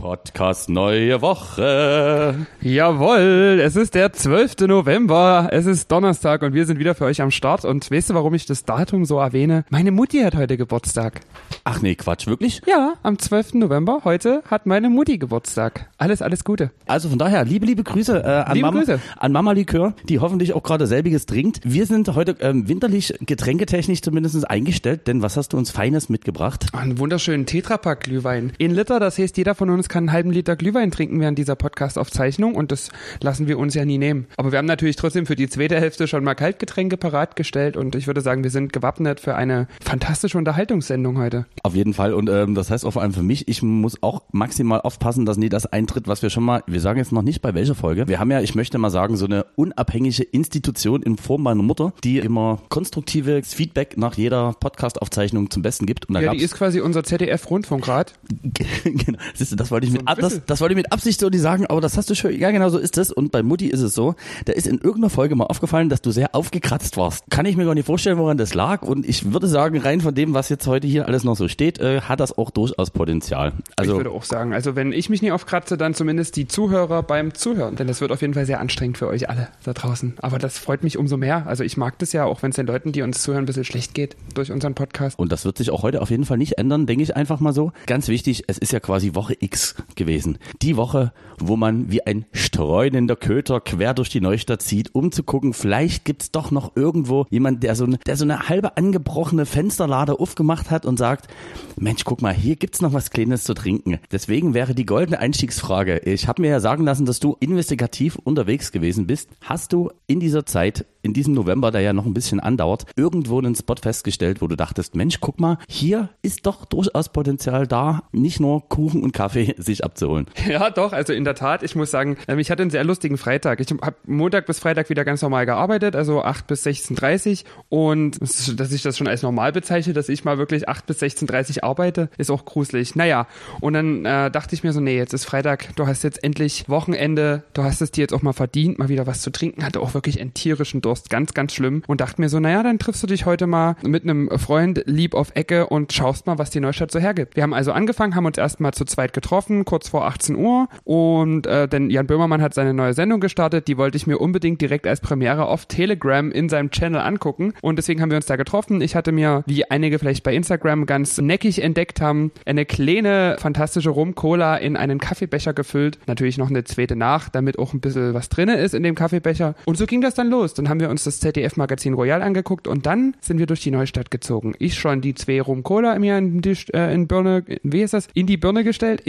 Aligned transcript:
Podcast 0.00 0.70
neue 0.70 1.20
Woche. 1.20 2.46
Jawohl, 2.62 3.60
es 3.62 3.76
ist 3.76 3.94
der 3.94 4.14
12. 4.14 4.66
November, 4.66 5.50
es 5.52 5.66
ist 5.66 5.92
Donnerstag 5.92 6.40
und 6.40 6.54
wir 6.54 6.64
sind 6.64 6.78
wieder 6.78 6.94
für 6.94 7.04
euch 7.04 7.20
am 7.20 7.30
Start. 7.30 7.66
Und 7.66 7.90
weißt 7.90 8.08
du, 8.08 8.14
warum 8.14 8.32
ich 8.32 8.46
das 8.46 8.64
Datum 8.64 9.04
so 9.04 9.18
erwähne? 9.18 9.66
Meine 9.68 9.90
Mutti 9.90 10.20
hat 10.22 10.34
heute 10.34 10.56
Geburtstag. 10.56 11.20
Ach 11.64 11.82
nee, 11.82 11.96
Quatsch, 11.96 12.26
wirklich? 12.26 12.62
Ja, 12.66 12.94
am 13.02 13.18
12. 13.18 13.54
November, 13.54 14.00
heute 14.04 14.42
hat 14.50 14.64
meine 14.64 14.88
Mutti 14.88 15.18
Geburtstag. 15.18 15.90
Alles, 15.98 16.22
alles 16.22 16.44
Gute. 16.44 16.70
Also 16.86 17.10
von 17.10 17.18
daher, 17.18 17.44
liebe, 17.44 17.66
liebe 17.66 17.82
Grüße, 17.82 18.22
äh, 18.22 18.26
an, 18.26 18.54
Liebe 18.54 18.68
Mama, 18.68 18.78
Grüße. 18.78 19.00
an 19.18 19.32
Mama 19.32 19.52
Likör, 19.52 19.92
die 20.08 20.18
hoffentlich 20.18 20.54
auch 20.54 20.62
gerade 20.62 20.86
selbiges 20.86 21.26
trinkt. 21.26 21.60
Wir 21.64 21.84
sind 21.84 22.14
heute 22.14 22.36
ähm, 22.40 22.66
winterlich, 22.68 23.12
getränketechnisch 23.20 24.00
zumindest 24.00 24.48
eingestellt, 24.48 25.06
denn 25.08 25.20
was 25.20 25.36
hast 25.36 25.52
du 25.52 25.58
uns 25.58 25.70
Feines 25.70 26.08
mitgebracht? 26.08 26.68
Einen 26.72 26.98
wunderschönen 26.98 27.44
Tetrapack 27.44 28.00
Glühwein. 28.04 28.54
In 28.56 28.70
Liter, 28.70 28.98
das 28.98 29.18
heißt, 29.18 29.36
jeder 29.36 29.54
von 29.54 29.68
uns 29.68 29.89
kann 29.90 30.04
einen 30.04 30.12
halben 30.12 30.30
Liter 30.30 30.56
Glühwein 30.56 30.90
trinken 30.90 31.20
während 31.20 31.38
dieser 31.38 31.56
Podcast-Aufzeichnung 31.56 32.54
und 32.54 32.72
das 32.72 32.88
lassen 33.20 33.46
wir 33.46 33.58
uns 33.58 33.74
ja 33.74 33.84
nie 33.84 33.98
nehmen. 33.98 34.26
Aber 34.38 34.52
wir 34.52 34.58
haben 34.58 34.66
natürlich 34.66 34.96
trotzdem 34.96 35.26
für 35.26 35.36
die 35.36 35.48
zweite 35.48 35.78
Hälfte 35.78 36.08
schon 36.08 36.24
mal 36.24 36.34
Kaltgetränke 36.34 36.96
parat 36.96 37.36
gestellt 37.36 37.76
und 37.76 37.94
ich 37.94 38.06
würde 38.06 38.22
sagen, 38.22 38.42
wir 38.42 38.50
sind 38.50 38.72
gewappnet 38.72 39.20
für 39.20 39.34
eine 39.34 39.68
fantastische 39.82 40.38
Unterhaltungssendung 40.38 41.18
heute. 41.18 41.44
Auf 41.62 41.74
jeden 41.74 41.92
Fall 41.92 42.14
und 42.14 42.30
ähm, 42.30 42.54
das 42.54 42.70
heißt 42.70 42.86
auch 42.86 42.92
vor 42.92 43.02
allem 43.02 43.12
für 43.12 43.22
mich, 43.22 43.48
ich 43.48 43.62
muss 43.62 44.02
auch 44.02 44.22
maximal 44.32 44.80
aufpassen, 44.80 45.26
dass 45.26 45.36
nie 45.36 45.48
das 45.48 45.66
eintritt, 45.66 46.08
was 46.08 46.22
wir 46.22 46.30
schon 46.30 46.44
mal, 46.44 46.62
wir 46.66 46.80
sagen 46.80 46.98
jetzt 46.98 47.12
noch 47.12 47.22
nicht 47.22 47.42
bei 47.42 47.52
welcher 47.54 47.74
Folge. 47.74 48.06
Wir 48.08 48.20
haben 48.20 48.30
ja, 48.30 48.40
ich 48.40 48.54
möchte 48.54 48.78
mal 48.78 48.90
sagen, 48.90 49.16
so 49.16 49.26
eine 49.26 49.44
unabhängige 49.56 50.22
Institution 50.22 51.02
in 51.02 51.16
Form 51.16 51.42
meiner 51.42 51.62
Mutter, 51.62 51.92
die 52.04 52.18
immer 52.18 52.62
konstruktives 52.68 53.52
Feedback 53.52 53.96
nach 53.96 54.14
jeder 54.14 54.54
Podcast-Aufzeichnung 54.60 55.50
zum 55.50 55.62
Besten 55.62 55.86
gibt. 55.86 56.08
Und 56.08 56.14
da 56.14 56.20
Ja, 56.20 56.32
die 56.32 56.42
ist 56.42 56.54
quasi 56.54 56.80
unser 56.80 57.02
ZDF-Rundfunkrat. 57.02 58.14
genau. 58.84 59.18
Siehst 59.34 59.52
du, 59.52 59.56
das 59.56 59.70
wollte 59.80 59.86
ich 59.86 59.92
mit, 59.92 60.22
das, 60.22 60.40
das 60.46 60.60
wollte 60.60 60.74
ich 60.74 60.76
mit 60.76 60.92
Absicht 60.92 61.20
so 61.20 61.28
nicht 61.28 61.40
sagen, 61.40 61.66
aber 61.66 61.80
das 61.80 61.96
hast 61.96 62.10
du 62.10 62.14
schon, 62.14 62.36
ja 62.38 62.50
genau 62.50 62.68
so 62.68 62.78
ist 62.78 62.98
es. 62.98 63.10
Und 63.12 63.32
bei 63.32 63.42
Mutti 63.42 63.66
ist 63.66 63.80
es 63.80 63.94
so, 63.94 64.14
da 64.44 64.52
ist 64.52 64.66
in 64.66 64.78
irgendeiner 64.78 65.10
Folge 65.10 65.34
mal 65.36 65.44
aufgefallen, 65.44 65.88
dass 65.88 66.02
du 66.02 66.10
sehr 66.10 66.34
aufgekratzt 66.34 66.96
warst. 66.96 67.24
Kann 67.30 67.46
ich 67.46 67.56
mir 67.56 67.64
gar 67.64 67.74
nicht 67.74 67.86
vorstellen, 67.86 68.18
woran 68.18 68.36
das 68.36 68.54
lag. 68.54 68.82
Und 68.82 69.08
ich 69.08 69.32
würde 69.32 69.48
sagen, 69.48 69.78
rein 69.78 70.00
von 70.00 70.14
dem, 70.14 70.34
was 70.34 70.48
jetzt 70.48 70.66
heute 70.66 70.86
hier 70.86 71.06
alles 71.06 71.24
noch 71.24 71.36
so 71.36 71.48
steht, 71.48 71.78
äh, 71.78 72.02
hat 72.02 72.20
das 72.20 72.36
auch 72.36 72.50
durchaus 72.50 72.90
Potenzial. 72.90 73.52
ich 73.56 73.74
Also 73.76 73.96
würde 73.96 74.10
auch 74.10 74.24
sagen, 74.24 74.52
also 74.52 74.76
wenn 74.76 74.92
ich 74.92 75.08
mich 75.08 75.22
nie 75.22 75.32
aufkratze, 75.32 75.76
dann 75.76 75.94
zumindest 75.94 76.36
die 76.36 76.46
Zuhörer 76.46 77.02
beim 77.02 77.34
Zuhören. 77.34 77.76
Denn 77.76 77.86
das 77.86 78.00
wird 78.00 78.12
auf 78.12 78.20
jeden 78.20 78.34
Fall 78.34 78.46
sehr 78.46 78.60
anstrengend 78.60 78.98
für 78.98 79.08
euch 79.08 79.28
alle 79.28 79.48
da 79.64 79.72
draußen. 79.72 80.14
Aber 80.18 80.38
das 80.38 80.58
freut 80.58 80.82
mich 80.82 80.98
umso 80.98 81.16
mehr. 81.16 81.46
Also 81.46 81.64
ich 81.64 81.76
mag 81.76 81.98
das 81.98 82.12
ja, 82.12 82.24
auch 82.24 82.42
wenn 82.42 82.50
es 82.50 82.56
den 82.56 82.66
Leuten, 82.66 82.92
die 82.92 83.02
uns 83.02 83.22
zuhören, 83.22 83.44
ein 83.44 83.46
bisschen 83.46 83.64
schlecht 83.64 83.94
geht 83.94 84.16
durch 84.34 84.52
unseren 84.52 84.74
Podcast. 84.74 85.18
Und 85.18 85.32
das 85.32 85.44
wird 85.44 85.58
sich 85.58 85.70
auch 85.70 85.82
heute 85.82 86.02
auf 86.02 86.10
jeden 86.10 86.24
Fall 86.24 86.38
nicht 86.38 86.58
ändern, 86.58 86.86
denke 86.86 87.02
ich 87.02 87.16
einfach 87.16 87.40
mal 87.40 87.52
so. 87.52 87.72
Ganz 87.86 88.08
wichtig, 88.08 88.44
es 88.46 88.58
ist 88.58 88.72
ja 88.72 88.80
quasi 88.80 89.14
Woche 89.14 89.36
X 89.38 89.69
gewesen. 89.96 90.38
Die 90.62 90.76
Woche, 90.76 91.12
wo 91.38 91.56
man 91.56 91.90
wie 91.90 92.06
ein 92.06 92.26
streunender 92.32 93.16
Köter 93.16 93.60
quer 93.60 93.94
durch 93.94 94.08
die 94.08 94.20
Neustadt 94.20 94.62
zieht, 94.62 94.94
um 94.94 95.12
zu 95.12 95.22
gucken, 95.22 95.52
vielleicht 95.52 96.04
gibt's 96.04 96.30
doch 96.30 96.50
noch 96.50 96.76
irgendwo 96.76 97.26
jemand, 97.30 97.62
der 97.62 97.74
so, 97.74 97.84
eine, 97.84 97.98
der 97.98 98.16
so 98.16 98.24
eine 98.24 98.48
halbe 98.48 98.76
angebrochene 98.76 99.46
Fensterlade 99.46 100.18
aufgemacht 100.18 100.70
hat 100.70 100.86
und 100.86 100.98
sagt, 100.98 101.28
Mensch, 101.76 102.04
guck 102.04 102.22
mal, 102.22 102.34
hier 102.34 102.56
gibt's 102.56 102.80
noch 102.80 102.92
was 102.92 103.10
Kleines 103.10 103.44
zu 103.44 103.54
trinken. 103.54 103.98
Deswegen 104.12 104.54
wäre 104.54 104.74
die 104.74 104.86
goldene 104.86 105.18
Einstiegsfrage, 105.18 105.98
ich 106.00 106.28
habe 106.28 106.42
mir 106.42 106.48
ja 106.48 106.60
sagen 106.60 106.84
lassen, 106.84 107.06
dass 107.06 107.20
du 107.20 107.36
investigativ 107.40 108.16
unterwegs 108.16 108.72
gewesen 108.72 109.06
bist. 109.06 109.30
Hast 109.40 109.72
du 109.72 109.90
in 110.06 110.20
dieser 110.20 110.46
Zeit, 110.46 110.86
in 111.02 111.12
diesem 111.12 111.34
November, 111.34 111.70
der 111.70 111.80
ja 111.80 111.92
noch 111.92 112.06
ein 112.06 112.14
bisschen 112.14 112.40
andauert, 112.40 112.86
irgendwo 112.96 113.38
einen 113.38 113.54
Spot 113.54 113.74
festgestellt, 113.80 114.40
wo 114.42 114.46
du 114.46 114.56
dachtest, 114.56 114.94
Mensch, 114.94 115.18
guck 115.20 115.40
mal, 115.40 115.58
hier 115.68 116.10
ist 116.22 116.46
doch 116.46 116.64
durchaus 116.64 117.08
Potenzial 117.10 117.66
da, 117.66 118.02
nicht 118.12 118.40
nur 118.40 118.68
Kuchen 118.68 119.02
und 119.02 119.12
Kaffee 119.12 119.54
sich 119.58 119.84
abzuholen. 119.84 120.26
Ja, 120.48 120.70
doch, 120.70 120.92
also 120.92 121.12
in 121.12 121.24
der 121.24 121.34
Tat, 121.34 121.62
ich 121.62 121.74
muss 121.76 121.90
sagen, 121.90 122.16
ähm, 122.28 122.38
ich 122.38 122.50
hatte 122.50 122.62
einen 122.62 122.70
sehr 122.70 122.84
lustigen 122.84 123.18
Freitag. 123.18 123.60
Ich 123.60 123.68
habe 123.70 123.94
Montag 124.06 124.46
bis 124.46 124.58
Freitag 124.58 124.90
wieder 124.90 125.04
ganz 125.04 125.22
normal 125.22 125.46
gearbeitet, 125.46 125.96
also 125.96 126.22
8 126.22 126.46
bis 126.46 126.64
16.30 126.66 127.44
und 127.68 128.20
das- 128.20 128.54
dass 128.56 128.72
ich 128.72 128.82
das 128.82 128.96
schon 128.98 129.08
als 129.08 129.22
normal 129.22 129.52
bezeichne, 129.52 129.92
dass 129.92 130.08
ich 130.08 130.24
mal 130.24 130.38
wirklich 130.38 130.68
8 130.68 130.86
bis 130.86 131.00
16.30 131.02 131.62
arbeite, 131.64 132.08
ist 132.18 132.30
auch 132.30 132.44
gruselig. 132.44 132.94
Naja, 132.96 133.26
und 133.60 133.72
dann 133.74 134.04
äh, 134.04 134.30
dachte 134.30 134.54
ich 134.54 134.62
mir 134.64 134.72
so, 134.72 134.80
nee, 134.80 134.96
jetzt 134.96 135.14
ist 135.14 135.24
Freitag, 135.24 135.74
du 135.76 135.86
hast 135.86 136.02
jetzt 136.02 136.22
endlich 136.24 136.68
Wochenende, 136.68 137.44
du 137.54 137.62
hast 137.62 137.80
es 137.80 137.90
dir 137.90 138.02
jetzt 138.02 138.12
auch 138.12 138.22
mal 138.22 138.32
verdient, 138.32 138.78
mal 138.78 138.88
wieder 138.88 139.06
was 139.06 139.22
zu 139.22 139.30
trinken, 139.30 139.64
hatte 139.64 139.80
auch 139.80 139.94
wirklich 139.94 140.20
einen 140.20 140.34
tierischen 140.34 140.80
Durst, 140.80 140.89
ganz, 141.08 141.34
ganz 141.34 141.54
schlimm 141.54 141.82
und 141.86 142.00
dachte 142.00 142.20
mir 142.20 142.28
so, 142.28 142.40
naja, 142.40 142.62
dann 142.62 142.78
triffst 142.78 143.02
du 143.02 143.06
dich 143.06 143.26
heute 143.26 143.46
mal 143.46 143.76
mit 143.82 144.04
einem 144.04 144.30
Freund 144.38 144.82
lieb 144.86 145.14
auf 145.14 145.32
Ecke 145.34 145.66
und 145.66 145.92
schaust 145.92 146.26
mal, 146.26 146.38
was 146.38 146.50
die 146.50 146.60
Neustadt 146.60 146.90
so 146.90 146.98
hergibt. 146.98 147.36
Wir 147.36 147.42
haben 147.42 147.54
also 147.54 147.72
angefangen, 147.72 148.14
haben 148.14 148.26
uns 148.26 148.38
erstmal 148.38 148.72
zu 148.72 148.84
zweit 148.84 149.12
getroffen, 149.12 149.64
kurz 149.64 149.88
vor 149.88 150.06
18 150.06 150.36
Uhr 150.36 150.68
und 150.84 151.46
äh, 151.46 151.68
denn 151.68 151.90
Jan 151.90 152.06
Böhmermann 152.06 152.42
hat 152.42 152.54
seine 152.54 152.74
neue 152.74 152.94
Sendung 152.94 153.20
gestartet, 153.20 153.68
die 153.68 153.76
wollte 153.78 153.96
ich 153.96 154.06
mir 154.06 154.18
unbedingt 154.18 154.60
direkt 154.60 154.86
als 154.86 155.00
Premiere 155.00 155.46
auf 155.46 155.66
Telegram 155.66 156.30
in 156.30 156.48
seinem 156.48 156.70
Channel 156.70 157.00
angucken 157.00 157.54
und 157.60 157.76
deswegen 157.76 158.02
haben 158.02 158.10
wir 158.10 158.16
uns 158.16 158.26
da 158.26 158.36
getroffen. 158.36 158.80
Ich 158.80 158.96
hatte 158.96 159.12
mir, 159.12 159.42
wie 159.46 159.70
einige 159.70 159.98
vielleicht 159.98 160.24
bei 160.24 160.34
Instagram 160.34 160.86
ganz 160.86 161.18
neckig 161.18 161.62
entdeckt 161.62 162.00
haben, 162.00 162.32
eine 162.46 162.64
kleine 162.64 163.36
fantastische 163.38 163.90
Rum-Cola 163.90 164.56
in 164.56 164.76
einen 164.76 164.98
Kaffeebecher 164.98 165.52
gefüllt, 165.52 165.98
natürlich 166.06 166.38
noch 166.38 166.50
eine 166.50 166.64
zweite 166.64 166.96
nach, 166.96 167.28
damit 167.28 167.58
auch 167.58 167.72
ein 167.72 167.80
bisschen 167.80 168.14
was 168.14 168.28
drinne 168.28 168.56
ist 168.56 168.74
in 168.74 168.82
dem 168.82 168.94
Kaffeebecher 168.94 169.54
und 169.64 169.76
so 169.76 169.86
ging 169.86 170.00
das 170.00 170.14
dann 170.14 170.28
los. 170.28 170.54
Dann 170.54 170.68
haben 170.68 170.79
wir 170.80 170.90
uns 170.90 171.04
das 171.04 171.20
ZDF-Magazin 171.20 171.94
Royal 171.94 172.22
angeguckt 172.22 172.66
und 172.66 172.86
dann 172.86 173.14
sind 173.20 173.38
wir 173.38 173.46
durch 173.46 173.60
die 173.60 173.70
Neustadt 173.70 174.10
gezogen. 174.10 174.54
Ich 174.58 174.74
schon 174.74 175.00
die 175.00 175.14
zwei 175.14 175.40
Rum-Cola 175.40 175.98
mir 175.98 176.18
in, 176.18 176.40
die, 176.42 176.56
äh, 176.72 176.92
in 176.92 177.06
Birne, 177.06 177.44
wie 177.62 177.82
heißt 177.82 177.94
das? 177.94 178.08
In 178.14 178.26
die 178.26 178.36
Birne 178.36 178.64
gestellt? 178.64 179.02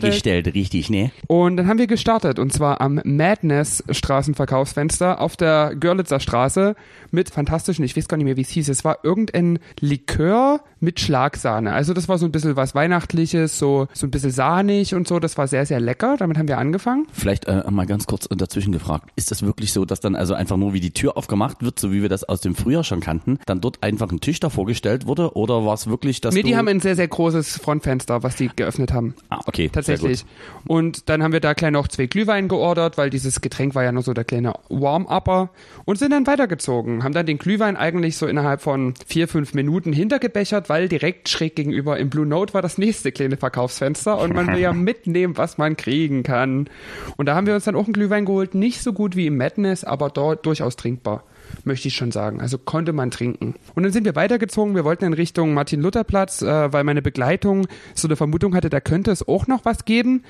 gestellt, 0.00 0.54
richtig, 0.54 0.90
ne? 0.90 1.10
Und 1.26 1.56
dann 1.56 1.68
haben 1.68 1.78
wir 1.78 1.86
gestartet 1.86 2.38
und 2.38 2.52
zwar 2.52 2.80
am 2.80 3.00
Madness 3.04 3.84
Straßenverkaufsfenster 3.88 5.20
auf 5.20 5.36
der 5.36 5.74
Görlitzer 5.78 6.20
Straße 6.20 6.74
mit 7.10 7.30
fantastischen, 7.30 7.84
ich 7.84 7.96
weiß 7.96 8.08
gar 8.08 8.16
nicht 8.16 8.26
mehr, 8.26 8.36
wie 8.36 8.42
es 8.42 8.50
hieß, 8.50 8.68
es 8.68 8.84
war 8.84 8.98
irgendein 9.02 9.58
Likör 9.80 10.60
mit 10.82 11.00
Schlagsahne. 11.00 11.72
Also 11.72 11.94
das 11.94 12.08
war 12.08 12.18
so 12.18 12.26
ein 12.26 12.32
bisschen 12.32 12.56
was 12.56 12.74
Weihnachtliches, 12.74 13.58
so, 13.58 13.88
so 13.92 14.06
ein 14.06 14.10
bisschen 14.10 14.32
sahnig 14.32 14.94
und 14.94 15.06
so, 15.06 15.18
das 15.18 15.38
war 15.38 15.46
sehr, 15.46 15.64
sehr 15.64 15.80
lecker. 15.80 16.16
Damit 16.18 16.38
haben 16.38 16.48
wir 16.48 16.58
angefangen. 16.58 17.06
Vielleicht 17.12 17.46
äh, 17.46 17.62
mal 17.70 17.86
ganz 17.86 18.06
kurz 18.06 18.28
dazwischen 18.28 18.72
gefragt. 18.72 19.10
Ist 19.16 19.30
das 19.30 19.42
wirklich 19.42 19.72
so, 19.72 19.84
dass 19.84 20.00
dann 20.00 20.16
also 20.16 20.34
einfach 20.34 20.56
nur 20.56 20.72
wie 20.72 20.80
die 20.80 20.92
Tür 20.92 21.16
aufgemacht 21.16 21.62
wird, 21.62 21.78
so 21.78 21.92
wie 21.92 22.02
wir 22.02 22.08
das 22.08 22.24
aus 22.24 22.40
dem 22.40 22.54
Frühjahr 22.54 22.84
schon 22.84 23.00
kannten, 23.00 23.38
dann 23.46 23.60
dort 23.60 23.82
einfach 23.82 24.10
ein 24.10 24.20
Tisch 24.20 24.40
davor 24.40 24.66
gestellt 24.66 25.06
wurde? 25.06 25.36
Oder 25.36 25.64
war 25.64 25.74
es 25.74 25.86
wirklich, 25.86 26.20
dass 26.20 26.34
Nee, 26.34 26.42
die 26.42 26.56
haben 26.56 26.68
ein 26.68 26.80
sehr, 26.80 26.96
sehr 26.96 27.08
großes 27.08 27.58
Frontfenster, 27.58 28.22
was 28.22 28.36
die 28.36 28.50
geöffnet 28.54 28.92
haben. 28.92 29.14
ah, 29.30 29.40
okay, 29.46 29.70
Tatsächlich. 29.72 30.24
Und 30.66 31.08
dann 31.08 31.22
haben 31.22 31.32
wir 31.32 31.40
da 31.40 31.54
klein 31.54 31.72
noch 31.74 31.88
zwei 31.88 32.06
Glühwein 32.06 32.48
geordert, 32.48 32.98
weil 32.98 33.10
dieses 33.10 33.40
Getränk 33.40 33.74
war 33.74 33.84
ja 33.84 33.92
nur 33.92 34.02
so 34.02 34.12
der 34.12 34.24
kleine 34.24 34.54
Warm-Upper 34.68 35.50
und 35.84 35.98
sind 35.98 36.10
dann 36.10 36.26
weitergezogen. 36.26 37.04
Haben 37.04 37.14
dann 37.14 37.26
den 37.26 37.38
Glühwein 37.38 37.76
eigentlich 37.76 38.16
so 38.16 38.26
innerhalb 38.26 38.60
von 38.60 38.94
vier, 39.06 39.28
fünf 39.28 39.54
Minuten 39.54 39.92
hintergebechert, 39.92 40.68
weil 40.72 40.88
direkt 40.88 41.28
schräg 41.28 41.54
gegenüber 41.54 41.98
im 41.98 42.08
Blue 42.08 42.24
Note 42.24 42.54
war 42.54 42.62
das 42.62 42.78
nächste 42.78 43.12
kleine 43.12 43.36
Verkaufsfenster 43.36 44.18
und 44.18 44.34
man 44.34 44.46
will 44.46 44.58
ja 44.58 44.72
mitnehmen, 44.72 45.36
was 45.36 45.58
man 45.58 45.76
kriegen 45.76 46.22
kann. 46.22 46.70
Und 47.18 47.26
da 47.26 47.34
haben 47.34 47.46
wir 47.46 47.52
uns 47.54 47.64
dann 47.64 47.76
auch 47.76 47.84
einen 47.84 47.92
Glühwein 47.92 48.24
geholt. 48.24 48.54
Nicht 48.54 48.82
so 48.82 48.94
gut 48.94 49.14
wie 49.14 49.26
im 49.26 49.36
Madness, 49.36 49.84
aber 49.84 50.08
dort 50.08 50.46
durchaus 50.46 50.76
trinkbar 50.76 51.24
möchte 51.64 51.88
ich 51.88 51.94
schon 51.94 52.12
sagen. 52.12 52.40
Also 52.40 52.58
konnte 52.58 52.92
man 52.92 53.10
trinken. 53.10 53.54
Und 53.74 53.82
dann 53.82 53.92
sind 53.92 54.04
wir 54.04 54.16
weitergezogen. 54.16 54.74
Wir 54.74 54.84
wollten 54.84 55.04
in 55.04 55.12
Richtung 55.12 55.54
Martin-Luther-Platz, 55.54 56.42
äh, 56.42 56.72
weil 56.72 56.84
meine 56.84 57.02
Begleitung 57.02 57.66
so 57.94 58.08
eine 58.08 58.16
Vermutung 58.16 58.54
hatte, 58.54 58.70
da 58.70 58.80
könnte 58.80 59.10
es 59.10 59.26
auch 59.26 59.46
noch 59.46 59.64
was 59.64 59.84
geben. 59.84 60.22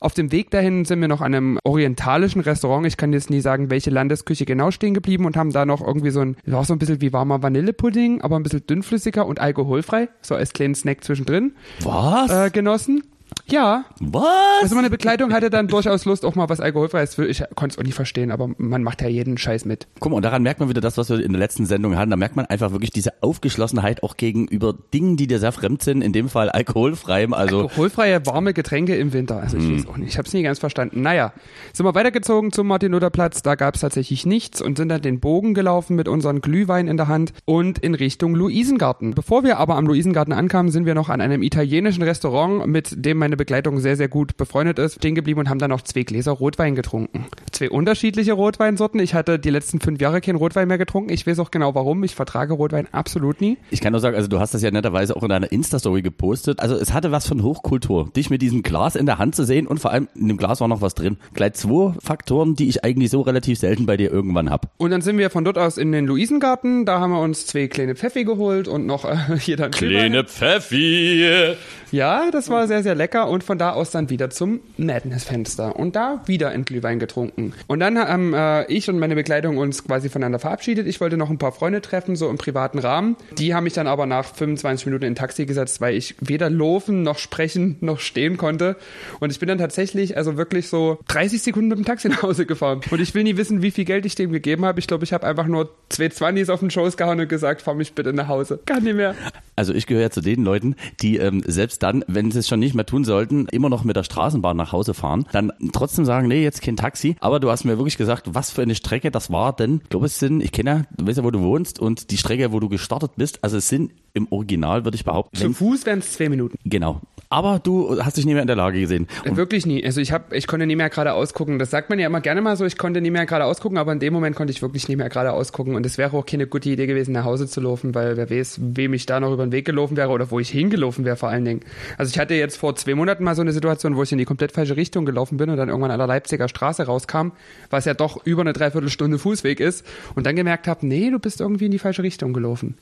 Auf 0.00 0.14
dem 0.14 0.32
Weg 0.32 0.50
dahin 0.50 0.84
sind 0.84 1.00
wir 1.00 1.08
noch 1.08 1.20
an 1.20 1.34
einem 1.34 1.58
orientalischen 1.64 2.40
Restaurant, 2.40 2.86
ich 2.86 2.96
kann 2.96 3.12
jetzt 3.12 3.30
nie 3.30 3.40
sagen, 3.40 3.70
welche 3.70 3.90
Landesküche 3.90 4.44
genau 4.44 4.70
stehen 4.70 4.94
geblieben 4.94 5.24
und 5.24 5.36
haben 5.36 5.52
da 5.52 5.66
noch 5.66 5.86
irgendwie 5.86 6.10
so 6.10 6.20
ein, 6.20 6.36
war 6.46 6.64
so 6.64 6.72
ein 6.72 6.78
bisschen 6.78 7.00
wie 7.00 7.12
warmer 7.12 7.42
Vanillepudding, 7.42 8.20
aber 8.22 8.36
ein 8.36 8.42
bisschen 8.42 8.66
dünnflüssiger 8.66 9.26
und 9.26 9.40
alkoholfrei, 9.40 10.08
so 10.22 10.34
als 10.34 10.52
kleinen 10.52 10.74
Snack 10.74 11.04
zwischendrin, 11.04 11.52
Was? 11.82 12.30
äh, 12.30 12.50
genossen. 12.50 13.02
Ja, 13.48 13.84
Was? 14.00 14.62
also 14.62 14.76
meine 14.76 14.90
Begleitung 14.90 15.32
hatte 15.32 15.50
dann 15.50 15.66
durchaus 15.68 16.04
Lust, 16.04 16.24
auch 16.24 16.34
mal 16.36 16.48
was 16.48 16.60
Alkoholfreies. 16.60 17.18
Ich 17.18 17.42
konnte 17.56 17.74
es 17.74 17.78
auch 17.78 17.82
nicht 17.82 17.94
verstehen, 17.94 18.30
aber 18.30 18.48
man 18.58 18.82
macht 18.82 19.02
ja 19.02 19.08
jeden 19.08 19.38
Scheiß 19.38 19.64
mit. 19.64 19.88
Guck 19.98 20.12
mal, 20.12 20.16
und 20.16 20.24
daran 20.24 20.42
merkt 20.42 20.60
man 20.60 20.68
wieder 20.68 20.80
das, 20.80 20.96
was 20.96 21.08
wir 21.10 21.20
in 21.22 21.32
der 21.32 21.40
letzten 21.40 21.66
Sendung 21.66 21.96
hatten. 21.96 22.10
Da 22.10 22.16
merkt 22.16 22.36
man 22.36 22.46
einfach 22.46 22.72
wirklich 22.72 22.90
diese 22.90 23.22
Aufgeschlossenheit 23.22 24.02
auch 24.02 24.16
gegenüber 24.16 24.74
Dingen, 24.94 25.16
die 25.16 25.26
dir 25.26 25.38
sehr 25.38 25.52
fremd 25.52 25.82
sind. 25.82 26.02
In 26.02 26.12
dem 26.12 26.28
Fall 26.28 26.48
alkoholfreiem. 26.48 27.34
Also 27.34 27.62
Alkoholfreie 27.62 28.24
warme 28.26 28.54
Getränke 28.54 28.96
im 28.96 29.12
Winter. 29.12 29.40
Also 29.40 29.58
ich 29.58 29.78
weiß 29.78 29.88
auch 29.88 29.96
nicht. 29.96 30.10
Ich 30.10 30.18
habe 30.18 30.26
es 30.26 30.34
nie 30.34 30.42
ganz 30.42 30.58
verstanden. 30.58 31.02
Naja, 31.02 31.32
sind 31.72 31.86
wir 31.86 31.94
weitergezogen 31.94 32.52
zum 32.52 32.66
Martin-Luther-Platz. 32.68 33.42
Da 33.42 33.54
gab 33.54 33.74
es 33.74 33.80
tatsächlich 33.80 34.26
nichts 34.26 34.60
und 34.60 34.76
sind 34.76 34.88
dann 34.88 35.02
den 35.02 35.20
Bogen 35.20 35.54
gelaufen 35.54 35.96
mit 35.96 36.08
unseren 36.08 36.40
Glühwein 36.40 36.88
in 36.88 36.96
der 36.96 37.08
Hand 37.08 37.32
und 37.44 37.78
in 37.78 37.94
Richtung 37.94 38.34
Luisengarten. 38.34 39.14
Bevor 39.14 39.44
wir 39.44 39.58
aber 39.58 39.76
am 39.76 39.86
Luisengarten 39.86 40.32
ankamen, 40.32 40.72
sind 40.72 40.86
wir 40.86 40.94
noch 40.94 41.08
an 41.08 41.20
einem 41.20 41.42
italienischen 41.42 42.02
Restaurant 42.02 42.66
mit 42.66 43.04
dem 43.04 43.19
meine 43.20 43.36
Begleitung 43.36 43.78
sehr, 43.78 43.96
sehr 43.96 44.08
gut 44.08 44.36
befreundet 44.36 44.80
ist, 44.80 44.96
stehen 44.96 45.14
geblieben 45.14 45.38
und 45.38 45.48
haben 45.48 45.60
dann 45.60 45.70
noch 45.70 45.82
zwei 45.82 46.02
Gläser 46.02 46.32
Rotwein 46.32 46.74
getrunken. 46.74 47.26
Zwei 47.52 47.70
unterschiedliche 47.70 48.32
Rotweinsorten. 48.32 48.98
Ich 48.98 49.14
hatte 49.14 49.38
die 49.38 49.50
letzten 49.50 49.78
fünf 49.80 50.00
Jahre 50.00 50.20
keinen 50.20 50.36
Rotwein 50.36 50.66
mehr 50.66 50.78
getrunken. 50.78 51.12
Ich 51.12 51.26
weiß 51.26 51.38
auch 51.38 51.52
genau 51.52 51.74
warum. 51.76 52.02
Ich 52.02 52.16
vertrage 52.16 52.54
Rotwein 52.54 52.88
absolut 52.92 53.40
nie. 53.40 53.58
Ich 53.70 53.80
kann 53.80 53.92
nur 53.92 54.00
sagen, 54.00 54.16
also 54.16 54.26
du 54.26 54.40
hast 54.40 54.54
das 54.54 54.62
ja 54.62 54.70
netterweise 54.72 55.14
auch 55.14 55.22
in 55.22 55.28
deiner 55.28 55.52
Insta-Story 55.52 56.02
gepostet. 56.02 56.60
Also 56.60 56.74
es 56.74 56.92
hatte 56.92 57.12
was 57.12 57.26
von 57.28 57.42
Hochkultur. 57.42 58.10
Dich 58.16 58.30
mit 58.30 58.42
diesem 58.42 58.62
Glas 58.62 58.96
in 58.96 59.06
der 59.06 59.18
Hand 59.18 59.36
zu 59.36 59.44
sehen 59.44 59.66
und 59.66 59.78
vor 59.78 59.92
allem 59.92 60.08
in 60.16 60.28
dem 60.28 60.36
Glas 60.36 60.60
war 60.60 60.68
noch 60.68 60.80
was 60.80 60.94
drin. 60.94 61.18
Gleich 61.34 61.54
zwei 61.54 61.94
Faktoren, 62.00 62.56
die 62.56 62.68
ich 62.68 62.82
eigentlich 62.84 63.10
so 63.10 63.20
relativ 63.20 63.58
selten 63.58 63.86
bei 63.86 63.96
dir 63.96 64.10
irgendwann 64.10 64.50
hab. 64.50 64.72
Und 64.78 64.90
dann 64.90 65.02
sind 65.02 65.18
wir 65.18 65.30
von 65.30 65.44
dort 65.44 65.58
aus 65.58 65.78
in 65.78 65.92
den 65.92 66.06
Luisengarten. 66.06 66.86
Da 66.86 67.00
haben 67.00 67.12
wir 67.12 67.20
uns 67.20 67.46
zwei 67.46 67.68
kleine 67.68 67.94
Pfeffi 67.94 68.24
geholt 68.24 68.66
und 68.66 68.86
noch 68.86 69.04
äh, 69.04 69.16
jeder 69.44 69.66
ein 69.66 69.70
Kleine 69.70 70.24
Pfeffi. 70.24 71.56
Ja, 71.92 72.30
das 72.30 72.48
war 72.48 72.66
sehr, 72.68 72.82
sehr 72.82 72.94
lecker. 72.94 73.09
Und 73.18 73.44
von 73.44 73.58
da 73.58 73.72
aus 73.72 73.90
dann 73.90 74.10
wieder 74.10 74.30
zum 74.30 74.60
Madness-Fenster. 74.76 75.76
Und 75.76 75.96
da 75.96 76.22
wieder 76.26 76.50
ein 76.50 76.64
Glühwein 76.64 76.98
getrunken. 76.98 77.52
Und 77.66 77.80
dann 77.80 77.98
haben 77.98 78.34
äh, 78.34 78.64
ich 78.66 78.88
und 78.88 78.98
meine 78.98 79.14
Begleitung 79.14 79.58
uns 79.58 79.84
quasi 79.84 80.08
voneinander 80.08 80.38
verabschiedet. 80.38 80.86
Ich 80.86 81.00
wollte 81.00 81.16
noch 81.16 81.30
ein 81.30 81.38
paar 81.38 81.52
Freunde 81.52 81.80
treffen, 81.80 82.16
so 82.16 82.28
im 82.28 82.38
privaten 82.38 82.78
Rahmen. 82.78 83.16
Die 83.36 83.54
haben 83.54 83.64
mich 83.64 83.72
dann 83.72 83.86
aber 83.86 84.06
nach 84.06 84.24
25 84.34 84.86
Minuten 84.86 85.04
in 85.04 85.12
ein 85.12 85.16
Taxi 85.16 85.46
gesetzt, 85.46 85.80
weil 85.80 85.94
ich 85.94 86.14
weder 86.20 86.48
laufen 86.50 87.02
noch 87.02 87.18
sprechen 87.18 87.76
noch 87.80 88.00
stehen 88.00 88.36
konnte. 88.36 88.76
Und 89.18 89.30
ich 89.30 89.38
bin 89.38 89.48
dann 89.48 89.58
tatsächlich, 89.58 90.16
also 90.16 90.36
wirklich 90.36 90.68
so 90.68 90.98
30 91.08 91.42
Sekunden 91.42 91.68
mit 91.68 91.78
dem 91.78 91.84
Taxi 91.84 92.08
nach 92.08 92.22
Hause 92.22 92.46
gefahren. 92.46 92.80
Und 92.90 93.00
ich 93.00 93.14
will 93.14 93.24
nie 93.24 93.36
wissen, 93.36 93.62
wie 93.62 93.70
viel 93.70 93.84
Geld 93.84 94.06
ich 94.06 94.14
dem 94.14 94.32
gegeben 94.32 94.64
habe. 94.64 94.78
Ich 94.78 94.86
glaube, 94.86 95.04
ich 95.04 95.12
habe 95.12 95.26
einfach 95.26 95.46
nur 95.46 95.70
zwei 95.88 96.08
Zwannis 96.08 96.48
auf 96.48 96.60
den 96.60 96.70
Schoß 96.70 96.96
gehauen 96.96 97.20
und 97.20 97.28
gesagt, 97.28 97.62
fahr 97.62 97.74
mich 97.74 97.94
bitte 97.94 98.12
nach 98.12 98.28
Hause. 98.28 98.60
Kann 98.66 98.84
nicht 98.84 98.96
mehr. 98.96 99.14
Also 99.56 99.74
ich 99.74 99.86
gehöre 99.86 100.04
ja 100.04 100.10
zu 100.10 100.20
den 100.20 100.42
Leuten, 100.42 100.76
die 101.00 101.18
ähm, 101.18 101.42
selbst 101.46 101.82
dann, 101.82 102.04
wenn 102.06 102.30
sie 102.30 102.38
es 102.38 102.48
schon 102.48 102.60
nicht 102.60 102.74
mehr 102.74 102.86
tun 102.86 102.99
sollten, 103.04 103.46
immer 103.48 103.68
noch 103.68 103.84
mit 103.84 103.96
der 103.96 104.04
Straßenbahn 104.04 104.56
nach 104.56 104.72
Hause 104.72 104.94
fahren, 104.94 105.26
dann 105.32 105.52
trotzdem 105.72 106.04
sagen, 106.04 106.28
nee, 106.28 106.42
jetzt 106.42 106.62
kein 106.62 106.76
Taxi. 106.76 107.16
Aber 107.20 107.40
du 107.40 107.50
hast 107.50 107.64
mir 107.64 107.78
wirklich 107.78 107.96
gesagt, 107.96 108.34
was 108.34 108.50
für 108.50 108.62
eine 108.62 108.74
Strecke 108.74 109.10
das 109.10 109.30
war, 109.30 109.54
denn 109.54 109.80
ich 109.82 109.88
glaube, 109.88 110.06
es 110.06 110.18
sind, 110.18 110.42
ich 110.42 110.52
kenne 110.52 110.70
ja, 110.70 110.82
du 110.96 111.06
weißt 111.06 111.18
ja, 111.18 111.24
wo 111.24 111.30
du 111.30 111.40
wohnst 111.40 111.78
und 111.78 112.10
die 112.10 112.16
Strecke, 112.16 112.52
wo 112.52 112.60
du 112.60 112.68
gestartet 112.68 113.12
bist, 113.16 113.42
also 113.42 113.56
es 113.56 113.68
sind 113.68 113.92
im 114.12 114.30
Original, 114.30 114.84
würde 114.84 114.96
ich 114.96 115.04
behaupten. 115.04 115.36
Zu 115.36 115.52
Fuß 115.52 115.86
wären 115.86 116.00
es 116.00 116.12
zwei 116.12 116.28
Minuten. 116.28 116.56
Genau. 116.64 117.00
Aber 117.32 117.60
du 117.62 118.02
hast 118.02 118.16
dich 118.16 118.26
nie 118.26 118.32
mehr 118.32 118.42
in 118.42 118.48
der 118.48 118.56
Lage 118.56 118.80
gesehen. 118.80 119.06
Und 119.24 119.36
Wirklich 119.36 119.64
nie. 119.64 119.84
Also 119.84 120.00
ich 120.00 120.10
habe, 120.10 120.36
ich 120.36 120.48
konnte 120.48 120.66
nie 120.66 120.74
mehr 120.74 120.90
gerade 120.90 121.12
ausgucken. 121.12 121.60
Das 121.60 121.70
sagt 121.70 121.88
man 121.88 122.00
ja 122.00 122.08
immer 122.08 122.20
gerne 122.20 122.40
mal 122.40 122.56
so, 122.56 122.64
ich 122.64 122.76
konnte 122.76 123.00
nie 123.00 123.12
mehr 123.12 123.24
gerade 123.24 123.44
ausgucken, 123.44 123.78
aber 123.78 123.92
in 123.92 124.00
dem 124.00 124.12
Moment 124.12 124.34
konnte 124.34 124.50
ich 124.50 124.62
wirklich 124.62 124.88
nie 124.88 124.96
mehr 124.96 125.08
gerade 125.08 125.32
ausgucken. 125.32 125.76
Und 125.76 125.86
es 125.86 125.96
wäre 125.96 126.16
auch 126.16 126.26
keine 126.26 126.48
gute 126.48 126.70
Idee 126.70 126.88
gewesen, 126.88 127.12
nach 127.12 127.24
Hause 127.24 127.46
zu 127.46 127.60
laufen, 127.60 127.94
weil 127.94 128.16
wer 128.16 128.30
weiß, 128.30 128.58
wem 128.60 128.94
ich 128.94 129.06
da 129.06 129.20
noch 129.20 129.32
über 129.32 129.46
den 129.46 129.52
Weg 129.52 129.64
gelaufen 129.64 129.96
wäre 129.96 130.08
oder 130.10 130.32
wo 130.32 130.40
ich 130.40 130.50
hingelaufen 130.50 131.04
wäre 131.04 131.14
vor 131.14 131.28
allen 131.28 131.44
Dingen. 131.44 131.60
Also 131.98 132.10
ich 132.10 132.18
hatte 132.18 132.34
jetzt 132.34 132.56
vor 132.56 132.74
zwei 132.74 132.96
Monaten 132.96 133.22
mal 133.22 133.36
so 133.36 133.42
eine 133.42 133.52
Situation, 133.52 133.94
wo 133.94 134.02
ich 134.02 134.10
in 134.10 134.18
die 134.18 134.24
komplett 134.24 134.50
falsche 134.50 134.76
Richtung 134.76 135.04
gelaufen 135.04 135.36
bin 135.36 135.50
und 135.50 135.56
dann 135.56 135.68
irgendwann 135.68 135.92
an 135.92 135.98
der 135.98 136.08
Leipziger 136.08 136.48
Straße 136.48 136.86
rauskam, 136.86 137.28
was 137.70 137.84
ja 137.84 137.94
doch 137.94 138.26
über 138.26 138.40
eine 138.40 138.54
Dreiviertelstunde 138.54 139.20
Fußweg 139.20 139.60
ist 139.60 139.86
und 140.16 140.26
dann 140.26 140.34
gemerkt 140.34 140.66
habe, 140.66 140.84
nee, 140.84 141.08
du 141.10 141.20
bist 141.20 141.40
irgendwie 141.40 141.66
in 141.66 141.70
die 141.70 141.78
falsche 141.78 142.02
Richtung 142.02 142.32
gelaufen. 142.32 142.76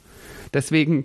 Deswegen 0.55 1.05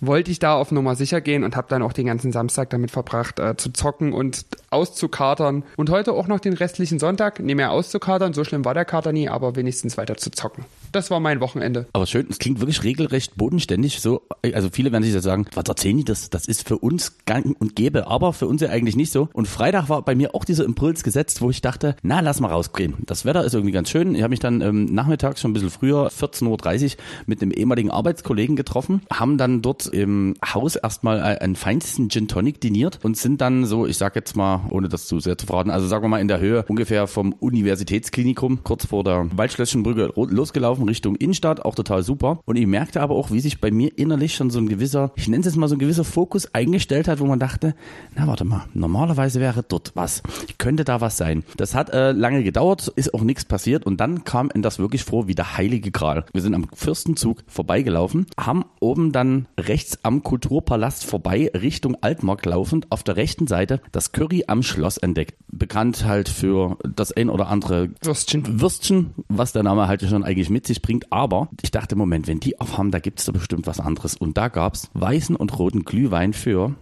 wollte 0.00 0.30
ich 0.30 0.38
da 0.38 0.54
auf 0.54 0.72
Nummer 0.72 0.94
sicher 0.94 1.20
gehen 1.20 1.44
und 1.44 1.56
habe 1.56 1.68
dann 1.68 1.82
auch 1.82 1.92
den 1.92 2.06
ganzen 2.06 2.32
Samstag 2.32 2.70
damit 2.70 2.90
verbracht, 2.90 3.38
äh, 3.38 3.56
zu 3.56 3.72
zocken 3.72 4.12
und 4.12 4.44
auszukatern. 4.70 5.64
Und 5.76 5.90
heute 5.90 6.12
auch 6.12 6.26
noch 6.26 6.40
den 6.40 6.52
restlichen 6.52 6.98
Sonntag, 6.98 7.40
nicht 7.40 7.56
mehr 7.56 7.70
auszukatern, 7.70 8.32
so 8.32 8.44
schlimm 8.44 8.64
war 8.64 8.74
der 8.74 8.84
Kater 8.84 9.12
nie, 9.12 9.28
aber 9.28 9.56
wenigstens 9.56 9.96
weiter 9.96 10.16
zu 10.16 10.30
zocken. 10.30 10.64
Das 10.92 11.10
war 11.10 11.20
mein 11.20 11.40
Wochenende. 11.40 11.86
Aber 11.92 12.06
schön, 12.06 12.26
es 12.30 12.38
klingt 12.38 12.60
wirklich 12.60 12.82
regelrecht 12.84 13.36
bodenständig. 13.36 14.00
So, 14.00 14.22
also 14.54 14.68
viele 14.70 14.92
werden 14.92 15.04
sich 15.04 15.14
ja 15.14 15.20
sagen, 15.20 15.46
was 15.54 15.64
erzählen 15.68 15.96
die 15.96 16.04
das? 16.04 16.30
Das 16.30 16.46
ist 16.46 16.66
für 16.66 16.78
uns 16.78 17.18
gang 17.26 17.56
und 17.60 17.76
gäbe, 17.76 18.06
aber 18.06 18.32
für 18.32 18.46
uns 18.46 18.60
ja 18.62 18.70
eigentlich 18.70 18.96
nicht 18.96 19.12
so. 19.12 19.28
Und 19.32 19.46
Freitag 19.48 19.88
war 19.88 20.02
bei 20.02 20.14
mir 20.14 20.34
auch 20.34 20.44
dieser 20.44 20.64
Impuls 20.64 21.02
gesetzt, 21.02 21.40
wo 21.40 21.50
ich 21.50 21.60
dachte, 21.60 21.96
na, 22.02 22.20
lass 22.20 22.40
mal 22.40 22.48
rausgehen. 22.48 22.94
Das 23.06 23.24
Wetter 23.24 23.44
ist 23.44 23.54
irgendwie 23.54 23.72
ganz 23.72 23.90
schön. 23.90 24.14
Ich 24.14 24.22
habe 24.22 24.30
mich 24.30 24.40
dann 24.40 24.60
ähm, 24.60 24.86
nachmittags 24.86 25.40
schon 25.40 25.50
ein 25.50 25.54
bisschen 25.54 25.70
früher, 25.70 26.08
14.30 26.08 26.84
Uhr, 26.84 26.90
mit 27.26 27.42
einem 27.42 27.50
ehemaligen 27.50 27.90
Arbeitskollegen 27.90 28.56
getroffen, 28.56 29.02
haben 29.12 29.38
dann 29.38 29.62
dort 29.62 29.86
im 29.86 30.34
Haus 30.44 30.76
erstmal 30.76 31.20
einen 31.20 31.56
feinsten 31.56 32.08
Gin 32.08 32.28
Tonic 32.28 32.60
diniert 32.60 33.00
und 33.02 33.16
sind 33.16 33.40
dann 33.40 33.64
so, 33.66 33.86
ich 33.86 33.96
sag 33.96 34.16
jetzt 34.16 34.36
mal, 34.36 34.62
ohne 34.70 34.88
das 34.88 35.06
zu 35.06 35.20
sehr 35.20 35.38
zu 35.38 35.46
verraten, 35.46 35.70
also 35.70 35.86
sagen 35.86 36.04
wir 36.04 36.08
mal 36.08 36.20
in 36.20 36.28
der 36.28 36.40
Höhe 36.40 36.64
ungefähr 36.68 37.06
vom 37.06 37.32
Universitätsklinikum, 37.32 38.62
kurz 38.64 38.86
vor 38.86 39.04
der 39.04 39.28
Waldschlösschenbrücke 39.36 40.12
losgelaufen 40.16 40.75
Richtung 40.84 41.16
Innenstadt, 41.16 41.64
auch 41.64 41.74
total 41.74 42.02
super. 42.02 42.40
Und 42.44 42.56
ich 42.56 42.66
merkte 42.66 43.00
aber 43.00 43.14
auch, 43.14 43.30
wie 43.30 43.40
sich 43.40 43.60
bei 43.60 43.70
mir 43.70 43.96
innerlich 43.96 44.34
schon 44.34 44.50
so 44.50 44.58
ein 44.58 44.68
gewisser, 44.68 45.12
ich 45.16 45.28
nenne 45.28 45.40
es 45.40 45.46
jetzt 45.46 45.56
mal 45.56 45.68
so 45.68 45.74
ein 45.76 45.78
gewisser 45.78 46.04
Fokus 46.04 46.54
eingestellt 46.54 47.08
hat, 47.08 47.20
wo 47.20 47.26
man 47.26 47.38
dachte, 47.38 47.74
na 48.14 48.26
warte 48.26 48.44
mal, 48.44 48.64
normalerweise 48.74 49.40
wäre 49.40 49.62
dort 49.62 49.92
was. 49.94 50.22
Könnte 50.58 50.84
da 50.84 51.00
was 51.00 51.16
sein. 51.16 51.44
Das 51.56 51.74
hat 51.74 51.90
äh, 51.90 52.12
lange 52.12 52.42
gedauert, 52.42 52.88
ist 52.96 53.14
auch 53.14 53.22
nichts 53.22 53.44
passiert 53.44 53.86
und 53.86 53.98
dann 54.00 54.24
kam 54.24 54.50
in 54.54 54.62
das 54.62 54.78
wirklich 54.78 55.04
vor 55.04 55.28
wie 55.28 55.34
der 55.34 55.56
heilige 55.56 55.90
Gral. 55.90 56.24
Wir 56.32 56.42
sind 56.42 56.54
am 56.54 56.66
Fürstenzug 56.72 57.42
vorbeigelaufen, 57.46 58.26
haben 58.38 58.64
oben 58.80 59.12
dann 59.12 59.46
rechts 59.58 59.98
am 60.02 60.22
Kulturpalast 60.22 61.04
vorbei 61.04 61.50
Richtung 61.54 61.96
Altmark 62.00 62.44
laufend 62.44 62.90
auf 62.90 63.02
der 63.02 63.16
rechten 63.16 63.46
Seite 63.46 63.80
das 63.92 64.12
Curry 64.12 64.44
am 64.46 64.62
Schloss 64.62 64.98
entdeckt. 64.98 65.34
Bekannt 65.48 66.04
halt 66.04 66.28
für 66.28 66.76
das 66.84 67.12
ein 67.12 67.30
oder 67.30 67.48
andere 67.48 67.90
Würstchen. 68.02 68.60
Würstchen, 68.60 69.14
was 69.28 69.52
der 69.52 69.62
Name 69.62 69.88
halt 69.88 70.02
schon 70.02 70.24
eigentlich 70.24 70.50
mit 70.50 70.65
sich 70.66 70.82
bringt. 70.82 71.12
Aber 71.12 71.48
ich 71.62 71.70
dachte, 71.70 71.96
Moment, 71.96 72.26
wenn 72.26 72.40
die 72.40 72.60
aufhaben, 72.60 72.90
da 72.90 72.98
gibt's 72.98 73.24
da 73.24 73.32
bestimmt 73.32 73.66
was 73.66 73.80
anderes. 73.80 74.16
Und 74.16 74.36
da 74.36 74.48
gab's 74.48 74.90
weißen 74.94 75.36
und 75.36 75.58
roten 75.58 75.84
Glühwein 75.84 76.32
für, 76.32 76.74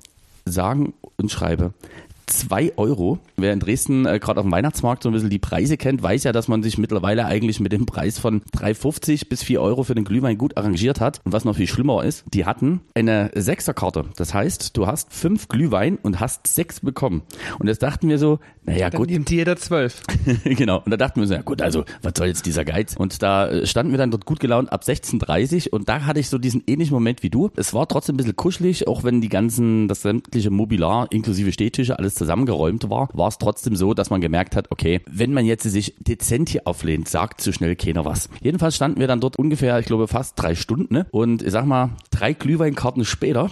sagen 0.44 0.94
und 1.16 1.30
schreibe, 1.30 1.72
2 2.26 2.74
Euro. 2.76 3.18
Wer 3.36 3.52
in 3.52 3.60
Dresden 3.60 4.06
äh, 4.06 4.18
gerade 4.18 4.40
auf 4.40 4.46
dem 4.46 4.52
Weihnachtsmarkt 4.52 5.02
so 5.02 5.08
ein 5.08 5.12
bisschen 5.12 5.30
die 5.30 5.38
Preise 5.38 5.76
kennt, 5.76 6.02
weiß 6.02 6.24
ja, 6.24 6.32
dass 6.32 6.48
man 6.48 6.62
sich 6.62 6.78
mittlerweile 6.78 7.26
eigentlich 7.26 7.60
mit 7.60 7.72
dem 7.72 7.86
Preis 7.86 8.18
von 8.18 8.42
3,50 8.56 9.28
bis 9.28 9.42
4 9.42 9.60
Euro 9.60 9.82
für 9.82 9.94
den 9.94 10.04
Glühwein 10.04 10.38
gut 10.38 10.56
arrangiert 10.56 11.00
hat. 11.00 11.20
Und 11.24 11.32
was 11.32 11.44
noch 11.44 11.56
viel 11.56 11.66
schlimmer 11.66 12.04
ist, 12.04 12.24
die 12.32 12.44
hatten 12.44 12.80
eine 12.94 13.30
Sechserkarte. 13.34 14.06
Das 14.16 14.34
heißt, 14.34 14.76
du 14.76 14.86
hast 14.86 15.12
fünf 15.12 15.48
Glühwein 15.48 15.98
und 16.02 16.20
hast 16.20 16.46
sechs 16.46 16.80
bekommen. 16.80 17.22
Und 17.58 17.68
jetzt 17.68 17.82
dachten 17.82 18.08
wir 18.08 18.18
so, 18.18 18.38
naja 18.64 18.90
Dann 18.90 19.00
gut, 19.00 19.10
nimmt 19.10 19.30
jeder 19.30 19.56
zwölf. 19.56 20.02
genau. 20.44 20.82
Und 20.84 20.90
da 20.90 20.96
dachten 20.96 21.20
wir 21.20 21.26
so, 21.26 21.34
ja 21.34 21.42
gut, 21.42 21.60
also 21.60 21.84
was 22.02 22.12
soll 22.16 22.28
jetzt 22.28 22.46
dieser 22.46 22.64
Geiz? 22.64 22.96
Und 22.96 23.22
da 23.22 23.48
äh, 23.48 23.66
standen 23.66 23.92
wir 23.92 23.98
dann 23.98 24.10
dort 24.10 24.24
gut 24.24 24.40
gelaunt 24.40 24.72
ab 24.72 24.82
16.30 24.84 25.68
und 25.70 25.88
da 25.88 26.04
hatte 26.04 26.20
ich 26.20 26.28
so 26.28 26.38
diesen 26.38 26.62
ähnlichen 26.66 26.94
Moment 26.94 27.22
wie 27.22 27.30
du. 27.30 27.50
Es 27.56 27.74
war 27.74 27.86
trotzdem 27.88 28.14
ein 28.14 28.16
bisschen 28.18 28.36
kuschelig, 28.36 28.88
auch 28.88 29.04
wenn 29.04 29.20
die 29.20 29.28
ganzen, 29.28 29.88
das 29.88 30.02
sämtliche 30.02 30.50
Mobiliar 30.50 31.08
inklusive 31.10 31.52
Stehtische 31.52 31.98
alles 31.98 32.13
zusammengeräumt 32.14 32.88
war, 32.90 33.08
war 33.12 33.28
es 33.28 33.38
trotzdem 33.38 33.76
so, 33.76 33.94
dass 33.94 34.10
man 34.10 34.20
gemerkt 34.20 34.56
hat, 34.56 34.70
okay, 34.70 35.00
wenn 35.10 35.32
man 35.32 35.44
jetzt 35.44 35.64
sich 35.64 35.94
dezent 35.98 36.48
hier 36.48 36.62
auflehnt, 36.66 37.08
sagt 37.08 37.40
zu 37.40 37.52
schnell 37.52 37.76
keiner 37.76 38.04
was. 38.04 38.28
Jedenfalls 38.40 38.76
standen 38.76 39.00
wir 39.00 39.08
dann 39.08 39.20
dort 39.20 39.38
ungefähr, 39.38 39.78
ich 39.78 39.86
glaube, 39.86 40.08
fast 40.08 40.40
drei 40.40 40.54
Stunden 40.54 40.94
ne? 40.94 41.06
und 41.10 41.42
ich 41.42 41.50
sag 41.50 41.66
mal, 41.66 41.90
drei 42.10 42.32
Glühweinkarten 42.32 43.04
später 43.04 43.50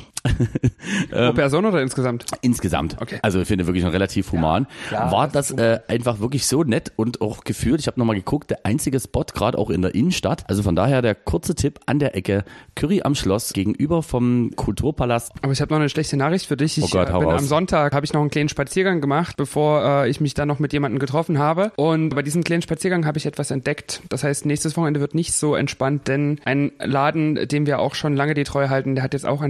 Pro 1.11 1.33
Person 1.33 1.67
oder 1.67 1.83
insgesamt? 1.83 2.25
Insgesamt. 2.41 2.97
Okay. 3.01 3.19
Also 3.23 3.41
ich 3.41 3.49
finde 3.49 3.67
wirklich 3.67 3.85
noch 3.85 3.93
relativ 3.93 4.33
human. 4.33 4.67
Ja, 4.91 5.11
war 5.13 5.29
das 5.29 5.43
das 5.43 5.59
äh, 5.59 5.81
einfach 5.89 6.21
wirklich 6.21 6.47
so 6.47 6.63
nett 6.63 6.93
und 6.97 7.21
auch 7.21 7.43
gefühlt, 7.43 7.81
ich 7.81 7.87
habe 7.89 7.99
nochmal 7.99 8.15
geguckt, 8.15 8.51
der 8.51 8.65
einzige 8.65 9.01
Spot, 9.01 9.25
gerade 9.25 9.59
auch 9.59 9.71
in 9.71 9.83
der 9.83 9.95
Innenstadt. 9.95 10.45
Also 10.49 10.63
von 10.63 10.77
daher 10.77 11.03
der 11.03 11.15
kurze 11.17 11.55
Tipp 11.57 11.81
an 11.87 11.99
der 11.99 12.15
Ecke, 12.15 12.45
Curry 12.77 13.03
am 13.03 13.15
Schloss 13.15 13.53
gegenüber 13.53 14.03
vom 14.03 14.53
Kulturpalast. 14.55 15.33
Aber 15.43 15.53
ich 15.53 15.61
habe 15.61 15.73
noch 15.73 15.81
eine 15.81 15.89
schlechte 15.89 16.17
Nachricht 16.17 16.47
für 16.47 16.57
dich. 16.57 16.79
Ich 16.79 16.85
Oh 16.85 16.89
Gott, 16.89 17.09
äh, 17.09 17.13
hau 17.13 17.19
bin 17.21 17.29
raus. 17.31 17.41
am 17.41 17.47
Sonntag 17.47 17.93
habe 17.93 18.07
ich 18.07 18.13
noch 18.13 18.21
einen 18.21 18.31
kleinen 18.31 18.49
Spaziergang 18.49 19.01
gemacht, 19.01 19.37
bevor 19.37 20.05
äh, 20.05 20.09
ich 20.11 20.21
mich 20.21 20.35
dann 20.35 20.47
noch 20.49 20.61
mit 20.61 20.73
jemandem 20.73 20.99
getroffen 21.01 21.39
habe. 21.39 21.73
Und 21.77 22.11
bei 22.11 22.23
diesem 22.23 22.45
kleinen 22.45 22.63
Spaziergang 22.63 23.05
habe 23.05 23.19
ich 23.19 23.27
etwas 23.27 23.51
entdeckt. 23.51 24.03
Das 24.09 24.23
heißt, 24.23 24.47
nächstes 24.47 24.77
Wochenende 24.77 25.01
wird 25.01 25.15
nicht 25.17 25.33
so 25.33 25.57
entspannt, 25.57 26.07
denn 26.07 26.39
ein 26.45 26.71
Laden, 26.79 27.49
dem 27.49 27.67
wir 27.67 27.81
auch 27.81 27.95
schon 27.97 28.15
lange 28.15 28.35
die 28.35 28.45
Treue 28.45 28.71
halten, 28.71 28.95
der 28.95 29.03
hat 29.03 29.13
jetzt 29.15 29.27
auch 29.27 29.43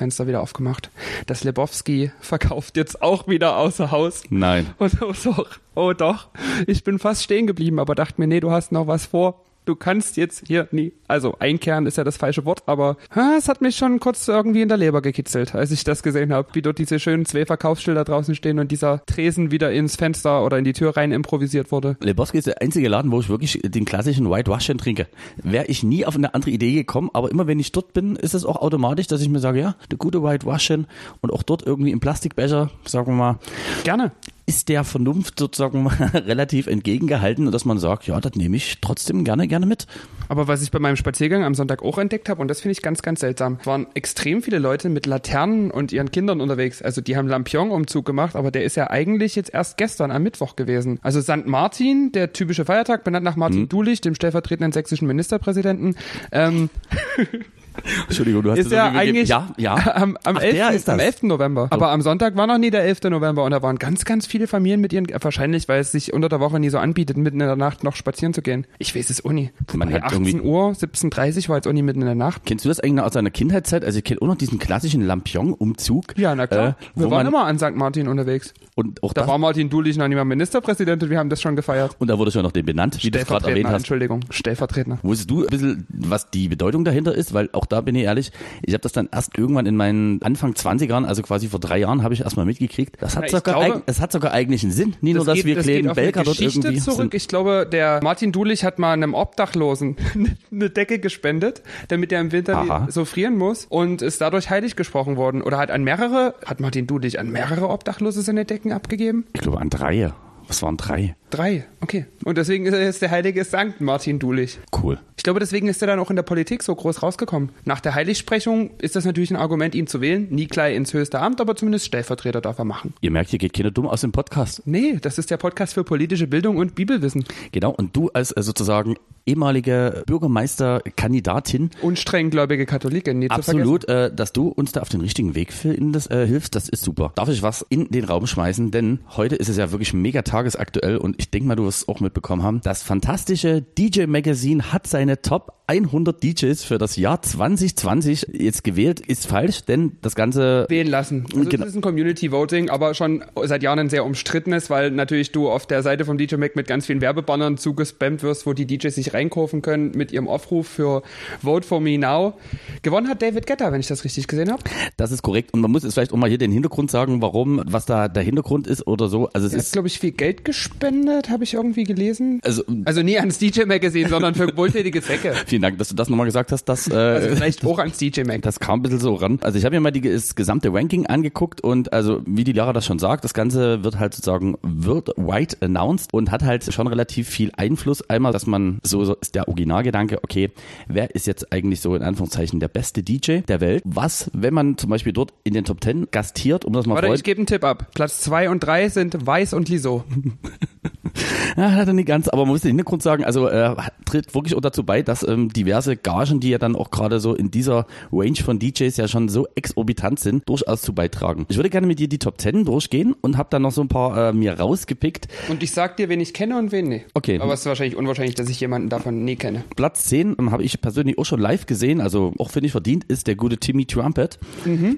ein 0.00 0.12
Straßenverkaufsfenster 0.12 0.26
wieder 0.26 0.40
aufgemacht. 0.40 0.90
Das 1.26 1.44
Lebowski 1.44 2.12
verkauft 2.20 2.76
jetzt 2.76 3.02
auch 3.02 3.28
wieder 3.28 3.56
außer 3.56 3.90
Haus. 3.90 4.22
Nein. 4.30 4.70
Und 4.78 5.02
oh 5.02 5.12
doch, 5.24 5.58
oh 5.74 5.92
doch. 5.92 6.28
Ich 6.66 6.84
bin 6.84 6.98
fast 6.98 7.22
stehen 7.22 7.46
geblieben, 7.46 7.78
aber 7.78 7.94
dachte 7.94 8.20
mir, 8.20 8.26
nee, 8.26 8.40
du 8.40 8.50
hast 8.50 8.72
noch 8.72 8.86
was 8.86 9.06
vor. 9.06 9.44
Du 9.64 9.76
kannst 9.76 10.16
jetzt 10.16 10.44
hier 10.46 10.68
nie. 10.72 10.92
Also 11.06 11.36
einkehren 11.38 11.86
ist 11.86 11.96
ja 11.96 12.04
das 12.04 12.16
falsche 12.16 12.44
Wort, 12.44 12.62
aber 12.66 12.96
es 13.38 13.48
hat 13.48 13.60
mich 13.60 13.76
schon 13.76 14.00
kurz 14.00 14.26
irgendwie 14.26 14.62
in 14.62 14.68
der 14.68 14.76
Leber 14.76 15.02
gekitzelt, 15.02 15.54
als 15.54 15.70
ich 15.70 15.84
das 15.84 16.02
gesehen 16.02 16.32
habe, 16.32 16.48
wie 16.54 16.62
dort 16.62 16.78
diese 16.78 16.98
schönen 16.98 17.26
zwei 17.26 17.46
Verkaufsschilder 17.46 18.04
draußen 18.04 18.34
stehen 18.34 18.58
und 18.58 18.72
dieser 18.72 19.04
Tresen 19.06 19.50
wieder 19.50 19.70
ins 19.70 19.96
Fenster 19.96 20.44
oder 20.44 20.58
in 20.58 20.64
die 20.64 20.72
Tür 20.72 20.96
rein 20.96 21.12
improvisiert 21.12 21.70
wurde. 21.70 21.96
Lebowski 22.00 22.38
ist 22.38 22.46
der 22.46 22.60
einzige 22.60 22.88
Laden, 22.88 23.12
wo 23.12 23.20
ich 23.20 23.28
wirklich 23.28 23.60
den 23.62 23.84
klassischen 23.84 24.30
White 24.30 24.50
Russian 24.50 24.78
trinke. 24.78 25.06
Wäre 25.36 25.66
ich 25.66 25.82
nie 25.82 26.06
auf 26.06 26.16
eine 26.16 26.34
andere 26.34 26.50
Idee 26.50 26.72
gekommen, 26.72 27.10
aber 27.12 27.30
immer 27.30 27.46
wenn 27.46 27.60
ich 27.60 27.72
dort 27.72 27.92
bin, 27.92 28.16
ist 28.16 28.34
es 28.34 28.44
auch 28.44 28.56
automatisch, 28.56 29.06
dass 29.06 29.20
ich 29.20 29.28
mir 29.28 29.40
sage, 29.40 29.60
ja, 29.60 29.76
der 29.90 29.98
gute 29.98 30.22
White 30.22 30.46
Russian 30.46 30.86
und 31.20 31.32
auch 31.32 31.42
dort 31.42 31.66
irgendwie 31.66 31.90
im 31.90 32.00
Plastikbecher, 32.00 32.70
sagen 32.84 33.08
wir 33.08 33.14
mal, 33.14 33.38
Gerne. 33.84 34.12
Ist 34.52 34.68
der 34.68 34.84
Vernunft 34.84 35.38
sozusagen 35.38 35.86
relativ 36.14 36.66
entgegengehalten 36.66 37.46
und 37.46 37.52
dass 37.52 37.64
man 37.64 37.78
sagt, 37.78 38.06
ja, 38.06 38.20
das 38.20 38.34
nehme 38.34 38.56
ich 38.56 38.82
trotzdem 38.82 39.24
gerne, 39.24 39.48
gerne 39.48 39.64
mit. 39.64 39.86
Aber 40.28 40.46
was 40.46 40.62
ich 40.62 40.70
bei 40.70 40.78
meinem 40.78 40.96
Spaziergang 40.96 41.42
am 41.42 41.54
Sonntag 41.54 41.82
auch 41.82 41.96
entdeckt 41.96 42.28
habe, 42.28 42.42
und 42.42 42.48
das 42.48 42.60
finde 42.60 42.72
ich 42.72 42.82
ganz, 42.82 43.00
ganz 43.00 43.20
seltsam, 43.20 43.58
waren 43.64 43.86
extrem 43.94 44.42
viele 44.42 44.58
Leute 44.58 44.90
mit 44.90 45.06
Laternen 45.06 45.70
und 45.70 45.90
ihren 45.90 46.10
Kindern 46.10 46.42
unterwegs. 46.42 46.82
Also 46.82 47.00
die 47.00 47.16
haben 47.16 47.28
Lampion-Umzug 47.28 48.04
gemacht, 48.04 48.36
aber 48.36 48.50
der 48.50 48.64
ist 48.64 48.76
ja 48.76 48.90
eigentlich 48.90 49.36
jetzt 49.36 49.54
erst 49.54 49.78
gestern 49.78 50.10
am 50.10 50.22
Mittwoch 50.22 50.54
gewesen. 50.54 50.98
Also 51.00 51.22
St. 51.22 51.46
Martin, 51.46 52.12
der 52.12 52.34
typische 52.34 52.66
Feiertag, 52.66 53.04
benannt 53.04 53.24
nach 53.24 53.36
Martin 53.36 53.60
mhm. 53.60 53.68
Dulich, 53.70 54.02
dem 54.02 54.14
stellvertretenden 54.14 54.72
sächsischen 54.72 55.08
Ministerpräsidenten. 55.08 55.96
Ähm, 56.30 56.68
Entschuldigung, 58.08 58.42
du 58.42 58.50
hast 58.50 58.58
ist 58.58 58.66
das 58.66 58.72
ja 58.72 58.90
eigentlich 58.90 59.28
Ja, 59.28 59.48
ja. 59.56 59.74
Am, 59.94 60.16
am, 60.24 60.36
Ach, 60.36 60.42
11., 60.42 60.54
der 60.54 60.70
ist 60.72 60.88
das. 60.88 60.94
am 60.94 61.00
11. 61.00 61.22
November. 61.24 61.68
Aber 61.70 61.90
am 61.90 62.02
Sonntag 62.02 62.36
war 62.36 62.46
noch 62.46 62.58
nie 62.58 62.70
der 62.70 62.84
11. 62.84 63.02
November 63.10 63.44
und 63.44 63.50
da 63.50 63.62
waren 63.62 63.76
ganz, 63.78 64.04
ganz 64.04 64.26
viele 64.26 64.46
Familien 64.46 64.80
mit 64.80 64.92
ihren, 64.92 65.06
wahrscheinlich, 65.20 65.68
weil 65.68 65.80
es 65.80 65.92
sich 65.92 66.12
unter 66.12 66.28
der 66.28 66.40
Woche 66.40 66.58
nie 66.60 66.68
so 66.70 66.78
anbietet, 66.78 67.16
mitten 67.16 67.40
in 67.40 67.46
der 67.46 67.56
Nacht 67.56 67.84
noch 67.84 67.96
spazieren 67.96 68.34
zu 68.34 68.42
gehen. 68.42 68.66
Ich 68.78 68.94
weiß 68.94 69.10
es 69.10 69.24
auch 69.24 69.32
nie. 69.32 69.50
Man 69.74 69.88
Bei 69.90 70.00
hat 70.00 70.12
irgendwie- 70.12 70.36
18 70.36 70.42
Uhr, 70.48 70.70
17.30 70.72 71.48
war 71.48 71.56
jetzt 71.56 71.66
auch 71.68 71.72
nie 71.72 71.82
mitten 71.82 72.00
in 72.00 72.06
der 72.06 72.14
Nacht. 72.14 72.42
Kennst 72.46 72.64
du 72.64 72.68
das 72.68 72.80
eigentlich 72.80 72.94
noch 72.94 73.04
aus 73.04 73.12
deiner 73.12 73.30
Kindheitszeit? 73.30 73.84
Also 73.84 73.98
ich 73.98 74.04
kenne 74.04 74.20
auch 74.22 74.26
noch 74.26 74.36
diesen 74.36 74.58
klassischen 74.58 75.02
Lampion-Umzug. 75.46 76.16
Ja, 76.16 76.34
na 76.34 76.46
klar. 76.46 76.76
Äh, 76.96 77.00
wir 77.00 77.10
waren 77.10 77.26
immer 77.26 77.44
an 77.44 77.58
St. 77.58 77.74
Martin 77.74 78.08
unterwegs. 78.08 78.54
und 78.74 79.02
auch 79.02 79.12
Da 79.12 79.22
das, 79.22 79.28
war 79.28 79.38
Martin 79.38 79.68
Dulich 79.70 79.96
noch 79.96 80.08
nicht 80.08 80.16
mal 80.16 80.24
Ministerpräsident 80.24 81.02
und 81.02 81.10
wir 81.10 81.18
haben 81.18 81.28
das 81.30 81.40
schon 81.40 81.56
gefeiert. 81.56 81.96
und 81.98 82.08
da 82.08 82.18
wurde 82.18 82.30
schon 82.30 82.42
noch 82.42 82.52
den 82.52 82.64
benannt, 82.64 82.98
wie 83.02 83.10
du 83.10 83.18
gerade 83.18 83.46
erwähnt 83.48 83.66
Stellvertretender, 83.66 83.68
hast. 83.70 83.76
Entschuldigung, 83.82 84.20
Stellvertretender. 84.30 84.98
Wusstest 85.02 85.30
du 85.30 85.40
ein 85.42 85.46
bisschen, 85.48 85.86
was 85.88 86.30
die 86.30 86.48
Bedeutung 86.48 86.84
dahinter 86.84 87.14
ist? 87.14 87.34
Weil 87.34 87.48
auch 87.52 87.61
da 87.66 87.80
bin 87.80 87.94
ich 87.94 88.04
ehrlich, 88.04 88.32
ich 88.62 88.74
habe 88.74 88.82
das 88.82 88.92
dann 88.92 89.08
erst 89.12 89.36
irgendwann 89.38 89.66
in 89.66 89.76
meinen 89.76 90.20
Anfang 90.22 90.52
20ern, 90.52 91.04
also 91.04 91.22
quasi 91.22 91.48
vor 91.48 91.60
drei 91.60 91.78
Jahren, 91.78 92.02
habe 92.02 92.14
ich 92.14 92.20
erstmal 92.20 92.46
mitgekriegt. 92.46 92.96
Das 93.00 93.16
hat, 93.16 93.24
Na, 93.30 93.38
sogar, 93.38 93.54
glaube- 93.64 93.78
eig- 93.78 93.82
es 93.86 94.00
hat 94.00 94.12
sogar 94.12 94.32
eigentlich 94.32 94.62
einen 94.62 94.72
Sinn. 94.72 94.94
Nicht 95.00 95.14
nur, 95.16 95.24
dass 95.24 95.34
geht, 95.36 95.44
wir 95.46 95.54
das 95.56 95.66
eine 95.68 95.94
Belger 95.94 96.22
dort 96.24 96.36
Geschichte 96.38 96.60
irgendwie 96.68 96.80
zurück. 96.80 96.96
sind. 96.98 97.14
Ich 97.14 97.28
glaube, 97.28 97.66
der 97.70 98.00
Martin 98.02 98.32
Dulich 98.32 98.64
hat 98.64 98.78
mal 98.78 98.92
einem 98.92 99.14
Obdachlosen 99.14 99.96
eine 100.50 100.70
Decke 100.70 100.98
gespendet, 100.98 101.62
damit 101.88 102.12
er 102.12 102.20
im 102.20 102.32
Winter 102.32 102.56
Aha. 102.58 102.78
nicht 102.80 102.92
so 102.92 103.04
frieren 103.04 103.36
muss 103.36 103.66
und 103.68 104.02
ist 104.02 104.20
dadurch 104.20 104.50
heilig 104.50 104.76
gesprochen 104.76 105.16
worden. 105.16 105.42
Oder 105.42 105.58
hat 105.58 105.70
an 105.70 105.82
mehrere, 105.84 106.34
hat 106.46 106.60
Martin 106.60 106.86
Dulich 106.86 107.18
an 107.18 107.30
mehrere 107.30 107.68
Obdachlose 107.68 108.22
seine 108.22 108.44
Decken 108.44 108.72
abgegeben? 108.72 109.24
Ich 109.32 109.40
glaube 109.40 109.60
an 109.60 109.70
drei. 109.70 110.12
Was 110.48 110.62
waren 110.62 110.76
drei? 110.76 111.14
Drei, 111.32 111.64
okay. 111.80 112.04
Und 112.24 112.36
deswegen 112.36 112.66
ist 112.66 112.74
er 112.74 112.82
jetzt 112.82 113.00
der 113.00 113.10
heilige 113.10 113.42
Sankt 113.44 113.80
Martin 113.80 114.18
Dulich. 114.18 114.58
Cool. 114.70 114.98
Ich 115.16 115.22
glaube, 115.22 115.40
deswegen 115.40 115.66
ist 115.66 115.80
er 115.80 115.86
dann 115.86 115.98
auch 115.98 116.10
in 116.10 116.16
der 116.16 116.22
Politik 116.24 116.62
so 116.62 116.74
groß 116.74 117.02
rausgekommen. 117.02 117.52
Nach 117.64 117.80
der 117.80 117.94
Heiligsprechung 117.94 118.72
ist 118.82 118.96
das 118.96 119.06
natürlich 119.06 119.30
ein 119.30 119.36
Argument, 119.36 119.74
ihn 119.74 119.86
zu 119.86 120.02
wählen. 120.02 120.26
Nie 120.28 120.46
gleich 120.46 120.76
ins 120.76 120.92
höchste 120.92 121.20
Amt, 121.20 121.40
aber 121.40 121.56
zumindest 121.56 121.86
Stellvertreter 121.86 122.42
darf 122.42 122.58
er 122.58 122.66
machen. 122.66 122.92
Ihr 123.00 123.10
merkt, 123.10 123.30
hier 123.30 123.38
geht 123.38 123.54
keiner 123.54 123.70
dumm 123.70 123.86
aus 123.86 124.02
dem 124.02 124.12
Podcast. 124.12 124.60
Nee, 124.66 124.98
das 125.00 125.16
ist 125.16 125.30
der 125.30 125.38
Podcast 125.38 125.72
für 125.72 125.84
politische 125.84 126.26
Bildung 126.26 126.58
und 126.58 126.74
Bibelwissen. 126.74 127.24
Genau. 127.52 127.70
Und 127.70 127.96
du 127.96 128.10
als 128.10 128.32
äh, 128.32 128.42
sozusagen 128.42 128.96
ehemalige 129.24 130.02
Bürgermeisterkandidatin 130.06 131.70
Und 131.80 131.98
strenggläubige 131.98 132.66
zu 132.66 132.70
vergessen. 132.70 133.30
Absolut, 133.30 133.88
äh, 133.88 134.12
dass 134.12 134.32
du 134.32 134.48
uns 134.48 134.72
da 134.72 134.80
auf 134.80 134.88
den 134.88 135.00
richtigen 135.00 135.34
Weg 135.34 135.52
findest, 135.52 136.10
äh, 136.10 136.26
hilfst, 136.26 136.54
das 136.56 136.68
ist 136.68 136.82
super. 136.82 137.12
Darf 137.14 137.28
ich 137.28 137.42
was 137.42 137.64
in 137.68 137.88
den 137.90 138.04
Raum 138.04 138.26
schmeißen? 138.26 138.70
Denn 138.70 138.98
heute 139.16 139.36
ist 139.36 139.48
es 139.48 139.56
ja 139.56 139.70
wirklich 139.70 139.94
mega 139.94 140.22
tagesaktuell 140.22 140.96
und 140.96 141.21
ich 141.22 141.30
denke 141.30 141.46
mal, 141.46 141.54
du 141.54 141.64
wirst 141.64 141.82
es 141.82 141.88
auch 141.88 142.00
mitbekommen 142.00 142.42
haben. 142.42 142.60
Das 142.62 142.82
fantastische 142.82 143.62
DJ 143.62 144.06
Magazine 144.06 144.72
hat 144.72 144.88
seine 144.88 145.22
Top 145.22 145.62
100 145.68 146.22
DJs 146.22 146.64
für 146.64 146.76
das 146.76 146.96
Jahr 146.96 147.22
2020 147.22 148.26
jetzt 148.32 148.64
gewählt. 148.64 149.00
Ist 149.00 149.26
falsch, 149.26 149.64
denn 149.64 149.92
das 150.02 150.16
Ganze 150.16 150.66
wählen 150.68 150.88
lassen. 150.88 151.24
Also 151.32 151.48
Genau. 151.48 151.64
Das 151.64 151.70
ist 151.70 151.76
ein 151.76 151.82
Community 151.82 152.32
Voting, 152.32 152.68
aber 152.68 152.94
schon 152.94 153.24
seit 153.44 153.62
Jahren 153.62 153.78
ein 153.78 153.88
sehr 153.88 154.04
umstrittenes, 154.04 154.68
weil 154.68 154.90
natürlich 154.90 155.32
du 155.32 155.48
auf 155.48 155.66
der 155.66 155.82
Seite 155.82 156.04
vom 156.04 156.18
DJ 156.18 156.36
Mac 156.36 156.56
mit 156.56 156.66
ganz 156.66 156.86
vielen 156.86 157.00
Werbebannern 157.00 157.56
zugespammt 157.56 158.22
wirst, 158.22 158.44
wo 158.44 158.52
die 158.52 158.66
DJs 158.66 158.94
sich 158.94 159.14
reinkaufen 159.14 159.62
können 159.62 159.92
mit 159.94 160.10
ihrem 160.12 160.28
Aufruf 160.28 160.66
für 160.66 161.02
Vote 161.40 161.66
for 161.66 161.80
Me 161.80 161.98
Now. 161.98 162.34
Gewonnen 162.82 163.08
hat 163.08 163.22
David 163.22 163.46
Guetta, 163.46 163.70
wenn 163.70 163.80
ich 163.80 163.86
das 163.86 164.04
richtig 164.04 164.26
gesehen 164.26 164.50
habe. 164.50 164.62
das 164.96 165.12
ist 165.12 165.22
korrekt 165.22 165.54
und 165.54 165.60
man 165.60 165.70
muss 165.70 165.84
jetzt 165.84 165.94
vielleicht 165.94 166.12
auch 166.12 166.16
mal 166.16 166.28
hier 166.28 166.38
den 166.38 166.52
Hintergrund 166.52 166.90
sagen, 166.90 167.22
warum, 167.22 167.62
was 167.64 167.86
da 167.86 168.08
der 168.08 168.24
Hintergrund 168.24 168.66
ist 168.66 168.86
oder 168.86 169.08
so. 169.08 169.28
Also 169.32 169.46
es 169.46 169.52
Er 169.52 169.60
ist 169.60 169.72
glaube 169.72 169.88
ich, 169.88 169.98
viel 169.98 170.12
Geld 170.12 170.44
gespendet, 170.44 171.11
habe 171.28 171.44
ich 171.44 171.54
irgendwie 171.54 171.84
gelesen. 171.84 172.40
also 172.44 172.62
Also 172.84 173.02
nie 173.02 173.18
ans 173.18 173.38
DJ 173.38 173.64
Magazine, 173.64 174.08
sondern 174.08 174.34
für 174.34 174.56
wohltätige 174.56 175.02
Zwecke. 175.02 175.34
vielen 175.46 175.62
Dank, 175.62 175.78
dass 175.78 175.88
du 175.88 175.94
das 175.94 176.08
nochmal 176.08 176.26
gesagt 176.26 176.52
hast, 176.52 176.64
dass 176.64 176.88
äh, 176.88 176.94
Also 176.94 177.36
vielleicht 177.36 177.64
auch 177.64 177.78
ans 177.78 177.98
DJ 177.98 178.22
Mac. 178.24 178.42
Das 178.42 178.60
kam 178.60 178.80
ein 178.80 178.82
bisschen 178.82 178.98
so 179.00 179.14
ran. 179.14 179.38
Also 179.42 179.58
ich 179.58 179.64
habe 179.64 179.76
mir 179.76 179.80
mal 179.80 179.90
die, 179.90 180.00
das 180.00 180.34
gesamte 180.34 180.72
Ranking 180.72 181.06
angeguckt 181.06 181.60
und 181.60 181.92
also 181.92 182.22
wie 182.26 182.44
die 182.44 182.52
Lara 182.52 182.72
das 182.72 182.86
schon 182.86 182.98
sagt, 182.98 183.24
das 183.24 183.34
Ganze 183.34 183.84
wird 183.84 183.98
halt 183.98 184.14
sozusagen 184.14 184.56
worldwide 184.62 185.56
announced 185.60 186.12
und 186.12 186.30
hat 186.30 186.42
halt 186.42 186.72
schon 186.72 186.86
relativ 186.86 187.28
viel 187.28 187.50
Einfluss. 187.56 188.08
Einmal, 188.08 188.32
dass 188.32 188.46
man, 188.46 188.80
so, 188.82 189.04
so 189.04 189.14
ist 189.14 189.34
der 189.34 189.48
Originalgedanke, 189.48 190.18
okay, 190.22 190.50
wer 190.88 191.14
ist 191.14 191.26
jetzt 191.26 191.52
eigentlich 191.52 191.80
so 191.80 191.94
in 191.94 192.02
Anführungszeichen 192.02 192.60
der 192.60 192.68
beste 192.68 193.02
DJ 193.02 193.40
der 193.40 193.60
Welt? 193.60 193.82
Was, 193.84 194.30
wenn 194.32 194.54
man 194.54 194.78
zum 194.78 194.90
Beispiel 194.90 195.12
dort 195.12 195.32
in 195.44 195.54
den 195.54 195.64
Top 195.64 195.80
Ten 195.80 196.08
gastiert, 196.10 196.64
um 196.64 196.72
das 196.72 196.86
mal 196.86 196.94
Warte, 196.94 197.08
freut, 197.08 197.18
ich 197.18 197.24
gebe 197.24 197.38
einen 197.38 197.46
Tipp 197.46 197.64
ab. 197.64 197.90
Platz 197.94 198.20
zwei 198.20 198.50
und 198.50 198.60
drei 198.60 198.88
sind 198.88 199.26
Weiß 199.26 199.52
und 199.52 199.68
Liso. 199.68 200.04
Ja, 201.56 201.72
hat 201.72 201.86
er 201.86 201.92
nicht 201.92 202.06
ganz, 202.08 202.28
aber 202.28 202.42
man 202.42 202.52
muss 202.52 202.62
den 202.62 202.68
Hintergrund 202.70 203.02
sagen, 203.02 203.24
also 203.24 203.46
äh, 203.46 203.74
tritt 204.06 204.34
wirklich 204.34 204.54
auch 204.56 204.62
dazu 204.62 204.84
bei, 204.84 205.02
dass 205.02 205.22
ähm, 205.26 205.52
diverse 205.52 205.96
Gagen, 205.98 206.40
die 206.40 206.48
ja 206.48 206.56
dann 206.56 206.74
auch 206.76 206.90
gerade 206.90 207.20
so 207.20 207.34
in 207.34 207.50
dieser 207.50 207.86
Range 208.10 208.36
von 208.36 208.58
DJs 208.58 208.96
ja 208.96 209.06
schon 209.06 209.28
so 209.28 209.46
exorbitant 209.54 210.18
sind, 210.18 210.48
durchaus 210.48 210.80
zu 210.80 210.94
beitragen. 210.94 211.44
Ich 211.50 211.56
würde 211.56 211.68
gerne 211.68 211.86
mit 211.86 211.98
dir 211.98 212.08
die 212.08 212.18
Top 212.18 212.40
10 212.40 212.64
durchgehen 212.64 213.14
und 213.20 213.36
habe 213.36 213.48
dann 213.50 213.60
noch 213.62 213.72
so 213.72 213.82
ein 213.82 213.88
paar 213.88 214.30
äh, 214.30 214.32
mir 214.32 214.58
rausgepickt. 214.58 215.28
Und 215.50 215.62
ich 215.62 215.72
sag 215.72 215.98
dir, 215.98 216.08
wen 216.08 216.20
ich 216.20 216.32
kenne 216.32 216.56
und 216.58 216.72
wen 216.72 216.88
nicht. 216.88 217.04
Okay. 217.12 217.38
Aber 217.38 217.52
es 217.52 217.60
ist 217.60 217.66
wahrscheinlich 217.66 217.96
unwahrscheinlich, 217.96 218.34
dass 218.34 218.48
ich 218.48 218.58
jemanden 218.60 218.88
davon 218.88 219.22
nie 219.24 219.36
kenne. 219.36 219.62
Platz 219.76 220.04
10 220.06 220.36
ähm, 220.38 220.52
habe 220.52 220.62
ich 220.62 220.80
persönlich 220.80 221.18
auch 221.18 221.26
schon 221.26 221.40
live 221.40 221.66
gesehen, 221.66 222.00
also 222.00 222.32
auch 222.38 222.50
finde 222.50 222.66
ich 222.68 222.72
verdient, 222.72 223.04
ist 223.04 223.26
der 223.26 223.34
gute 223.36 223.58
Timmy 223.58 223.84
Trumpet. 223.84 224.38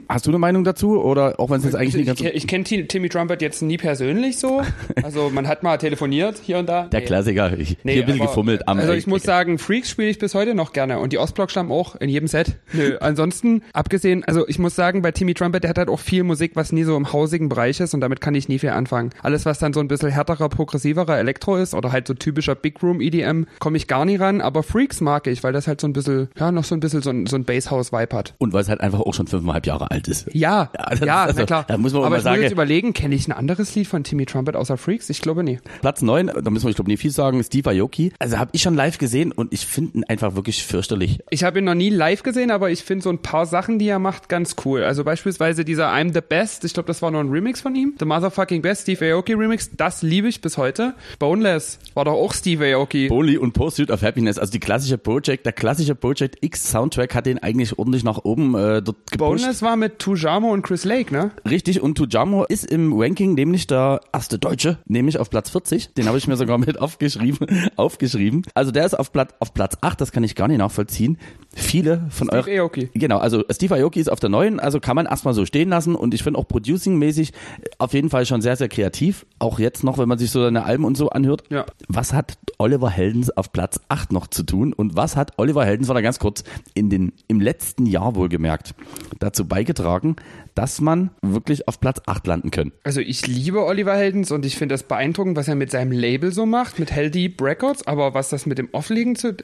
Hast 0.08 0.26
du 0.26 0.30
eine 0.30 0.38
Meinung 0.38 0.62
dazu 0.62 1.00
oder 1.02 1.40
auch 1.40 1.50
wenn 1.50 1.58
es 1.58 1.64
jetzt 1.64 1.74
eigentlich 1.74 1.94
nicht 1.96 2.04
Mhm. 2.06 2.12
Ich, 2.12 2.20
ganz 2.20 2.20
ich, 2.20 2.34
ich 2.44 2.46
kenne 2.46 2.64
Ti- 2.64 2.86
Timmy 2.86 3.08
Trumpet 3.08 3.42
jetzt 3.42 3.60
nie 3.62 3.76
persönlich 3.78 4.38
so. 4.38 4.62
Also 5.02 5.30
man 5.30 5.48
hat 5.48 5.62
mal 5.62 5.76
telefoniert 5.98 6.38
hier 6.42 6.58
und 6.58 6.68
da. 6.68 6.84
der 6.86 7.00
Nee. 7.00 7.06
Klassiker, 7.06 7.56
ich, 7.58 7.76
Nee, 7.84 7.92
hier 7.94 8.02
ein 8.02 8.06
bisschen 8.06 8.20
aber- 8.20 8.28
gefummelt 8.30 8.66
am 8.68 8.78
Also 8.78 8.92
ich 8.92 9.06
muss 9.06 9.22
sagen, 9.22 9.58
Freaks 9.58 9.90
spiele 9.90 10.08
ich 10.08 10.18
bis 10.18 10.34
heute 10.34 10.54
noch 10.54 10.72
gerne 10.72 10.98
und 10.98 11.12
die 11.12 11.18
Ostblock-Stamm 11.18 11.70
auch 11.70 11.94
in 11.96 12.08
jedem 12.08 12.26
Set. 12.28 12.56
Nö, 12.72 12.96
ansonsten, 13.00 13.62
abgesehen, 13.72 14.24
also 14.24 14.46
ich 14.48 14.58
muss 14.58 14.74
sagen, 14.74 15.02
bei 15.02 15.12
Timmy 15.12 15.34
Trumpet, 15.34 15.62
der 15.62 15.70
hat 15.70 15.78
halt 15.78 15.88
auch 15.88 16.00
viel 16.00 16.24
Musik, 16.24 16.52
was 16.54 16.72
nie 16.72 16.82
so 16.84 16.96
im 16.96 17.12
hausigen 17.12 17.48
Bereich 17.48 17.80
ist 17.80 17.94
und 17.94 18.00
damit 18.00 18.20
kann 18.20 18.34
ich 18.34 18.48
nie 18.48 18.58
viel 18.58 18.70
anfangen. 18.70 19.10
Alles, 19.22 19.46
was 19.46 19.58
dann 19.58 19.72
so 19.72 19.80
ein 19.80 19.88
bisschen 19.88 20.10
härterer, 20.10 20.48
progressiverer 20.48 21.18
Elektro 21.18 21.56
ist 21.56 21.74
oder 21.74 21.92
halt 21.92 22.08
so 22.08 22.14
typischer 22.14 22.54
Big 22.54 22.82
Room 22.82 23.00
EDM, 23.00 23.44
komme 23.60 23.76
ich 23.76 23.86
gar 23.86 24.04
nie 24.04 24.16
ran, 24.16 24.40
aber 24.40 24.62
Freaks 24.62 25.00
mag 25.00 25.26
ich, 25.26 25.42
weil 25.44 25.52
das 25.52 25.66
halt 25.68 25.80
so 25.80 25.86
ein 25.86 25.92
bisschen, 25.92 26.28
ja, 26.38 26.50
noch 26.50 26.64
so 26.64 26.74
ein 26.74 26.80
bisschen 26.80 27.02
so 27.02 27.10
ein, 27.10 27.26
so 27.26 27.36
ein 27.36 27.44
Basshouse-Vibe 27.44 28.16
hat. 28.16 28.34
und 28.38 28.52
weil 28.52 28.62
es 28.62 28.68
halt 28.68 28.80
einfach 28.80 29.00
auch 29.00 29.14
schon 29.14 29.26
fünfeinhalb 29.26 29.66
Jahre 29.66 29.90
alt 29.90 30.08
ist. 30.08 30.26
Ja, 30.32 30.70
Ja, 30.76 30.90
das 30.90 31.00
ja, 31.00 31.24
also- 31.24 31.40
na 31.40 31.46
klar. 31.46 31.64
da 31.68 31.78
muss 31.78 31.92
man 31.92 32.02
aber 32.02 32.10
mal 32.10 32.16
ich 32.16 32.24
muss 32.24 32.24
sagen- 32.24 32.42
jetzt 32.42 32.52
überlegen, 32.52 32.92
kenne 32.94 33.14
ich 33.14 33.28
ein 33.28 33.32
anderes 33.32 33.74
Lied 33.74 33.86
von 33.86 34.02
Timmy 34.04 34.26
Trumpet 34.26 34.56
außer 34.56 34.76
Freaks? 34.76 35.10
Ich 35.10 35.20
glaube 35.20 35.44
nie. 35.44 35.58
Platz 35.84 36.00
9, 36.00 36.30
da 36.42 36.48
müssen 36.48 36.64
wir, 36.64 36.70
ich 36.70 36.76
glaube, 36.76 36.90
nicht 36.90 37.02
viel 37.02 37.10
sagen, 37.10 37.44
Steve 37.44 37.68
Aoki. 37.68 38.14
Also 38.18 38.38
habe 38.38 38.48
ich 38.54 38.62
schon 38.62 38.74
live 38.74 38.96
gesehen 38.96 39.32
und 39.32 39.52
ich 39.52 39.66
finde 39.66 39.98
ihn 39.98 40.04
einfach 40.04 40.34
wirklich 40.34 40.64
fürchterlich. 40.64 41.18
Ich 41.28 41.44
habe 41.44 41.58
ihn 41.58 41.66
noch 41.66 41.74
nie 41.74 41.90
live 41.90 42.22
gesehen, 42.22 42.50
aber 42.50 42.70
ich 42.70 42.82
finde 42.82 43.02
so 43.02 43.10
ein 43.10 43.18
paar 43.18 43.44
Sachen, 43.44 43.78
die 43.78 43.88
er 43.88 43.98
macht, 43.98 44.30
ganz 44.30 44.56
cool. 44.64 44.82
Also 44.82 45.04
beispielsweise 45.04 45.62
dieser 45.62 45.92
I'm 45.92 46.14
the 46.14 46.22
Best, 46.26 46.64
ich 46.64 46.72
glaube, 46.72 46.86
das 46.86 47.02
war 47.02 47.10
noch 47.10 47.20
ein 47.20 47.28
Remix 47.28 47.60
von 47.60 47.74
ihm. 47.74 47.92
The 47.98 48.06
Motherfucking 48.06 48.62
Best, 48.62 48.84
Steve 48.84 49.12
Aoki 49.12 49.34
Remix, 49.34 49.72
das 49.76 50.00
liebe 50.00 50.26
ich 50.26 50.40
bis 50.40 50.56
heute. 50.56 50.94
Boneless 51.18 51.78
war 51.92 52.06
doch 52.06 52.14
auch 52.14 52.32
Steve 52.32 52.64
Aoki. 52.74 53.10
Only 53.10 53.36
und 53.36 53.52
Pursuit 53.52 53.90
of 53.90 54.00
Happiness, 54.00 54.38
also 54.38 54.52
die 54.52 54.60
klassische 54.60 54.96
Project, 54.96 55.44
der 55.44 55.52
klassische 55.52 55.94
Project 55.94 56.38
X 56.40 56.70
Soundtrack 56.70 57.14
hat 57.14 57.26
den 57.26 57.42
eigentlich 57.42 57.78
ordentlich 57.78 58.04
nach 58.04 58.24
oben 58.24 58.54
äh, 58.54 58.80
dort 58.80 59.10
gepusht. 59.10 59.18
Boneless 59.18 59.60
war 59.60 59.76
mit 59.76 59.98
Tujamo 59.98 60.50
und 60.50 60.62
Chris 60.62 60.86
Lake, 60.86 61.12
ne? 61.12 61.32
Richtig, 61.46 61.82
und 61.82 61.98
Tujamo 61.98 62.44
ist 62.44 62.64
im 62.64 62.98
Ranking 62.98 63.34
nämlich 63.34 63.66
der 63.66 64.00
erste 64.14 64.38
Deutsche, 64.38 64.78
nämlich 64.86 65.18
auf 65.18 65.28
Platz 65.28 65.50
40. 65.74 65.94
Den 65.94 66.06
habe 66.06 66.18
ich 66.18 66.26
mir 66.26 66.36
sogar 66.36 66.58
mit 66.58 66.80
aufgeschrieben. 66.80 67.70
aufgeschrieben. 67.76 68.42
Also 68.54 68.70
der 68.70 68.86
ist 68.86 68.94
auf 68.94 69.12
Platz, 69.12 69.34
auf 69.40 69.54
Platz 69.54 69.76
8, 69.80 70.00
das 70.00 70.12
kann 70.12 70.24
ich 70.24 70.34
gar 70.34 70.48
nicht 70.48 70.58
nachvollziehen. 70.58 71.18
Viele 71.56 72.06
von 72.10 72.28
Steve 72.28 72.42
euch. 72.42 72.60
Aoki. 72.60 72.90
Genau, 72.94 73.18
also 73.18 73.44
Steve 73.50 73.74
Aoki 73.76 74.00
ist 74.00 74.10
auf 74.10 74.20
der 74.20 74.30
neuen, 74.30 74.60
also 74.60 74.80
kann 74.80 74.96
man 74.96 75.06
erstmal 75.06 75.34
so 75.34 75.46
stehen 75.46 75.68
lassen 75.68 75.94
und 75.94 76.14
ich 76.14 76.22
finde 76.22 76.38
auch 76.38 76.48
producing-mäßig 76.48 77.32
auf 77.78 77.92
jeden 77.92 78.10
Fall 78.10 78.26
schon 78.26 78.42
sehr, 78.42 78.56
sehr 78.56 78.68
kreativ. 78.68 79.26
Auch 79.38 79.58
jetzt 79.58 79.84
noch, 79.84 79.98
wenn 79.98 80.08
man 80.08 80.18
sich 80.18 80.30
so 80.30 80.42
seine 80.42 80.64
Alben 80.64 80.84
und 80.84 80.96
so 80.96 81.10
anhört. 81.10 81.44
Ja. 81.50 81.64
Was 81.88 82.12
hat 82.12 82.36
Oliver 82.58 82.90
Heldens 82.90 83.30
auf 83.30 83.52
Platz 83.52 83.80
8 83.88 84.12
noch 84.12 84.26
zu 84.26 84.42
tun 84.42 84.72
und 84.72 84.96
was 84.96 85.16
hat 85.16 85.32
Oliver 85.36 85.64
Heldens, 85.64 85.88
war 85.88 85.94
da 85.94 86.00
ganz 86.00 86.18
kurz, 86.18 86.44
in 86.74 86.90
den, 86.90 87.12
im 87.28 87.40
letzten 87.40 87.86
Jahr 87.86 88.14
wohlgemerkt, 88.14 88.74
dazu 89.18 89.46
beigetragen, 89.46 90.16
dass 90.54 90.80
man 90.80 91.10
wirklich 91.22 91.66
auf 91.68 91.80
Platz 91.80 92.00
8 92.06 92.26
landen 92.26 92.50
können? 92.50 92.72
Also 92.84 93.00
ich 93.00 93.26
liebe 93.26 93.64
Oliver 93.64 93.96
Heldens 93.96 94.30
und 94.30 94.46
ich 94.46 94.56
finde 94.56 94.74
das 94.74 94.84
beeindruckend, 94.84 95.36
was 95.36 95.48
er 95.48 95.56
mit 95.56 95.70
seinem 95.70 95.92
Label 95.92 96.32
so 96.32 96.46
macht, 96.46 96.78
mit 96.78 96.92
Hell 96.92 97.10
Deep 97.10 97.42
Records, 97.42 97.86
aber 97.86 98.14
was 98.14 98.28
das 98.28 98.46
mit 98.46 98.58
dem 98.58 98.68
Offlegen 98.72 99.16
zu... 99.16 99.36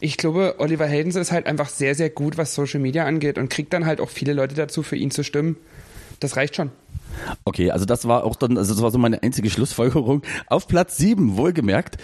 Ich 0.00 0.16
glaube, 0.16 0.56
Oliver 0.58 0.86
Heldens 0.86 1.16
ist 1.16 1.32
halt 1.32 1.46
einfach 1.56 1.70
sehr, 1.70 1.94
sehr 1.94 2.10
gut, 2.10 2.36
was 2.36 2.54
Social 2.54 2.80
Media 2.80 3.06
angeht 3.06 3.38
und 3.38 3.48
kriegt 3.48 3.72
dann 3.72 3.86
halt 3.86 4.00
auch 4.00 4.10
viele 4.10 4.34
Leute 4.34 4.54
dazu, 4.54 4.82
für 4.82 4.96
ihn 4.96 5.10
zu 5.10 5.24
stimmen. 5.24 5.56
Das 6.20 6.36
reicht 6.36 6.54
schon. 6.54 6.70
Okay, 7.44 7.70
also 7.70 7.86
das 7.86 8.06
war 8.06 8.24
auch 8.24 8.36
dann, 8.36 8.58
also 8.58 8.74
das 8.74 8.82
war 8.82 8.90
so 8.90 8.98
meine 8.98 9.22
einzige 9.22 9.48
Schlussfolgerung. 9.48 10.22
Auf 10.48 10.68
Platz 10.68 10.98
7, 10.98 11.38
wohlgemerkt, 11.38 11.96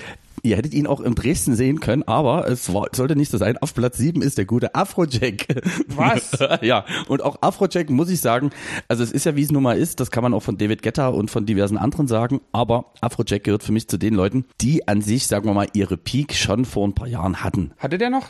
Ihr 0.44 0.56
hättet 0.56 0.74
ihn 0.74 0.88
auch 0.88 1.00
in 1.00 1.14
Dresden 1.14 1.54
sehen 1.54 1.78
können, 1.78 2.02
aber 2.02 2.48
es 2.48 2.74
war, 2.74 2.88
sollte 2.92 3.14
nicht 3.14 3.30
so 3.30 3.38
sein. 3.38 3.58
Auf 3.58 3.74
Platz 3.74 3.96
7 3.98 4.22
ist 4.22 4.38
der 4.38 4.44
gute 4.44 4.74
Afrojack. 4.74 5.46
Was? 5.86 6.32
ja, 6.62 6.84
und 7.06 7.22
auch 7.22 7.36
Afrojack 7.42 7.90
muss 7.90 8.10
ich 8.10 8.20
sagen, 8.20 8.50
also 8.88 9.04
es 9.04 9.12
ist 9.12 9.24
ja 9.24 9.36
wie 9.36 9.42
es 9.42 9.52
nun 9.52 9.62
mal 9.62 9.78
ist, 9.78 10.00
das 10.00 10.10
kann 10.10 10.24
man 10.24 10.34
auch 10.34 10.42
von 10.42 10.58
David 10.58 10.82
Guetta 10.82 11.06
und 11.08 11.30
von 11.30 11.46
diversen 11.46 11.78
anderen 11.78 12.08
sagen, 12.08 12.40
aber 12.50 12.86
Afrojack 13.00 13.44
gehört 13.44 13.62
für 13.62 13.70
mich 13.70 13.86
zu 13.86 13.98
den 13.98 14.14
Leuten, 14.14 14.44
die 14.60 14.88
an 14.88 15.00
sich, 15.00 15.28
sagen 15.28 15.46
wir 15.46 15.54
mal, 15.54 15.68
ihre 15.74 15.96
Peak 15.96 16.34
schon 16.34 16.64
vor 16.64 16.88
ein 16.88 16.94
paar 16.94 17.06
Jahren 17.06 17.44
hatten. 17.44 17.70
Hatte 17.78 17.98
der 17.98 18.10
noch 18.10 18.26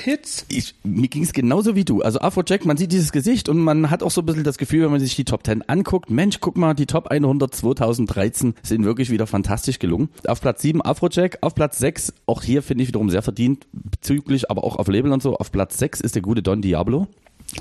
Hits? 0.00 0.46
Ich, 0.48 0.74
mir 0.82 1.08
ging 1.08 1.22
es 1.22 1.32
genauso 1.32 1.74
wie 1.74 1.84
du. 1.84 2.02
Also 2.02 2.20
Afrojack, 2.20 2.64
man 2.64 2.76
sieht 2.76 2.92
dieses 2.92 3.12
Gesicht 3.12 3.48
und 3.48 3.58
man 3.58 3.90
hat 3.90 4.02
auch 4.02 4.10
so 4.10 4.22
ein 4.22 4.26
bisschen 4.26 4.44
das 4.44 4.58
Gefühl, 4.58 4.84
wenn 4.84 4.90
man 4.90 5.00
sich 5.00 5.16
die 5.16 5.24
Top 5.24 5.44
10 5.44 5.68
anguckt, 5.68 6.10
Mensch, 6.10 6.38
guck 6.40 6.56
mal, 6.56 6.74
die 6.74 6.86
Top 6.86 7.08
100 7.08 7.54
2013 7.54 8.54
sind 8.62 8.84
wirklich 8.84 9.10
wieder 9.10 9.26
fantastisch 9.26 9.78
gelungen. 9.78 10.08
Auf 10.26 10.40
Platz 10.40 10.62
7 10.62 10.82
Afrojack, 10.82 11.38
auf 11.40 11.54
Platz 11.54 11.78
6, 11.78 12.12
auch 12.26 12.42
hier 12.42 12.62
finde 12.62 12.82
ich 12.82 12.88
wiederum 12.88 13.10
sehr 13.10 13.22
verdient, 13.22 13.66
bezüglich, 13.72 14.50
aber 14.50 14.64
auch 14.64 14.76
auf 14.76 14.88
Label 14.88 15.12
und 15.12 15.22
so, 15.22 15.36
auf 15.36 15.52
Platz 15.52 15.78
6 15.78 16.00
ist 16.00 16.14
der 16.14 16.22
gute 16.22 16.42
Don 16.42 16.62
Diablo. 16.62 17.08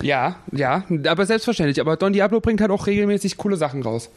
Ja, 0.02 0.38
ja, 0.52 0.86
aber 1.08 1.26
selbstverständlich. 1.26 1.82
Aber 1.82 1.98
Don 1.98 2.14
Diablo 2.14 2.40
bringt 2.40 2.62
halt 2.62 2.72
auch 2.72 2.88
regelmäßig 2.88 3.38
coole 3.38 3.58
Sachen 3.58 3.84
raus. 3.84 4.10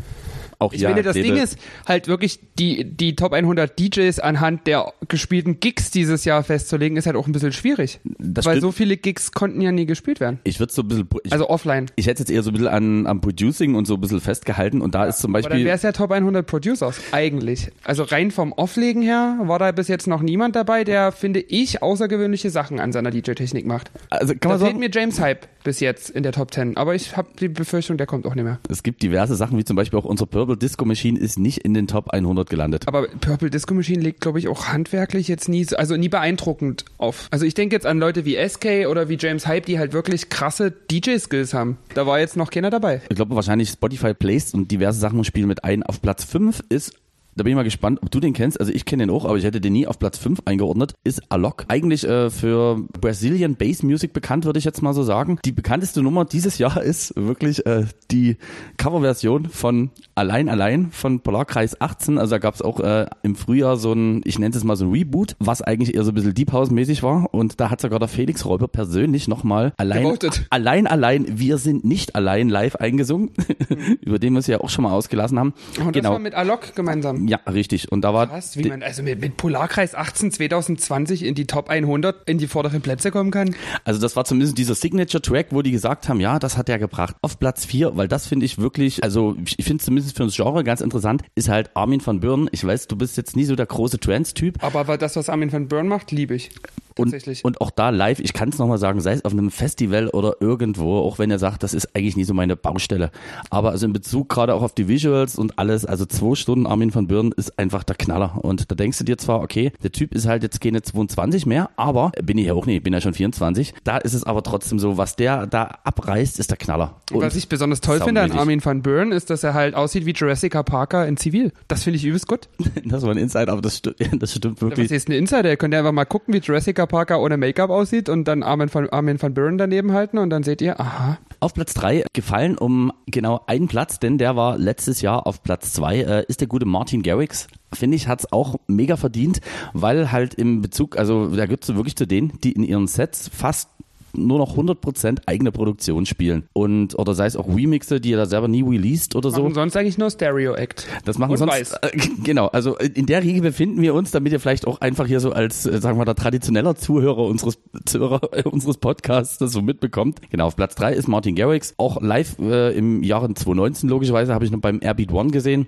Auch 0.59 0.73
Ich 0.73 0.81
ja, 0.83 0.89
finde, 0.89 1.03
das 1.03 1.15
Ding 1.15 1.37
ist 1.37 1.59
halt 1.87 2.09
wirklich, 2.09 2.39
die, 2.59 2.85
die 2.85 3.17
Top 3.17 3.33
100 3.33 3.79
DJs 3.79 4.19
anhand 4.21 4.67
der 4.67 4.93
gespielten 5.09 5.61
Gigs 5.61 5.91
dieses 5.91 6.25
Jahr 6.25 6.43
festzulegen, 6.45 6.97
ist 6.97 7.07
halt 7.07 7.17
auch 7.17 7.27
ein 7.27 7.33
bisschen 7.33 7.53
schwierig. 7.53 8.01
Das 8.19 8.45
weil 8.47 8.55
stimmt. 8.55 8.63
so 8.63 8.73
viele 8.73 8.97
Gigs 8.97 9.33
konnten 9.33 9.61
ja 9.61 9.73
nie 9.73 9.87
gespielt 9.87 10.21
werden. 10.21 10.39
ich 10.45 10.61
würde 10.61 10.73
so 10.73 10.83
ein 10.83 10.89
bisschen, 10.89 11.09
ich, 11.25 11.33
Also 11.33 11.49
offline. 11.49 11.87
ich 11.97 12.07
hätte 12.07 12.21
jetzt 12.23 12.31
eher 12.31 12.43
so 12.43 12.51
ein 12.51 12.55
bisschen 12.55 12.69
an, 12.69 13.07
am 13.07 13.21
Producing 13.21 13.75
und 13.75 13.87
so 13.87 13.95
ein 13.95 14.01
bisschen 14.01 14.21
festgehalten 14.21 14.81
und 14.81 14.95
da 14.95 15.05
ist 15.07 15.19
zum 15.19 15.35
Aber 15.35 15.43
dann 15.43 15.51
Beispiel, 15.51 15.65
wäre 15.67 15.77
es 15.77 15.83
ja 15.83 15.93
Top 15.93 16.11
100 16.13 16.47
Producers, 16.47 17.01
eigentlich. 17.13 17.71
Also 17.85 18.03
rein 18.05 18.31
vom 18.31 18.53
Offlegen 18.53 19.03
her 19.03 19.39
war 19.43 19.59
da 19.59 19.73
bis 19.73 19.89
jetzt 19.89 20.07
noch 20.07 20.23
niemand 20.23 20.57
dabei, 20.57 20.85
der, 20.85 21.13
finde 21.13 21.41
ich, 21.41 21.83
außergewöhnliche 21.83 22.51
Sachen 22.51 22.81
an 22.81 22.93
seiner 22.93 23.11
DJ-Technik 23.11 23.67
macht. 23.67 23.91
also 24.11 24.33
kann 24.35 24.39
Da 24.41 24.49
man 24.49 24.59
fehlt 24.59 24.71
sagen, 24.71 24.79
mir 24.81 24.91
James 24.93 25.21
Hype 25.21 25.47
bis 25.65 25.81
jetzt 25.81 26.11
in 26.11 26.23
der 26.23 26.31
Top 26.33 26.53
10. 26.55 26.77
Aber 26.77 26.95
ich 26.95 27.17
habe 27.17 27.29
die 27.41 27.49
Befürchtung, 27.49 27.97
der 27.97 28.07
kommt 28.07 28.27
auch 28.27 28.35
nicht 28.37 28.45
mehr. 28.45 28.61
es 28.69 28.83
gibt 28.85 29.03
diverse 29.03 29.35
Sachen, 29.35 29.59
wie 29.59 29.65
zum 29.65 29.75
Beispiel 29.77 29.99
auch 29.99 30.05
unser 30.05 30.27
Purple 30.27 30.57
Disco 30.57 30.85
Machine 30.85 31.19
ist 31.19 31.39
nicht 31.39 31.59
in 31.59 31.75
den 31.75 31.87
Top 31.89 32.11
100 32.11 32.49
gelandet. 32.49 32.87
Aber 32.87 33.09
Purple 33.09 33.51
Disco 33.51 33.75
Machine 33.75 34.01
legt, 34.03 34.21
glaube 34.21 34.39
ich, 34.39 34.47
auch 34.49 34.69
handwerklich 34.69 35.27
jetzt 35.27 35.49
nie, 35.49 35.65
so- 35.65 35.77
also 35.77 35.97
nie 35.97 36.09
beeindruckend 36.09 36.85
auf. 36.99 37.27
Also 37.31 37.45
ich 37.47 37.55
denke 37.55 37.75
jetzt 37.75 37.87
an 37.87 37.99
Leute 37.99 38.25
wie 38.25 38.37
SK 38.37 38.87
oder 38.89 39.09
wie 39.09 39.17
James 39.19 39.47
Hype, 39.47 39.67
die 39.67 39.79
halt 39.79 39.93
wirklich 39.93 40.29
krasse 40.29 40.71
DJ-Skills 40.91 41.55
haben. 41.55 41.79
Da 41.95 42.07
war 42.07 42.21
jetzt 42.21 42.37
noch 42.37 42.51
keiner 42.51 42.71
dabei. 42.71 43.01
Ich 43.09 43.17
glaube 43.17 43.35
wahrscheinlich 43.35 43.71
Spotify 43.71 44.15
Plays 44.15 44.55
und 44.55 44.71
diverse 44.71 45.01
Sachen 45.01 45.25
spielen 45.25 45.49
mit 45.49 45.65
ein. 45.65 45.83
Auf 45.83 46.01
Platz 46.03 46.25
5 46.25 46.63
ist, 46.69 46.93
da 47.37 47.43
bin 47.43 47.51
ich 47.51 47.57
mal 47.57 47.65
gespannt, 47.65 48.01
ob 48.03 48.11
du 48.11 48.21
den 48.21 48.33
kennst. 48.33 48.61
Also 48.61 48.73
ich 48.73 48.85
kenne 48.85 49.05
den 49.05 49.11
auch, 49.11 49.25
aber 49.25 49.37
ich 49.37 49.45
hätte 49.45 49.61
den 49.61 49.73
nie 49.73 49.87
auf 49.87 49.99
Platz 49.99 50.19
5 50.19 50.43
eingeordnet. 50.45 50.95
Ist 51.05 51.23
Alok. 51.31 51.65
Eigentlich 51.69 52.05
äh, 52.05 52.31
für 52.31 52.81
Brazilian 53.01 53.57
Bass 53.57 53.83
Music 53.83 54.13
bekannt, 54.13 54.45
würde 54.45 54.59
ich 54.59 54.65
jetzt 54.65 54.83
mal 54.83 54.95
so 54.95 55.03
sagen. 55.03 55.39
Die 55.45 55.53
bekannteste 55.53 56.03
Nummer 56.03 56.25
dieses 56.25 56.59
Jahr 56.59 56.83
ist 56.83 57.15
wirklich 57.17 57.67
äh, 57.67 57.87
die 58.11 58.37
Coverversion 58.77 59.49
von 59.49 59.91
Allein 60.15 60.49
Allein 60.49 60.91
von 60.91 61.21
Polarkreis 61.21 61.81
18. 61.81 62.19
Also 62.19 62.31
da 62.31 62.39
gab 62.39 62.55
es 62.55 62.63
auch 62.63 62.81
äh, 62.81 63.07
im 63.23 63.35
Frühjahr 63.35 63.77
so 63.77 63.93
ein, 63.93 64.21
ich 64.25 64.39
nenne 64.39 64.55
es 64.55 64.63
mal 64.65 64.77
so 64.77 64.85
ein 64.85 64.93
Reboot, 64.93 65.37
was 65.41 65.63
eigentlich 65.63 65.95
eher 65.95 66.05
so 66.05 66.13
ein 66.13 66.15
bisschen 66.15 66.35
Deep 66.35 66.53
House 66.53 66.71
mäßig 66.71 67.03
war. 67.03 67.33
Und 67.35 67.61
da 67.61 67.71
hat 67.71 67.81
sogar 67.81 67.99
der 67.99 68.09
Felix 68.09 68.45
Räuber 68.45 68.69
persönlich 68.69 69.29
nochmal 69.29 69.73
allein, 69.77 70.19
allein, 70.51 70.87
allein, 70.87 71.27
wir 71.39 71.59
sind 71.59 71.85
nicht 71.85 72.15
allein 72.15 72.49
live 72.49 72.77
eingesungen, 72.77 73.31
über 74.01 74.19
den 74.19 74.35
wir 74.35 74.41
es 74.41 74.47
ja 74.47 74.61
auch 74.61 74.71
schon 74.71 74.85
mal 74.85 74.93
ausgelassen 74.93 75.39
haben. 75.39 75.55
Und 75.79 75.93
genau. 75.93 76.11
das 76.11 76.13
war 76.13 76.19
mit 76.19 76.35
Alok 76.35 76.75
gemeinsam. 76.75 77.24
Ja, 77.29 77.39
richtig. 77.51 77.91
Und 77.93 78.03
da 78.03 78.13
war 78.15 78.27
Krass, 78.29 78.57
wie 78.57 78.69
man 78.69 78.83
also 78.83 79.03
mit, 79.03 79.21
mit 79.21 79.37
Polarkreis 79.37 79.95
18 79.95 80.33
2020 80.33 81.25
in 81.25 81.35
die 81.35 81.47
Top 81.47 81.69
100 81.71 82.29
in 82.29 82.39
die 82.39 82.47
vorderen 82.47 82.81
Plätze 82.81 83.11
kommen 83.11 83.31
kann. 83.31 83.55
Also 83.85 84.01
das 84.01 84.17
war 84.17 84.25
zumindest 84.25 84.59
dieser 84.59 84.75
Signature-Track, 84.75 85.49
wo 85.51 85.63
die 85.63 85.71
gesagt 85.71 86.09
haben, 86.09 86.21
ja, 86.21 86.39
das 86.39 86.57
hat 86.57 86.69
er 86.69 86.79
gebracht. 86.79 87.17
Auf 87.23 87.39
Platz 87.39 87.65
4, 87.65 87.97
weil 87.97 88.09
das 88.09 88.27
finde 88.27 88.47
ich 88.47 88.59
wirklich, 88.59 89.03
also 89.03 89.37
ich 89.57 89.65
finde 89.65 89.81
es 89.81 89.85
zumindest 89.85 90.17
für 90.17 90.25
das 90.25 90.35
Genre 90.37 90.65
ganz 90.65 90.81
interessant, 90.81 91.23
ist 91.35 91.49
halt 91.49 91.71
Armin 91.75 92.05
van 92.05 92.21
Buuren. 92.21 92.49
Ich 92.53 92.65
weiß, 92.65 92.89
du 92.89 92.97
bist 92.97 93.17
jetzt 93.17 93.37
nie 93.37 93.45
so 93.45 93.57
der 93.57 93.67
große 93.67 93.99
Trance-Typ. 94.01 94.63
Aber 94.63 94.87
wa- 94.89 94.97
das, 94.97 95.17
was 95.17 95.29
Armin 95.29 95.53
van 95.53 95.69
Buuren 95.69 95.89
macht, 95.89 96.11
liebe 96.13 96.35
ich. 96.35 96.51
Und, 96.97 97.07
Tatsächlich. 97.11 97.45
und 97.45 97.61
auch 97.61 97.71
da 97.71 97.91
live, 97.91 98.21
ich 98.21 98.33
kann 98.33 98.51
es 98.51 98.59
nochmal 98.59 98.79
sagen, 98.79 99.01
sei 99.01 99.13
es 99.15 99.25
auf 99.25 99.33
einem 99.33 99.51
Festival 99.51 100.09
oder 100.09 100.37
irgendwo, 100.41 100.99
auch 100.99 101.19
wenn 101.19 101.31
er 101.31 101.41
sagt, 101.41 101.63
das 101.65 101.75
ist 101.75 101.95
eigentlich 101.97 102.17
nie 102.17 102.25
so 102.25 102.35
meine 102.35 102.55
Baustelle. 102.57 103.11
Aber 103.51 103.71
also 103.71 103.87
in 103.87 103.93
Bezug 103.93 104.29
gerade 104.29 104.55
auch 104.55 104.63
auf 104.63 104.75
die 104.75 104.87
Visuals 104.87 105.37
und 105.37 105.59
alles, 105.59 105.85
also 105.85 106.07
zwei 106.07 106.35
Stunden 106.37 106.67
Armin 106.67 106.95
van 106.95 107.09
Buuren 107.09 107.33
ist 107.33 107.59
einfach 107.59 107.83
der 107.83 107.97
Knaller. 107.97 108.39
Und 108.43 108.71
da 108.71 108.75
denkst 108.77 108.99
du 108.99 109.05
dir 109.05 109.19
zwar, 109.19 109.41
okay, 109.41 109.73
der 109.83 109.91
Typ 109.91 110.15
ist 110.15 110.27
halt 110.27 110.45
jetzt 110.45 110.61
keine 110.61 110.83
22 110.83 111.47
mehr, 111.47 111.71
aber 111.77 112.13
bin 112.23 112.39
ich 112.39 112.47
ja 112.47 112.55
auch 112.55 112.67
nicht, 112.67 112.85
bin 112.85 112.93
ja 112.93 113.01
schon 113.01 113.15
24. 113.15 113.75
Da 113.83 113.99
ist 113.99 114.15
es 114.15 114.23
aber 114.25 114.43
trotzdem 114.43 114.79
so, 114.79 114.97
was 114.97 115.17
der 115.17 115.47
da 115.47 115.79
abreißt, 115.83 116.39
ist 116.39 116.51
der 116.51 116.59
Knaller. 116.59 117.01
Und 117.11 117.23
was 117.23 117.35
ich 117.35 117.49
besonders 117.49 117.81
toll 117.81 118.01
finde 118.01 118.23
an. 118.23 118.33
Armin 118.33 118.65
van 118.65 118.83
Buuren 118.83 119.11
ist, 119.11 119.31
dass 119.31 119.43
er 119.43 119.55
halt 119.55 119.75
aussieht 119.75 120.07
wie 120.07 120.13
Jurassic 120.13 120.53
Parker 120.65 121.07
in 121.09 121.17
Zivil. 121.17 121.53
Das 121.67 121.83
finde 121.83 121.97
ich 121.97 122.05
übelst 122.05 122.29
gut. 122.29 122.49
das 122.85 123.03
war 123.03 123.11
ein 123.11 123.19
Insight, 123.19 123.49
aber 123.49 123.63
das, 123.63 123.83
sti- 123.83 124.17
das 124.19 124.35
stimmt 124.35 124.61
wirklich. 124.63 124.91
ist 124.91 125.09
ein 125.09 125.13
Insider? 125.13 125.51
Ihr 125.51 125.57
könnt 125.57 125.75
ja 125.75 125.81
einfach 125.81 125.93
mal 125.93 126.05
gucken, 126.05 126.33
wie 126.35 126.39
Jurassic 126.39 126.77
Parker 126.87 127.21
ohne 127.21 127.37
Make-up 127.37 127.71
aussieht 127.71 128.09
und 128.09 128.25
dann 128.25 128.43
Armin 128.43 128.73
van, 128.73 128.89
Armin 128.91 129.21
van 129.21 129.35
Buuren 129.35 129.59
daneben 129.59 129.93
halten 129.93 130.19
und 130.19 130.31
dann 130.31 130.43
seht 130.43 130.63
ihr, 130.63 130.81
aha. 130.81 131.19
Auf 131.41 131.55
Platz 131.55 131.75
3 131.75 132.05
gefallen 132.13 132.57
um 132.57 132.93
genau 133.07 133.43
einen 133.47 133.69
Platz, 133.69 133.99
denn 133.99 134.19
der 134.19 134.37
war 134.37 134.57
letztes 134.59 135.01
Jahr 135.01 135.27
auf 135.27 135.43
Platz 135.43 135.73
2, 135.75 135.97
äh, 135.99 136.25
ist 136.29 136.41
der 136.41 136.49
gute 136.49 136.67
Martin 136.67 137.03
Garrix. 137.03 137.49
Finde 137.73 137.97
ich, 137.97 138.09
hat's 138.09 138.33
auch 138.33 138.57
mega 138.67 138.97
verdient, 138.97 139.41
weil 139.73 140.13
halt 140.13 140.35
im 140.35 140.63
Bezug, 140.63 140.97
also 140.97 141.29
da 141.29 141.47
gibt's 141.47 141.67
so 141.67 141.77
wirklich 141.77 141.97
zu 141.97 142.07
denen, 142.07 142.39
die 142.43 142.53
in 142.53 142.63
ihren 142.63 142.87
Sets 142.87 143.29
fast 143.29 143.69
nur 144.17 144.39
noch 144.39 144.57
100% 144.57 145.23
eigene 145.27 145.53
Produktion 145.53 146.07
spielen. 146.07 146.45
Und, 146.53 146.99
oder 146.99 147.15
sei 147.15 147.27
es 147.27 147.37
auch 147.37 147.49
Remixe, 147.49 148.01
die 148.01 148.13
er 148.13 148.19
da 148.19 148.27
selber 148.27 148.49
nie 148.49 148.63
released 148.63 149.15
oder 149.17 149.31
so. 149.31 149.43
Machen 149.43 149.55
sonst 149.55 149.77
eigentlich 149.77 149.99
nur 149.99 150.11
Stereo-Act. 150.11 150.87
Das 151.05 151.19
machen 151.19 151.33
Und 151.33 151.39
sonst. 151.39 151.53
weiß. 151.53 151.73
Äh, 151.83 151.91
genau, 152.23 152.47
also 152.49 152.77
in 152.77 153.07
der 153.07 153.23
Riege 153.23 153.43
befinden 153.43 153.81
wir 153.83 153.95
uns, 153.95 154.11
damit 154.11 154.33
ihr 154.33 154.41
vielleicht 154.41 154.67
auch 154.67 154.81
einfach 154.81 155.07
hier 155.07 155.21
so 155.21 155.33
als, 155.33 155.67
äh, 155.67 155.81
sagen 155.81 155.99
wir, 155.99 156.05
der 156.05 156.15
traditioneller 156.15 156.75
Zuhörer 156.77 157.25
unseres, 157.25 157.59
Zuhörer, 157.85 158.21
äh, 158.33 158.43
unseres 158.43 158.79
Podcasts 158.79 159.39
das 159.39 159.53
so 159.53 159.63
mitbekommt. 159.63 160.21
Genau, 160.31 160.47
auf 160.47 160.57
Platz 160.57 160.75
drei 160.75 160.93
ist 160.93 161.09
Martin 161.09 161.35
Garrix, 161.35 161.75
auch 161.77 162.01
live 162.01 162.39
äh, 162.39 162.77
im 162.77 163.03
Jahre 163.03 163.27
2019 163.27 163.89
logischerweise, 163.89 164.35
habe 164.35 164.45
ich 164.45 164.51
noch 164.51 164.61
beim 164.61 164.81
Airbeat 164.83 165.13
One 165.13 165.31
gesehen. 165.31 165.67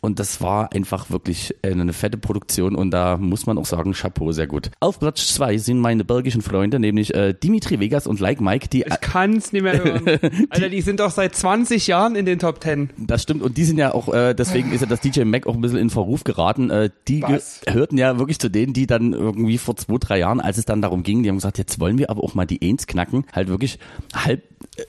Und 0.00 0.18
das 0.18 0.40
war 0.40 0.72
einfach 0.72 1.10
wirklich 1.10 1.54
äh, 1.62 1.70
eine 1.70 1.92
fette 1.92 2.18
Produktion 2.18 2.74
und 2.74 2.90
da 2.90 3.16
muss 3.16 3.46
man 3.46 3.58
auch 3.58 3.66
sagen, 3.66 3.92
Chapeau, 3.92 4.32
sehr 4.32 4.46
gut. 4.46 4.70
Auf 4.80 4.98
Platz 4.98 5.34
zwei 5.34 5.58
sind 5.58 5.78
meine 5.78 6.04
belgischen 6.04 6.42
Freunde, 6.42 6.78
nämlich 6.78 7.14
äh, 7.14 7.34
Dimitri 7.34 7.80
Vegas 7.82 8.06
und 8.06 8.20
Like 8.20 8.40
Mike, 8.40 8.68
die 8.68 8.82
Ich 8.82 9.00
kann's 9.00 9.52
nicht 9.52 9.62
mehr 9.62 9.82
hören. 9.82 10.06
Alter, 10.50 10.68
die 10.68 10.80
sind 10.80 11.00
doch 11.00 11.10
seit 11.10 11.34
20 11.34 11.88
Jahren 11.88 12.14
in 12.14 12.24
den 12.24 12.38
Top 12.38 12.62
10. 12.62 12.90
Das 12.96 13.24
stimmt 13.24 13.42
und 13.42 13.56
die 13.56 13.64
sind 13.64 13.76
ja 13.76 13.92
auch, 13.92 14.12
äh, 14.14 14.34
deswegen 14.34 14.72
ist 14.72 14.82
ja 14.82 14.86
das 14.86 15.00
DJ 15.00 15.24
Mac 15.24 15.46
auch 15.48 15.54
ein 15.54 15.60
bisschen 15.60 15.78
in 15.78 15.90
Verruf 15.90 16.22
geraten. 16.22 16.70
Äh, 16.70 16.90
die 17.08 17.24
hörten 17.66 17.98
ja 17.98 18.18
wirklich 18.18 18.38
zu 18.38 18.48
denen, 18.48 18.72
die 18.72 18.86
dann 18.86 19.12
irgendwie 19.12 19.58
vor 19.58 19.76
zwei, 19.76 19.96
drei 19.98 20.18
Jahren, 20.20 20.40
als 20.40 20.58
es 20.58 20.64
dann 20.64 20.80
darum 20.80 21.02
ging, 21.02 21.24
die 21.24 21.28
haben 21.28 21.36
gesagt, 21.36 21.58
jetzt 21.58 21.80
wollen 21.80 21.98
wir 21.98 22.08
aber 22.08 22.22
auch 22.22 22.34
mal 22.34 22.46
die 22.46 22.60
Eins 22.62 22.86
knacken, 22.86 23.24
halt 23.32 23.48
wirklich 23.48 23.78
halb 24.14 24.42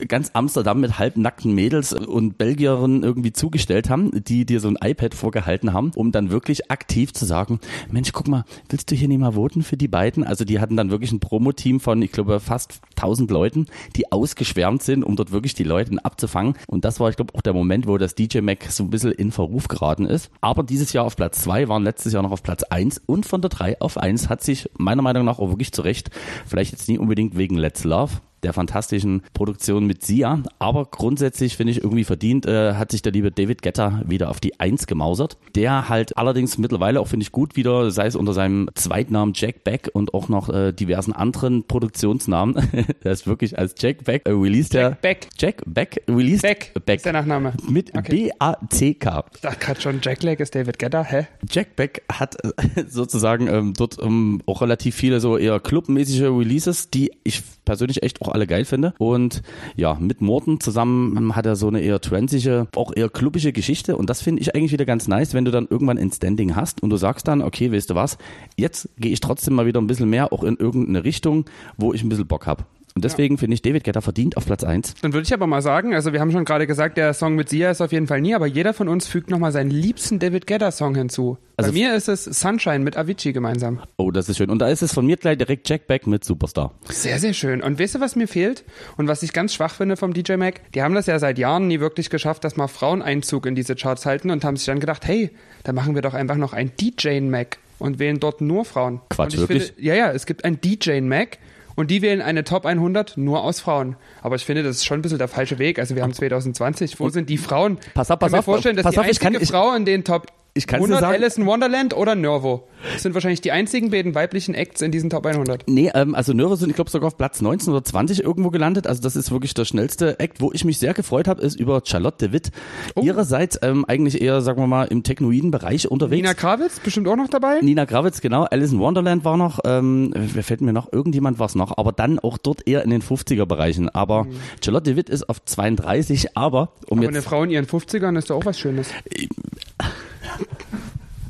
ganz 0.07 0.31
Amsterdam 0.33 0.79
mit 0.79 0.97
halbnackten 0.97 1.53
Mädels 1.53 1.93
und 1.93 2.37
Belgierinnen 2.37 3.03
irgendwie 3.03 3.33
zugestellt 3.33 3.89
haben, 3.89 4.11
die 4.23 4.45
dir 4.45 4.59
so 4.59 4.69
ein 4.69 4.77
iPad 4.81 5.13
vorgehalten 5.13 5.73
haben, 5.73 5.91
um 5.95 6.11
dann 6.11 6.31
wirklich 6.31 6.71
aktiv 6.71 7.13
zu 7.13 7.25
sagen, 7.25 7.59
Mensch, 7.91 8.13
guck 8.13 8.27
mal, 8.27 8.45
willst 8.69 8.89
du 8.91 8.95
hier 8.95 9.07
nicht 9.07 9.19
mal 9.19 9.33
voten 9.33 9.61
für 9.61 9.75
die 9.75 9.87
beiden? 9.89 10.23
Also 10.23 10.45
die 10.45 10.59
hatten 10.59 10.77
dann 10.77 10.89
wirklich 10.89 11.11
ein 11.11 11.19
Promo-Team 11.19 11.79
von, 11.79 12.01
ich 12.01 12.11
glaube, 12.11 12.39
fast 12.39 12.79
1000 12.95 13.29
Leuten, 13.29 13.67
die 13.95 14.11
ausgeschwärmt 14.11 14.83
sind, 14.83 15.03
um 15.03 15.15
dort 15.15 15.31
wirklich 15.31 15.53
die 15.53 15.63
Leute 15.63 15.83
abzufangen. 16.03 16.55
Und 16.67 16.85
das 16.85 16.99
war, 16.99 17.09
ich 17.09 17.17
glaube, 17.17 17.35
auch 17.35 17.41
der 17.41 17.53
Moment, 17.53 17.87
wo 17.87 17.97
das 17.97 18.15
DJ 18.15 18.39
Mac 18.39 18.65
so 18.69 18.83
ein 18.83 18.89
bisschen 18.89 19.11
in 19.11 19.31
Verruf 19.31 19.67
geraten 19.67 20.05
ist. 20.05 20.31
Aber 20.39 20.63
dieses 20.63 20.93
Jahr 20.93 21.05
auf 21.05 21.15
Platz 21.15 21.41
zwei 21.43 21.67
waren 21.67 21.83
letztes 21.83 22.13
Jahr 22.13 22.23
noch 22.23 22.31
auf 22.31 22.43
Platz 22.43 22.63
eins 22.63 23.01
und 23.05 23.25
von 23.25 23.41
der 23.41 23.49
drei 23.49 23.79
auf 23.81 23.97
eins 23.97 24.29
hat 24.29 24.43
sich 24.43 24.69
meiner 24.77 25.01
Meinung 25.01 25.25
nach 25.25 25.39
auch 25.39 25.49
wirklich 25.49 25.73
zurecht, 25.73 26.09
vielleicht 26.45 26.71
jetzt 26.71 26.87
nie 26.87 26.97
unbedingt 26.97 27.37
wegen 27.37 27.57
Let's 27.57 27.83
Love, 27.83 28.13
der 28.43 28.53
fantastischen 28.53 29.23
Produktion 29.33 29.85
mit 29.85 30.05
Sia. 30.05 30.43
Aber 30.59 30.85
grundsätzlich 30.85 31.55
finde 31.55 31.71
ich 31.71 31.83
irgendwie 31.83 32.03
verdient, 32.03 32.45
äh, 32.45 32.73
hat 32.73 32.91
sich 32.91 33.01
der 33.01 33.11
liebe 33.11 33.31
David 33.31 33.61
Guetta 33.61 34.01
wieder 34.05 34.29
auf 34.29 34.39
die 34.39 34.59
Eins 34.59 34.87
gemausert. 34.87 35.37
Der 35.55 35.89
halt 35.89 36.17
allerdings 36.17 36.57
mittlerweile 36.57 36.99
auch, 36.99 37.07
finde 37.07 37.23
ich, 37.23 37.31
gut 37.31 37.55
wieder, 37.55 37.91
sei 37.91 38.07
es 38.07 38.15
unter 38.15 38.33
seinem 38.33 38.69
Zweitnamen 38.75 39.33
Jack 39.35 39.63
Beck 39.63 39.89
und 39.93 40.13
auch 40.13 40.29
noch 40.29 40.49
äh, 40.49 40.73
diversen 40.73 41.13
anderen 41.13 41.63
Produktionsnamen. 41.65 42.55
der 43.03 43.11
ist 43.11 43.27
wirklich 43.27 43.57
als 43.57 43.75
Jack 43.77 44.03
Beck 44.03 44.23
äh, 44.25 44.31
released 44.31 44.73
Jack 44.73 45.01
Beck. 45.01 45.27
Jack 45.37 45.61
Beck 45.65 46.03
released 46.07 46.41
Beck. 46.41 46.73
Beck 46.85 46.97
Ist 46.97 47.05
der 47.05 47.13
Nachname. 47.13 47.53
mit 47.67 47.93
Okay. 47.95 48.31
B-A-C-K. 48.31 49.25
Ich 49.35 49.41
dachte 49.41 49.59
gerade 49.59 49.81
schon, 49.81 49.99
Jack 50.01 50.23
Leg 50.23 50.39
ist 50.39 50.55
David 50.55 50.79
Guetta. 50.79 51.03
Hä? 51.03 51.27
Jack 51.49 51.75
Beck 51.75 52.03
hat 52.11 52.35
äh, 52.43 52.83
sozusagen 52.87 53.47
ähm, 53.47 53.73
dort 53.73 54.01
ähm, 54.01 54.41
auch 54.45 54.61
relativ 54.61 54.95
viele 54.95 55.19
so 55.19 55.37
eher 55.37 55.59
clubmäßige 55.59 56.23
Releases, 56.23 56.89
die 56.89 57.11
ich 57.23 57.41
persönlich 57.65 58.03
echt 58.03 58.21
auch 58.21 58.29
alle 58.29 58.47
geil 58.47 58.65
finde. 58.65 58.93
Und 58.97 59.41
ja, 59.75 59.95
mit 59.99 60.21
Morten 60.21 60.59
zusammen 60.59 61.35
hat 61.35 61.45
er 61.45 61.55
so 61.55 61.67
eine 61.67 61.81
eher 61.81 62.01
transige, 62.01 62.67
auch 62.75 62.91
eher 62.95 63.09
klubbige 63.09 63.53
Geschichte. 63.53 63.97
Und 63.97 64.09
das 64.09 64.21
finde 64.21 64.41
ich 64.41 64.55
eigentlich 64.55 64.71
wieder 64.71 64.85
ganz 64.85 65.07
nice, 65.07 65.33
wenn 65.33 65.45
du 65.45 65.51
dann 65.51 65.67
irgendwann 65.69 65.97
ein 65.97 66.11
Standing 66.11 66.55
hast 66.55 66.83
und 66.83 66.89
du 66.89 66.97
sagst 66.97 67.27
dann, 67.27 67.41
okay, 67.41 67.71
weißt 67.71 67.89
du 67.89 67.95
was, 67.95 68.17
jetzt 68.57 68.89
gehe 68.97 69.11
ich 69.11 69.19
trotzdem 69.19 69.55
mal 69.55 69.65
wieder 69.65 69.81
ein 69.81 69.87
bisschen 69.87 70.09
mehr 70.09 70.33
auch 70.33 70.43
in 70.43 70.57
irgendeine 70.57 71.03
Richtung, 71.03 71.45
wo 71.77 71.93
ich 71.93 72.03
ein 72.03 72.09
bisschen 72.09 72.27
Bock 72.27 72.47
habe. 72.47 72.63
Und 72.95 73.03
deswegen 73.03 73.35
ja. 73.35 73.39
finde 73.39 73.55
ich 73.55 73.61
David 73.61 73.83
Guetta 73.83 74.01
verdient 74.01 74.37
auf 74.37 74.45
Platz 74.45 74.63
1. 74.63 74.95
Dann 75.01 75.13
würde 75.13 75.25
ich 75.25 75.33
aber 75.33 75.47
mal 75.47 75.61
sagen, 75.61 75.95
also 75.95 76.13
wir 76.13 76.19
haben 76.19 76.31
schon 76.31 76.45
gerade 76.45 76.67
gesagt, 76.67 76.97
der 76.97 77.13
Song 77.13 77.35
mit 77.35 77.49
Sia 77.49 77.71
ist 77.71 77.81
auf 77.81 77.91
jeden 77.91 78.07
Fall 78.07 78.21
nie, 78.21 78.35
aber 78.35 78.45
jeder 78.45 78.73
von 78.73 78.87
uns 78.87 79.07
fügt 79.07 79.29
nochmal 79.31 79.51
seinen 79.51 79.71
liebsten 79.71 80.19
David 80.19 80.45
Guetta 80.45 80.71
Song 80.71 80.95
hinzu. 80.95 81.37
Also 81.57 81.71
Bei 81.71 81.77
mir 81.77 81.95
ist 81.95 82.07
es 82.07 82.23
Sunshine 82.25 82.79
mit 82.79 82.97
Avicii 82.97 83.33
gemeinsam. 83.33 83.81
Oh, 83.97 84.11
das 84.11 84.29
ist 84.29 84.37
schön. 84.37 84.49
Und 84.49 84.59
da 84.59 84.67
ist 84.69 84.81
es 84.81 84.93
von 84.93 85.05
mir 85.05 85.17
gleich 85.17 85.37
direkt 85.37 85.67
Jack 85.69 85.87
Beck 85.87 86.07
mit 86.07 86.23
Superstar. 86.23 86.73
Sehr, 86.89 87.19
sehr 87.19 87.33
schön. 87.33 87.61
Und 87.61 87.79
weißt 87.79 87.95
du, 87.95 87.99
was 87.99 88.15
mir 88.15 88.27
fehlt? 88.27 88.63
Und 88.97 89.07
was 89.07 89.23
ich 89.23 89.33
ganz 89.33 89.53
schwach 89.53 89.73
finde 89.75 89.97
vom 89.97 90.13
DJ 90.13 90.33
Mac? 90.33 90.61
Die 90.73 90.81
haben 90.81 90.95
das 90.95 91.07
ja 91.07 91.17
seit 91.19 91.39
Jahren 91.39 91.67
nie 91.67 91.79
wirklich 91.79 92.09
geschafft, 92.09 92.43
dass 92.43 92.57
mal 92.57 92.67
Frauen 92.67 93.01
Einzug 93.01 93.45
in 93.45 93.55
diese 93.55 93.75
Charts 93.75 94.05
halten 94.05 94.29
und 94.29 94.43
haben 94.43 94.57
sich 94.57 94.65
dann 94.65 94.79
gedacht, 94.79 95.05
hey, 95.05 95.31
da 95.63 95.73
machen 95.73 95.95
wir 95.95 96.01
doch 96.01 96.13
einfach 96.13 96.37
noch 96.37 96.53
ein 96.53 96.71
DJ 96.79 97.21
Mac 97.21 97.57
und 97.79 97.99
wählen 97.99 98.19
dort 98.19 98.41
nur 98.41 98.65
Frauen. 98.65 99.01
Quatsch, 99.09 99.37
wirklich? 99.37 99.67
Finde, 99.67 99.81
ja, 99.81 99.95
ja, 99.95 100.11
es 100.11 100.25
gibt 100.25 100.45
ein 100.45 100.59
DJ 100.61 101.01
Mac 101.01 101.37
und 101.75 101.91
die 101.91 102.01
wählen 102.01 102.21
eine 102.21 102.43
Top 102.43 102.65
100 102.65 103.17
nur 103.17 103.43
aus 103.43 103.59
Frauen. 103.59 103.95
Aber 104.21 104.35
ich 104.35 104.45
finde, 104.45 104.63
das 104.63 104.77
ist 104.77 104.85
schon 104.85 104.99
ein 104.99 105.01
bisschen 105.01 105.17
der 105.17 105.27
falsche 105.27 105.59
Weg. 105.59 105.79
Also 105.79 105.95
wir 105.95 106.03
haben 106.03 106.13
2020. 106.13 106.99
Wo 106.99 107.09
sind 107.09 107.29
die 107.29 107.37
Frauen? 107.37 107.77
Pass 107.93 108.11
auf, 108.11 108.19
pass 108.19 108.29
ich 108.29 108.31
kann 108.31 108.39
auf. 108.39 108.45
mir 108.47 108.51
vorstellen, 108.51 108.75
dass 108.75 108.83
pass 108.83 108.93
die 108.93 108.99
auf, 108.99 109.05
einzige 109.05 109.37
ich 109.41 109.51
kann, 109.51 109.61
Frau 109.61 109.75
in 109.75 109.85
den 109.85 110.03
Top 110.03 110.27
ich 110.55 110.67
kann 110.67 110.77
100 110.77 110.99
sagen, 110.99 111.13
Alice 111.15 111.37
in 111.37 111.47
Wonderland 111.47 111.95
oder 111.95 112.13
Nervo. 112.13 112.67
Das 112.91 113.01
sind 113.01 113.15
wahrscheinlich 113.15 113.41
die 113.41 113.51
einzigen 113.51 113.89
beiden 113.89 114.13
weiblichen 114.13 114.53
Acts 114.53 114.81
in 114.81 114.91
diesen 114.91 115.09
Top 115.09 115.25
100. 115.25 115.63
Nee, 115.67 115.89
ähm, 115.95 116.13
also 116.13 116.33
Nervo 116.33 116.55
sind, 116.55 116.69
ich 116.69 116.75
glaube, 116.75 116.91
sogar 116.91 117.07
auf 117.07 117.17
Platz 117.17 117.41
19 117.41 117.73
oder 117.73 117.83
20 117.83 118.23
irgendwo 118.23 118.51
gelandet. 118.51 118.85
Also 118.85 119.01
das 119.01 119.15
ist 119.15 119.31
wirklich 119.31 119.55
der 119.55 119.65
schnellste 119.65 120.19
Act. 120.19 120.41
Wo 120.41 120.51
ich 120.53 120.63
mich 120.63 120.77
sehr 120.77 120.93
gefreut 120.93 121.27
habe, 121.27 121.41
ist 121.41 121.59
über 121.59 121.81
Charlotte 121.83 122.27
de 122.27 122.33
Witt. 122.33 122.51
Oh. 122.93 123.01
Ihrerseits 123.01 123.57
ähm, 123.63 123.83
eigentlich 123.87 124.21
eher, 124.21 124.41
sagen 124.41 124.61
wir 124.61 124.67
mal, 124.67 124.85
im 124.85 125.01
technoiden 125.01 125.49
Bereich 125.49 125.89
unterwegs. 125.89 126.21
Nina 126.21 126.35
Krawitz 126.35 126.79
bestimmt 126.79 127.07
auch 127.07 127.15
noch 127.15 127.29
dabei? 127.29 127.59
Nina 127.61 127.87
Krawitz, 127.87 128.21
genau. 128.21 128.43
Alice 128.43 128.73
in 128.73 128.79
Wonderland 128.79 129.25
war 129.25 129.37
noch. 129.37 129.59
Ähm, 129.65 130.13
wer 130.15 130.43
fällt 130.43 130.61
mir 130.61 130.73
noch? 130.73 130.91
Irgendjemand 130.93 131.39
war 131.39 131.47
es 131.47 131.55
noch. 131.55 131.77
Aber 131.77 131.93
dann 131.93 132.19
auch 132.19 132.37
dort 132.37 132.67
eher 132.67 132.83
in 132.83 132.91
den 132.91 133.01
50er 133.01 133.45
Bereichen. 133.47 133.89
Aber 133.89 134.25
mhm. 134.25 134.35
Charlotte 134.63 134.83
de 134.83 134.97
Witt 134.97 135.09
ist 135.09 135.27
auf 135.29 135.43
32. 135.43 136.37
Aber 136.37 136.73
um 136.87 136.99
aber 136.99 137.07
jetzt... 137.07 137.15
eine 137.15 137.21
Frau 137.23 137.43
in 137.43 137.49
ihren 137.49 137.65
50ern 137.65 138.19
ist 138.19 138.29
doch 138.29 138.35
auch 138.35 138.45
was 138.45 138.59
Schönes. 138.59 138.89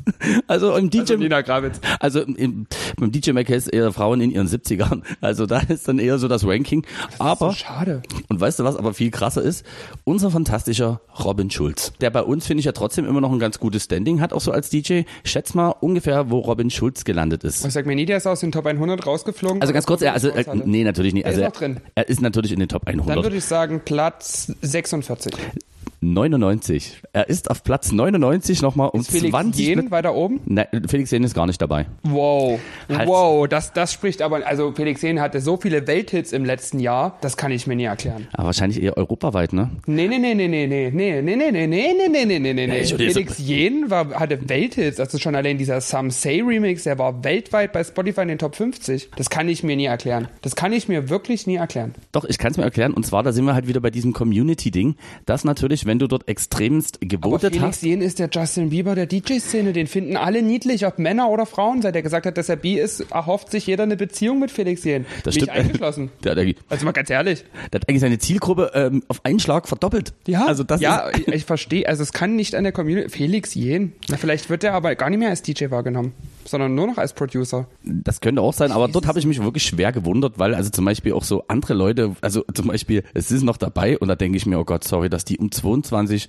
Also 0.46 0.74
im 0.76 0.90
DJ, 0.90 1.00
also 1.00 1.16
Nina 1.16 1.40
Gravitz. 1.42 1.80
Also 2.00 2.20
im, 2.20 2.66
beim 2.96 3.12
DJ 3.12 3.32
Mac 3.32 3.48
ist 3.50 3.68
eher 3.68 3.92
Frauen 3.92 4.20
in 4.20 4.30
ihren 4.30 4.46
70ern. 4.46 5.02
Also 5.20 5.46
da 5.46 5.58
ist 5.60 5.88
dann 5.88 5.98
eher 5.98 6.18
so 6.18 6.28
das 6.28 6.46
Ranking. 6.46 6.84
Das 7.10 7.20
aber 7.20 7.50
so 7.50 7.56
schade. 7.56 8.02
Und 8.28 8.40
weißt 8.40 8.58
du 8.58 8.64
was? 8.64 8.76
Aber 8.76 8.94
viel 8.94 9.10
krasser 9.10 9.42
ist 9.42 9.64
unser 10.04 10.30
fantastischer 10.30 11.00
Robin 11.24 11.50
Schulz, 11.50 11.92
der 12.00 12.10
bei 12.10 12.22
uns 12.22 12.46
finde 12.46 12.60
ich 12.60 12.66
ja 12.66 12.72
trotzdem 12.72 13.06
immer 13.06 13.20
noch 13.20 13.32
ein 13.32 13.38
ganz 13.38 13.58
gutes 13.58 13.84
Standing 13.84 14.20
hat, 14.20 14.32
auch 14.32 14.40
so 14.40 14.52
als 14.52 14.70
DJ. 14.70 15.02
Schätz 15.24 15.54
mal 15.54 15.68
ungefähr, 15.68 16.30
wo 16.30 16.40
Robin 16.40 16.70
Schulz 16.70 17.04
gelandet 17.04 17.44
ist. 17.44 17.64
Ich 17.64 17.72
sag 17.72 17.86
mir 17.86 17.94
nie, 17.94 18.06
der 18.06 18.18
ist 18.18 18.26
aus 18.26 18.40
den 18.40 18.52
Top 18.52 18.66
100 18.66 19.06
rausgeflogen. 19.06 19.60
Also 19.60 19.72
ganz 19.72 19.86
kurz, 19.86 20.02
er, 20.02 20.12
also 20.12 20.28
äh, 20.28 20.44
nee, 20.64 20.84
natürlich 20.84 21.14
nicht. 21.14 21.26
Also 21.26 21.40
er 21.40 21.48
ist 21.48 21.54
noch 21.54 21.60
drin. 21.60 21.80
Er 21.94 22.08
ist 22.08 22.20
natürlich 22.20 22.52
in 22.52 22.60
den 22.60 22.68
Top 22.68 22.86
100. 22.86 23.16
Dann 23.16 23.24
würde 23.24 23.36
ich 23.36 23.44
sagen 23.44 23.82
Platz 23.84 24.52
46. 24.60 25.32
99. 26.12 27.02
Er 27.12 27.28
ist 27.28 27.50
auf 27.50 27.64
Platz 27.64 27.92
99 27.92 28.62
nochmal 28.62 28.90
um 28.90 29.00
ist 29.00 29.10
Felix 29.10 29.30
20. 29.30 29.66
Jen 29.66 29.90
weiter 29.90 30.14
oben? 30.14 30.40
Nein, 30.44 30.66
Felix 30.88 31.10
Jen 31.10 31.24
ist 31.24 31.34
gar 31.34 31.46
nicht 31.46 31.60
dabei. 31.60 31.86
Wow. 32.02 32.60
Halt. 32.88 33.08
Wow, 33.08 33.48
das, 33.48 33.72
das 33.72 33.92
spricht 33.92 34.22
aber, 34.22 34.46
also 34.46 34.72
Felix 34.72 35.02
Jen 35.02 35.20
hatte 35.20 35.40
so 35.40 35.56
viele 35.56 35.86
Welthits 35.86 36.32
im 36.32 36.44
letzten 36.44 36.80
Jahr, 36.80 37.18
das 37.20 37.36
kann 37.36 37.52
ich 37.52 37.66
mir 37.66 37.76
nie 37.76 37.84
erklären. 37.84 38.28
Aber 38.32 38.46
wahrscheinlich 38.46 38.82
eher 38.82 38.96
europaweit, 38.96 39.52
ne? 39.52 39.70
Nee, 39.86 40.08
nee, 40.08 40.18
nee, 40.18 40.34
nee, 40.34 40.48
nee, 40.48 40.66
nee, 40.66 40.90
nee, 40.90 41.22
nee, 41.22 41.36
nee, 41.36 41.46
nee, 41.46 41.66
nee, 41.66 42.08
nee, 42.08 42.24
nee, 42.24 42.38
nee, 42.38 42.52
nee, 42.52 42.66
nee. 42.66 42.84
Felix 42.84 43.38
Jen 43.38 43.90
war, 43.90 44.10
hatte 44.10 44.48
Welthits, 44.48 45.00
also 45.00 45.18
schon 45.18 45.34
allein 45.34 45.58
dieser 45.58 45.80
Some 45.80 46.10
Say 46.10 46.40
Remix, 46.40 46.84
der 46.84 46.98
war 46.98 47.24
weltweit 47.24 47.72
bei 47.72 47.82
Spotify 47.82 48.22
in 48.22 48.28
den 48.28 48.38
Top 48.38 48.56
50. 48.56 49.10
Das 49.16 49.30
kann 49.30 49.48
ich 49.48 49.62
mir 49.62 49.76
nie 49.76 49.86
erklären. 49.86 50.28
Das 50.42 50.56
kann 50.56 50.72
ich 50.72 50.88
mir 50.88 51.08
wirklich 51.08 51.46
nie 51.46 51.56
erklären. 51.56 51.94
Doch, 52.12 52.24
ich 52.24 52.38
kann 52.38 52.52
es 52.52 52.56
mir 52.56 52.64
erklären. 52.64 52.92
Und 52.94 53.06
zwar, 53.06 53.22
da 53.22 53.32
sind 53.32 53.44
wir 53.44 53.54
halt 53.54 53.66
wieder 53.68 53.80
bei 53.80 53.90
diesem 53.90 54.12
Community-Ding, 54.12 54.96
dass 55.26 55.44
natürlich, 55.44 55.86
wenn 55.86 55.93
wenn 55.94 56.00
du 56.00 56.08
dort 56.08 56.26
extremst 56.26 57.00
gewotet 57.00 57.54
Aber 57.54 57.68
hast. 57.68 57.80
Felix 57.80 58.04
ist 58.04 58.18
der 58.18 58.28
Justin 58.28 58.70
Bieber 58.70 58.96
der 58.96 59.06
DJ-Szene. 59.06 59.72
Den 59.72 59.86
finden 59.86 60.16
alle 60.16 60.42
niedlich, 60.42 60.84
ob 60.86 60.98
Männer 60.98 61.30
oder 61.30 61.46
Frauen. 61.46 61.82
Seit 61.82 61.94
er 61.94 62.02
gesagt 62.02 62.26
hat, 62.26 62.36
dass 62.36 62.48
er 62.48 62.56
bi 62.56 62.80
ist, 62.80 63.12
erhofft 63.12 63.52
sich 63.52 63.68
jeder 63.68 63.84
eine 63.84 63.96
Beziehung 63.96 64.40
mit 64.40 64.50
Felix 64.50 64.82
Jen. 64.82 65.06
Das 65.22 65.36
Mich 65.36 65.44
stimmt. 65.44 65.56
eingeschlossen. 65.56 66.10
Der, 66.24 66.34
der, 66.34 66.52
also 66.68 66.84
mal 66.84 66.92
ganz 66.92 67.10
ehrlich. 67.10 67.44
Der 67.72 67.80
hat 67.80 67.88
eigentlich 67.88 68.00
seine 68.00 68.18
Zielgruppe 68.18 68.72
ähm, 68.74 69.04
auf 69.08 69.24
einen 69.24 69.38
Schlag 69.38 69.68
verdoppelt. 69.68 70.14
Ja, 70.26 70.46
also 70.46 70.64
das 70.64 70.80
ja 70.80 71.10
ich, 71.14 71.28
ich 71.28 71.44
verstehe. 71.44 71.86
Also 71.88 72.02
es 72.02 72.12
kann 72.12 72.34
nicht 72.34 72.54
an 72.56 72.64
der 72.64 72.72
Community. 72.72 73.10
Felix 73.10 73.54
Jen. 73.54 73.92
Na, 74.08 74.16
vielleicht 74.16 74.50
wird 74.50 74.64
er 74.64 74.72
aber 74.72 74.96
gar 74.96 75.10
nicht 75.10 75.18
mehr 75.20 75.28
als 75.28 75.42
DJ 75.42 75.70
wahrgenommen 75.70 76.12
sondern 76.46 76.74
nur 76.74 76.86
noch 76.86 76.98
als 76.98 77.12
Producer. 77.12 77.66
Das 77.82 78.20
könnte 78.20 78.42
auch 78.42 78.52
sein, 78.52 78.72
aber 78.72 78.88
dort 78.88 79.06
habe 79.06 79.18
ich 79.18 79.26
mich 79.26 79.42
wirklich 79.42 79.64
schwer 79.64 79.92
gewundert, 79.92 80.38
weil 80.38 80.54
also 80.54 80.70
zum 80.70 80.84
Beispiel 80.84 81.12
auch 81.12 81.24
so 81.24 81.44
andere 81.48 81.74
Leute, 81.74 82.14
also 82.20 82.44
zum 82.52 82.68
Beispiel, 82.68 83.04
es 83.14 83.30
ist 83.30 83.42
noch 83.42 83.56
dabei 83.56 83.98
und 83.98 84.08
da 84.08 84.14
denke 84.14 84.36
ich 84.36 84.46
mir, 84.46 84.58
oh 84.58 84.64
Gott, 84.64 84.84
sorry, 84.84 85.08
dass 85.08 85.24
die 85.24 85.38
um 85.38 85.50
22 85.50 86.28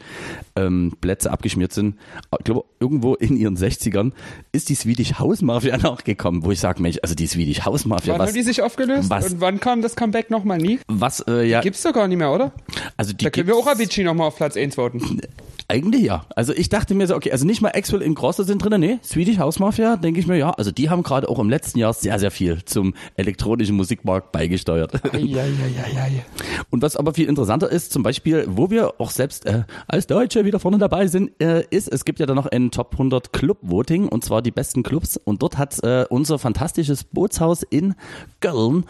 ähm, 0.56 0.93
Plätze 1.01 1.32
abgeschmiert 1.32 1.73
sind. 1.73 1.95
Ich 2.38 2.45
glaube, 2.45 2.65
irgendwo 2.80 3.15
in 3.15 3.38
ihren 3.38 3.58
60ern 3.58 4.12
ist 4.51 4.69
die 4.69 4.75
Swedish 4.75 5.19
House 5.19 5.41
Mafia 5.41 5.78
nachgekommen, 5.82 6.43
wo 6.43 6.51
ich 6.51 6.60
sage, 6.60 6.82
Mensch, 6.82 6.97
also 7.01 7.15
die 7.15 7.28
Swedish 7.28 7.65
House 7.65 7.86
Mafia. 7.86 8.13
Wann 8.13 8.19
was, 8.19 8.30
haben 8.30 8.36
die 8.36 8.43
sich 8.43 8.62
aufgelöst? 8.62 9.10
Was, 9.10 9.34
und 9.34 9.41
wann 9.41 9.60
kam 9.60 9.82
das 9.82 9.95
Comeback 9.95 10.30
nochmal 10.30 10.58
nie? 10.58 10.80
Was, 10.88 11.21
äh, 11.21 11.43
ja. 11.43 11.62
Die 11.62 11.65
gibt's 11.65 11.84
doch 11.84 11.93
gar 11.93 12.08
nicht 12.08 12.17
mehr, 12.17 12.32
oder? 12.32 12.54
Also 12.97 13.13
die 13.13 13.23
da 13.23 13.30
können 13.30 13.47
wir 13.47 13.56
auch 13.56 13.67
Avicii 13.67 14.04
nochmal 14.04 14.28
auf 14.28 14.36
Platz 14.36 14.58
1 14.58 14.75
voten. 14.75 15.21
Eigentlich 15.67 16.04
ja. 16.04 16.25
Also 16.36 16.54
ich 16.54 16.69
dachte 16.69 16.93
mir 16.93 17.08
so, 17.08 17.15
okay, 17.15 17.32
also 17.32 17.45
nicht 17.45 17.62
mal 17.62 17.69
Axwell 17.69 18.04
in 18.04 18.13
Grosse 18.13 18.43
sind 18.43 18.60
drin, 18.60 18.80
nee, 18.80 18.99
Swedish 19.04 19.39
House 19.39 19.60
Mafia, 19.60 19.97
denke 19.97 20.19
ich 20.19 20.28
mir, 20.28 20.38
ja, 20.38 20.51
also 20.51 20.71
die 20.71 20.91
haben 20.91 21.01
gerade 21.01 21.28
auch 21.28 21.39
im 21.39 21.49
letzten 21.49 21.80
Jahr 21.80 21.93
sehr, 21.93 22.19
sehr 22.19 22.30
viel 22.30 22.63
zum 22.65 22.93
elektronischen 23.15 23.75
Musikmarkt 23.75 24.32
beigesteuert. 24.32 24.93
Ja, 25.15 25.19
ja, 25.19 25.45
ja, 25.45 25.88
ja, 25.93 26.08
ja. 26.08 26.21
Und 26.69 26.82
was 26.82 26.95
aber 26.95 27.13
viel 27.13 27.28
interessanter 27.28 27.71
ist, 27.71 27.91
zum 27.91 28.04
Beispiel, 28.04 28.45
wo 28.47 28.69
wir 28.69 28.99
auch 28.99 29.10
selbst 29.10 29.45
äh, 29.45 29.63
als 29.88 30.08
Deutsche 30.08 30.45
wieder 30.45 30.60
vorne 30.60 30.78
dabei 30.78 31.08
sind, 31.08 31.32
äh, 31.41 31.63
ist, 31.69 31.88
es 31.88 32.06
gibt 32.06 32.19
ja 32.19 32.25
dann 32.25 32.36
noch 32.36 32.45
ein 32.45 32.69
Top 32.69 32.93
100 32.93 33.34
Club 33.34 33.58
Voting 33.62 34.08
und 34.08 34.23
zwar 34.23 34.41
die 34.41 34.51
besten 34.51 34.84
Clubs 34.84 35.17
und 35.17 35.41
dort 35.41 35.58
hat 35.58 35.84
äh, 35.84 36.06
unser 36.10 36.38
fantastisches 36.38 37.04
Bootshaus 37.04 37.63
in 37.63 37.95
Köln 38.39 38.86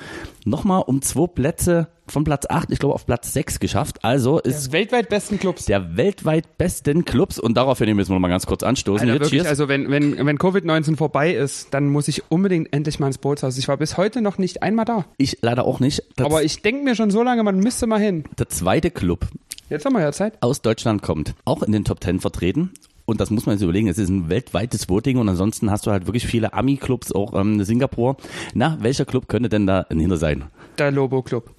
nochmal 0.46 0.84
um 0.86 1.02
zwei 1.02 1.28
Plätze 1.28 1.88
von 2.08 2.24
Platz 2.24 2.46
8, 2.48 2.72
ich 2.72 2.80
glaube, 2.80 2.96
auf 2.96 3.06
Platz 3.06 3.34
6 3.34 3.60
geschafft. 3.60 4.04
Also 4.04 4.40
ist 4.40 4.68
der 4.68 4.74
weltweit 4.74 5.10
besten 5.10 5.40
Clubs. 5.40 5.66
Der 5.66 5.98
weltweit 5.98 6.58
besten 6.58 7.06
Clubs. 7.06 7.40
Und 7.40 7.56
daraufhin 7.58 7.96
müssen 7.96 8.14
wir 8.14 8.20
mal 8.20 8.28
ganz 8.28 8.46
kurz 8.46 8.64
anstoßen. 8.64 9.10
Alter, 9.10 9.26
wirklich, 9.26 9.48
also 9.48 9.68
wenn, 9.68 9.90
wenn, 9.90 10.26
wenn 10.26 10.38
Covid-19 10.38 10.98
vorbei 10.98 11.34
ist, 11.34 11.74
dann 11.74 11.88
muss 11.88 12.08
ich 12.08 12.30
unbedingt 12.30 12.72
endlich 12.74 13.00
mal 13.00 13.08
ins 13.08 13.18
Bootshaus. 13.18 13.58
Ich 13.58 13.68
war 13.68 13.78
bis 13.78 13.98
heute 13.98 14.22
noch 14.22 14.38
nicht 14.38 14.64
einmal 14.64 14.86
da. 14.86 15.06
Ich 15.18 15.40
leider 15.42 15.66
auch 15.66 15.80
nicht. 15.80 16.04
Das 16.16 16.26
Aber 16.26 16.44
ich 16.44 16.62
denke 16.62 16.84
mir 16.84 16.96
schon 16.96 17.12
so 17.12 17.24
lange, 17.24 17.44
man 17.44 17.60
müsste 17.60 17.88
mal 17.88 18.00
hin. 18.00 18.24
Der 18.38 18.50
zweite 18.50 18.92
Club. 18.92 19.28
Jetzt 19.70 19.86
haben 19.86 19.94
wir 19.94 20.02
ja 20.02 20.12
Zeit. 20.12 20.38
Aus 20.42 20.62
Deutschland 20.62 21.02
kommt. 21.02 21.34
Auch 21.44 21.64
in 21.64 21.72
den 21.72 21.86
Top 21.86 22.04
10 22.04 22.20
vertreten 22.20 22.72
und 23.06 23.22
das 23.22 23.30
muss 23.30 23.46
man 23.46 23.58
sich 23.58 23.64
überlegen, 23.64 23.88
es 23.88 23.98
ist 23.98 24.10
ein 24.10 24.30
weltweites 24.30 24.90
Voting 24.90 25.18
und 25.18 25.30
ansonsten 25.30 25.70
hast 25.70 25.86
du 25.86 25.92
halt 25.92 26.08
wirklich 26.08 26.26
viele 26.26 26.54
Ami-Clubs, 26.54 27.12
auch 27.12 27.40
ähm, 27.40 27.64
Singapur. 27.64 28.18
Na, 28.54 28.78
welcher 28.82 29.06
Club 29.06 29.28
könnte 29.28 29.50
denn 29.50 29.68
da 29.68 29.86
hinter 29.90 30.18
sein? 30.18 30.46
Der 30.78 30.92
Lobo 30.92 31.22
Club. 31.22 31.50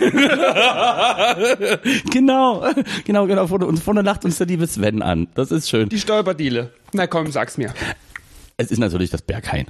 genau, 2.10 2.64
genau, 3.04 3.26
genau. 3.26 3.44
Und 3.44 3.78
vorne 3.78 4.02
lacht 4.02 4.24
uns 4.24 4.38
der 4.38 4.46
liebe 4.46 4.66
Sven 4.66 5.02
an. 5.02 5.28
Das 5.34 5.50
ist 5.50 5.68
schön. 5.68 5.88
Die 5.88 5.98
Stolperdiele. 5.98 6.72
Na 6.92 7.06
komm, 7.06 7.30
sag's 7.30 7.56
mir. 7.56 7.72
Es 8.56 8.70
ist 8.70 8.78
natürlich 8.78 9.10
das 9.10 9.22
Berghain. 9.22 9.66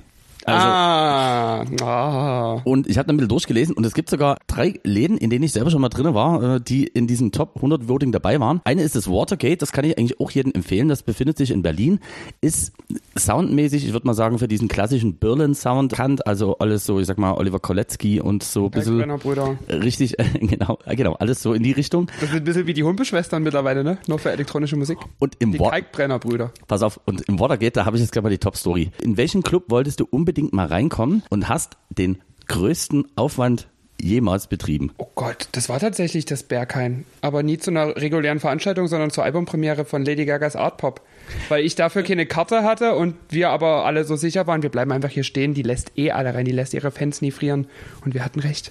Also, 0.48 0.66
ah, 0.66 1.64
ah. 1.82 2.60
Und 2.64 2.88
ich 2.88 2.98
habe 2.98 3.06
dann 3.06 3.14
ein 3.14 3.18
bisschen 3.18 3.28
durchgelesen 3.28 3.74
und 3.76 3.84
es 3.84 3.94
gibt 3.94 4.10
sogar 4.10 4.38
drei 4.46 4.80
Läden, 4.84 5.18
in 5.18 5.30
denen 5.30 5.44
ich 5.44 5.52
selber 5.52 5.70
schon 5.70 5.80
mal 5.80 5.88
drin 5.88 6.14
war, 6.14 6.56
äh, 6.56 6.60
die 6.60 6.86
in 6.86 7.06
diesem 7.06 7.32
Top 7.32 7.56
100 7.56 7.88
Voting 7.88 8.12
dabei 8.12 8.40
waren. 8.40 8.60
Eine 8.64 8.82
ist 8.82 8.96
das 8.96 9.08
Watergate, 9.08 9.58
das 9.58 9.72
kann 9.72 9.84
ich 9.84 9.98
eigentlich 9.98 10.20
auch 10.20 10.30
jedem 10.30 10.52
empfehlen. 10.52 10.88
Das 10.88 11.02
befindet 11.02 11.38
sich 11.38 11.50
in 11.50 11.62
Berlin, 11.62 12.00
ist 12.40 12.72
soundmäßig, 13.16 13.86
ich 13.86 13.92
würde 13.92 14.06
mal 14.06 14.14
sagen, 14.14 14.38
für 14.38 14.48
diesen 14.48 14.68
klassischen 14.68 15.16
Berlin-Sound 15.16 15.90
bekannt. 15.90 16.26
Also 16.26 16.58
alles 16.58 16.86
so, 16.86 17.00
ich 17.00 17.06
sag 17.06 17.18
mal, 17.18 17.32
Oliver 17.34 17.58
Kolecki 17.58 18.20
und 18.20 18.42
so 18.42 18.66
ein 18.66 18.70
bisschen. 18.70 19.18
Brüder. 19.18 19.58
Richtig, 19.68 20.16
genau, 20.40 20.78
genau, 20.86 21.14
alles 21.14 21.42
so 21.42 21.52
in 21.52 21.62
die 21.62 21.72
Richtung. 21.72 22.06
Das 22.20 22.30
ist 22.30 22.36
ein 22.36 22.44
bisschen 22.44 22.66
wie 22.66 22.74
die 22.74 22.84
Humpeschwestern 22.84 23.42
mittlerweile, 23.42 23.82
ne? 23.82 23.98
Nur 24.06 24.18
für 24.18 24.30
elektronische 24.30 24.76
Musik. 24.76 24.98
Und 25.18 25.34
im 25.40 25.52
die 25.52 25.58
Kalkbrenner-Brüder. 25.58 26.52
Pass 26.66 26.82
auf, 26.82 27.00
und 27.06 27.22
im 27.22 27.40
Watergate, 27.40 27.72
da 27.72 27.84
habe 27.84 27.96
ich 27.96 28.02
jetzt 28.02 28.12
gleich 28.12 28.22
mal 28.22 28.30
die 28.30 28.38
Top-Story. 28.38 28.90
In 29.02 29.16
welchen 29.16 29.42
Club 29.42 29.64
wolltest 29.68 30.00
du 30.00 30.06
unbedingt 30.08 30.37
unbedingt 30.38 30.52
mal 30.52 30.66
reinkommen 30.66 31.22
und 31.30 31.48
hast 31.48 31.76
den 31.90 32.18
größten 32.46 33.06
Aufwand 33.16 33.66
jemals 34.00 34.46
betrieben? 34.46 34.92
Oh 34.96 35.08
Gott, 35.16 35.48
das 35.52 35.68
war 35.68 35.80
tatsächlich 35.80 36.26
das 36.26 36.44
Berghain. 36.44 37.04
Aber 37.20 37.42
nie 37.42 37.58
zu 37.58 37.72
einer 37.72 37.96
regulären 37.96 38.38
Veranstaltung, 38.38 38.86
sondern 38.86 39.10
zur 39.10 39.24
Albumpremiere 39.24 39.84
von 39.84 40.04
Lady 40.04 40.24
Gagas 40.26 40.54
Art 40.54 40.76
Pop. 40.76 41.00
Weil 41.48 41.64
ich 41.64 41.74
dafür 41.74 42.04
keine 42.04 42.26
Karte 42.26 42.62
hatte 42.62 42.94
und 42.94 43.16
wir 43.30 43.50
aber 43.50 43.84
alle 43.84 44.04
so 44.04 44.14
sicher 44.14 44.46
waren, 44.46 44.62
wir 44.62 44.70
bleiben 44.70 44.92
einfach 44.92 45.10
hier 45.10 45.24
stehen, 45.24 45.54
die 45.54 45.62
lässt 45.62 45.98
eh 45.98 46.12
alle 46.12 46.32
rein, 46.32 46.44
die 46.44 46.52
lässt 46.52 46.72
ihre 46.72 46.92
Fans 46.92 47.20
nie 47.20 47.32
frieren. 47.32 47.66
Und 48.04 48.14
wir 48.14 48.24
hatten 48.24 48.38
recht. 48.38 48.70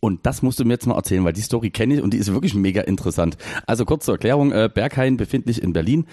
Und 0.00 0.26
das 0.26 0.42
musst 0.42 0.60
du 0.60 0.64
mir 0.64 0.74
jetzt 0.74 0.86
mal 0.86 0.94
erzählen, 0.96 1.24
weil 1.24 1.32
die 1.32 1.40
Story 1.40 1.70
kenne 1.70 1.94
ich 1.94 2.02
und 2.02 2.12
die 2.14 2.18
ist 2.18 2.32
wirklich 2.32 2.54
mega 2.54 2.82
interessant. 2.82 3.36
Also 3.66 3.84
kurz 3.84 4.04
zur 4.04 4.14
Erklärung, 4.14 4.52
äh, 4.52 4.68
Berghain 4.72 5.16
befindlich 5.16 5.62
in 5.62 5.72
Berlin. 5.72 6.06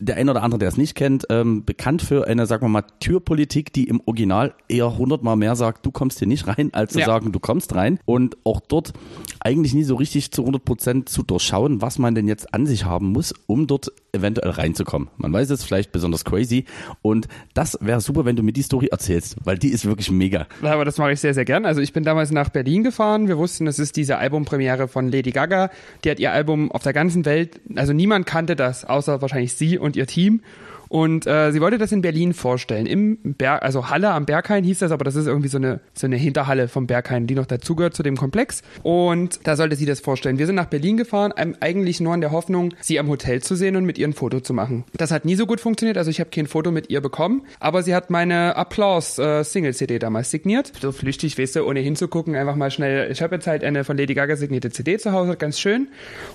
Der 0.00 0.16
eine 0.16 0.30
oder 0.30 0.42
andere, 0.42 0.58
der 0.58 0.68
es 0.68 0.76
nicht 0.76 0.94
kennt, 0.94 1.26
ähm, 1.30 1.64
bekannt 1.64 2.02
für 2.02 2.26
eine, 2.26 2.46
sagen 2.46 2.64
wir 2.64 2.68
mal, 2.68 2.84
Türpolitik, 3.00 3.72
die 3.72 3.84
im 3.84 4.00
Original 4.06 4.54
eher 4.68 4.96
hundertmal 4.98 5.36
mehr 5.36 5.56
sagt, 5.56 5.84
du 5.86 5.90
kommst 5.90 6.18
hier 6.18 6.28
nicht 6.28 6.46
rein, 6.46 6.70
als 6.72 6.92
zu 6.92 7.00
Ja. 7.00 7.06
sagen, 7.06 7.32
du 7.32 7.40
kommst 7.40 7.74
rein. 7.74 7.98
Und 8.04 8.36
auch 8.44 8.60
dort 8.60 8.92
eigentlich 9.40 9.74
nie 9.74 9.84
so 9.84 9.94
richtig 9.96 10.30
zu 10.32 10.42
100 10.42 10.64
Prozent 10.64 11.08
zu 11.08 11.22
durchschauen, 11.22 11.80
was 11.82 11.98
man 11.98 12.14
denn 12.14 12.28
jetzt 12.28 12.52
an 12.54 12.66
sich 12.66 12.84
haben 12.84 13.08
muss, 13.12 13.32
um 13.46 13.66
dort 13.66 13.92
eventuell 14.12 14.50
reinzukommen. 14.50 15.08
Man 15.16 15.32
weiß 15.32 15.50
es 15.50 15.64
vielleicht 15.64 15.92
besonders 15.92 16.24
crazy 16.24 16.64
und 17.02 17.28
das 17.54 17.78
wäre 17.80 18.00
super, 18.00 18.24
wenn 18.24 18.36
du 18.36 18.42
mir 18.42 18.52
die 18.52 18.62
Story 18.62 18.86
erzählst, 18.90 19.36
weil 19.44 19.58
die 19.58 19.68
ist 19.68 19.84
wirklich 19.84 20.10
mega. 20.10 20.46
Ja, 20.62 20.72
Aber 20.72 20.84
das 20.84 20.98
mache 20.98 21.12
ich 21.12 21.20
sehr, 21.20 21.34
sehr 21.34 21.44
gern. 21.44 21.64
Also 21.66 21.80
ich 21.80 21.92
bin 21.92 22.04
damals 22.04 22.30
nach 22.30 22.48
Berlin 22.48 22.82
gefahren. 22.82 23.07
Wir 23.16 23.38
wussten, 23.38 23.66
es 23.66 23.78
ist 23.78 23.96
diese 23.96 24.18
Albumpremiere 24.18 24.86
von 24.86 25.10
Lady 25.10 25.30
Gaga. 25.30 25.70
Die 26.04 26.10
hat 26.10 26.20
ihr 26.20 26.30
Album 26.30 26.70
auf 26.70 26.82
der 26.82 26.92
ganzen 26.92 27.24
Welt, 27.24 27.60
also 27.74 27.92
niemand 27.92 28.26
kannte 28.26 28.54
das, 28.54 28.84
außer 28.84 29.22
wahrscheinlich 29.22 29.54
sie 29.54 29.78
und 29.78 29.96
ihr 29.96 30.06
Team. 30.06 30.42
Und 30.88 31.26
äh, 31.26 31.52
sie 31.52 31.60
wollte 31.60 31.78
das 31.78 31.92
in 31.92 32.02
Berlin 32.02 32.34
vorstellen. 32.34 32.86
Im 32.86 33.18
Berg, 33.22 33.62
also 33.62 33.90
Halle 33.90 34.10
am 34.10 34.26
Berghain 34.26 34.64
hieß 34.64 34.80
das, 34.80 34.92
aber 34.92 35.04
das 35.04 35.16
ist 35.16 35.26
irgendwie 35.26 35.48
so 35.48 35.58
eine, 35.58 35.80
so 35.94 36.06
eine 36.06 36.16
Hinterhalle 36.16 36.68
vom 36.68 36.86
Berghain, 36.86 37.26
die 37.26 37.34
noch 37.34 37.46
dazugehört 37.46 37.94
zu 37.94 38.02
dem 38.02 38.16
Komplex. 38.16 38.62
Und 38.82 39.40
da 39.44 39.56
sollte 39.56 39.76
sie 39.76 39.86
das 39.86 40.00
vorstellen. 40.00 40.38
Wir 40.38 40.46
sind 40.46 40.54
nach 40.54 40.66
Berlin 40.66 40.96
gefahren, 40.96 41.32
ähm, 41.36 41.56
eigentlich 41.60 42.00
nur 42.00 42.14
in 42.14 42.20
der 42.20 42.30
Hoffnung, 42.30 42.74
sie 42.80 42.98
am 42.98 43.08
Hotel 43.08 43.42
zu 43.42 43.54
sehen 43.54 43.76
und 43.76 43.84
mit 43.84 43.98
ihr 43.98 44.08
ein 44.08 44.12
Foto 44.12 44.40
zu 44.40 44.54
machen. 44.54 44.84
Das 44.96 45.10
hat 45.10 45.24
nie 45.24 45.34
so 45.34 45.46
gut 45.46 45.60
funktioniert, 45.60 45.98
also 45.98 46.10
ich 46.10 46.20
habe 46.20 46.30
kein 46.30 46.46
Foto 46.46 46.70
mit 46.70 46.90
ihr 46.90 47.00
bekommen, 47.00 47.42
aber 47.60 47.82
sie 47.82 47.94
hat 47.94 48.10
meine 48.10 48.56
Applaus-Single-CD 48.56 49.98
damals 49.98 50.30
signiert. 50.30 50.72
So 50.80 50.92
flüchtig, 50.92 51.38
weißt 51.38 51.56
du, 51.56 51.64
ohne 51.64 51.80
hinzugucken, 51.80 52.34
einfach 52.34 52.56
mal 52.56 52.70
schnell. 52.70 53.10
Ich 53.10 53.22
habe 53.22 53.34
jetzt 53.34 53.46
halt 53.46 53.64
eine 53.64 53.84
von 53.84 53.96
Lady 53.96 54.14
Gaga 54.14 54.36
signierte 54.36 54.70
CD 54.70 54.98
zu 54.98 55.12
Hause, 55.12 55.36
ganz 55.36 55.58
schön. 55.58 55.88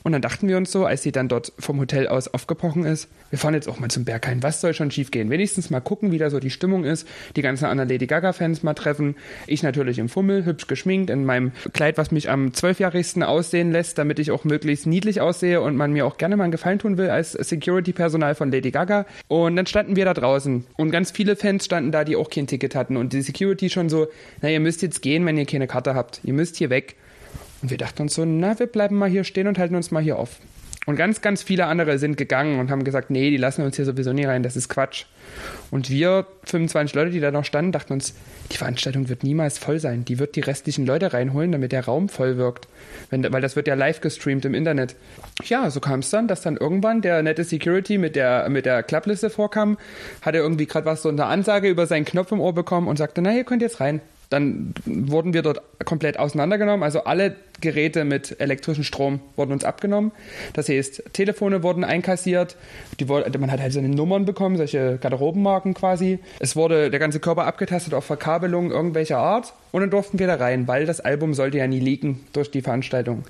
Und 0.03 0.11
dann 0.11 0.21
dachten 0.21 0.47
wir 0.47 0.57
uns 0.57 0.71
so, 0.71 0.85
als 0.85 1.03
sie 1.03 1.11
dann 1.11 1.27
dort 1.27 1.53
vom 1.59 1.79
Hotel 1.79 2.07
aus 2.07 2.27
aufgebrochen 2.27 2.85
ist, 2.85 3.09
wir 3.29 3.39
fahren 3.39 3.53
jetzt 3.53 3.67
auch 3.67 3.79
mal 3.79 3.89
zum 3.89 4.05
Berghain. 4.05 4.42
Was 4.43 4.61
soll 4.61 4.73
schon 4.73 4.91
schief 4.91 5.09
gehen? 5.09 5.29
Wenigstens 5.29 5.69
mal 5.69 5.79
gucken, 5.79 6.11
wie 6.11 6.17
da 6.17 6.29
so 6.29 6.39
die 6.39 6.49
Stimmung 6.49 6.83
ist. 6.83 7.07
Die 7.35 7.41
ganzen 7.41 7.65
anderen 7.65 7.89
Lady 7.89 8.07
Gaga-Fans 8.07 8.61
mal 8.61 8.73
treffen. 8.73 9.15
Ich 9.47 9.63
natürlich 9.63 9.99
im 9.99 10.09
Fummel, 10.09 10.45
hübsch 10.45 10.67
geschminkt, 10.67 11.09
in 11.09 11.25
meinem 11.25 11.53
Kleid, 11.73 11.97
was 11.97 12.11
mich 12.11 12.29
am 12.29 12.53
zwölfjährigsten 12.53 13.23
aussehen 13.23 13.71
lässt, 13.71 13.97
damit 13.97 14.19
ich 14.19 14.31
auch 14.31 14.43
möglichst 14.43 14.85
niedlich 14.85 15.21
aussehe 15.21 15.61
und 15.61 15.75
man 15.75 15.93
mir 15.93 16.05
auch 16.05 16.17
gerne 16.17 16.35
mal 16.35 16.43
einen 16.43 16.51
Gefallen 16.51 16.79
tun 16.79 16.97
will 16.97 17.09
als 17.09 17.31
Security-Personal 17.31 18.35
von 18.35 18.51
Lady 18.51 18.71
Gaga. 18.71 19.05
Und 19.27 19.55
dann 19.55 19.65
standen 19.65 19.95
wir 19.95 20.05
da 20.05 20.13
draußen. 20.13 20.65
Und 20.77 20.91
ganz 20.91 21.11
viele 21.11 21.35
Fans 21.35 21.65
standen 21.65 21.91
da, 21.91 22.03
die 22.03 22.15
auch 22.15 22.29
kein 22.29 22.47
Ticket 22.47 22.75
hatten. 22.75 22.97
Und 22.97 23.13
die 23.13 23.21
Security 23.21 23.69
schon 23.69 23.89
so, 23.89 24.07
na, 24.41 24.49
ihr 24.49 24.59
müsst 24.59 24.81
jetzt 24.81 25.01
gehen, 25.01 25.25
wenn 25.25 25.37
ihr 25.37 25.45
keine 25.45 25.67
Karte 25.67 25.95
habt. 25.95 26.19
Ihr 26.23 26.33
müsst 26.33 26.57
hier 26.57 26.69
weg. 26.69 26.95
Und 27.61 27.71
wir 27.71 27.77
dachten 27.77 28.01
uns 28.01 28.13
so, 28.13 28.25
na, 28.25 28.59
wir 28.59 28.67
bleiben 28.67 28.97
mal 28.97 29.09
hier 29.09 29.23
stehen 29.23 29.47
und 29.47 29.57
halten 29.57 29.75
uns 29.75 29.89
mal 29.89 30.03
hier 30.03 30.19
auf. 30.19 30.37
Und 30.85 30.97
ganz, 30.97 31.21
ganz 31.21 31.43
viele 31.43 31.65
andere 31.67 31.97
sind 31.97 32.17
gegangen 32.17 32.59
und 32.59 32.69
haben 32.69 32.83
gesagt, 32.83 33.09
nee, 33.09 33.29
die 33.29 33.37
lassen 33.37 33.63
uns 33.63 33.77
hier 33.77 33.85
sowieso 33.85 34.11
nie 34.11 34.25
rein, 34.25 34.43
das 34.43 34.57
ist 34.57 34.67
Quatsch. 34.67 35.05
Und 35.71 35.89
wir, 35.89 36.27
25 36.43 36.93
Leute, 36.93 37.11
die 37.11 37.21
da 37.21 37.31
noch 37.31 37.45
standen, 37.45 37.71
dachten 37.71 37.93
uns, 37.93 38.13
die 38.51 38.57
Veranstaltung 38.57 39.07
wird 39.07 39.23
niemals 39.23 39.57
voll 39.57 39.79
sein. 39.79 40.03
Die 40.05 40.19
wird 40.19 40.35
die 40.35 40.41
restlichen 40.41 40.85
Leute 40.85 41.13
reinholen, 41.13 41.51
damit 41.51 41.71
der 41.71 41.85
Raum 41.85 42.09
voll 42.09 42.37
wirkt. 42.37 42.67
Wenn, 43.09 43.31
weil 43.31 43.41
das 43.41 43.55
wird 43.55 43.67
ja 43.67 43.75
live 43.75 44.01
gestreamt 44.01 44.45
im 44.45 44.53
Internet. 44.53 44.95
Ja, 45.45 45.69
so 45.69 45.79
kam 45.79 46.01
es 46.01 46.09
dann, 46.09 46.27
dass 46.27 46.41
dann 46.41 46.57
irgendwann 46.57 47.01
der 47.01 47.23
nette 47.23 47.43
Security 47.43 47.97
mit 47.97 48.15
der, 48.15 48.49
mit 48.49 48.65
der 48.65 48.83
Klappliste 48.83 49.29
vorkam, 49.29 49.77
hatte 50.21 50.39
irgendwie 50.39 50.65
gerade 50.65 50.85
was 50.85 51.01
so 51.01 51.09
eine 51.09 51.25
Ansage 51.25 51.69
über 51.69 51.87
seinen 51.87 52.05
Knopf 52.05 52.31
im 52.31 52.41
Ohr 52.41 52.53
bekommen 52.53 52.87
und 52.87 52.97
sagte, 52.97 53.21
na, 53.21 53.33
ihr 53.33 53.45
könnt 53.45 53.61
jetzt 53.61 53.79
rein. 53.79 54.01
Dann 54.33 54.73
wurden 54.85 55.35
wir 55.35 55.43
dort 55.43 55.61
komplett 55.85 56.17
auseinandergenommen. 56.17 56.81
Also 56.81 57.03
alle 57.03 57.35
Geräte 57.61 58.03
mit 58.03 58.41
elektrischem 58.41 58.83
Strom 58.83 59.19
wurden 59.35 59.51
uns 59.51 59.63
abgenommen. 59.63 60.11
Das 60.53 60.69
heißt, 60.69 61.03
Telefone 61.13 61.61
wurden 61.61 61.83
einkassiert. 61.83 62.55
Die, 62.99 63.05
man 63.05 63.51
hat 63.51 63.61
halt 63.61 63.73
seine 63.73 63.89
Nummern 63.89 64.25
bekommen, 64.25 64.57
solche 64.57 64.97
Garderobenmarken 64.97 65.75
quasi. 65.75 66.17
Es 66.39 66.55
wurde 66.55 66.89
der 66.89 66.99
ganze 66.99 67.19
Körper 67.19 67.45
abgetastet 67.45 67.93
auf 67.93 68.05
Verkabelung 68.05 68.71
irgendwelcher 68.71 69.19
Art. 69.19 69.53
Und 69.71 69.81
dann 69.81 69.91
durften 69.91 70.17
wir 70.17 70.25
da 70.27 70.35
rein, 70.35 70.67
weil 70.67 70.85
das 70.85 70.99
Album 70.99 71.35
sollte 71.35 71.59
ja 71.59 71.67
nie 71.67 71.79
leaken 71.79 72.19
durch 72.33 72.49
die 72.49 72.61
Veranstaltung. 72.61 73.23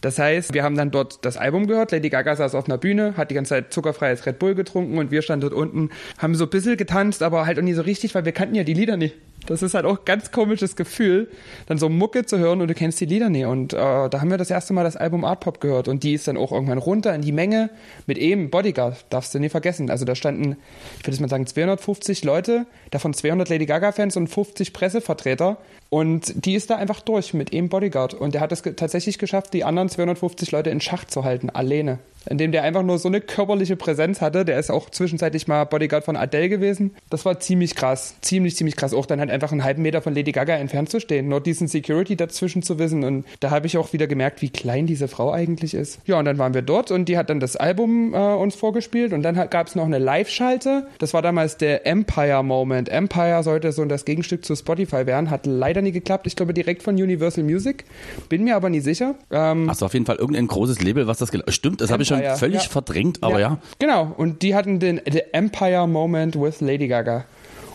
Das 0.00 0.18
heißt, 0.18 0.54
wir 0.54 0.62
haben 0.62 0.76
dann 0.76 0.90
dort 0.90 1.24
das 1.24 1.36
Album 1.36 1.66
gehört. 1.66 1.90
Lady 1.90 2.10
Gaga 2.10 2.36
saß 2.36 2.54
auf 2.54 2.66
einer 2.66 2.78
Bühne, 2.78 3.14
hat 3.16 3.30
die 3.30 3.34
ganze 3.34 3.50
Zeit 3.50 3.72
zuckerfreies 3.72 4.24
Red 4.26 4.38
Bull 4.38 4.54
getrunken 4.54 4.98
und 4.98 5.10
wir 5.10 5.22
standen 5.22 5.42
dort 5.42 5.54
unten, 5.54 5.90
haben 6.18 6.34
so 6.34 6.44
ein 6.44 6.50
bisschen 6.50 6.76
getanzt, 6.76 7.22
aber 7.24 7.44
halt 7.44 7.58
auch 7.58 7.62
nie 7.62 7.74
so 7.74 7.82
richtig, 7.82 8.14
weil 8.14 8.24
wir 8.24 8.32
kannten 8.32 8.54
ja 8.54 8.64
die 8.64 8.74
Lieder 8.74 8.96
nicht. 8.96 9.14
Das 9.46 9.62
ist 9.62 9.74
halt 9.74 9.84
auch 9.84 10.04
ganz 10.04 10.32
komisches 10.32 10.74
Gefühl, 10.74 11.28
dann 11.66 11.78
so 11.78 11.88
Mucke 11.88 12.24
zu 12.24 12.38
hören 12.38 12.60
und 12.60 12.68
du 12.68 12.74
kennst 12.74 13.00
die 13.00 13.04
Lieder 13.04 13.28
nicht. 13.28 13.44
Und 13.44 13.74
äh, 13.74 13.76
da 13.76 14.20
haben 14.20 14.30
wir 14.30 14.38
das 14.38 14.50
erste 14.50 14.72
Mal 14.72 14.84
das 14.84 14.96
Album 14.96 15.24
Art 15.24 15.40
Pop 15.40 15.60
gehört 15.60 15.88
und 15.88 16.02
die 16.02 16.14
ist 16.14 16.26
dann 16.26 16.36
auch 16.36 16.52
irgendwann 16.52 16.78
runter 16.78 17.14
in 17.14 17.20
die 17.20 17.32
Menge 17.32 17.70
mit 18.06 18.18
eben 18.18 18.50
Bodyguard, 18.50 19.04
darfst 19.10 19.34
du 19.34 19.38
nie 19.38 19.48
vergessen. 19.48 19.90
Also 19.90 20.04
da 20.04 20.14
standen, 20.14 20.56
ich 20.98 21.06
würde 21.06 21.10
jetzt 21.10 21.20
mal 21.20 21.28
sagen, 21.28 21.46
250 21.46 22.24
Leute, 22.24 22.66
davon 22.90 23.12
200 23.12 23.48
Lady 23.48 23.66
Gaga-Fans 23.66 24.16
und 24.16 24.28
50 24.28 24.72
Pressevertreter. 24.72 25.58
Und 25.94 26.44
die 26.44 26.56
ist 26.56 26.70
da 26.70 26.74
einfach 26.74 27.00
durch 27.02 27.34
mit 27.34 27.52
eben 27.52 27.68
Bodyguard. 27.68 28.14
Und 28.14 28.34
der 28.34 28.40
hat 28.40 28.50
es 28.50 28.64
ge 28.64 28.72
tatsächlich 28.72 29.16
geschafft, 29.16 29.54
die 29.54 29.62
anderen 29.62 29.88
250 29.88 30.50
Leute 30.50 30.70
in 30.70 30.80
Schach 30.80 31.04
zu 31.04 31.22
halten, 31.22 31.50
alleine. 31.50 32.00
Indem 32.28 32.52
der 32.52 32.62
einfach 32.62 32.82
nur 32.82 32.98
so 32.98 33.06
eine 33.06 33.20
körperliche 33.20 33.76
Präsenz 33.76 34.20
hatte. 34.20 34.44
Der 34.44 34.58
ist 34.58 34.70
auch 34.70 34.90
zwischenzeitlich 34.90 35.46
mal 35.46 35.64
Bodyguard 35.64 36.04
von 36.04 36.16
Adele 36.16 36.48
gewesen. 36.48 36.96
Das 37.10 37.24
war 37.24 37.38
ziemlich 37.38 37.76
krass. 37.76 38.16
Ziemlich, 38.22 38.56
ziemlich 38.56 38.74
krass. 38.74 38.94
Auch 38.94 39.06
dann 39.06 39.20
halt 39.20 39.30
einfach 39.30 39.52
einen 39.52 39.62
halben 39.62 39.82
Meter 39.82 40.02
von 40.02 40.14
Lady 40.14 40.32
Gaga 40.32 40.56
entfernt 40.56 40.90
zu 40.90 41.00
stehen. 41.00 41.28
Nur 41.28 41.40
diesen 41.40 41.68
Security 41.68 42.16
dazwischen 42.16 42.62
zu 42.62 42.78
wissen. 42.80 43.04
Und 43.04 43.24
da 43.38 43.50
habe 43.50 43.66
ich 43.66 43.78
auch 43.78 43.92
wieder 43.92 44.08
gemerkt, 44.08 44.42
wie 44.42 44.48
klein 44.48 44.86
diese 44.86 45.06
Frau 45.06 45.32
eigentlich 45.32 45.74
ist. 45.74 46.00
Ja, 46.06 46.18
und 46.18 46.24
dann 46.24 46.38
waren 46.38 46.54
wir 46.54 46.62
dort 46.62 46.90
und 46.90 47.10
die 47.10 47.18
hat 47.18 47.30
dann 47.30 47.38
das 47.38 47.56
Album 47.56 48.14
äh, 48.14 48.16
uns 48.16 48.56
vorgespielt. 48.56 49.12
Und 49.12 49.22
dann 49.22 49.36
gab 49.50 49.66
es 49.68 49.76
noch 49.76 49.84
eine 49.84 49.98
Live-Schalte. 49.98 50.88
Das 50.98 51.14
war 51.14 51.22
damals 51.22 51.58
der 51.58 51.86
Empire-Moment. 51.86 52.88
Empire 52.88 53.42
sollte 53.44 53.70
so 53.70 53.84
das 53.84 54.06
Gegenstück 54.06 54.44
zu 54.44 54.56
Spotify 54.56 55.06
werden. 55.06 55.30
Hat 55.30 55.44
leider 55.44 55.83
nie 55.84 55.92
geklappt. 55.92 56.26
Ich 56.26 56.34
glaube 56.34 56.52
direkt 56.52 56.82
von 56.82 56.96
Universal 56.96 57.44
Music. 57.44 57.84
Bin 58.28 58.42
mir 58.44 58.56
aber 58.56 58.68
nie 58.70 58.80
sicher. 58.80 59.14
Ähm, 59.30 59.70
Hast 59.70 59.80
du 59.82 59.86
auf 59.86 59.92
jeden 59.94 60.06
Fall 60.06 60.16
irgendein 60.16 60.48
großes 60.48 60.82
Label, 60.82 61.06
was 61.06 61.18
das 61.18 61.30
gel- 61.30 61.44
Stimmt, 61.48 61.80
das 61.80 61.90
habe 61.92 62.02
ich 62.02 62.08
schon 62.08 62.20
völlig 62.36 62.64
ja. 62.64 62.68
verdrängt, 62.68 63.22
aber 63.22 63.38
ja. 63.38 63.58
Genau, 63.78 64.12
und 64.16 64.42
die 64.42 64.54
hatten 64.54 64.80
den 64.80 65.00
The 65.10 65.22
Empire 65.32 65.86
Moment 65.86 66.40
with 66.40 66.60
Lady 66.60 66.88
Gaga. 66.88 67.24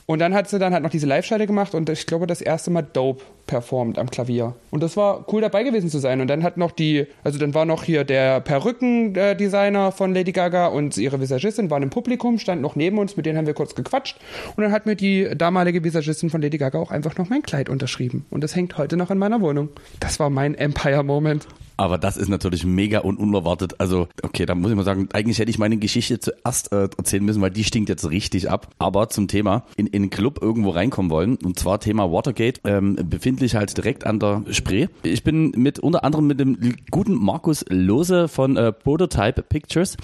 Und 0.10 0.18
dann 0.18 0.34
hat 0.34 0.50
sie 0.50 0.58
dann 0.58 0.74
halt 0.74 0.82
noch 0.82 0.90
diese 0.90 1.06
Live-Schalte 1.06 1.46
gemacht 1.46 1.76
und 1.76 1.88
ich 1.88 2.08
glaube 2.08 2.26
das 2.26 2.42
erste 2.42 2.72
Mal 2.72 2.82
Dope 2.82 3.24
performt 3.46 4.00
am 4.00 4.10
Klavier. 4.10 4.56
Und 4.72 4.82
das 4.82 4.98
war 4.98 5.24
cool 5.32 5.40
dabei 5.40 5.62
gewesen 5.62 5.88
zu 5.88 6.00
sein. 6.00 6.20
Und 6.20 6.30
dann 6.30 6.42
hat 6.42 6.58
noch 6.58 6.72
die, 6.72 7.06
also 7.24 7.38
dann 7.38 7.54
war 7.54 7.66
noch 7.66 7.84
hier 7.84 8.06
der 8.06 8.42
Perückendesigner 8.42 9.92
von 9.92 10.12
Lady 10.16 10.32
Gaga 10.32 10.66
und 10.66 10.98
ihre 10.98 11.22
Visagistin 11.22 11.70
waren 11.70 11.84
im 11.84 11.92
Publikum, 11.92 12.40
standen 12.40 12.64
noch 12.64 12.76
neben 12.76 12.98
uns, 12.98 13.18
mit 13.18 13.28
denen 13.28 13.38
haben 13.38 13.46
wir 13.46 13.54
kurz 13.54 13.76
gequatscht. 13.76 14.20
Und 14.56 14.64
dann 14.64 14.72
hat 14.72 14.88
mir 14.88 14.96
die 14.96 15.30
damalige 15.38 15.84
Visagistin 15.84 16.32
von 16.32 16.42
Lady 16.42 16.58
Gaga 16.58 16.80
auch 16.80 16.90
einfach 16.90 17.16
noch 17.18 17.30
mein 17.30 17.44
Kleid 17.44 17.70
unterschrieben. 17.70 18.26
Und 18.32 18.44
das 18.44 18.56
hängt 18.56 18.80
heute 18.80 18.98
noch 18.98 19.12
in 19.12 19.20
meiner 19.20 19.42
Wohnung. 19.42 19.70
Das 20.00 20.20
war 20.20 20.32
mein 20.32 20.56
Empire 20.56 21.04
Moment. 21.04 21.46
Aber 21.80 21.98
das 21.98 22.18
ist 22.18 22.28
natürlich 22.28 22.66
mega 22.66 23.00
und 23.00 23.18
unerwartet. 23.18 23.80
Also, 23.80 24.10
okay, 24.22 24.46
da 24.46 24.54
muss 24.54 24.70
ich 24.70 24.76
mal 24.76 24.84
sagen, 24.84 25.08
eigentlich 25.14 25.40
hätte 25.40 25.50
ich 25.50 25.60
meine 25.60 25.78
Geschichte 25.78 26.20
zuerst 26.20 26.74
äh, 26.74 26.90
erzählen 26.98 27.24
müssen, 27.24 27.42
weil 27.42 27.52
die 27.52 27.64
stinkt 27.64 27.88
jetzt 27.88 28.10
richtig 28.10 28.50
ab. 28.50 28.68
Aber 28.80 29.08
zum 29.08 29.30
Thema 29.30 29.64
in, 29.78 29.88
in 29.88 30.02
einen 30.02 30.10
Club 30.10 30.40
irgendwo 30.42 30.72
reinkommen 30.72 31.10
wollen, 31.10 31.38
und 31.38 31.58
zwar 31.58 31.80
Thema 31.80 32.12
Watergate, 32.12 32.60
ähm, 32.66 32.98
befindlich 33.10 33.56
halt 33.56 33.78
direkt 33.78 34.06
an 34.06 34.20
der 34.20 34.44
Spree. 34.52 34.88
Ich 35.04 35.24
bin 35.24 35.52
mit 35.52 35.80
unter 35.80 36.04
anderem 36.04 36.28
mit 36.28 36.42
dem 36.42 36.58
guten 36.92 37.14
Markus 37.14 37.64
Lose 37.70 38.28
von 38.28 38.58
äh, 38.58 38.74
Prototype 38.74 39.42
Pictures 39.42 39.96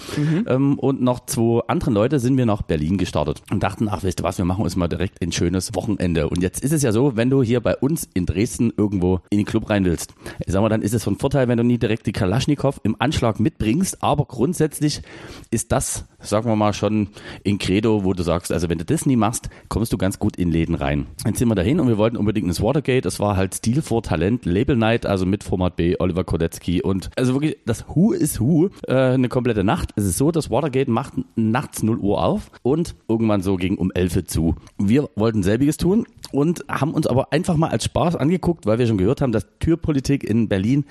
ähm, 0.46 0.78
und 0.78 1.02
noch 1.02 1.26
zwei 1.26 1.60
andere 1.66 1.90
Leute 1.90 2.20
sind 2.20 2.38
wir 2.38 2.46
nach 2.46 2.62
Berlin 2.62 2.96
gestartet 2.96 3.42
und 3.50 3.62
dachten, 3.62 3.88
ach, 3.90 4.02
weißt 4.02 4.20
du 4.20 4.24
was, 4.24 4.38
wir 4.38 4.46
machen 4.46 4.64
uns 4.64 4.76
mal 4.76 4.88
direkt 4.88 5.20
ein 5.20 5.30
schönes 5.30 5.74
Wochenende. 5.74 6.30
Und 6.30 6.40
jetzt 6.40 6.64
ist 6.64 6.72
es 6.72 6.82
ja 6.82 6.92
so, 6.92 7.16
wenn 7.16 7.28
du 7.28 7.42
hier 7.42 7.60
bei 7.60 7.76
uns 7.76 8.08
in 8.14 8.24
Dresden 8.24 8.72
irgendwo 8.74 9.20
in 9.28 9.36
den 9.36 9.46
Club 9.46 9.68
rein 9.68 9.84
willst, 9.84 10.14
sag 10.46 10.62
mal, 10.62 10.70
dann 10.70 10.80
ist 10.80 10.94
es 10.94 11.04
von 11.04 11.18
Vorteil, 11.18 11.48
wenn 11.48 11.58
du 11.58 11.65
nie 11.66 11.78
direkt 11.78 12.06
die 12.06 12.12
Kalaschnikow 12.12 12.80
im 12.82 12.96
Anschlag 12.98 13.40
mitbringst, 13.40 14.02
aber 14.02 14.24
grundsätzlich 14.24 15.02
ist 15.50 15.72
das, 15.72 16.04
sagen 16.18 16.48
wir 16.48 16.56
mal, 16.56 16.72
schon 16.72 17.08
in 17.42 17.58
Credo, 17.58 18.04
wo 18.04 18.12
du 18.12 18.22
sagst, 18.22 18.52
also 18.52 18.68
wenn 18.68 18.78
du 18.78 18.84
das 18.84 19.06
nie 19.06 19.16
machst, 19.16 19.48
kommst 19.68 19.92
du 19.92 19.98
ganz 19.98 20.18
gut 20.18 20.36
in 20.36 20.50
Läden 20.50 20.74
rein. 20.74 21.06
Jetzt 21.24 21.38
sind 21.38 21.48
wir 21.48 21.54
dahin 21.54 21.80
und 21.80 21.88
wir 21.88 21.98
wollten 21.98 22.16
unbedingt 22.16 22.46
ins 22.46 22.62
Watergate, 22.62 23.06
es 23.06 23.20
war 23.20 23.36
halt 23.36 23.54
Stil 23.54 23.82
vor 23.82 24.02
Talent, 24.02 24.44
Label 24.44 24.76
Night, 24.76 25.06
also 25.06 25.26
mit 25.26 25.44
Format 25.44 25.76
B, 25.76 25.96
Oliver 25.98 26.24
Kodetzky 26.24 26.82
und 26.82 27.10
also 27.16 27.34
wirklich, 27.34 27.58
das 27.66 27.86
Who 27.88 28.12
is 28.12 28.40
Who, 28.40 28.70
äh, 28.86 28.94
eine 28.94 29.28
komplette 29.28 29.64
Nacht. 29.64 29.90
Es 29.96 30.04
ist 30.04 30.18
so, 30.18 30.30
das 30.30 30.50
Watergate 30.50 30.90
macht 30.90 31.14
nachts 31.34 31.82
0 31.82 31.98
Uhr 31.98 32.22
auf 32.22 32.50
und 32.62 32.94
irgendwann 33.08 33.42
so 33.42 33.56
gegen 33.56 33.76
um 33.76 33.90
11 33.92 34.16
Uhr 34.16 34.24
zu. 34.26 34.54
Wir 34.78 35.08
wollten 35.16 35.42
selbiges 35.42 35.76
tun 35.76 36.06
und 36.32 36.64
haben 36.68 36.92
uns 36.92 37.06
aber 37.06 37.32
einfach 37.32 37.56
mal 37.56 37.70
als 37.70 37.84
Spaß 37.84 38.16
angeguckt, 38.16 38.66
weil 38.66 38.78
wir 38.78 38.86
schon 38.86 38.98
gehört 38.98 39.20
haben, 39.20 39.32
dass 39.32 39.46
Türpolitik 39.58 40.24
in 40.24 40.48
Berlin 40.48 40.84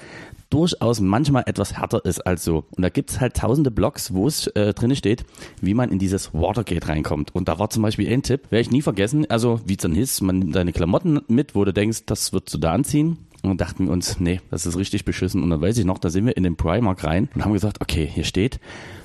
durchaus 0.55 1.01
manchmal 1.01 1.43
etwas 1.47 1.75
härter 1.77 2.05
ist 2.05 2.25
als 2.25 2.45
so. 2.45 2.63
Und 2.77 2.81
da 2.81 2.87
gibt's 2.87 3.19
halt 3.19 3.35
tausende 3.35 3.71
Blogs, 3.71 4.13
wo 4.13 4.25
es 4.25 4.47
äh, 4.47 4.73
drin 4.73 4.95
steht, 4.95 5.25
wie 5.59 5.73
man 5.73 5.91
in 5.91 5.99
dieses 5.99 6.33
Watergate 6.33 6.87
reinkommt. 6.87 7.35
Und 7.35 7.49
da 7.49 7.59
war 7.59 7.69
zum 7.69 7.83
Beispiel 7.83 8.09
ein 8.09 8.23
Tipp, 8.23 8.43
werde 8.51 8.61
ich 8.61 8.71
nie 8.71 8.81
vergessen, 8.81 9.29
also 9.29 9.59
wie 9.65 9.73
es 9.73 9.79
dann 9.79 9.95
ist, 9.95 10.21
man 10.21 10.39
nimmt 10.39 10.55
deine 10.55 10.71
Klamotten 10.71 11.19
mit, 11.27 11.55
wo 11.55 11.65
du 11.65 11.73
denkst, 11.73 12.05
das 12.05 12.31
würdest 12.31 12.53
du 12.53 12.57
da 12.57 12.71
anziehen. 12.71 13.17
und 13.43 13.59
dachten 13.59 13.87
wir 13.87 13.91
uns, 13.91 14.21
nee, 14.21 14.39
das 14.49 14.65
ist 14.65 14.77
richtig 14.77 15.03
beschissen. 15.03 15.43
Und 15.43 15.49
dann 15.49 15.59
weiß 15.59 15.77
ich 15.77 15.83
noch, 15.83 15.99
da 15.99 16.09
sind 16.09 16.25
wir 16.25 16.37
in 16.37 16.43
den 16.43 16.55
Primark 16.55 17.03
rein 17.03 17.27
und 17.35 17.43
haben 17.43 17.51
gesagt, 17.51 17.81
okay, 17.81 18.09
hier 18.09 18.23
steht, 18.23 18.61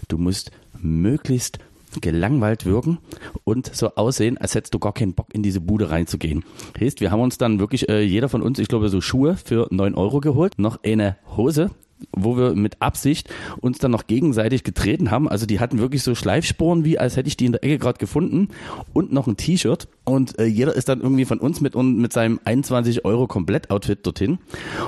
du 0.06 0.18
musst 0.18 0.52
möglichst 0.80 1.58
gelangweilt 2.00 2.66
wirken 2.66 2.98
und 3.44 3.74
so 3.74 3.94
aussehen, 3.94 4.38
als 4.38 4.55
hättest 4.55 4.74
du 4.74 4.79
gar 4.79 4.92
keinen 4.92 5.14
Bock 5.14 5.29
in 5.33 5.42
diese 5.42 5.61
Bude 5.61 5.90
reinzugehen. 5.90 6.44
Heißt, 6.79 7.00
wir 7.00 7.11
haben 7.11 7.20
uns 7.20 7.38
dann 7.38 7.59
wirklich, 7.59 7.88
äh, 7.88 8.03
jeder 8.03 8.29
von 8.29 8.42
uns, 8.42 8.59
ich 8.59 8.68
glaube, 8.68 8.88
so 8.88 9.00
Schuhe 9.00 9.37
für 9.37 9.66
9 9.70 9.94
Euro 9.94 10.20
geholt, 10.20 10.59
noch 10.59 10.83
eine 10.85 11.16
Hose, 11.37 11.70
wo 12.16 12.37
wir 12.37 12.55
mit 12.55 12.81
Absicht 12.81 13.29
uns 13.61 13.79
dann 13.79 13.90
noch 13.90 14.07
gegenseitig 14.07 14.64
getreten 14.64 15.11
haben. 15.11 15.29
Also 15.29 15.46
die 15.46 15.61
hatten 15.61 15.79
wirklich 15.79 16.03
so 16.03 16.14
Schleifspuren, 16.14 16.85
wie 16.85 16.98
als 16.98 17.16
hätte 17.16 17.29
ich 17.29 17.37
die 17.37 17.46
in 17.46 17.53
der 17.53 17.64
Ecke 17.64 17.79
gerade 17.79 17.98
gefunden 17.98 18.48
und 18.92 19.12
noch 19.12 19.26
ein 19.26 19.37
T-Shirt. 19.37 19.88
Und 20.05 20.38
äh, 20.38 20.46
jeder 20.46 20.74
ist 20.74 20.88
dann 20.88 21.00
irgendwie 21.00 21.24
von 21.24 21.38
uns 21.38 21.61
mit, 21.61 21.74
und 21.74 21.98
mit 21.98 22.12
seinem 22.12 22.40
21 22.44 23.05
Euro 23.05 23.26
Komplett-Outfit 23.26 24.07
dorthin. 24.07 24.38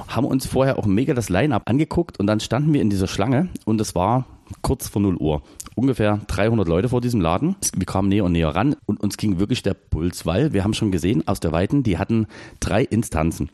Haben 0.09 0.27
uns 0.27 0.47
vorher 0.47 0.79
auch 0.79 0.87
mega 0.87 1.15
das 1.15 1.29
Line-Up 1.29 1.69
angeguckt 1.69 2.19
und 2.19 2.27
dann 2.27 2.41
standen 2.41 2.73
wir 2.73 2.81
in 2.81 2.91
dieser 2.91 3.09
Schlange 3.09 3.49
und 3.65 3.81
es 3.81 3.95
war 3.95 4.27
kurz 4.61 4.88
vor 4.88 5.03
0 5.03 5.17
Uhr. 5.17 5.43
Ungefähr 5.75 6.21
300 6.27 6.69
Leute 6.69 6.89
vor 6.89 7.01
diesem 7.01 7.21
Laden. 7.21 7.57
Wir 7.75 7.87
kamen 7.87 8.09
näher 8.09 8.25
und 8.25 8.33
näher 8.33 8.55
ran 8.55 8.77
und 8.87 9.01
uns 9.01 9.17
ging 9.17 9.39
wirklich 9.39 9.63
der 9.63 9.75
Puls, 9.75 10.27
weil 10.27 10.53
wir 10.53 10.65
haben 10.65 10.75
schon 10.75 10.93
gesehen 10.93 11.27
aus 11.27 11.41
der 11.41 11.53
Weiten, 11.53 11.83
die 11.83 11.99
hatten 11.99 12.27
drei 12.61 12.83
Instanzen. 12.83 13.51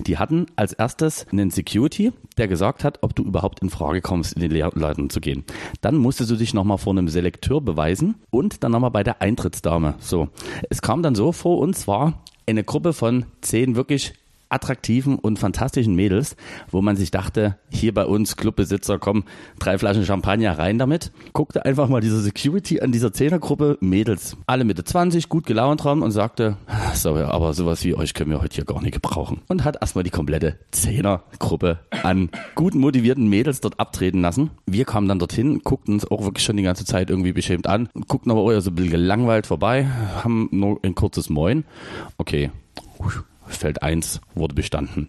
Die 0.00 0.18
hatten 0.18 0.46
als 0.56 0.72
erstes 0.72 1.26
einen 1.32 1.50
Security, 1.50 2.12
der 2.36 2.48
gesagt 2.48 2.84
hat, 2.84 2.98
ob 3.02 3.14
du 3.14 3.22
überhaupt 3.22 3.60
in 3.60 3.70
Frage 3.70 4.00
kommst, 4.00 4.34
in 4.34 4.40
den 4.40 4.50
Laden 4.52 5.10
zu 5.10 5.20
gehen. 5.20 5.44
Dann 5.80 5.96
musstest 5.96 6.30
du 6.30 6.36
dich 6.36 6.54
nochmal 6.54 6.78
vor 6.78 6.92
einem 6.92 7.08
Selekteur 7.08 7.60
beweisen 7.60 8.16
und 8.30 8.62
dann 8.62 8.72
nochmal 8.72 8.90
bei 8.90 9.02
der 9.02 9.22
Eintrittsdame. 9.22 9.94
So. 9.98 10.28
Es 10.68 10.82
kam 10.82 11.02
dann 11.02 11.14
so 11.14 11.32
vor 11.32 11.58
uns 11.58 11.88
war 11.88 12.22
eine 12.46 12.64
Gruppe 12.64 12.92
von 12.92 13.24
zehn 13.40 13.76
wirklich 13.76 14.14
attraktiven 14.52 15.16
und 15.16 15.38
fantastischen 15.38 15.94
Mädels, 15.94 16.36
wo 16.70 16.82
man 16.82 16.96
sich 16.96 17.10
dachte, 17.10 17.56
hier 17.70 17.94
bei 17.94 18.04
uns 18.04 18.36
Clubbesitzer, 18.36 18.98
komm, 18.98 19.24
drei 19.58 19.78
Flaschen 19.78 20.04
Champagner 20.04 20.58
rein 20.58 20.78
damit. 20.78 21.12
Guckte 21.32 21.64
einfach 21.64 21.88
mal 21.88 22.00
diese 22.00 22.20
Security 22.20 22.80
an 22.80 22.92
dieser 22.92 23.12
Zehnergruppe 23.12 23.78
Mädels, 23.80 24.36
alle 24.46 24.64
Mitte 24.64 24.84
20, 24.84 25.28
gut 25.28 25.46
gelaunt 25.46 25.84
haben 25.84 26.02
und 26.02 26.10
sagte, 26.10 26.56
sorry, 26.94 27.22
aber 27.22 27.54
sowas 27.54 27.84
wie 27.84 27.94
euch 27.94 28.14
können 28.14 28.30
wir 28.30 28.42
heute 28.42 28.54
hier 28.54 28.64
gar 28.64 28.82
nicht 28.82 28.94
gebrauchen. 28.94 29.40
Und 29.48 29.64
hat 29.64 29.78
erstmal 29.80 30.04
die 30.04 30.10
komplette 30.10 30.58
Zehnergruppe 30.70 31.80
an 32.02 32.30
gut 32.54 32.74
motivierten 32.74 33.28
Mädels 33.28 33.60
dort 33.60 33.80
abtreten 33.80 34.20
lassen. 34.20 34.50
Wir 34.66 34.84
kamen 34.84 35.08
dann 35.08 35.18
dorthin, 35.18 35.60
guckten 35.60 35.94
uns 35.94 36.10
auch 36.10 36.24
wirklich 36.24 36.44
schon 36.44 36.56
die 36.56 36.62
ganze 36.62 36.84
Zeit 36.84 37.10
irgendwie 37.10 37.32
beschämt 37.32 37.66
an, 37.66 37.88
guckten 38.08 38.30
aber 38.30 38.40
auch 38.40 38.60
so 38.60 38.70
ein 38.70 38.74
bisschen 38.74 38.90
gelangweilt 38.90 39.46
vorbei, 39.46 39.86
haben 40.22 40.48
nur 40.50 40.78
ein 40.82 40.94
kurzes 40.94 41.30
Moin. 41.30 41.64
Okay, 42.18 42.50
Feld 43.56 43.82
1 43.82 44.20
wurde 44.34 44.54
bestanden. 44.54 45.08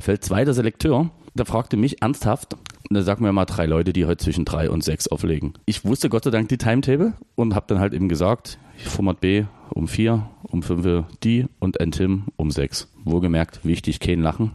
Feld 0.00 0.24
2 0.24 0.44
der 0.44 0.54
Selekteur, 0.54 1.10
der 1.34 1.46
fragte 1.46 1.76
mich 1.76 2.02
ernsthaft, 2.02 2.56
da 2.90 3.02
sagen 3.02 3.24
wir 3.24 3.32
mal 3.32 3.44
drei 3.44 3.66
Leute, 3.66 3.92
die 3.92 4.06
heute 4.06 4.22
zwischen 4.22 4.44
drei 4.44 4.70
und 4.70 4.84
sechs 4.84 5.08
auflegen. 5.08 5.54
Ich 5.66 5.84
wusste 5.84 6.08
Gott 6.08 6.24
sei 6.24 6.30
Dank 6.30 6.48
die 6.48 6.58
Timetable 6.58 7.14
und 7.34 7.54
habe 7.54 7.66
dann 7.68 7.80
halt 7.80 7.94
eben 7.94 8.08
gesagt, 8.08 8.58
Format 8.76 9.20
B 9.20 9.44
um 9.70 9.88
vier, 9.88 10.28
um 10.42 10.62
fünf 10.62 11.04
die 11.22 11.46
und 11.58 11.80
Entim 11.80 12.24
um 12.36 12.50
sechs. 12.50 12.88
Wohlgemerkt, 13.04 13.64
wichtig, 13.64 14.00
kein 14.00 14.20
Lachen. 14.20 14.52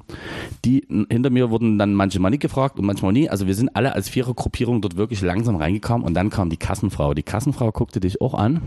Die 0.63 0.85
hinter 1.09 1.29
mir 1.29 1.49
wurden 1.49 1.77
dann 1.77 1.93
manche 1.93 2.19
Mal 2.19 2.29
nicht 2.29 2.41
gefragt 2.41 2.79
und 2.79 2.85
manchmal 2.85 3.11
nie. 3.11 3.29
Also 3.29 3.47
wir 3.47 3.55
sind 3.55 3.75
alle 3.75 3.93
als 3.93 4.07
Vierergruppierung 4.09 4.81
dort 4.81 4.95
wirklich 4.95 5.21
langsam 5.21 5.55
reingekommen 5.55 6.05
und 6.05 6.13
dann 6.13 6.29
kam 6.29 6.49
die 6.49 6.57
Kassenfrau. 6.57 7.13
Die 7.13 7.23
Kassenfrau 7.23 7.71
guckte 7.71 7.99
dich 7.99 8.21
auch 8.21 8.33
an. 8.33 8.61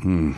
Hm 0.00 0.34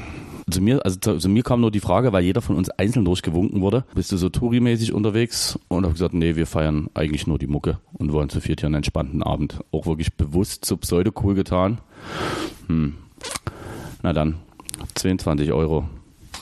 zu 0.51 0.61
mir, 0.61 0.85
also 0.85 0.99
zu, 0.99 1.19
zu, 1.19 1.29
mir 1.29 1.43
kam 1.43 1.61
nur 1.61 1.71
die 1.71 1.81
Frage, 1.81 2.13
weil 2.13 2.23
jeder 2.23 2.41
von 2.41 2.57
uns 2.57 2.71
einzeln 2.71 3.05
durchgewunken 3.05 3.61
wurde. 3.61 3.85
Bist 3.95 4.13
du 4.13 4.17
so 4.17 4.29
Touri-mäßig 4.29 4.93
unterwegs? 4.93 5.59
Und 5.69 5.85
habe 5.85 5.95
gesagt, 5.95 6.15
nee, 6.15 6.37
wir 6.37 6.47
feiern 6.47 6.89
eigentlich 6.95 7.27
nur 7.27 7.39
die 7.39 7.49
Mucke 7.49 7.79
und 7.95 8.13
wollen 8.13 8.29
zu 8.29 8.41
viert 8.41 8.61
hier 8.61 8.69
einen 8.69 8.77
entspannten 8.77 9.23
Abend. 9.23 9.59
Auch 9.73 9.87
wirklich 9.87 10.15
bewusst 10.15 10.65
so 10.65 10.77
pseudo-cool 10.77 11.35
getan. 11.35 11.79
Hm. 12.69 12.95
Na 14.03 14.13
dann, 14.13 14.37
22 14.95 15.53
Euro 15.53 15.89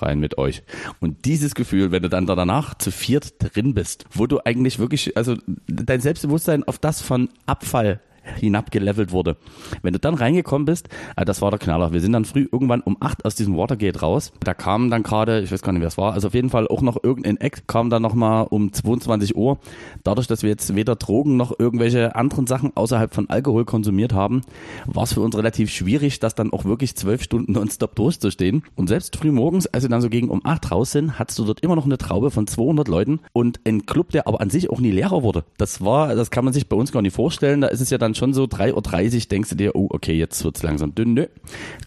rein 0.03 0.19
mit 0.21 0.37
euch. 0.38 0.62
Und 1.01 1.25
dieses 1.25 1.55
Gefühl, 1.55 1.90
wenn 1.90 2.03
du 2.03 2.09
dann 2.09 2.27
danach 2.27 2.75
zu 2.75 2.90
viert 2.90 3.35
drin 3.38 3.75
bist, 3.75 4.05
wo 4.11 4.27
du 4.27 4.40
eigentlich 4.45 4.79
wirklich, 4.79 5.17
also 5.17 5.37
dein 5.67 6.01
Selbstbewusstsein 6.01 6.64
auf 6.64 6.79
das 6.79 7.01
von 7.01 7.31
Abfall 7.47 8.01
hinabgelevelt 8.37 9.13
wurde. 9.13 9.37
Wenn 9.83 9.93
du 9.93 9.99
dann 9.99 10.15
reingekommen 10.15 10.65
bist, 10.65 10.89
äh, 11.17 11.25
das 11.25 11.43
war 11.43 11.51
der 11.51 11.59
Knaller. 11.59 11.93
Wir 11.93 12.01
sind 12.01 12.13
dann 12.13 12.25
früh 12.25 12.49
irgendwann 12.51 12.81
um 12.81 12.97
acht 13.01 13.25
aus 13.25 13.35
diesem 13.35 13.57
Watergate 13.57 14.03
raus. 14.03 14.33
Da 14.41 14.55
kam 14.55 14.91
dann 14.91 15.03
gerade, 15.03 15.41
ich 15.41 15.53
weiß 15.53 15.63
gar 15.63 15.73
nicht, 15.73 15.81
wer 15.81 15.89
es 15.89 15.99
war, 15.99 16.13
also 16.13 16.29
auf 16.29 16.35
jeden 16.35 16.51
Fall 16.51 16.69
auch 16.69 16.83
noch 16.83 17.03
irgendein 17.03 17.37
Eck 17.39 17.67
kam 17.67 17.91
dann 17.91 18.03
nochmal 18.03 18.47
um 18.51 18.73
22 18.73 19.37
Uhr. 19.37 19.59
Dadurch, 20.03 20.27
dass 20.27 20.43
wir 20.43 20.51
jetzt 20.51 20.75
weder 20.75 20.97
Drogen 20.97 21.37
noch 21.37 21.59
irgendwelche 21.59 22.15
anderen 22.15 22.47
Sachen 22.47 22.73
außerhalb 22.75 23.15
von 23.15 23.29
Alkohol 23.31 23.65
konsumiert 23.65 24.13
haben, 24.13 24.43
war 24.87 25.05
es 25.05 25.15
für 25.15 25.21
uns 25.21 25.37
relativ 25.37 25.71
schwierig, 25.71 26.21
das 26.21 26.35
dann 26.35 26.53
auch 26.53 26.65
wirklich 26.65 26.97
zwölf 26.97 27.23
Stunden 27.23 27.53
nonstop 27.53 27.95
durchzustehen. 27.95 28.63
Und 28.77 28.89
selbst 28.89 29.17
früh 29.17 29.33
morgens, 29.33 29.67
als 29.67 29.85
wir 29.85 29.91
dann 29.91 30.03
so 30.03 30.09
gegen 30.09 30.29
um 30.29 30.41
acht 30.45 30.71
raus 30.71 30.93
sind, 30.93 31.19
hattest 31.19 31.39
du 31.39 31.45
dort 31.45 31.61
immer 31.61 31.77
noch 31.77 31.85
eine 31.85 31.99
Traube 31.99 32.31
von 32.31 32.47
200 32.47 32.89
Leuten 32.89 33.21
und 33.33 33.61
ein 33.65 33.87
Club, 33.87 34.11
der 34.11 34.27
aber 34.27 34.41
an 34.41 34.51
sich 34.51 34.71
auch 34.71 34.81
nie 34.81 34.91
leerer 34.91 35.23
wurde. 35.23 35.45
Das 35.57 35.85
war, 35.85 36.15
das 36.15 36.31
kann 36.31 36.45
man 36.45 36.55
sich 36.55 36.69
bei 36.69 36.77
uns 36.77 36.93
gar 36.93 37.03
nicht 37.03 37.15
vorstellen. 37.15 37.61
Da 37.61 37.69
ist 37.69 37.81
es 37.81 37.91
ja 37.91 37.99
dann 37.99 38.13
schon 38.16 38.35
so 38.35 38.44
3.30 38.44 39.14
Uhr 39.14 39.20
denkst 39.29 39.50
du 39.50 39.57
dir, 39.57 39.77
oh, 39.77 39.88
okay, 39.90 40.14
jetzt 40.14 40.42
wird's 40.44 40.62
langsam 40.62 40.94
dünn. 40.94 41.14
Nö. 41.14 41.27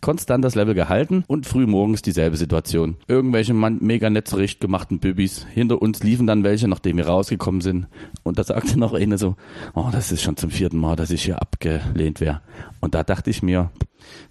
Konstant 0.01 0.43
das 0.43 0.55
Level 0.55 0.73
gehalten 0.73 1.23
und 1.27 1.45
früh 1.45 1.65
morgens 1.65 2.01
dieselbe 2.01 2.37
Situation. 2.37 2.97
Irgendwelche 3.07 3.53
mega 3.53 4.09
nett 4.09 4.27
zurechtgemachten 4.27 4.99
Bübis. 4.99 5.45
Hinter 5.53 5.81
uns 5.81 6.03
liefen 6.03 6.27
dann 6.27 6.43
welche, 6.43 6.67
nachdem 6.67 6.97
wir 6.97 7.07
rausgekommen 7.07 7.61
sind. 7.61 7.87
Und 8.23 8.39
da 8.39 8.43
sagte 8.43 8.79
noch 8.79 8.93
eine 8.93 9.17
so, 9.17 9.35
oh, 9.73 9.89
das 9.91 10.11
ist 10.11 10.21
schon 10.21 10.37
zum 10.37 10.51
vierten 10.51 10.77
Mal, 10.77 10.95
dass 10.95 11.11
ich 11.11 11.23
hier 11.23 11.41
abgelehnt 11.41 12.21
wäre. 12.21 12.41
Und 12.79 12.95
da 12.95 13.03
dachte 13.03 13.29
ich 13.29 13.43
mir, 13.43 13.71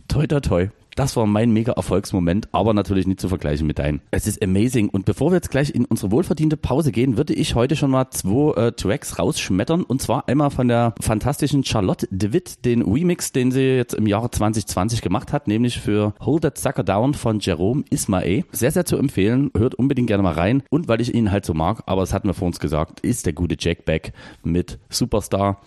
toi, 0.09 0.26
toi, 0.26 0.40
toi, 0.40 0.68
das 0.96 1.14
war 1.14 1.26
mein 1.26 1.50
mega 1.50 1.72
Erfolgsmoment, 1.72 2.48
aber 2.52 2.74
natürlich 2.74 3.06
nicht 3.06 3.20
zu 3.20 3.28
vergleichen 3.28 3.66
mit 3.66 3.78
deinem. 3.78 4.00
Es 4.11 4.26
ist 4.26 4.42
amazing. 4.42 4.88
Und 4.88 5.04
bevor 5.04 5.30
wir 5.30 5.37
jetzt 5.37 5.50
gleich 5.50 5.70
in 5.70 5.85
unsere 5.85 6.11
wohlverdiente 6.11 6.56
Pause 6.56 6.90
gehen, 6.90 7.16
würde 7.16 7.35
ich 7.35 7.54
heute 7.54 7.76
schon 7.76 7.90
mal 7.90 8.11
zwei 8.11 8.54
äh, 8.61 8.72
Tracks 8.72 9.18
rausschmettern. 9.18 9.82
Und 9.82 10.02
zwar 10.02 10.26
einmal 10.28 10.50
von 10.50 10.68
der 10.68 10.94
fantastischen 11.00 11.64
Charlotte 11.64 12.09
DeWitt, 12.11 12.64
den 12.64 12.82
Remix, 12.82 13.30
den 13.30 13.52
sie 13.52 13.76
jetzt 13.76 13.94
im 13.94 14.06
Jahre 14.06 14.30
2020 14.30 15.02
gemacht 15.02 15.32
hat, 15.32 15.48
nämlich 15.48 15.78
für 15.78 16.14
Hold 16.20 16.42
That 16.42 16.59
Sucker 16.59 16.82
Down 16.82 17.14
von 17.14 17.40
Jerome 17.40 17.85
Ismae. 17.90 18.44
Sehr, 18.52 18.70
sehr 18.70 18.87
zu 18.87 18.96
empfehlen. 18.96 19.50
Hört 19.56 19.74
unbedingt 19.74 20.09
gerne 20.09 20.22
mal 20.22 20.32
rein. 20.32 20.62
Und 20.70 20.88
weil 20.88 21.02
ich 21.02 21.14
ihn 21.14 21.30
halt 21.30 21.44
so 21.44 21.52
mag, 21.52 21.82
aber 21.87 22.02
es 22.02 22.14
hatten 22.14 22.28
wir 22.28 22.35
vor 22.35 22.46
uns 22.46 22.59
gesagt, 22.59 23.00
ist 23.00 23.26
der 23.26 23.35
gute 23.35 23.56
Jack 23.59 23.85
Beck 23.85 24.12
mit 24.42 24.78
Superstar, 24.88 25.61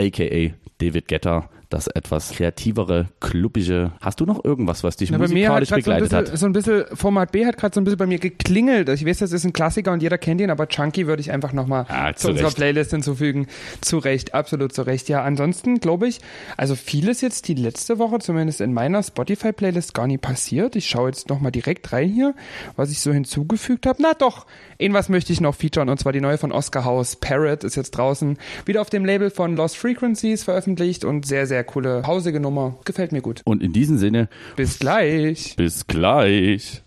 aka 0.00 0.52
David 0.78 1.08
Getter 1.08 1.50
das 1.68 1.86
etwas 1.86 2.30
kreativere, 2.30 3.08
klubbige. 3.20 3.92
Hast 4.00 4.20
du 4.20 4.24
noch 4.24 4.42
irgendwas, 4.42 4.84
was 4.84 4.96
dich 4.96 5.10
Na, 5.10 5.18
musikalisch 5.18 5.68
begleitet 5.68 6.10
so 6.10 6.16
bisschen, 6.16 6.32
hat? 6.32 6.38
So 6.38 6.46
ein 6.46 6.52
bisschen, 6.52 6.84
Format 6.94 7.32
B 7.32 7.44
hat 7.44 7.58
gerade 7.58 7.74
so 7.74 7.80
ein 7.80 7.84
bisschen 7.84 7.98
bei 7.98 8.06
mir 8.06 8.18
geklingelt. 8.18 8.88
Ich 8.88 9.04
weiß, 9.04 9.18
das 9.18 9.32
ist 9.32 9.44
ein 9.44 9.52
Klassiker 9.52 9.92
und 9.92 10.02
jeder 10.02 10.16
kennt 10.16 10.40
ihn, 10.40 10.50
aber 10.50 10.66
Chunky 10.68 11.06
würde 11.06 11.20
ich 11.20 11.30
einfach 11.30 11.52
nochmal 11.52 11.84
ja, 11.90 12.14
zu, 12.14 12.22
zu 12.22 12.30
unserer 12.30 12.50
Playlist 12.52 12.92
hinzufügen. 12.92 13.48
Zu 13.82 13.98
Recht, 13.98 14.32
absolut 14.32 14.72
zu 14.72 14.82
Recht. 14.82 15.08
Ja, 15.10 15.22
ansonsten 15.22 15.78
glaube 15.80 16.08
ich, 16.08 16.20
also 16.56 16.74
vieles 16.74 17.20
jetzt 17.20 17.48
die 17.48 17.54
letzte 17.54 17.98
Woche, 17.98 18.18
zumindest 18.18 18.62
in 18.62 18.72
meiner 18.72 19.02
Spotify-Playlist, 19.02 19.92
gar 19.92 20.06
nie 20.06 20.18
passiert. 20.18 20.74
Ich 20.74 20.88
schaue 20.88 21.08
jetzt 21.08 21.28
nochmal 21.28 21.52
direkt 21.52 21.92
rein 21.92 22.08
hier, 22.08 22.34
was 22.76 22.90
ich 22.90 23.00
so 23.00 23.12
hinzugefügt 23.12 23.86
habe. 23.86 24.00
Na 24.00 24.14
doch, 24.14 24.46
irgendwas 24.78 25.10
möchte 25.10 25.34
ich 25.34 25.40
noch 25.42 25.54
featuren 25.54 25.90
und 25.90 26.00
zwar 26.00 26.12
die 26.12 26.22
neue 26.22 26.38
von 26.38 26.50
Oscar 26.50 26.86
House. 26.86 27.16
Parrot 27.16 27.64
ist 27.64 27.76
jetzt 27.76 27.90
draußen, 27.90 28.38
wieder 28.64 28.80
auf 28.80 28.88
dem 28.88 29.04
Label 29.04 29.30
von 29.30 29.54
Lost 29.54 29.76
Frequencies 29.76 30.44
veröffentlicht 30.44 31.04
und 31.04 31.26
sehr, 31.26 31.46
sehr 31.46 31.57
sehr 31.58 31.64
coole, 31.64 32.04
hausige 32.06 32.38
Nummer. 32.38 32.76
Gefällt 32.84 33.10
mir 33.10 33.20
gut. 33.20 33.42
Und 33.44 33.64
in 33.64 33.72
diesem 33.72 33.98
Sinne. 33.98 34.28
Bis 34.54 34.78
gleich. 34.78 35.56
Bis 35.56 35.88
gleich. 35.88 36.84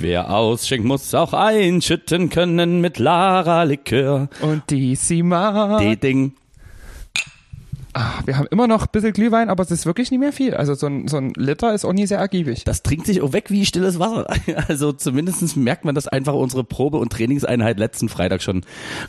Wer 0.00 0.34
ausschenkt, 0.34 0.84
muss 0.84 1.14
auch 1.14 1.32
einschütten 1.32 2.30
können 2.30 2.80
mit 2.80 2.98
Lara 2.98 3.62
Likör. 3.62 4.28
Und 4.40 4.70
die 4.70 4.96
Sima. 4.96 5.78
Die 5.78 5.96
Ding. 5.96 6.32
Ach, 7.92 8.24
wir 8.26 8.38
haben 8.38 8.46
immer 8.50 8.68
noch 8.68 8.82
ein 8.82 8.88
bisschen 8.92 9.12
Glühwein, 9.12 9.48
aber 9.48 9.62
es 9.62 9.70
ist 9.70 9.84
wirklich 9.84 10.10
nicht 10.10 10.20
mehr 10.20 10.32
viel. 10.32 10.54
Also 10.54 10.74
so 10.74 10.86
ein, 10.86 11.08
so 11.08 11.16
ein 11.16 11.32
Liter 11.34 11.74
ist 11.74 11.84
auch 11.84 11.92
nie 11.92 12.06
sehr 12.06 12.18
ergiebig. 12.18 12.64
Das 12.64 12.82
trinkt 12.82 13.06
sich 13.06 13.20
auch 13.20 13.32
weg 13.32 13.50
wie 13.50 13.66
stilles 13.66 13.98
Wasser. 13.98 14.26
Also 14.68 14.92
zumindest 14.92 15.56
merkt 15.56 15.84
man, 15.84 15.94
dass 15.94 16.06
einfach 16.06 16.34
unsere 16.34 16.64
Probe- 16.64 16.98
und 16.98 17.12
Trainingseinheit 17.12 17.78
letzten 17.78 18.08
Freitag 18.08 18.42
schon 18.42 18.62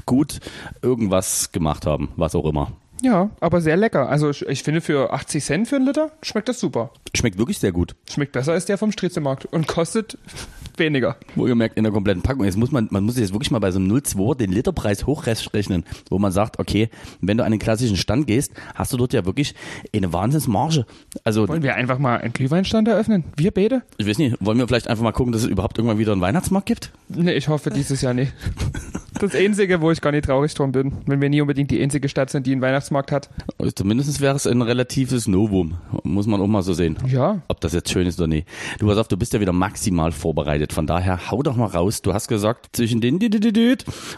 gut 0.05 0.39
irgendwas 0.81 1.51
gemacht 1.51 1.85
haben, 1.85 2.09
was 2.15 2.35
auch 2.35 2.45
immer. 2.45 2.71
Ja, 3.01 3.31
aber 3.39 3.61
sehr 3.61 3.77
lecker. 3.77 4.09
Also 4.09 4.29
ich 4.29 4.63
finde 4.63 4.81
für 4.81 5.11
80 5.11 5.43
Cent 5.43 5.67
für 5.67 5.75
einen 5.77 5.85
Liter 5.85 6.11
schmeckt 6.21 6.49
das 6.49 6.59
super. 6.59 6.91
Schmeckt 7.15 7.37
wirklich 7.37 7.57
sehr 7.59 7.71
gut. 7.71 7.95
Schmeckt 8.09 8.31
besser 8.31 8.53
als 8.53 8.65
der 8.65 8.77
vom 8.77 8.91
Striezelmarkt 8.91 9.45
und 9.45 9.67
kostet 9.67 10.17
weniger. 10.77 11.17
Wohlgemerkt 11.35 11.77
in 11.77 11.83
der 11.83 11.91
kompletten 11.91 12.21
Packung. 12.21 12.45
Jetzt 12.45 12.57
muss 12.57 12.71
man, 12.71 12.87
man 12.91 13.03
muss 13.03 13.17
jetzt 13.17 13.33
wirklich 13.33 13.51
mal 13.51 13.59
bei 13.59 13.71
so 13.71 13.79
einem 13.79 13.91
0,2 13.91 14.35
den 14.35 14.51
Literpreis 14.51 15.05
hochrechnen, 15.05 15.83
wo 16.09 16.19
man 16.19 16.31
sagt, 16.31 16.59
okay, 16.59 16.89
wenn 17.21 17.37
du 17.37 17.43
an 17.43 17.51
den 17.51 17.59
klassischen 17.59 17.97
Stand 17.97 18.27
gehst, 18.27 18.53
hast 18.75 18.93
du 18.93 18.97
dort 18.97 19.13
ja 19.13 19.25
wirklich 19.25 19.55
eine 19.95 20.13
Wahnsinnsmarge. 20.13 20.85
Also, 21.23 21.47
Wollen 21.47 21.63
wir 21.63 21.75
einfach 21.75 21.97
mal 21.99 22.19
einen 22.19 22.33
Glühweinstand 22.33 22.87
eröffnen? 22.87 23.23
Wir 23.35 23.51
beide? 23.51 23.81
ich 23.97 24.07
weiß 24.07 24.17
nicht, 24.19 24.37
wollen 24.39 24.57
wir 24.59 24.67
vielleicht 24.67 24.87
einfach 24.87 25.03
mal 25.03 25.11
gucken, 25.11 25.33
dass 25.33 25.43
es 25.43 25.49
überhaupt 25.49 25.77
irgendwann 25.77 25.97
wieder 25.97 26.11
einen 26.11 26.21
Weihnachtsmarkt 26.21 26.67
gibt? 26.67 26.91
Nee, 27.09 27.33
ich 27.33 27.47
hoffe 27.47 27.69
dieses 27.71 28.01
Jahr 28.01 28.13
nicht. 28.13 28.33
Das 29.21 29.35
Einzige, 29.35 29.81
wo 29.81 29.91
ich 29.91 30.01
gar 30.01 30.11
nicht 30.11 30.25
traurig 30.25 30.53
drum 30.53 30.71
bin, 30.71 30.93
wenn 31.05 31.21
wir 31.21 31.29
nie 31.29 31.41
unbedingt 31.41 31.71
die 31.71 31.81
einzige 31.81 32.09
Stadt 32.09 32.29
sind, 32.29 32.47
die 32.47 32.51
einen 32.51 32.61
Weihnachtsmarkt 32.61 33.11
hat. 33.11 33.29
Also 33.57 33.71
Zumindest 33.71 34.19
wäre 34.21 34.35
es 34.35 34.47
ein 34.47 34.61
relatives 34.61 35.27
Novum. 35.27 35.77
Muss 36.03 36.27
man 36.27 36.41
auch 36.41 36.47
mal 36.47 36.61
so 36.63 36.73
sehen. 36.73 36.97
Ja. 37.07 37.41
Ob 37.47 37.61
das 37.61 37.73
jetzt 37.73 37.89
schön 37.91 38.07
ist 38.07 38.19
oder 38.19 38.27
nicht. 38.27 38.47
Du 38.79 38.87
pass 38.87 38.97
auf, 38.97 39.07
du 39.07 39.17
bist 39.17 39.33
ja 39.33 39.39
wieder 39.39 39.53
maximal 39.53 40.11
vorbereitet. 40.11 40.73
Von 40.73 40.87
daher 40.87 41.31
hau 41.31 41.41
doch 41.43 41.55
mal 41.55 41.65
raus. 41.67 42.01
Du 42.01 42.13
hast 42.13 42.27
gesagt, 42.27 42.69
zwischen 42.75 42.99
den 43.01 43.19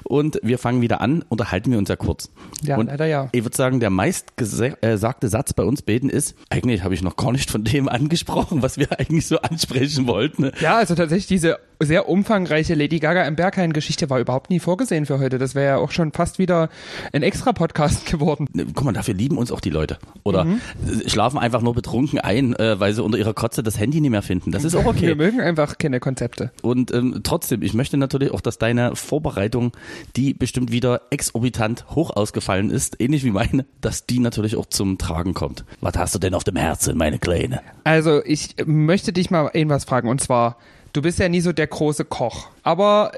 und 0.03 0.39
wir 0.43 0.57
fangen 0.57 0.81
wieder 0.81 1.01
an, 1.01 1.23
unterhalten 1.29 1.71
wir 1.71 1.77
uns 1.77 1.89
ja 1.89 1.95
kurz. 1.95 2.29
Ja, 2.63 2.77
und 2.77 2.87
leider 2.87 3.05
ja. 3.05 3.29
Ich 3.31 3.43
würde 3.43 3.55
sagen, 3.55 3.79
der 3.79 3.89
meist 3.89 4.33
gese- 4.37 4.81
äh, 4.81 4.97
Satz 4.97 5.53
bei 5.53 5.63
uns 5.63 5.81
beten 5.81 6.09
ist, 6.09 6.35
eigentlich 6.49 6.83
habe 6.83 6.93
ich 6.93 7.01
noch 7.01 7.15
gar 7.15 7.31
nicht 7.31 7.51
von 7.51 7.63
dem 7.63 7.89
angesprochen, 7.93 8.61
was 8.61 8.77
wir 8.77 8.99
eigentlich 8.99 9.27
so 9.27 9.39
ansprechen 9.39 10.07
wollten. 10.07 10.51
Ja, 10.61 10.77
also 10.77 10.95
tatsächlich 10.95 11.27
diese 11.27 11.57
sehr 11.85 12.07
umfangreiche 12.09 12.75
Lady 12.75 12.99
Gaga 12.99 13.23
im 13.23 13.35
Berghain-Geschichte 13.35 14.09
war 14.09 14.19
überhaupt 14.19 14.49
nie 14.49 14.59
vorgesehen 14.59 15.05
für 15.05 15.19
heute. 15.19 15.37
Das 15.37 15.55
wäre 15.55 15.65
ja 15.67 15.77
auch 15.77 15.91
schon 15.91 16.11
fast 16.11 16.39
wieder 16.39 16.69
ein 17.11 17.23
extra 17.23 17.53
Podcast 17.53 18.05
geworden. 18.11 18.47
Guck 18.73 18.83
mal, 18.85 18.93
dafür 18.93 19.13
lieben 19.13 19.37
uns 19.37 19.51
auch 19.51 19.59
die 19.61 19.69
Leute. 19.69 19.97
Oder 20.23 20.45
Mhm. 20.45 20.61
schlafen 21.07 21.37
einfach 21.39 21.61
nur 21.61 21.73
betrunken 21.73 22.19
ein, 22.19 22.55
äh, 22.55 22.79
weil 22.79 22.93
sie 22.93 23.03
unter 23.03 23.17
ihrer 23.17 23.33
Kotze 23.33 23.63
das 23.63 23.79
Handy 23.79 24.01
nicht 24.01 24.11
mehr 24.11 24.21
finden. 24.21 24.51
Das 24.51 24.63
ist 24.63 24.75
auch 24.75 24.85
okay. 24.85 25.07
Wir 25.07 25.15
mögen 25.15 25.41
einfach 25.41 25.77
keine 25.77 25.99
Konzepte. 25.99 26.51
Und 26.61 26.93
ähm, 26.93 27.21
trotzdem, 27.23 27.61
ich 27.61 27.73
möchte 27.73 27.97
natürlich 27.97 28.31
auch, 28.31 28.41
dass 28.41 28.57
deine 28.57 28.95
Vorbereitung, 28.95 29.71
die 30.15 30.33
bestimmt 30.33 30.71
wieder 30.71 31.01
exorbitant 31.09 31.85
hoch 31.95 32.09
ausgefallen 32.15 32.69
ist, 32.69 32.99
ähnlich 32.99 33.23
wie 33.23 33.31
meine, 33.31 33.65
dass 33.81 34.05
die 34.05 34.19
natürlich 34.19 34.55
auch 34.55 34.65
zum 34.65 34.97
Tragen 34.97 35.33
kommt. 35.33 35.63
Was 35.81 35.97
hast 35.97 36.15
du 36.15 36.19
denn 36.19 36.33
auf 36.33 36.43
dem 36.43 36.55
Herzen, 36.55 36.97
meine 36.97 37.19
Kleine? 37.19 37.61
Also, 37.83 38.23
ich 38.23 38.55
möchte 38.65 39.13
dich 39.13 39.31
mal 39.31 39.49
irgendwas 39.53 39.85
fragen. 39.85 40.07
Und 40.09 40.21
zwar, 40.21 40.57
du 40.93 41.01
bist 41.01 41.19
ja 41.19 41.27
nie 41.27 41.41
so 41.41 41.51
der 41.51 41.67
große 41.67 42.05
Koch. 42.05 42.47
Aber 42.63 43.11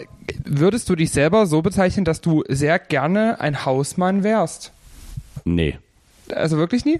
würdest 0.44 0.90
du 0.90 0.96
dich 0.96 1.12
selber 1.12 1.46
so 1.46 1.62
bezeichnen, 1.62 2.06
dass 2.06 2.22
du 2.22 2.44
sehr 2.48 2.80
gerne 2.80 3.40
ein 3.40 3.66
Hausmann 3.66 4.24
wärst? 4.24 4.72
Nee. 5.44 5.78
Also 6.34 6.58
wirklich 6.58 6.86
nie? 6.86 7.00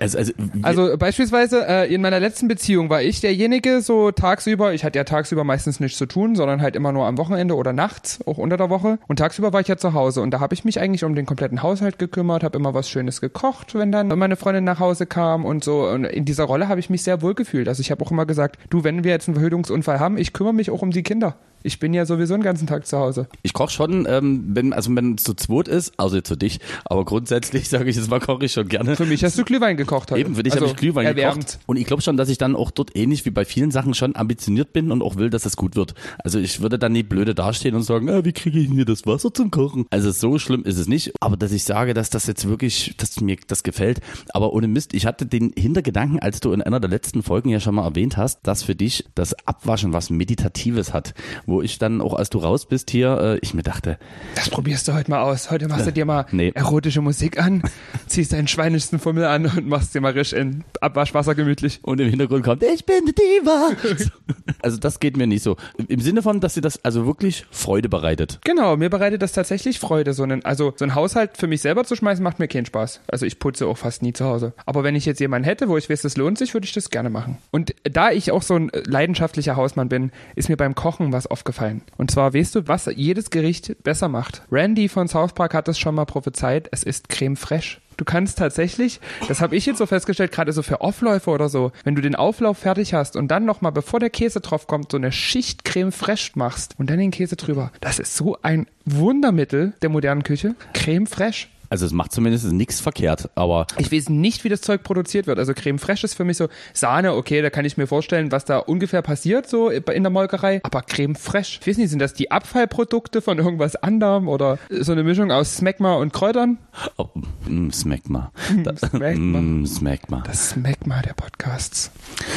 Also, 0.00 0.18
also, 0.18 0.32
Also 0.62 0.98
beispielsweise 0.98 1.66
äh, 1.66 1.92
in 1.92 2.00
meiner 2.00 2.20
letzten 2.20 2.48
Beziehung 2.48 2.90
war 2.90 3.02
ich 3.02 3.20
derjenige 3.20 3.80
so 3.80 4.10
tagsüber, 4.10 4.72
ich 4.74 4.84
hatte 4.84 4.98
ja 4.98 5.04
tagsüber 5.04 5.44
meistens 5.44 5.80
nichts 5.80 5.98
zu 5.98 6.06
tun, 6.06 6.36
sondern 6.36 6.62
halt 6.62 6.76
immer 6.76 6.92
nur 6.92 7.06
am 7.06 7.18
Wochenende 7.18 7.54
oder 7.56 7.72
nachts, 7.72 8.20
auch 8.26 8.38
unter 8.38 8.56
der 8.56 8.70
Woche. 8.70 8.98
Und 9.06 9.18
tagsüber 9.18 9.52
war 9.52 9.60
ich 9.60 9.68
ja 9.68 9.76
zu 9.76 9.94
Hause 9.94 10.20
und 10.22 10.30
da 10.30 10.40
habe 10.40 10.54
ich 10.54 10.64
mich 10.64 10.80
eigentlich 10.80 11.04
um 11.04 11.14
den 11.14 11.26
kompletten 11.26 11.62
Haushalt 11.62 11.98
gekümmert, 11.98 12.44
habe 12.44 12.58
immer 12.58 12.74
was 12.74 12.88
Schönes 12.88 13.20
gekocht, 13.20 13.74
wenn 13.74 13.92
dann 13.92 14.08
meine 14.08 14.36
Freundin 14.36 14.64
nach 14.64 14.80
Hause 14.80 15.06
kam 15.06 15.44
und 15.44 15.64
so. 15.64 15.88
Und 15.88 16.04
in 16.04 16.24
dieser 16.24 16.44
Rolle 16.44 16.68
habe 16.68 16.80
ich 16.80 16.90
mich 16.90 17.02
sehr 17.02 17.22
wohl 17.22 17.34
gefühlt. 17.34 17.68
Also 17.68 17.80
ich 17.80 17.90
habe 17.90 18.04
auch 18.04 18.10
immer 18.10 18.26
gesagt, 18.26 18.58
du, 18.70 18.84
wenn 18.84 19.04
wir 19.04 19.12
jetzt 19.12 19.28
einen 19.28 19.36
Verhütungsunfall 19.36 20.00
haben, 20.00 20.18
ich 20.18 20.32
kümmere 20.32 20.54
mich 20.54 20.70
auch 20.70 20.82
um 20.82 20.90
die 20.90 21.02
Kinder. 21.02 21.36
Ich 21.62 21.78
bin 21.78 21.94
ja 21.94 22.04
sowieso 22.06 22.34
den 22.34 22.42
ganzen 22.42 22.66
Tag 22.66 22.86
zu 22.86 22.98
Hause. 22.98 23.28
ich 23.42 23.52
koche 23.52 23.70
schon, 23.70 24.06
ähm, 24.08 24.44
wenn, 24.54 24.72
also 24.72 24.94
wenn 24.94 25.14
es 25.14 25.24
zu 25.24 25.34
zweit 25.34 25.68
ist, 25.68 25.92
also 25.96 26.16
jetzt 26.16 26.28
für 26.28 26.36
dich, 26.36 26.60
aber 26.84 27.04
grundsätzlich 27.04 27.68
sage 27.68 27.90
ich 27.90 27.96
jetzt 27.96 28.10
mal, 28.10 28.20
koche 28.20 28.44
ich 28.44 28.52
schon 28.52 28.68
gerne. 28.68 28.96
Für 28.96 29.06
mich 29.06 29.24
hast 29.24 29.38
du 29.38 29.44
Glühwein 29.44 29.76
gekocht 29.76 30.10
heute. 30.10 30.20
Eben, 30.20 30.34
für 30.34 30.42
dich 30.42 30.52
also, 30.52 30.66
habe 30.66 30.74
ich 30.74 30.80
Glühwein 30.80 31.06
erwärmend. 31.06 31.46
gekocht. 31.46 31.60
Und 31.66 31.76
ich 31.76 31.86
glaube 31.86 32.02
schon, 32.02 32.16
dass 32.16 32.28
ich 32.28 32.38
dann 32.38 32.56
auch 32.56 32.70
dort 32.70 32.96
ähnlich 32.96 33.24
wie 33.24 33.30
bei 33.30 33.44
vielen 33.44 33.70
Sachen 33.70 33.94
schon 33.94 34.16
ambitioniert 34.16 34.72
bin 34.72 34.92
und 34.92 35.02
auch 35.02 35.16
will, 35.16 35.30
dass 35.30 35.46
es 35.46 35.56
gut 35.56 35.76
wird. 35.76 35.94
Also 36.18 36.38
ich 36.38 36.60
würde 36.60 36.78
dann 36.78 36.92
nicht 36.92 37.08
blöde 37.08 37.34
dastehen 37.34 37.74
und 37.74 37.82
sagen, 37.82 38.08
ah, 38.10 38.24
wie 38.24 38.32
kriege 38.32 38.58
ich 38.58 38.70
hier 38.70 38.84
das 38.84 39.06
Wasser 39.06 39.32
zum 39.32 39.50
Kochen? 39.50 39.86
Also 39.90 40.10
so 40.10 40.38
schlimm 40.38 40.64
ist 40.64 40.78
es 40.78 40.88
nicht. 40.88 41.12
Aber 41.20 41.36
dass 41.36 41.52
ich 41.52 41.64
sage, 41.64 41.94
dass 41.94 42.10
das 42.10 42.26
jetzt 42.26 42.48
wirklich, 42.48 42.94
dass 42.96 43.20
mir 43.20 43.36
das 43.46 43.62
gefällt. 43.62 44.00
Aber 44.30 44.52
ohne 44.52 44.68
Mist, 44.68 44.94
ich 44.94 45.06
hatte 45.06 45.26
den 45.26 45.52
Hintergedanken, 45.56 46.20
als 46.20 46.40
du 46.40 46.52
in 46.52 46.62
einer 46.62 46.80
der 46.80 46.90
letzten 46.90 47.22
Folgen 47.22 47.48
ja 47.48 47.60
schon 47.60 47.74
mal 47.74 47.84
erwähnt 47.84 48.16
hast, 48.16 48.46
dass 48.46 48.62
für 48.62 48.74
dich 48.74 49.04
das 49.14 49.34
Abwaschen 49.46 49.92
was 49.92 50.10
Meditatives 50.10 50.92
hat. 50.92 51.14
Wo 51.48 51.62
ich 51.62 51.78
dann 51.78 52.02
auch, 52.02 52.12
als 52.12 52.28
du 52.28 52.38
raus 52.40 52.66
bist 52.66 52.90
hier, 52.90 53.18
äh, 53.18 53.38
ich 53.40 53.54
mir 53.54 53.62
dachte, 53.62 53.98
Das 54.34 54.50
probierst 54.50 54.86
du 54.86 54.92
heute 54.92 55.10
mal 55.10 55.22
aus. 55.22 55.50
Heute 55.50 55.66
machst 55.66 55.86
du 55.86 55.92
dir 55.92 56.04
mal 56.04 56.26
Nee. 56.32 56.52
erotische 56.54 57.00
Musik 57.00 57.40
an, 57.42 57.62
ziehst 58.06 58.34
deinen 58.34 58.48
schweinischsten 58.48 58.98
Fummel 58.98 59.24
an 59.24 59.46
und 59.46 59.66
machst 59.66 59.94
dir 59.94 60.02
mal 60.02 60.12
risch 60.12 60.34
in 60.34 60.64
Abwaschwasser 60.82 61.34
gemütlich. 61.34 61.80
Und 61.82 62.00
im 62.02 62.10
Hintergrund 62.10 62.44
kommt, 62.44 62.62
ich 62.62 62.84
bin 62.84 63.06
die 63.06 63.14
Diva. 63.14 63.70
also 64.62 64.76
das 64.76 65.00
geht 65.00 65.16
mir 65.16 65.26
nicht 65.26 65.42
so. 65.42 65.56
Im 65.88 66.00
Sinne 66.00 66.20
von, 66.20 66.40
dass 66.40 66.52
sie 66.52 66.60
das 66.60 66.84
also 66.84 67.06
wirklich 67.06 67.46
Freude 67.50 67.88
bereitet. 67.88 68.40
Genau, 68.44 68.76
mir 68.76 68.90
bereitet 68.90 69.22
das 69.22 69.32
tatsächlich 69.32 69.78
Freude. 69.78 70.12
So 70.12 70.24
einen, 70.24 70.44
also 70.44 70.74
so 70.76 70.84
ein 70.84 70.94
Haushalt 70.94 71.38
für 71.38 71.46
mich 71.46 71.62
selber 71.62 71.84
zu 71.84 71.96
schmeißen, 71.96 72.22
macht 72.22 72.40
mir 72.40 72.48
keinen 72.48 72.66
Spaß. 72.66 73.00
Also 73.08 73.24
ich 73.24 73.38
putze 73.38 73.66
auch 73.68 73.78
fast 73.78 74.02
nie 74.02 74.12
zu 74.12 74.26
Hause. 74.26 74.52
Aber 74.66 74.84
wenn 74.84 74.94
ich 74.94 75.06
jetzt 75.06 75.18
jemanden 75.20 75.46
hätte, 75.46 75.70
wo 75.70 75.78
ich 75.78 75.88
weiß, 75.88 76.02
das 76.02 76.18
lohnt 76.18 76.36
sich, 76.36 76.52
würde 76.52 76.66
ich 76.66 76.74
das 76.74 76.90
gerne 76.90 77.08
machen. 77.08 77.38
Und 77.52 77.74
da 77.84 78.10
ich 78.10 78.32
auch 78.32 78.42
so 78.42 78.54
ein 78.54 78.70
leidenschaftlicher 78.84 79.56
Hausmann 79.56 79.88
bin, 79.88 80.12
ist 80.36 80.50
mir 80.50 80.58
beim 80.58 80.74
Kochen 80.74 81.10
was 81.12 81.26
aufgefallen. 81.38 81.82
Und 81.96 82.10
zwar 82.10 82.34
weißt 82.34 82.56
du, 82.56 82.68
was 82.68 82.90
jedes 82.94 83.30
Gericht 83.30 83.82
besser 83.84 84.08
macht. 84.08 84.42
Randy 84.50 84.88
von 84.88 85.06
South 85.06 85.34
Park 85.34 85.54
hat 85.54 85.68
das 85.68 85.78
schon 85.78 85.94
mal 85.94 86.04
prophezeit. 86.04 86.68
Es 86.72 86.82
ist 86.82 87.08
Creme 87.08 87.36
fraiche. 87.36 87.78
Du 87.96 88.04
kannst 88.04 88.38
tatsächlich, 88.38 89.00
das 89.26 89.40
habe 89.40 89.56
ich 89.56 89.66
jetzt 89.66 89.78
so 89.78 89.86
festgestellt, 89.86 90.30
gerade 90.30 90.52
so 90.52 90.62
für 90.62 90.80
Aufläufe 90.80 91.30
oder 91.30 91.48
so, 91.48 91.72
wenn 91.82 91.96
du 91.96 92.02
den 92.02 92.14
Auflauf 92.14 92.58
fertig 92.58 92.94
hast 92.94 93.16
und 93.16 93.28
dann 93.28 93.44
nochmal, 93.44 93.72
bevor 93.72 93.98
der 93.98 94.10
Käse 94.10 94.40
drauf 94.40 94.68
kommt, 94.68 94.92
so 94.92 94.98
eine 94.98 95.10
Schicht 95.10 95.64
Creme 95.64 95.90
fraiche 95.90 96.32
machst 96.36 96.74
und 96.78 96.90
dann 96.90 96.98
den 96.98 97.10
Käse 97.10 97.34
drüber. 97.34 97.72
Das 97.80 97.98
ist 97.98 98.16
so 98.16 98.38
ein 98.42 98.66
Wundermittel 98.84 99.72
der 99.82 99.90
modernen 99.90 100.22
Küche. 100.22 100.54
Creme 100.74 101.08
fraiche. 101.08 101.48
Also 101.70 101.84
es 101.86 101.92
macht 101.92 102.12
zumindest 102.12 102.46
nichts 102.52 102.80
verkehrt, 102.80 103.28
aber 103.34 103.66
Ich 103.76 103.92
weiß 103.92 104.08
nicht, 104.08 104.44
wie 104.44 104.48
das 104.48 104.60
Zeug 104.62 104.82
produziert 104.82 105.26
wird. 105.26 105.38
Also 105.38 105.52
Creme 105.54 105.78
fraiche 105.78 106.04
ist 106.06 106.14
für 106.14 106.24
mich 106.24 106.36
so 106.38 106.48
Sahne, 106.72 107.12
okay, 107.14 107.42
da 107.42 107.50
kann 107.50 107.64
ich 107.64 107.76
mir 107.76 107.86
vorstellen, 107.86 108.32
was 108.32 108.44
da 108.44 108.58
ungefähr 108.58 109.02
passiert 109.02 109.48
so 109.48 109.68
in 109.70 110.02
der 110.02 110.10
Molkerei. 110.10 110.60
Aber 110.62 110.82
Creme 110.82 111.14
fraiche, 111.14 111.58
ich 111.60 111.66
weiß 111.66 111.76
nicht, 111.76 111.90
sind 111.90 111.98
das 112.00 112.14
die 112.14 112.30
Abfallprodukte 112.30 113.20
von 113.20 113.38
irgendwas 113.38 113.76
anderem 113.76 114.28
oder 114.28 114.58
so 114.70 114.92
eine 114.92 115.02
Mischung 115.04 115.30
aus 115.30 115.56
Smegma 115.56 115.94
und 115.96 116.12
Kräutern? 116.12 116.58
oh, 116.96 117.08
mm, 117.46 117.70
Smegma. 117.70 118.32
Da- 118.64 118.76
Smegma. 118.88 119.40
Mm, 119.40 119.66
Smegma. 119.66 120.22
Das 120.26 120.50
Smegma 120.50 121.02
der 121.02 121.12
Podcasts. 121.14 121.90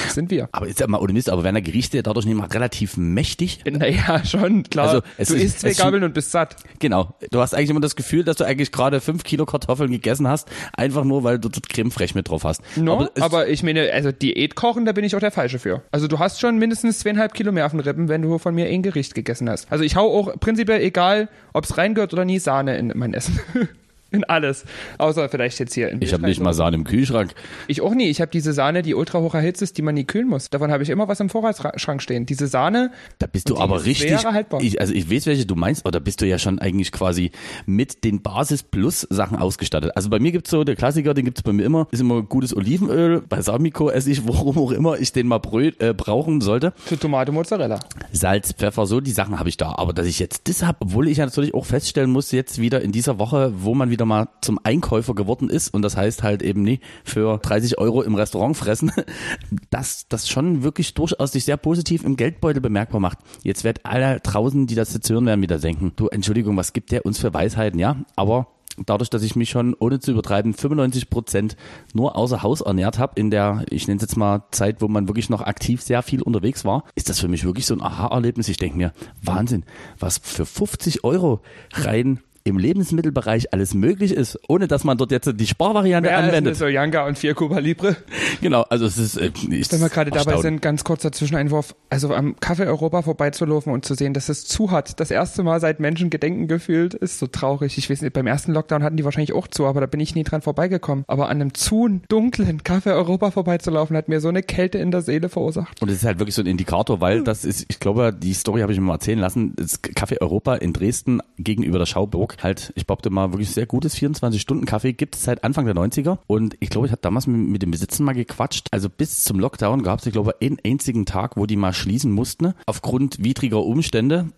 Das 0.05 0.15
sind 0.15 0.29
wir. 0.31 0.49
Aber 0.51 0.67
jetzt 0.67 0.85
mal 0.87 0.99
ohne 0.99 1.13
Mist, 1.13 1.29
aber 1.29 1.43
werden 1.43 1.55
der 1.55 1.61
Gerichte 1.61 2.01
dadurch 2.03 2.25
nicht 2.25 2.35
mal 2.35 2.47
relativ 2.47 2.97
mächtig? 2.97 3.59
Naja, 3.69 4.23
schon, 4.25 4.63
klar. 4.63 4.87
Also, 4.87 5.01
es 5.17 5.29
du 5.29 5.35
ist- 5.35 5.43
isst 5.43 5.59
zwei 5.61 5.73
Gabeln 5.73 6.03
und 6.03 6.13
bist 6.13 6.31
satt. 6.31 6.55
Genau. 6.79 7.15
Du 7.31 7.39
hast 7.39 7.53
eigentlich 7.55 7.69
immer 7.69 7.79
das 7.79 7.95
Gefühl, 7.95 8.23
dass 8.23 8.35
du 8.37 8.43
eigentlich 8.43 8.71
gerade 8.71 9.01
fünf 9.01 9.23
Kilo 9.23 9.45
Kartoffeln 9.45 9.91
gegessen 9.91 10.27
hast, 10.27 10.47
einfach 10.73 11.03
nur, 11.03 11.23
weil 11.23 11.39
du 11.39 11.49
dort 11.49 11.69
Creme 11.69 11.91
fraiche 11.91 12.15
mit 12.15 12.29
drauf 12.29 12.43
hast. 12.43 12.61
No, 12.77 13.07
es- 13.15 13.21
aber, 13.21 13.47
ich 13.47 13.63
meine, 13.63 13.91
also 13.91 14.11
Diät 14.11 14.55
kochen, 14.55 14.85
da 14.85 14.91
bin 14.91 15.03
ich 15.03 15.15
auch 15.15 15.19
der 15.19 15.31
Falsche 15.31 15.59
für. 15.59 15.81
Also 15.91 16.07
du 16.07 16.19
hast 16.19 16.39
schon 16.39 16.57
mindestens 16.57 16.99
zweieinhalb 16.99 17.33
Kilo 17.33 17.51
mehr 17.51 17.65
auf 17.65 17.71
den 17.71 17.79
Rippen, 17.79 18.07
wenn 18.09 18.21
du 18.21 18.37
von 18.37 18.53
mir 18.55 18.67
ein 18.67 18.81
Gericht 18.83 19.15
gegessen 19.15 19.49
hast. 19.49 19.71
Also 19.71 19.83
ich 19.83 19.95
hau 19.95 20.11
auch 20.19 20.39
prinzipiell, 20.39 20.81
egal, 20.81 21.29
ob 21.53 21.63
es 21.65 21.77
reingehört 21.77 22.13
oder 22.13 22.25
nie, 22.25 22.39
Sahne 22.39 22.77
in 22.77 22.91
mein 22.95 23.13
Essen. 23.13 23.39
in 24.11 24.23
alles. 24.25 24.65
Außer 24.97 25.29
vielleicht 25.29 25.59
jetzt 25.59 25.73
hier 25.73 25.89
in 25.89 26.01
ich 26.01 26.13
habe 26.13 26.23
nicht 26.23 26.39
mal 26.41 26.53
Sahne 26.53 26.75
im 26.75 26.83
Kühlschrank. 26.83 27.33
Ich 27.67 27.81
auch 27.81 27.93
nie. 27.93 28.09
Ich 28.09 28.21
habe 28.21 28.31
diese 28.31 28.53
Sahne, 28.53 28.81
die 28.81 28.93
ultra 28.93 29.19
hoch 29.19 29.33
erhitzt 29.33 29.61
ist, 29.61 29.77
die 29.77 29.81
man 29.81 29.95
nie 29.95 30.03
kühlen 30.03 30.27
muss. 30.27 30.49
Davon 30.49 30.71
habe 30.71 30.83
ich 30.83 30.89
immer 30.89 31.07
was 31.07 31.19
im 31.19 31.29
Vorratsschrank 31.29 32.01
stehen. 32.01 32.25
Diese 32.25 32.47
Sahne, 32.47 32.91
Da 33.19 33.27
bist 33.27 33.49
du 33.49 33.57
aber 33.57 33.85
richtig. 33.85 34.11
Ich, 34.59 34.79
also 34.79 34.93
ich 34.93 35.09
weiß, 35.09 35.25
welche 35.27 35.45
du 35.45 35.55
meinst, 35.55 35.85
aber 35.85 35.91
da 35.91 35.99
bist 35.99 36.21
du 36.21 36.27
ja 36.27 36.37
schon 36.37 36.59
eigentlich 36.59 36.91
quasi 36.91 37.31
mit 37.65 38.03
den 38.03 38.21
Basis 38.21 38.63
Plus 38.63 39.07
Sachen 39.09 39.37
ausgestattet. 39.37 39.91
Also 39.95 40.09
bei 40.09 40.19
mir 40.19 40.31
gibt's 40.31 40.49
so, 40.49 40.63
der 40.63 40.75
Klassiker, 40.75 41.13
den 41.13 41.25
gibt's 41.25 41.43
bei 41.43 41.53
mir 41.53 41.63
immer, 41.63 41.87
ist 41.91 42.01
immer 42.01 42.21
gutes 42.21 42.55
Olivenöl, 42.55 43.21
Balsamico 43.21 43.89
esse 43.89 44.11
ich, 44.11 44.27
worum 44.27 44.57
auch 44.57 44.71
immer 44.71 44.99
ich 44.99 45.11
den 45.13 45.27
mal 45.27 45.41
äh, 45.79 45.93
brauchen 45.93 46.41
sollte. 46.41 46.73
für 46.77 46.97
Tomate 46.97 47.31
Mozzarella. 47.31 47.79
Salz, 48.11 48.53
Pfeffer, 48.53 48.85
so 48.85 48.99
die 48.99 49.11
Sachen 49.11 49.39
habe 49.39 49.49
ich 49.49 49.57
da. 49.57 49.75
Aber 49.75 49.93
dass 49.93 50.07
ich 50.07 50.19
jetzt 50.19 50.47
das 50.47 50.63
habe, 50.63 50.77
obwohl 50.81 51.07
ich 51.07 51.17
ja 51.17 51.25
natürlich 51.25 51.53
auch 51.53 51.65
feststellen 51.65 52.11
muss, 52.11 52.31
jetzt 52.31 52.59
wieder 52.59 52.81
in 52.81 52.91
dieser 52.91 53.19
Woche, 53.19 53.53
wo 53.55 53.73
man 53.73 53.89
wieder 53.89 54.00
mal 54.05 54.29
zum 54.41 54.59
Einkäufer 54.63 55.15
geworden 55.15 55.49
ist 55.49 55.73
und 55.73 55.81
das 55.81 55.97
heißt 55.97 56.23
halt 56.23 56.41
eben 56.41 56.63
nie 56.63 56.79
für 57.03 57.37
30 57.37 57.77
Euro 57.77 58.01
im 58.01 58.15
Restaurant 58.15 58.57
fressen, 58.57 58.91
dass 59.69 60.07
das 60.07 60.29
schon 60.29 60.63
wirklich 60.63 60.93
durchaus 60.93 61.31
sich 61.31 61.45
sehr 61.45 61.57
positiv 61.57 62.03
im 62.03 62.15
Geldbeutel 62.15 62.61
bemerkbar 62.61 62.99
macht. 62.99 63.19
Jetzt 63.43 63.63
wird 63.63 63.85
alle 63.85 64.19
draußen, 64.19 64.67
die 64.67 64.75
das 64.75 64.93
jetzt 64.93 65.09
hören 65.09 65.25
werden, 65.25 65.41
wieder 65.41 65.59
denken, 65.59 65.93
du 65.95 66.07
Entschuldigung, 66.07 66.57
was 66.57 66.73
gibt 66.73 66.91
der 66.91 67.05
uns 67.05 67.19
für 67.19 67.33
Weisheiten, 67.33 67.79
ja? 67.79 67.97
Aber 68.15 68.47
dadurch, 68.85 69.09
dass 69.09 69.23
ich 69.23 69.35
mich 69.35 69.49
schon, 69.49 69.75
ohne 69.79 69.99
zu 69.99 70.11
übertreiben, 70.11 70.53
95 70.53 71.09
Prozent 71.09 71.55
nur 71.93 72.15
außer 72.15 72.43
Haus 72.43 72.61
ernährt 72.61 72.99
habe, 72.99 73.19
in 73.19 73.31
der, 73.31 73.65
ich 73.69 73.87
nenne 73.87 73.97
es 73.97 74.03
jetzt 74.03 74.17
mal 74.17 74.43
Zeit, 74.51 74.81
wo 74.81 74.87
man 74.87 75.07
wirklich 75.07 75.29
noch 75.29 75.41
aktiv 75.41 75.81
sehr 75.81 76.01
viel 76.01 76.21
unterwegs 76.21 76.65
war, 76.65 76.83
ist 76.95 77.09
das 77.09 77.19
für 77.19 77.27
mich 77.27 77.43
wirklich 77.43 77.65
so 77.65 77.73
ein 77.73 77.81
Aha-Erlebnis. 77.81 78.49
Ich 78.49 78.57
denke 78.57 78.77
mir, 78.77 78.93
Wahnsinn, 79.21 79.63
was 79.99 80.17
für 80.17 80.45
50 80.45 81.03
Euro 81.03 81.41
rein 81.73 82.19
im 82.43 82.57
Lebensmittelbereich 82.57 83.53
alles 83.53 83.73
möglich 83.73 84.13
ist, 84.13 84.39
ohne 84.47 84.67
dass 84.67 84.83
man 84.83 84.97
dort 84.97 85.11
jetzt 85.11 85.29
die 85.35 85.47
Sparvariante 85.47 86.09
Ja, 86.09 86.17
anwendet. 86.17 86.55
so 86.55 86.65
Younga 86.65 87.05
und 87.05 87.17
vier 87.17 87.33
Cuba 87.35 87.59
Libre. 87.59 87.95
Genau, 88.41 88.61
also 88.63 88.85
es 88.85 88.97
ist, 88.97 89.17
äh, 89.17 89.31
Wenn 89.47 89.81
wir 89.81 89.89
gerade 89.89 90.11
dabei 90.11 90.37
sind, 90.41 90.61
ganz 90.61 90.83
kurzer 90.83 91.11
Zwischeneinwurf. 91.11 91.75
Also 91.89 92.13
am 92.13 92.35
Café 92.35 92.65
Europa 92.67 93.01
vorbeizulaufen 93.03 93.71
und 93.73 93.85
zu 93.85 93.93
sehen, 93.93 94.13
dass 94.13 94.29
es 94.29 94.45
zu 94.45 94.71
hat. 94.71 94.99
Das 94.99 95.11
erste 95.11 95.43
Mal 95.43 95.59
seit 95.59 95.79
Menschengedenken 95.79 96.47
gefühlt, 96.47 96.93
ist 96.93 97.19
so 97.19 97.27
traurig. 97.27 97.77
Ich 97.77 97.89
weiß 97.89 98.01
nicht, 98.01 98.13
beim 98.13 98.27
ersten 98.27 98.53
Lockdown 98.53 98.83
hatten 98.83 98.97
die 98.97 99.05
wahrscheinlich 99.05 99.33
auch 99.33 99.47
zu, 99.47 99.65
aber 99.65 99.81
da 99.81 99.85
bin 99.87 99.99
ich 99.99 100.15
nie 100.15 100.23
dran 100.23 100.41
vorbeigekommen. 100.41 101.05
Aber 101.07 101.29
an 101.29 101.41
einem 101.41 101.53
zu 101.53 102.01
dunklen 102.09 102.61
Café 102.61 102.93
Europa 102.93 103.31
vorbeizulaufen, 103.31 103.95
hat 103.95 104.09
mir 104.09 104.19
so 104.19 104.29
eine 104.29 104.43
Kälte 104.43 104.77
in 104.77 104.91
der 104.91 105.01
Seele 105.01 105.29
verursacht. 105.29 105.81
Und 105.81 105.89
es 105.89 105.97
ist 105.97 106.05
halt 106.05 106.19
wirklich 106.19 106.35
so 106.35 106.41
ein 106.41 106.47
Indikator, 106.47 107.01
weil 107.01 107.23
das 107.23 107.45
ist, 107.45 107.65
ich 107.69 107.79
glaube, 107.79 108.13
die 108.13 108.33
Story 108.33 108.61
habe 108.61 108.71
ich 108.73 108.79
mir 108.79 108.85
mal 108.85 108.93
erzählen 108.95 109.19
lassen. 109.19 109.53
Das 109.55 109.83
Café 109.83 110.19
Europa 110.21 110.55
in 110.55 110.73
Dresden 110.73 111.21
gegenüber 111.37 111.79
der 111.79 111.85
Schauburg 111.85 112.30
halt, 112.41 112.71
ich 112.75 112.87
behaupte 112.87 113.09
mal, 113.09 113.31
wirklich 113.31 113.51
sehr 113.51 113.65
gutes 113.65 113.95
24-Stunden-Café 113.95 114.93
gibt 114.93 115.15
es 115.15 115.23
seit 115.23 115.43
Anfang 115.43 115.65
der 115.65 115.75
90er. 115.75 116.19
Und 116.27 116.55
ich 116.59 116.69
glaube, 116.69 116.87
ich 116.87 116.91
hatte 116.91 117.03
damals 117.03 117.27
mit, 117.27 117.47
mit 117.47 117.61
dem 117.61 117.71
Besitzern 117.71 118.05
mal 118.05 118.13
gequatscht. 118.13 118.67
Also 118.71 118.89
bis 118.89 119.23
zum 119.23 119.39
Lockdown 119.39 119.83
gab 119.83 119.99
es, 119.99 120.05
ich 120.05 120.13
glaube, 120.13 120.35
einen 120.41 120.57
einzigen 120.65 121.05
Tag, 121.05 121.37
wo 121.37 121.45
die 121.45 121.55
mal 121.55 121.73
schließen 121.73 122.11
mussten, 122.11 122.53
aufgrund 122.65 123.23
widriger 123.23 123.63
Umstände. 123.63 124.29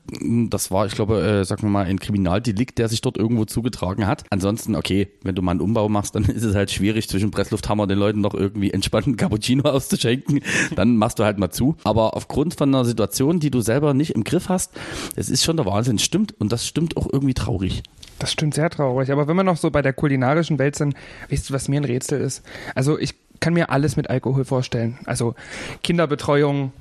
Das 0.49 0.71
war, 0.71 0.85
ich 0.85 0.95
glaube, 0.95 1.21
äh, 1.21 1.45
sagen 1.45 1.63
wir 1.63 1.69
mal, 1.69 1.85
ein 1.85 1.99
Kriminaldelikt, 1.99 2.77
der 2.77 2.89
sich 2.89 3.01
dort 3.01 3.17
irgendwo 3.17 3.45
zugetragen 3.45 4.07
hat. 4.07 4.23
Ansonsten, 4.29 4.75
okay, 4.75 5.09
wenn 5.23 5.35
du 5.35 5.41
mal 5.41 5.51
einen 5.51 5.61
Umbau 5.61 5.89
machst, 5.89 6.15
dann 6.15 6.23
ist 6.25 6.43
es 6.43 6.55
halt 6.55 6.71
schwierig, 6.71 7.07
zwischen 7.07 7.31
Presslufthammer 7.31 7.87
den 7.87 7.99
Leuten 7.99 8.21
noch 8.21 8.33
irgendwie 8.33 8.71
entspannten 8.71 9.17
Cappuccino 9.17 9.63
auszuschenken. 9.69 10.41
Dann 10.75 10.97
machst 10.97 11.19
du 11.19 11.23
halt 11.23 11.37
mal 11.37 11.51
zu. 11.51 11.75
Aber 11.83 12.15
aufgrund 12.15 12.55
von 12.55 12.69
einer 12.69 12.85
Situation, 12.85 13.39
die 13.39 13.51
du 13.51 13.61
selber 13.61 13.93
nicht 13.93 14.11
im 14.11 14.23
Griff 14.23 14.49
hast, 14.49 14.71
es 15.15 15.29
ist 15.29 15.43
schon 15.43 15.57
der 15.57 15.65
Wahnsinn. 15.65 15.99
Stimmt. 15.99 16.33
Und 16.39 16.51
das 16.51 16.67
stimmt 16.67 16.97
auch 16.97 17.07
irgendwie 17.11 17.33
traurig. 17.33 17.82
Das 18.19 18.31
stimmt 18.31 18.53
sehr 18.53 18.69
traurig. 18.69 19.11
Aber 19.11 19.27
wenn 19.27 19.35
wir 19.35 19.43
noch 19.43 19.57
so 19.57 19.69
bei 19.71 19.81
der 19.81 19.93
kulinarischen 19.93 20.59
Welt 20.59 20.75
sind, 20.75 20.95
weißt 21.29 21.49
du, 21.49 21.53
was 21.53 21.67
mir 21.67 21.81
ein 21.81 21.85
Rätsel 21.85 22.21
ist? 22.21 22.43
Also 22.75 22.97
ich 22.97 23.15
kann 23.39 23.53
mir 23.53 23.69
alles 23.69 23.97
mit 23.97 24.09
Alkohol 24.09 24.45
vorstellen. 24.45 24.97
Also 25.05 25.35
Kinderbetreuung, 25.83 26.71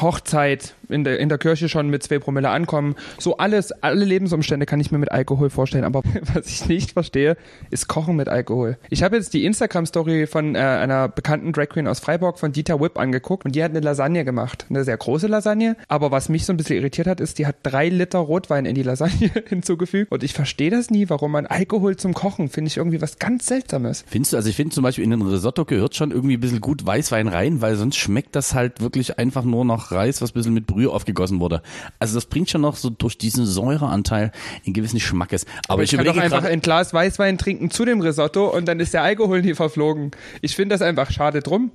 Hochzeit, 0.00 0.74
in 0.88 1.04
der, 1.04 1.18
in 1.18 1.28
der 1.28 1.38
Kirche 1.38 1.68
schon 1.68 1.88
mit 1.88 2.02
zwei 2.02 2.18
Promille 2.18 2.48
ankommen. 2.48 2.94
So 3.18 3.36
alles, 3.36 3.72
alle 3.82 4.04
Lebensumstände 4.04 4.66
kann 4.66 4.80
ich 4.80 4.90
mir 4.90 4.98
mit 4.98 5.12
Alkohol 5.12 5.50
vorstellen. 5.50 5.84
Aber 5.84 6.02
was 6.34 6.46
ich 6.46 6.66
nicht 6.66 6.92
verstehe, 6.92 7.36
ist 7.70 7.88
Kochen 7.88 8.16
mit 8.16 8.28
Alkohol. 8.28 8.78
Ich 8.90 9.02
habe 9.02 9.16
jetzt 9.16 9.34
die 9.34 9.44
Instagram-Story 9.44 10.26
von 10.26 10.54
äh, 10.54 10.58
einer 10.58 11.08
bekannten 11.08 11.52
Drag 11.52 11.68
Queen 11.68 11.86
aus 11.88 12.00
Freiburg, 12.00 12.38
von 12.38 12.52
Dieter 12.52 12.80
Whip, 12.80 12.98
angeguckt 12.98 13.44
und 13.44 13.54
die 13.54 13.62
hat 13.62 13.70
eine 13.70 13.80
Lasagne 13.80 14.24
gemacht. 14.24 14.66
Eine 14.70 14.84
sehr 14.84 14.96
große 14.96 15.26
Lasagne. 15.26 15.76
Aber 15.88 16.10
was 16.10 16.28
mich 16.28 16.44
so 16.44 16.52
ein 16.52 16.56
bisschen 16.56 16.76
irritiert 16.76 17.06
hat, 17.06 17.20
ist, 17.20 17.38
die 17.38 17.46
hat 17.46 17.56
drei 17.62 17.88
Liter 17.88 18.18
Rotwein 18.18 18.66
in 18.66 18.74
die 18.74 18.82
Lasagne 18.82 19.30
hinzugefügt. 19.48 20.12
Und 20.12 20.22
ich 20.22 20.34
verstehe 20.34 20.70
das 20.70 20.90
nie, 20.90 21.08
warum 21.08 21.32
man 21.32 21.46
Alkohol 21.46 21.96
zum 21.96 22.14
Kochen, 22.14 22.48
finde 22.48 22.68
ich 22.68 22.76
irgendwie 22.76 23.00
was 23.00 23.18
ganz 23.18 23.46
Seltsames. 23.46 24.04
Findest 24.06 24.32
du, 24.32 24.36
also 24.36 24.48
ich 24.48 24.56
finde 24.56 24.74
zum 24.74 24.82
Beispiel 24.82 25.04
in 25.04 25.10
den 25.10 25.22
Risotto 25.22 25.64
gehört 25.64 25.94
schon 25.94 26.10
irgendwie 26.10 26.36
ein 26.36 26.40
bisschen 26.40 26.60
gut 26.60 26.84
Weißwein 26.84 27.28
rein, 27.28 27.60
weil 27.60 27.76
sonst 27.76 27.96
schmeckt 27.96 28.36
das 28.36 28.54
halt 28.54 28.80
wirklich 28.80 29.18
einfach 29.18 29.44
nur 29.44 29.64
nach 29.64 29.92
Reis, 29.92 30.20
was 30.22 30.30
ein 30.30 30.34
bisschen 30.34 30.54
mit 30.54 30.66
Brühe 30.76 30.90
aufgegossen 30.90 31.40
wurde. 31.40 31.62
Also 31.98 32.14
das 32.14 32.26
bringt 32.26 32.50
schon 32.50 32.60
noch 32.60 32.76
so 32.76 32.90
durch 32.90 33.16
diesen 33.16 33.46
Säureanteil 33.46 34.30
einen 34.66 34.74
gewissen 34.74 35.00
Schmackes. 35.00 35.46
Aber 35.68 35.82
ich, 35.82 35.92
Ich 35.92 35.96
kann 35.96 36.06
doch 36.06 36.18
einfach 36.18 36.44
ein 36.44 36.60
Glas 36.60 36.92
Weißwein 36.92 37.38
trinken 37.38 37.70
zu 37.70 37.86
dem 37.86 38.02
Risotto 38.02 38.54
und 38.54 38.66
dann 38.66 38.78
ist 38.78 38.92
der 38.92 39.02
Alkohol 39.02 39.40
nie 39.40 39.54
verflogen. 39.54 40.10
Ich 40.42 40.54
finde 40.54 40.74
das 40.74 40.82
einfach 40.82 41.10
schade 41.10 41.40
drum. 41.40 41.70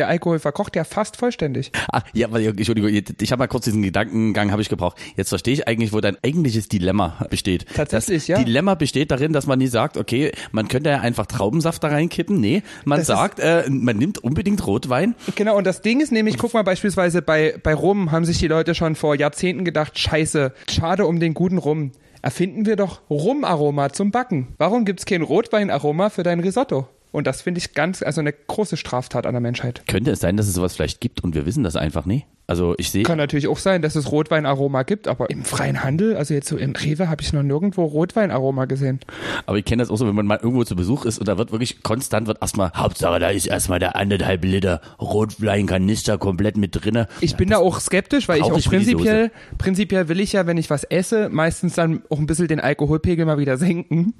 Der 0.00 0.08
Alkohol 0.08 0.38
verkocht 0.38 0.76
ja 0.76 0.84
fast 0.84 1.18
vollständig. 1.18 1.72
ah, 1.92 2.00
ja, 2.14 2.26
Entschuldigung, 2.34 2.88
ich 2.90 3.30
habe 3.32 3.38
mal 3.40 3.48
kurz 3.48 3.64
diesen 3.66 3.82
Gedankengang 3.82 4.50
habe 4.50 4.62
ich 4.62 4.70
gebraucht. 4.70 4.96
Jetzt 5.14 5.28
verstehe 5.28 5.52
ich 5.52 5.68
eigentlich, 5.68 5.92
wo 5.92 6.00
dein 6.00 6.16
eigentliches 6.24 6.68
Dilemma 6.68 7.18
besteht. 7.28 7.66
Tatsächlich, 7.74 8.20
das 8.22 8.26
ja. 8.28 8.42
Dilemma 8.42 8.76
besteht 8.76 9.10
darin, 9.10 9.34
dass 9.34 9.46
man 9.46 9.58
nie 9.58 9.66
sagt, 9.66 9.98
okay, 9.98 10.32
man 10.52 10.68
könnte 10.68 10.88
ja 10.88 11.00
einfach 11.00 11.26
Traubensaft 11.26 11.84
da 11.84 11.88
reinkippen. 11.88 12.40
Nee, 12.40 12.62
man 12.86 12.98
Das 13.00 13.10
ist- 13.10 13.14
sagt, 13.14 13.40
äh, 13.40 13.64
man 13.68 13.98
nimmt 13.98 14.16
unbedingt 14.16 14.66
Rotwein. 14.66 15.14
Genau, 15.36 15.58
und 15.58 15.66
das 15.66 15.82
Ding 15.82 16.00
ist 16.00 16.12
nämlich, 16.12 16.38
guck 16.38 16.54
mal 16.54 16.64
beispielsweise 16.64 17.20
bei, 17.20 17.56
bei 17.62 17.74
Rum 17.74 18.10
haben 18.10 18.24
sich 18.24 18.38
die 18.38 18.48
Leute 18.48 18.74
schon 18.74 18.94
vor 18.94 19.14
Jahrzehnten 19.14 19.66
gedacht, 19.66 19.98
scheiße, 19.98 20.54
schade 20.66 21.04
um 21.04 21.20
den 21.20 21.34
guten 21.34 21.58
Rum. 21.58 21.92
Erfinden 22.22 22.64
wir 22.64 22.76
doch 22.76 23.02
Rumaroma 23.10 23.90
zum 23.92 24.10
Backen. 24.12 24.48
Warum 24.56 24.86
gibt's 24.86 25.04
kein 25.04 25.20
Rotweinaroma 25.20 26.08
für 26.08 26.22
dein 26.22 26.40
Risotto? 26.40 26.88
Und 27.12 27.26
das 27.26 27.42
finde 27.42 27.58
ich 27.58 27.74
ganz, 27.74 28.02
also 28.02 28.20
eine 28.20 28.32
große 28.32 28.76
Straftat 28.76 29.26
an 29.26 29.34
der 29.34 29.40
Menschheit. 29.40 29.82
Könnte 29.88 30.12
es 30.12 30.20
sein, 30.20 30.36
dass 30.36 30.46
es 30.46 30.54
sowas 30.54 30.74
vielleicht 30.74 31.00
gibt 31.00 31.22
und 31.22 31.34
wir 31.34 31.46
wissen 31.46 31.64
das 31.64 31.76
einfach 31.76 32.06
nie? 32.06 32.24
Also 32.50 32.74
ich 32.78 32.90
sehe 32.90 33.04
Kann 33.04 33.16
natürlich 33.16 33.46
auch 33.46 33.58
sein, 33.58 33.80
dass 33.80 33.94
es 33.94 34.10
Rotweinaroma 34.10 34.82
gibt, 34.82 35.06
aber 35.06 35.30
im 35.30 35.44
freien 35.44 35.84
Handel, 35.84 36.16
also 36.16 36.34
jetzt 36.34 36.48
so 36.48 36.56
im 36.56 36.72
Rewe, 36.72 37.08
habe 37.08 37.22
ich 37.22 37.32
noch 37.32 37.44
nirgendwo 37.44 37.84
Rotweinaroma 37.84 38.64
gesehen. 38.64 38.98
Aber 39.46 39.56
ich 39.56 39.64
kenne 39.64 39.84
das 39.84 39.88
auch 39.88 39.94
so, 39.94 40.08
wenn 40.08 40.16
man 40.16 40.26
mal 40.26 40.40
irgendwo 40.42 40.64
zu 40.64 40.74
Besuch 40.74 41.04
ist 41.04 41.20
und 41.20 41.28
da 41.28 41.38
wird 41.38 41.52
wirklich 41.52 41.84
konstant 41.84 42.26
wird 42.26 42.38
erstmal, 42.40 42.72
Hauptsache 42.74 43.20
da 43.20 43.28
ist 43.28 43.46
erstmal 43.46 43.78
der 43.78 43.94
anderthalb 43.94 44.44
Liter 44.44 44.80
Rotweinkanister 45.00 46.18
komplett 46.18 46.56
mit 46.56 46.74
drinne. 46.74 47.06
Ich 47.20 47.36
bin 47.36 47.50
da 47.50 47.58
auch 47.58 47.78
skeptisch, 47.78 48.26
weil 48.26 48.38
ich 48.38 48.42
auch 48.42 48.58
ich 48.58 48.68
prinzipiell, 48.68 49.30
prinzipiell 49.56 50.08
will 50.08 50.18
ich 50.18 50.32
ja, 50.32 50.48
wenn 50.48 50.56
ich 50.58 50.70
was 50.70 50.82
esse, 50.82 51.28
meistens 51.28 51.74
dann 51.74 52.02
auch 52.10 52.18
ein 52.18 52.26
bisschen 52.26 52.48
den 52.48 52.58
Alkoholpegel 52.58 53.26
mal 53.26 53.38
wieder 53.38 53.58
senken. 53.58 54.14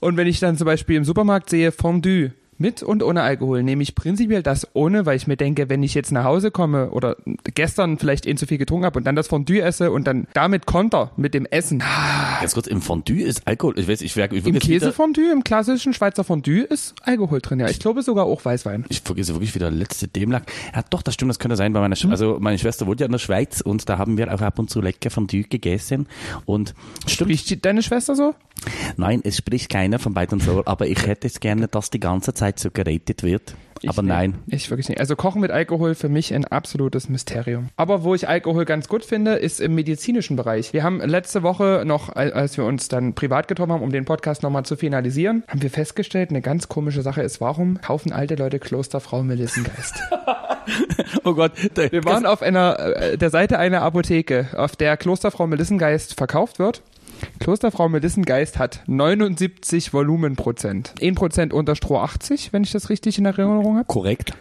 Und 0.00 0.16
wenn 0.16 0.26
ich 0.26 0.40
dann 0.40 0.56
zum 0.56 0.64
Beispiel 0.64 0.96
im 0.96 1.04
Supermarkt 1.04 1.48
sehe 1.48 1.70
Fondue 1.70 2.32
mit 2.58 2.82
und 2.82 3.02
ohne 3.02 3.22
Alkohol, 3.22 3.62
nehme 3.62 3.82
ich 3.82 3.94
prinzipiell 3.94 4.42
das 4.42 4.68
ohne, 4.74 5.06
weil 5.06 5.16
ich 5.16 5.26
mir 5.26 5.36
denke, 5.36 5.68
wenn 5.68 5.82
ich 5.82 5.94
jetzt 5.94 6.12
nach 6.12 6.24
Hause 6.24 6.50
komme 6.50 6.90
oder 6.90 7.16
gestern 7.54 7.98
vielleicht 7.98 8.26
eh 8.26 8.34
zu 8.34 8.46
viel 8.46 8.58
getrunken 8.58 8.84
habe 8.86 8.98
und 8.98 9.04
dann 9.04 9.16
das 9.16 9.28
Fondue 9.28 9.60
esse 9.62 9.90
und 9.90 10.06
dann 10.06 10.26
damit 10.34 10.66
konter 10.66 11.12
mit 11.16 11.34
dem 11.34 11.46
Essen. 11.46 11.82
Ganz 12.40 12.54
kurz, 12.54 12.66
im 12.66 12.82
Fondue 12.82 13.22
ist 13.22 13.46
Alkohol, 13.46 13.78
ich 13.78 13.88
weiß, 13.88 14.00
ich, 14.02 14.16
ich, 14.16 14.32
ich 14.32 14.46
Im 14.46 14.58
Käsefondue, 14.58 15.32
im 15.32 15.44
klassischen 15.44 15.92
Schweizer 15.92 16.24
Fondue 16.24 16.62
ist 16.62 16.94
Alkohol 17.02 17.40
drin, 17.40 17.60
ja. 17.60 17.68
Ich 17.68 17.78
glaube 17.78 18.02
sogar 18.02 18.26
auch 18.26 18.44
Weißwein. 18.44 18.84
ich 18.88 19.00
vergesse 19.00 19.34
wirklich 19.34 19.54
wieder 19.54 19.70
letzte 19.70 20.08
Dämlack. 20.08 20.50
Ja, 20.74 20.82
doch, 20.90 21.02
das 21.02 21.14
stimmt, 21.14 21.30
das 21.30 21.38
könnte 21.38 21.56
sein 21.56 21.72
bei 21.72 21.80
meiner, 21.80 21.96
Hm. 21.96 22.10
Sch 22.10 22.10
also 22.10 22.38
meine 22.40 22.58
Schwester 22.58 22.86
wohnt 22.86 23.00
ja 23.00 23.06
in 23.06 23.12
der 23.12 23.18
Schweiz 23.18 23.60
und 23.60 23.88
da 23.88 23.98
haben 23.98 24.18
wir 24.18 24.32
auch 24.32 24.40
ab 24.40 24.58
und 24.58 24.70
zu 24.70 24.80
lecker 24.80 25.10
Fondue 25.10 25.44
gegessen 25.44 26.06
und 26.44 26.74
stimmt, 27.06 27.30
Riecht 27.30 27.64
deine 27.64 27.82
Schwester 27.82 28.14
so? 28.14 28.34
Nein, 28.96 29.20
es 29.24 29.36
spricht 29.36 29.70
keiner 29.70 29.98
von 29.98 30.14
beiden 30.14 30.40
so, 30.40 30.62
aber 30.66 30.86
ich 30.86 31.06
hätte 31.06 31.26
es 31.26 31.40
gerne, 31.40 31.68
dass 31.68 31.90
die 31.90 32.00
ganze 32.00 32.34
Zeit 32.34 32.58
so 32.58 32.70
gerätet 32.70 33.22
wird. 33.22 33.54
Ich 33.80 33.88
aber 33.88 34.02
nicht. 34.02 34.08
nein. 34.08 34.34
Ich 34.48 34.68
wirklich 34.70 34.88
nicht. 34.88 34.98
Also 34.98 35.14
Kochen 35.14 35.40
mit 35.40 35.52
Alkohol 35.52 35.94
für 35.94 36.08
mich 36.08 36.34
ein 36.34 36.44
absolutes 36.44 37.08
Mysterium. 37.08 37.68
Aber 37.76 38.02
wo 38.02 38.12
ich 38.16 38.28
Alkohol 38.28 38.64
ganz 38.64 38.88
gut 38.88 39.04
finde, 39.04 39.34
ist 39.36 39.60
im 39.60 39.76
medizinischen 39.76 40.34
Bereich. 40.34 40.72
Wir 40.72 40.82
haben 40.82 41.00
letzte 41.00 41.44
Woche 41.44 41.84
noch, 41.86 42.08
al- 42.16 42.32
als 42.32 42.56
wir 42.56 42.64
uns 42.64 42.88
dann 42.88 43.14
privat 43.14 43.46
getroffen 43.46 43.70
haben, 43.72 43.82
um 43.84 43.92
den 43.92 44.04
Podcast 44.04 44.42
nochmal 44.42 44.64
zu 44.64 44.74
finalisieren, 44.76 45.44
haben 45.46 45.62
wir 45.62 45.70
festgestellt, 45.70 46.30
eine 46.30 46.42
ganz 46.42 46.68
komische 46.68 47.02
Sache 47.02 47.22
ist, 47.22 47.40
warum 47.40 47.80
kaufen 47.80 48.12
alte 48.12 48.34
Leute 48.34 48.58
Klosterfrau 48.58 49.22
Melissengeist? 49.22 49.94
Oh 51.24 51.32
Gott, 51.32 51.52
der, 51.76 51.90
Wir 51.92 52.04
waren 52.04 52.26
auf 52.26 52.42
einer, 52.42 52.78
äh, 52.78 53.16
der 53.16 53.30
Seite 53.30 53.58
einer 53.58 53.80
Apotheke, 53.82 54.48
auf 54.54 54.76
der 54.76 54.98
Klosterfrau 54.98 55.46
Melissengeist 55.46 56.14
verkauft 56.14 56.58
wird. 56.58 56.82
Klosterfrau 57.40 57.88
Melissengeist 57.88 58.58
hat 58.58 58.82
79 58.86 59.92
Volumenprozent. 59.92 60.94
1% 61.00 61.52
unter 61.52 61.76
Stroh 61.76 61.98
80, 61.98 62.52
wenn 62.52 62.62
ich 62.62 62.72
das 62.72 62.90
richtig 62.90 63.18
in 63.18 63.24
Erinnerung 63.24 63.76
habe. 63.76 63.86
korrekt. 63.86 64.32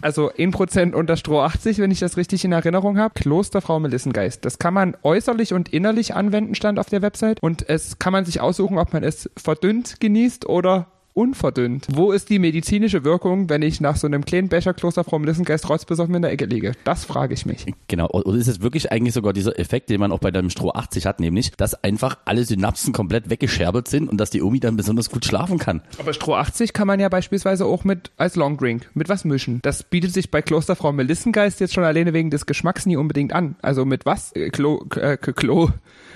Also 0.00 0.30
1% 0.30 0.92
unter 0.92 1.16
Stroh 1.16 1.40
80, 1.40 1.78
wenn 1.78 1.90
ich 1.90 2.00
das 2.00 2.16
richtig 2.16 2.44
in 2.44 2.52
Erinnerung 2.52 2.98
habe. 2.98 3.14
Klosterfrau 3.14 3.80
Melissengeist. 3.80 4.44
Das 4.44 4.58
kann 4.58 4.74
man 4.74 4.96
äußerlich 5.02 5.52
und 5.52 5.68
innerlich 5.72 6.14
anwenden, 6.14 6.54
stand 6.54 6.78
auf 6.78 6.88
der 6.88 7.02
Website. 7.02 7.42
Und 7.42 7.68
es 7.68 7.98
kann 7.98 8.12
man 8.12 8.24
sich 8.24 8.40
aussuchen, 8.40 8.78
ob 8.78 8.92
man 8.92 9.04
es 9.04 9.30
verdünnt 9.36 10.00
genießt 10.00 10.46
oder 10.46 10.86
unverdünnt. 11.16 11.86
Wo 11.90 12.12
ist 12.12 12.28
die 12.28 12.38
medizinische 12.38 13.02
Wirkung, 13.02 13.48
wenn 13.48 13.62
ich 13.62 13.80
nach 13.80 13.96
so 13.96 14.06
einem 14.06 14.24
kleinen 14.24 14.48
Becher 14.48 14.74
Klosterfrau 14.74 15.18
Melissengeist 15.18 15.68
rotzbesoffen 15.68 16.14
in 16.14 16.22
der 16.22 16.30
Ecke 16.30 16.44
liege? 16.44 16.72
Das 16.84 17.04
frage 17.06 17.32
ich 17.32 17.46
mich. 17.46 17.64
Genau, 17.88 18.08
oder 18.10 18.36
ist 18.36 18.48
es 18.48 18.60
wirklich 18.60 18.92
eigentlich 18.92 19.14
sogar 19.14 19.32
dieser 19.32 19.58
Effekt, 19.58 19.88
den 19.88 19.98
man 19.98 20.12
auch 20.12 20.18
bei 20.18 20.30
dem 20.30 20.50
Stroh 20.50 20.72
80 20.72 21.06
hat, 21.06 21.18
nämlich, 21.18 21.52
dass 21.56 21.82
einfach 21.82 22.18
alle 22.26 22.44
Synapsen 22.44 22.92
komplett 22.92 23.30
weggescherbelt 23.30 23.88
sind 23.88 24.10
und 24.10 24.18
dass 24.18 24.28
die 24.30 24.42
Omi 24.42 24.60
dann 24.60 24.76
besonders 24.76 25.10
gut 25.10 25.24
schlafen 25.24 25.58
kann. 25.58 25.80
Aber 25.98 26.12
Stroh 26.12 26.34
80 26.34 26.74
kann 26.74 26.86
man 26.86 27.00
ja 27.00 27.08
beispielsweise 27.08 27.64
auch 27.64 27.84
mit 27.84 28.10
als 28.18 28.36
Longdrink 28.36 28.90
mit 28.92 29.08
was 29.08 29.24
mischen. 29.24 29.60
Das 29.62 29.84
bietet 29.84 30.12
sich 30.12 30.30
bei 30.30 30.42
Klosterfrau 30.42 30.92
Melissengeist 30.92 31.60
jetzt 31.60 31.72
schon 31.72 31.84
alleine 31.84 32.12
wegen 32.12 32.30
des 32.30 32.44
Geschmacks 32.44 32.84
nie 32.84 32.96
unbedingt 32.96 33.32
an. 33.32 33.56
Also 33.62 33.86
mit 33.86 34.04
was? 34.04 34.32
Äh, 34.36 34.50
Klo, 34.50 34.84
äh, 34.96 35.16
Klo. 35.16 35.70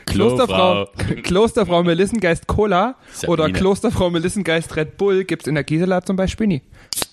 Klosterfrau, 0.07 0.87
Klosterfrau 1.23 1.83
Melissengeist 1.83 2.47
Cola 2.47 2.97
oder 3.27 3.45
Sabine. 3.45 3.59
Klosterfrau 3.59 4.11
Melissengeist 4.11 4.77
Red 4.77 4.97
Bull 4.97 5.25
gibt's 5.25 5.47
in 5.47 5.55
der 5.55 5.65
Gisela 5.65 6.03
zum 6.03 6.17
Beispiel 6.17 6.47
nie. 6.47 6.63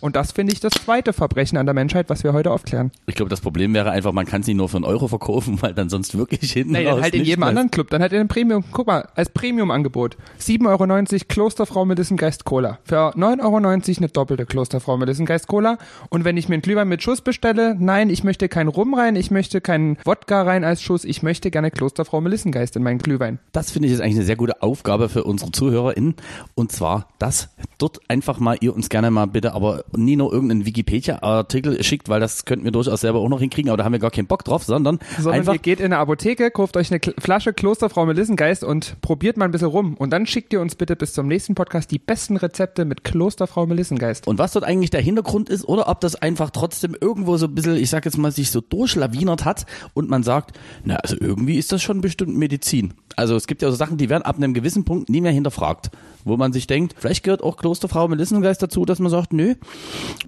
Und 0.01 0.15
das 0.15 0.31
finde 0.31 0.53
ich 0.53 0.59
das 0.59 0.73
zweite 0.73 1.13
Verbrechen 1.13 1.57
an 1.57 1.65
der 1.65 1.73
Menschheit, 1.73 2.09
was 2.09 2.23
wir 2.23 2.33
heute 2.33 2.51
aufklären. 2.51 2.91
Ich 3.07 3.15
glaube, 3.15 3.29
das 3.29 3.41
Problem 3.41 3.73
wäre 3.73 3.91
einfach, 3.91 4.11
man 4.11 4.25
kann 4.25 4.41
es 4.41 4.47
nicht 4.47 4.57
nur 4.57 4.69
für 4.69 4.77
einen 4.77 4.85
Euro 4.85 5.07
verkaufen, 5.07 5.61
weil 5.61 5.73
dann 5.73 5.89
sonst 5.89 6.17
wirklich 6.17 6.51
hinten 6.51 6.73
dann 6.73 6.87
raus 6.87 7.01
halt 7.01 7.15
in 7.15 7.23
jedem 7.23 7.43
anderen 7.43 7.71
Club. 7.71 7.89
Dann 7.89 8.01
halt 8.01 8.13
in 8.13 8.19
einem 8.19 8.27
Premium. 8.27 8.63
Guck 8.71 8.87
mal, 8.87 9.07
als 9.15 9.29
Premium-Angebot. 9.29 10.17
7,90 10.39 10.65
Euro 10.67 11.25
Klosterfrau 11.27 11.85
Melissengeist 11.85 12.45
Cola. 12.45 12.79
Für 12.83 13.15
9,90 13.15 13.43
Euro 13.43 13.57
eine 13.57 14.07
doppelte 14.09 14.45
Klosterfrau 14.45 14.97
Melissengeist 14.97 15.47
Cola. 15.47 15.77
Und 16.09 16.25
wenn 16.25 16.37
ich 16.37 16.47
mir 16.47 16.55
einen 16.55 16.61
Glühwein 16.61 16.87
mit 16.87 17.01
Schuss 17.01 17.21
bestelle, 17.21 17.75
nein, 17.79 18.09
ich 18.09 18.23
möchte 18.23 18.49
keinen 18.49 18.67
Rum 18.67 18.93
rein, 18.93 19.15
ich 19.15 19.31
möchte 19.31 19.61
keinen 19.61 19.97
Wodka 20.05 20.43
rein 20.43 20.63
als 20.63 20.81
Schuss, 20.81 21.05
ich 21.05 21.23
möchte 21.23 21.51
gerne 21.51 21.71
Klosterfrau 21.71 22.21
Melissengeist 22.21 22.75
in 22.75 22.83
meinen 22.83 22.99
Glühwein. 22.99 23.39
Das 23.51 23.71
finde 23.71 23.87
ich 23.87 23.93
ist 23.93 24.01
eigentlich 24.01 24.17
eine 24.17 24.25
sehr 24.25 24.35
gute 24.35 24.61
Aufgabe 24.61 25.09
für 25.09 25.23
unsere 25.23 25.51
ZuhörerInnen. 25.51 26.15
Und 26.55 26.71
zwar, 26.71 27.07
dass 27.19 27.49
dort 27.77 27.99
einfach 28.09 28.39
mal 28.39 28.57
ihr 28.61 28.75
uns 28.75 28.89
gerne 28.89 29.11
mal 29.11 29.25
bitte, 29.25 29.53
aber 29.53 29.83
nie 29.95 30.15
nur 30.15 30.31
irgendeinen 30.31 30.65
Wikipedia-Artikel 30.65 31.83
schickt, 31.83 32.09
weil 32.09 32.19
das 32.19 32.45
könnten 32.45 32.65
wir 32.65 32.71
durchaus 32.71 33.01
selber 33.01 33.19
auch 33.19 33.29
noch 33.29 33.39
hinkriegen, 33.39 33.69
aber 33.69 33.77
da 33.77 33.83
haben 33.83 33.93
wir 33.93 33.99
gar 33.99 34.11
keinen 34.11 34.27
Bock 34.27 34.43
drauf, 34.43 34.63
sondern, 34.63 34.99
Sondern 35.17 35.39
einfach 35.39 35.53
ihr 35.53 35.59
geht 35.59 35.79
in 35.79 35.85
eine 35.85 35.97
Apotheke, 35.97 36.51
kauft 36.51 36.77
euch 36.77 36.91
eine 36.91 36.99
Flasche 37.19 37.53
Klosterfrau 37.53 38.05
Melissengeist 38.05 38.63
und 38.63 38.99
probiert 39.01 39.37
mal 39.37 39.45
ein 39.45 39.51
bisschen 39.51 39.67
rum. 39.67 39.95
Und 39.95 40.11
dann 40.11 40.25
schickt 40.25 40.53
ihr 40.53 40.61
uns 40.61 40.75
bitte 40.75 40.95
bis 40.95 41.13
zum 41.13 41.27
nächsten 41.27 41.55
Podcast 41.55 41.91
die 41.91 41.99
besten 41.99 42.37
Rezepte 42.37 42.85
mit 42.85 43.03
Klosterfrau 43.03 43.65
Melissengeist. 43.65 44.27
Und 44.27 44.37
was 44.39 44.53
dort 44.53 44.65
eigentlich 44.65 44.89
der 44.89 45.01
Hintergrund 45.01 45.49
ist 45.49 45.65
oder 45.65 45.87
ob 45.87 46.01
das 46.01 46.15
einfach 46.15 46.49
trotzdem 46.49 46.95
irgendwo 46.99 47.37
so 47.37 47.47
ein 47.47 47.55
bisschen, 47.55 47.75
ich 47.77 47.89
sag 47.89 48.05
jetzt 48.05 48.17
mal, 48.17 48.31
sich 48.31 48.51
so 48.51 48.61
durchlawinert 48.61 49.45
hat 49.45 49.65
und 49.93 50.09
man 50.09 50.23
sagt, 50.23 50.57
na, 50.83 50.95
also 50.95 51.15
irgendwie 51.19 51.57
ist 51.57 51.71
das 51.71 51.81
schon 51.81 52.01
bestimmt 52.01 52.35
Medizin. 52.37 52.93
Also 53.15 53.35
es 53.35 53.47
gibt 53.47 53.61
ja 53.61 53.69
so 53.69 53.75
Sachen, 53.75 53.97
die 53.97 54.09
werden 54.09 54.23
ab 54.23 54.37
einem 54.37 54.53
gewissen 54.53 54.85
Punkt 54.85 55.09
nie 55.09 55.21
mehr 55.21 55.31
hinterfragt, 55.31 55.89
wo 56.23 56.37
man 56.37 56.53
sich 56.53 56.67
denkt, 56.67 56.95
vielleicht 56.97 57.23
gehört 57.23 57.41
auch 57.41 57.57
Klosterfrau 57.57 58.07
Melissengeist 58.07 58.61
dazu, 58.61 58.85
dass 58.85 58.99
man 58.99 59.09
sagt, 59.09 59.33
nö, 59.33 59.55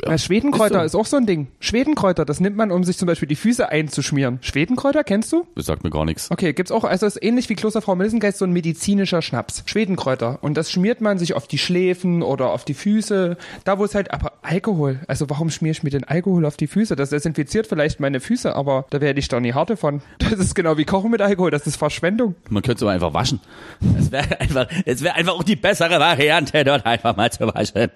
Ja, 0.06 0.18
Schwedenkräuter 0.18 0.80
ist 0.82 0.88
ist, 0.88 0.92
so. 0.94 1.00
auch 1.00 1.06
so 1.06 1.18
ein 1.18 1.26
Ding. 1.26 1.48
Schwedenkräuter, 1.60 2.26
das 2.26 2.40
nimmt 2.40 2.56
man, 2.56 2.72
um 2.72 2.84
sich 2.84 2.98
zum 2.98 3.08
Beispiel 3.08 3.28
die 3.28 3.36
Füße 3.36 3.70
einzuschmieren. 3.70 4.40
Schwedenkräuter, 4.42 5.04
kennst 5.04 5.32
du? 5.34 5.46
das 5.56 5.66
sagt 5.66 5.84
mir 5.84 5.90
gar 5.90 6.06
nichts. 6.06 6.32
Okay, 6.32 6.54
gibt's 6.54 6.72
auch, 6.72 6.84
also 6.84 7.06
ist 7.06 7.22
ähnlich 7.22 7.50
wie 7.50 7.56
Klosterfrau 7.56 7.96
Melissengeist 7.96 8.38
so 8.38 8.46
ein 8.46 8.54
medizinischer 8.54 9.22
Schnaps. 9.22 9.64
Schwedenkräuter. 9.66 10.40
Und 10.42 10.56
das 10.56 10.72
schmiert 10.72 11.02
man 11.02 11.18
sich 11.18 11.34
auf 11.34 11.48
die 11.48 11.58
Schläfen 11.58 12.24
oder 12.24 12.52
auf 12.52 12.66
die 12.66 12.74
Füße. 12.74 13.38
Da 13.66 13.78
wo 13.78 13.84
es 13.84 13.96
halt, 13.96 14.12
aber 14.12 14.34
Alkohol. 14.42 15.00
Also 15.08 15.30
warum 15.30 15.50
schmier 15.50 15.72
ich 15.72 15.84
mir 15.84 15.90
den 15.90 16.06
Alkohol 16.06 16.46
auf 16.46 16.58
die 16.58 16.68
Füße? 16.68 16.96
Das 16.96 17.10
desinfiziert 17.10 17.68
vielleicht 17.68 18.00
meine 18.00 18.20
Füße, 18.20 18.56
aber 18.56 18.86
da 18.90 19.02
werde 19.02 19.20
ich 19.20 19.28
doch 19.28 19.40
nie 19.40 19.54
harte 19.54 19.78
von. 19.78 20.02
Das 20.30 20.40
ist 20.40 20.54
genau 20.54 20.78
wie 20.78 20.86
Kochen 20.86 21.10
mit 21.10 21.22
Alkohol, 21.22 21.50
das 21.50 21.66
ist 21.66 21.76
Verschwendung. 21.76 22.36
Man 22.50 22.62
könnte 22.62 22.78
es 22.78 22.84
aber 22.84 22.92
einfach 22.92 23.14
waschen. 23.16 23.40
Es 23.98 24.12
wäre 24.12 24.40
einfach, 24.40 24.68
es 24.86 25.04
wäre 25.04 25.16
einfach 25.16 25.34
auch 25.34 25.44
die 25.44 25.56
bessere 25.56 26.00
Variante, 26.00 26.64
dort 26.64 26.86
einfach 26.86 27.18
mal 27.18 27.32
zu 27.32 27.48
waschen. 27.48 27.90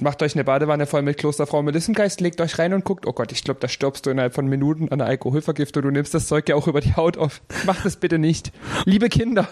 Macht 0.00 0.22
euch 0.22 0.34
eine 0.34 0.44
Badewanne 0.44 0.86
voll 0.86 1.02
mit 1.02 1.18
Klosterfrau 1.18 1.62
Melissengeist, 1.62 2.20
legt 2.20 2.40
euch 2.40 2.58
rein 2.58 2.72
und 2.72 2.84
guckt, 2.84 3.06
oh 3.06 3.12
Gott, 3.12 3.30
ich 3.32 3.44
glaube, 3.44 3.60
da 3.60 3.68
stirbst 3.68 4.06
du 4.06 4.10
innerhalb 4.10 4.34
von 4.34 4.46
Minuten 4.46 4.84
an 4.88 5.00
einer 5.00 5.06
Alkoholvergiftung. 5.06 5.82
Du 5.82 5.90
nimmst 5.90 6.14
das 6.14 6.26
Zeug 6.26 6.48
ja 6.48 6.56
auch 6.56 6.66
über 6.66 6.80
die 6.80 6.96
Haut 6.96 7.18
auf. 7.18 7.42
Macht 7.66 7.84
das 7.84 7.96
bitte 7.96 8.18
nicht. 8.18 8.52
Liebe 8.84 9.08
Kinder. 9.08 9.48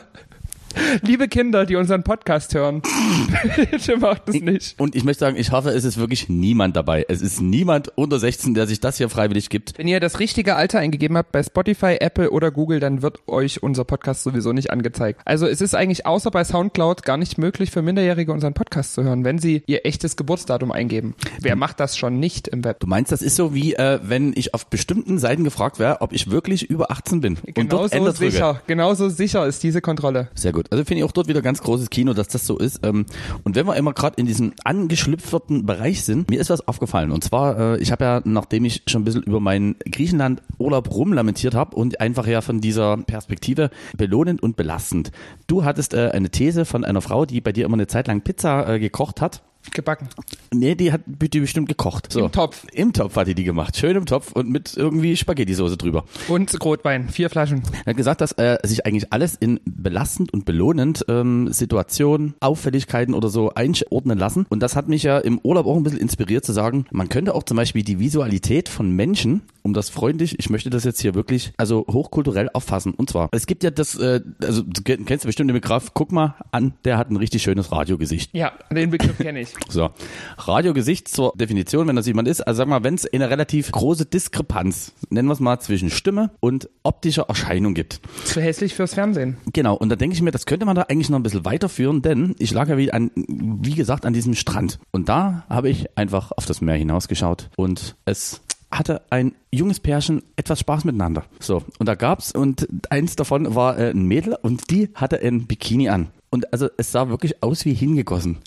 Liebe 1.03 1.29
Kinder, 1.29 1.67
die 1.67 1.77
unseren 1.77 2.03
Podcast 2.03 2.55
hören. 2.55 2.83
bitte 3.71 3.97
macht 3.97 4.29
das 4.29 4.37
nicht. 4.37 4.79
Und 4.79 4.95
ich 4.95 5.05
möchte 5.05 5.21
sagen, 5.21 5.37
ich 5.37 5.53
hoffe, 5.53 5.71
es 5.71 5.85
ist 5.85 5.99
wirklich 5.99 6.29
niemand 6.29 6.77
dabei. 6.77 7.05
Es 7.09 7.23
ist 7.23 7.41
niemand 7.41 7.97
unter 7.97 8.19
16, 8.19 8.55
der 8.55 8.67
sich 8.67 8.81
das 8.81 8.97
hier 8.97 9.09
freiwillig 9.09 9.49
gibt. 9.49 9.79
Wenn 9.79 9.89
ihr 9.89 10.01
das 10.01 10.19
richtige 10.19 10.57
Alter 10.57 10.79
eingegeben 10.79 11.17
habt 11.17 11.33
bei 11.33 11.43
Spotify, 11.43 11.97
Apple 12.01 12.31
oder 12.31 12.51
Google, 12.51 12.81
dann 12.81 13.03
wird 13.03 13.21
euch 13.27 13.63
unser 13.63 13.85
Podcast 13.85 14.23
sowieso 14.23 14.53
nicht 14.53 14.71
angezeigt. 14.71 15.21
Also 15.25 15.47
es 15.47 15.61
ist 15.61 15.75
eigentlich 15.75 16.07
außer 16.07 16.31
bei 16.31 16.45
Soundcloud 16.45 17.03
gar 17.03 17.17
nicht 17.17 17.39
möglich 17.39 17.71
für 17.71 17.83
Minderjährige 17.83 18.33
unseren 18.33 18.55
Podcast 18.55 18.95
zu 18.95 19.03
hören, 19.03 19.25
wenn 19.25 19.39
sie 19.39 19.63
ihr 19.67 19.87
echtes 19.87 20.17
Geburtsdatum 20.17 20.73
eingeben. 20.73 21.15
Wer 21.41 21.57
macht 21.57 21.81
das 21.81 21.97
schon 21.97 22.21
nicht 22.21 22.49
im 22.49 22.65
Web? 22.65 22.81
Du 22.81 22.87
meinst, 22.87 23.13
das 23.13 23.23
ist 23.23 23.37
so 23.37 23.55
wie, 23.55 23.75
äh, 23.75 24.01
wenn 24.03 24.33
ich 24.35 24.55
auf 24.55 24.67
bestimmten 24.67 25.19
Seiten 25.19 25.45
gefragt 25.45 25.79
wäre, 25.79 26.01
ob 26.01 26.13
ich 26.13 26.31
wirklich 26.31 26.69
über 26.69 26.91
18 26.91 27.21
bin. 27.21 27.39
und 27.57 27.73
dort 27.73 27.91
Genauso 27.91 28.13
sicher, 28.13 28.63
genauso 28.67 29.09
sicher 29.09 29.47
ist 29.47 29.63
diese 29.63 29.81
Kontrolle. 29.81 30.29
Sehr 30.35 30.53
gut. 30.53 30.60
Also 30.71 30.85
finde 30.85 31.03
ich 31.03 31.05
auch 31.05 31.13
dort 31.13 31.29
wieder 31.29 31.43
ganz 31.43 31.63
großes 31.63 31.91
Kino, 31.91 32.13
dass 32.13 32.29
das 32.29 32.47
so 32.47 32.59
ist. 32.59 32.81
Ähm, 32.85 33.07
Und 33.45 33.55
wenn 33.55 33.67
wir 33.67 33.77
immer 33.77 33.93
gerade 33.93 34.17
in 34.19 34.27
diesem 34.27 34.53
angeschlüpferten 34.65 35.67
Bereich 35.67 36.05
sind, 36.05 36.31
mir 36.31 36.41
ist 36.41 36.51
was 36.51 36.67
aufgefallen. 36.67 37.11
Und 37.11 37.25
zwar, 37.25 37.59
äh, 37.59 37.79
ich 37.79 37.93
habe 37.93 38.05
ja, 38.05 38.21
nachdem 38.25 38.65
ich 38.65 38.83
schon 38.87 39.03
ein 39.03 39.05
bisschen 39.05 39.23
über 39.23 39.41
meinen 39.41 39.77
Griechenland-Urlaub 39.91 40.91
rumlamentiert 40.91 41.55
habe 41.55 41.77
und 41.77 42.01
einfach 42.01 42.27
ja 42.27 42.41
von 42.41 42.61
dieser 42.61 42.97
Perspektive 42.99 43.71
belohnend 43.97 44.43
und 44.43 44.57
belastend. 44.57 45.11
Du 45.47 45.65
hattest 45.65 45.95
äh, 45.95 46.11
eine 46.13 46.31
These 46.31 46.65
von 46.65 46.85
einer 46.85 47.01
Frau, 47.01 47.27
die 47.27 47.41
bei 47.41 47.53
dir 47.53 47.65
immer 47.65 47.75
eine 47.77 47.87
Zeit 47.87 48.07
lang 48.09 48.23
Pizza 48.23 48.75
äh, 48.75 48.79
gekocht 48.79 49.21
hat. 49.21 49.43
Gebacken. 49.75 50.09
Nee, 50.53 50.75
die 50.75 50.91
hat 50.91 51.03
die 51.07 51.41
bestimmt 51.41 51.69
gekocht. 51.69 52.13
So. 52.13 52.25
Im 52.25 52.33
Topf. 52.33 52.67
Im 52.73 52.93
Topf 52.93 53.15
hat 53.17 53.27
die 53.27 53.35
die 53.35 53.45
gemacht. 53.45 53.77
Schön 53.77 53.95
im 53.95 54.07
Topf 54.07 54.33
und 54.33 54.49
mit 54.49 54.77
irgendwie 54.77 55.17
Spaghetti-Soße 55.17 55.77
drüber. 55.77 56.05
Und 56.29 56.65
Rotwein, 56.65 57.09
vier 57.09 57.31
Flaschen. 57.31 57.63
Er 57.85 57.91
hat 57.91 57.97
gesagt, 57.97 58.21
dass 58.21 58.33
äh, 58.33 58.59
sich 58.65 58.87
eigentlich 58.87 59.13
alles 59.13 59.37
in 59.37 59.61
belastend 59.65 60.33
und 60.33 60.45
belohnend 60.45 61.05
ähm, 61.09 61.53
Situationen, 61.53 62.35
Auffälligkeiten 62.41 63.15
oder 63.15 63.29
so 63.29 63.53
einordnen 63.55 64.19
lassen. 64.19 64.47
Und 64.49 64.61
das 64.61 64.77
hat 64.77 64.89
mich 64.89 65.03
ja 65.03 65.19
im 65.19 65.39
Urlaub 65.43 65.67
auch 65.67 65.77
ein 65.77 65.83
bisschen 65.83 66.01
inspiriert 66.01 66.45
zu 66.45 66.53
sagen, 66.53 66.87
man 66.91 67.09
könnte 67.09 67.35
auch 67.35 67.43
zum 67.43 67.57
Beispiel 67.57 67.85
die 67.85 67.99
Visualität 68.01 68.69
von 68.69 68.91
Menschen, 68.91 69.43
um 69.63 69.73
das 69.73 69.89
freundlich, 69.91 70.39
ich 70.39 70.51
möchte 70.51 70.71
das 70.71 70.85
jetzt 70.85 71.01
hier 71.01 71.15
wirklich, 71.15 71.53
also 71.57 71.85
hochkulturell 71.91 72.49
auffassen. 72.53 72.95
Und 72.95 73.11
zwar, 73.11 73.29
es 73.33 73.47
gibt 73.47 73.63
ja 73.65 73.71
das, 73.71 73.97
äh, 73.99 74.21
also 74.43 74.63
du 74.63 74.81
kenn- 74.83 75.05
kennst 75.05 75.25
du 75.25 75.29
bestimmt 75.29 75.51
den 75.51 75.55
Begriff, 75.55 75.93
guck 75.95 76.13
mal 76.13 76.35
an, 76.53 76.75
der 76.85 76.99
hat 76.99 77.11
ein 77.11 77.17
richtig 77.17 77.43
schönes 77.43 77.71
Radiogesicht. 77.73 78.35
Ja, 78.35 78.53
den 78.73 78.91
Begriff 78.91 79.19
kenne 79.19 79.41
ich. 79.41 79.51
So, 79.71 79.91
Radiogesicht 80.39 81.09
zur 81.09 81.33
Definition, 81.37 81.87
wenn 81.87 81.97
das 81.97 82.07
jemand 82.07 82.27
ist, 82.29 82.41
also 82.41 82.59
sag 82.59 82.69
mal, 82.69 82.83
wenn 82.83 82.95
es 82.95 83.07
eine 83.13 83.31
relativ 83.31 83.71
große 83.71 84.05
Diskrepanz, 84.07 84.93
nennen 85.11 85.29
wir 85.29 85.33
es 85.33 85.41
mal, 85.41 85.61
zwischen 85.61 85.91
Stimme 85.91 86.31
und 86.41 86.69
optischer 86.83 87.25
Erscheinung 87.29 87.75
gibt. 87.75 88.01
Zu 88.25 88.41
hässlich 88.41 88.75
fürs 88.75 88.95
Fernsehen. 88.95 89.37
Genau, 89.53 89.75
und 89.77 89.89
da 89.89 89.97
denke 89.97 90.15
ich 90.15 90.23
mir, 90.23 90.31
das 90.33 90.47
könnte 90.47 90.67
man 90.67 90.75
da 90.77 90.83
eigentlich 90.83 91.09
noch 91.11 91.19
ein 91.19 91.23
bisschen 91.23 91.45
weiterführen, 91.45 92.03
denn 92.03 92.35
ich 92.39 92.53
lag 92.53 92.69
ja 92.69 92.77
wie, 92.79 92.93
an, 92.93 93.11
wie 93.17 93.75
gesagt 93.75 94.05
an 94.07 94.13
diesem 94.13 94.35
Strand. 94.35 94.79
Und 94.91 95.09
da 95.09 95.45
habe 95.49 95.69
ich 95.69 95.97
einfach 95.97 96.33
auf 96.37 96.47
das 96.47 96.61
Meer 96.61 96.77
hinausgeschaut 96.77 97.51
und 97.57 97.97
es 98.05 98.41
hatte 98.71 99.03
ein 99.11 99.35
junges 99.53 99.81
Pärchen 99.81 100.23
etwas 100.37 100.61
Spaß 100.61 100.85
miteinander. 100.85 101.25
So, 101.41 101.65
und 101.79 101.87
da 101.87 101.95
gab's 101.95 102.33
und 102.33 102.69
eins 102.91 103.17
davon 103.17 103.55
war 103.55 103.79
äh, 103.79 103.91
ein 103.91 104.07
Mädel 104.07 104.37
und 104.41 104.71
die 104.71 104.91
hatte 104.95 105.21
ein 105.21 105.47
Bikini 105.47 105.89
an. 105.89 106.09
Und 106.33 106.53
also 106.53 106.69
es 106.77 106.93
sah 106.93 107.09
wirklich 107.09 107.43
aus 107.43 107.65
wie 107.65 107.75
hingegossen. 107.75 108.39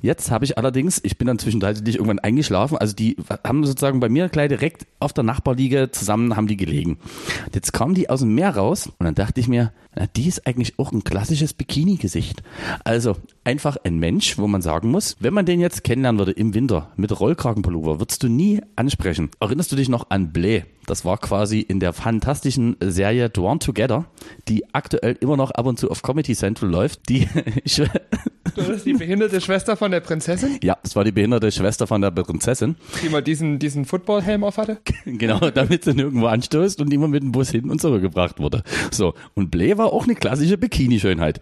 Jetzt 0.00 0.30
habe 0.30 0.44
ich 0.44 0.58
allerdings, 0.58 1.00
ich 1.02 1.18
bin 1.18 1.26
dann 1.26 1.40
zwischenzeitlich 1.40 1.96
irgendwann 1.96 2.20
eingeschlafen, 2.20 2.78
also 2.78 2.94
die 2.94 3.16
haben 3.44 3.64
sozusagen 3.64 3.98
bei 3.98 4.08
mir 4.08 4.28
gleich 4.28 4.48
direkt 4.48 4.86
auf 5.00 5.12
der 5.12 5.24
Nachbarliege 5.24 5.90
zusammen 5.90 6.36
haben 6.36 6.46
die 6.46 6.56
gelegen. 6.56 6.98
Und 7.46 7.54
Jetzt 7.54 7.72
kamen 7.72 7.94
die 7.94 8.08
aus 8.08 8.20
dem 8.20 8.36
Meer 8.36 8.54
raus 8.56 8.86
und 8.86 9.04
dann 9.04 9.16
dachte 9.16 9.40
ich 9.40 9.48
mir, 9.48 9.72
na, 9.94 10.06
die 10.06 10.26
ist 10.26 10.46
eigentlich 10.46 10.78
auch 10.78 10.92
ein 10.92 11.04
klassisches 11.04 11.52
Bikini-Gesicht. 11.52 12.42
Also 12.84 13.16
einfach 13.44 13.76
ein 13.84 13.98
Mensch, 13.98 14.38
wo 14.38 14.46
man 14.46 14.62
sagen 14.62 14.90
muss, 14.90 15.16
wenn 15.20 15.34
man 15.34 15.44
den 15.44 15.60
jetzt 15.60 15.84
kennenlernen 15.84 16.18
würde 16.18 16.32
im 16.32 16.54
Winter 16.54 16.92
mit 16.96 17.18
Rollkragenpullover, 17.18 18.00
würdest 18.00 18.22
du 18.22 18.28
nie 18.28 18.60
ansprechen. 18.76 19.30
Erinnerst 19.40 19.70
du 19.72 19.76
dich 19.76 19.88
noch 19.88 20.10
an 20.10 20.32
Blé? 20.32 20.64
Das 20.86 21.04
war 21.04 21.18
quasi 21.18 21.60
in 21.60 21.78
der 21.78 21.92
fantastischen 21.92 22.76
Serie 22.80 23.30
Drawn 23.30 23.60
Together, 23.60 24.06
die 24.48 24.74
aktuell 24.74 25.16
immer 25.20 25.36
noch 25.36 25.50
ab 25.52 25.66
und 25.66 25.78
zu 25.78 25.90
auf 25.90 26.02
Comedy 26.02 26.34
Central 26.34 26.70
läuft. 26.70 27.08
Die, 27.08 27.28
ich, 27.64 27.80
Das 28.54 28.68
ist 28.68 28.84
die 28.84 28.92
behinderte 28.92 29.40
Schwester 29.40 29.76
von 29.76 29.90
der 29.90 30.00
Prinzessin, 30.00 30.58
ja, 30.62 30.76
das 30.82 30.96
war 30.96 31.04
die 31.04 31.12
behinderte 31.12 31.50
Schwester 31.52 31.86
von 31.86 32.00
der 32.02 32.10
Prinzessin. 32.10 32.76
die 33.02 33.08
mal 33.08 33.22
diesen, 33.22 33.58
diesen 33.58 33.84
Footballhelm 33.84 34.44
auf 34.44 34.58
hatte. 34.58 34.78
Genau, 35.04 35.50
damit 35.50 35.84
sie 35.84 35.94
nirgendwo 35.94 36.26
anstößt 36.26 36.80
und 36.80 36.92
immer 36.92 37.08
mit 37.08 37.22
dem 37.22 37.32
Bus 37.32 37.50
hin 37.50 37.70
und 37.70 37.80
zurückgebracht 37.80 38.38
wurde. 38.38 38.62
So, 38.90 39.14
und 39.34 39.54
Blé 39.54 39.76
war 39.76 39.81
auch 39.86 40.04
eine 40.04 40.14
klassische 40.14 40.58
Bikini-Schönheit. 40.58 41.40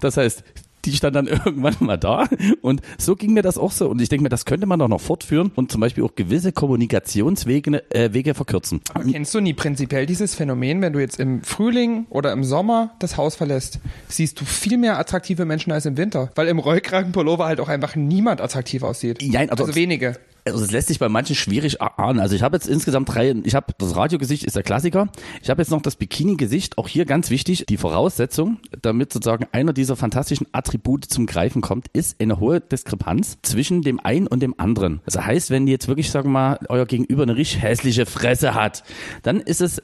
Das 0.00 0.16
heißt, 0.16 0.42
die 0.86 0.92
stand 0.92 1.14
dann 1.14 1.26
irgendwann 1.26 1.76
mal 1.80 1.98
da 1.98 2.26
und 2.62 2.80
so 2.98 3.14
ging 3.14 3.34
mir 3.34 3.42
das 3.42 3.58
auch 3.58 3.70
so. 3.72 3.88
Und 3.90 4.00
ich 4.00 4.08
denke 4.08 4.22
mir, 4.22 4.28
das 4.30 4.46
könnte 4.46 4.66
man 4.66 4.78
doch 4.78 4.88
noch 4.88 5.00
fortführen 5.00 5.50
und 5.54 5.70
zum 5.70 5.80
Beispiel 5.80 6.02
auch 6.04 6.14
gewisse 6.14 6.52
Kommunikationswege 6.52 7.82
äh, 7.92 8.12
Wege 8.12 8.34
verkürzen. 8.34 8.80
Aber 8.94 9.04
kennst 9.04 9.34
du 9.34 9.40
nie 9.40 9.52
prinzipiell 9.54 10.06
dieses 10.06 10.34
Phänomen, 10.34 10.80
wenn 10.82 10.92
du 10.92 10.98
jetzt 10.98 11.20
im 11.20 11.42
Frühling 11.42 12.06
oder 12.10 12.32
im 12.32 12.44
Sommer 12.44 12.94
das 12.98 13.16
Haus 13.16 13.36
verlässt, 13.36 13.78
siehst 14.08 14.40
du 14.40 14.44
viel 14.44 14.78
mehr 14.78 14.98
attraktive 14.98 15.44
Menschen 15.44 15.72
als 15.72 15.86
im 15.86 15.96
Winter? 15.96 16.30
Weil 16.34 16.48
im 16.48 16.58
Rollkragenpullover 16.58 17.44
halt 17.46 17.60
auch 17.60 17.68
einfach 17.68 17.94
niemand 17.96 18.40
attraktiv 18.40 18.82
aussieht. 18.82 19.18
Nein, 19.22 19.50
aber- 19.50 19.62
also 19.64 19.74
wenige. 19.74 20.16
Also 20.44 20.64
es 20.64 20.70
lässt 20.70 20.88
sich 20.88 20.98
bei 20.98 21.08
manchen 21.08 21.36
schwierig 21.36 21.80
erahnen. 21.80 22.20
Also 22.20 22.34
ich 22.34 22.42
habe 22.42 22.56
jetzt 22.56 22.66
insgesamt 22.66 23.14
drei, 23.14 23.34
ich 23.44 23.54
habe 23.54 23.72
das 23.78 23.96
Radiogesicht 23.96 24.44
ist 24.44 24.56
der 24.56 24.62
Klassiker. 24.62 25.08
Ich 25.42 25.50
habe 25.50 25.62
jetzt 25.62 25.70
noch 25.70 25.82
das 25.82 25.96
Bikini-Gesicht, 25.96 26.78
auch 26.78 26.88
hier 26.88 27.04
ganz 27.04 27.30
wichtig, 27.30 27.66
die 27.68 27.76
Voraussetzung, 27.76 28.58
damit 28.82 29.12
sozusagen 29.12 29.46
einer 29.52 29.72
dieser 29.72 29.96
fantastischen 29.96 30.46
Attribute 30.52 31.04
zum 31.04 31.26
Greifen 31.26 31.62
kommt, 31.62 31.88
ist 31.92 32.20
eine 32.20 32.40
hohe 32.40 32.60
Diskrepanz 32.60 33.38
zwischen 33.42 33.82
dem 33.82 34.00
einen 34.00 34.26
und 34.26 34.40
dem 34.40 34.58
anderen. 34.58 35.00
Das 35.04 35.16
heißt, 35.16 35.50
wenn 35.50 35.66
die 35.66 35.72
jetzt 35.72 35.88
wirklich, 35.88 36.10
sagen 36.10 36.28
wir 36.28 36.32
mal, 36.32 36.58
euer 36.68 36.86
Gegenüber 36.86 37.22
eine 37.22 37.36
richtig 37.36 37.62
hässliche 37.62 38.06
Fresse 38.06 38.54
hat, 38.54 38.82
dann 39.22 39.40
ist 39.40 39.60
es 39.60 39.82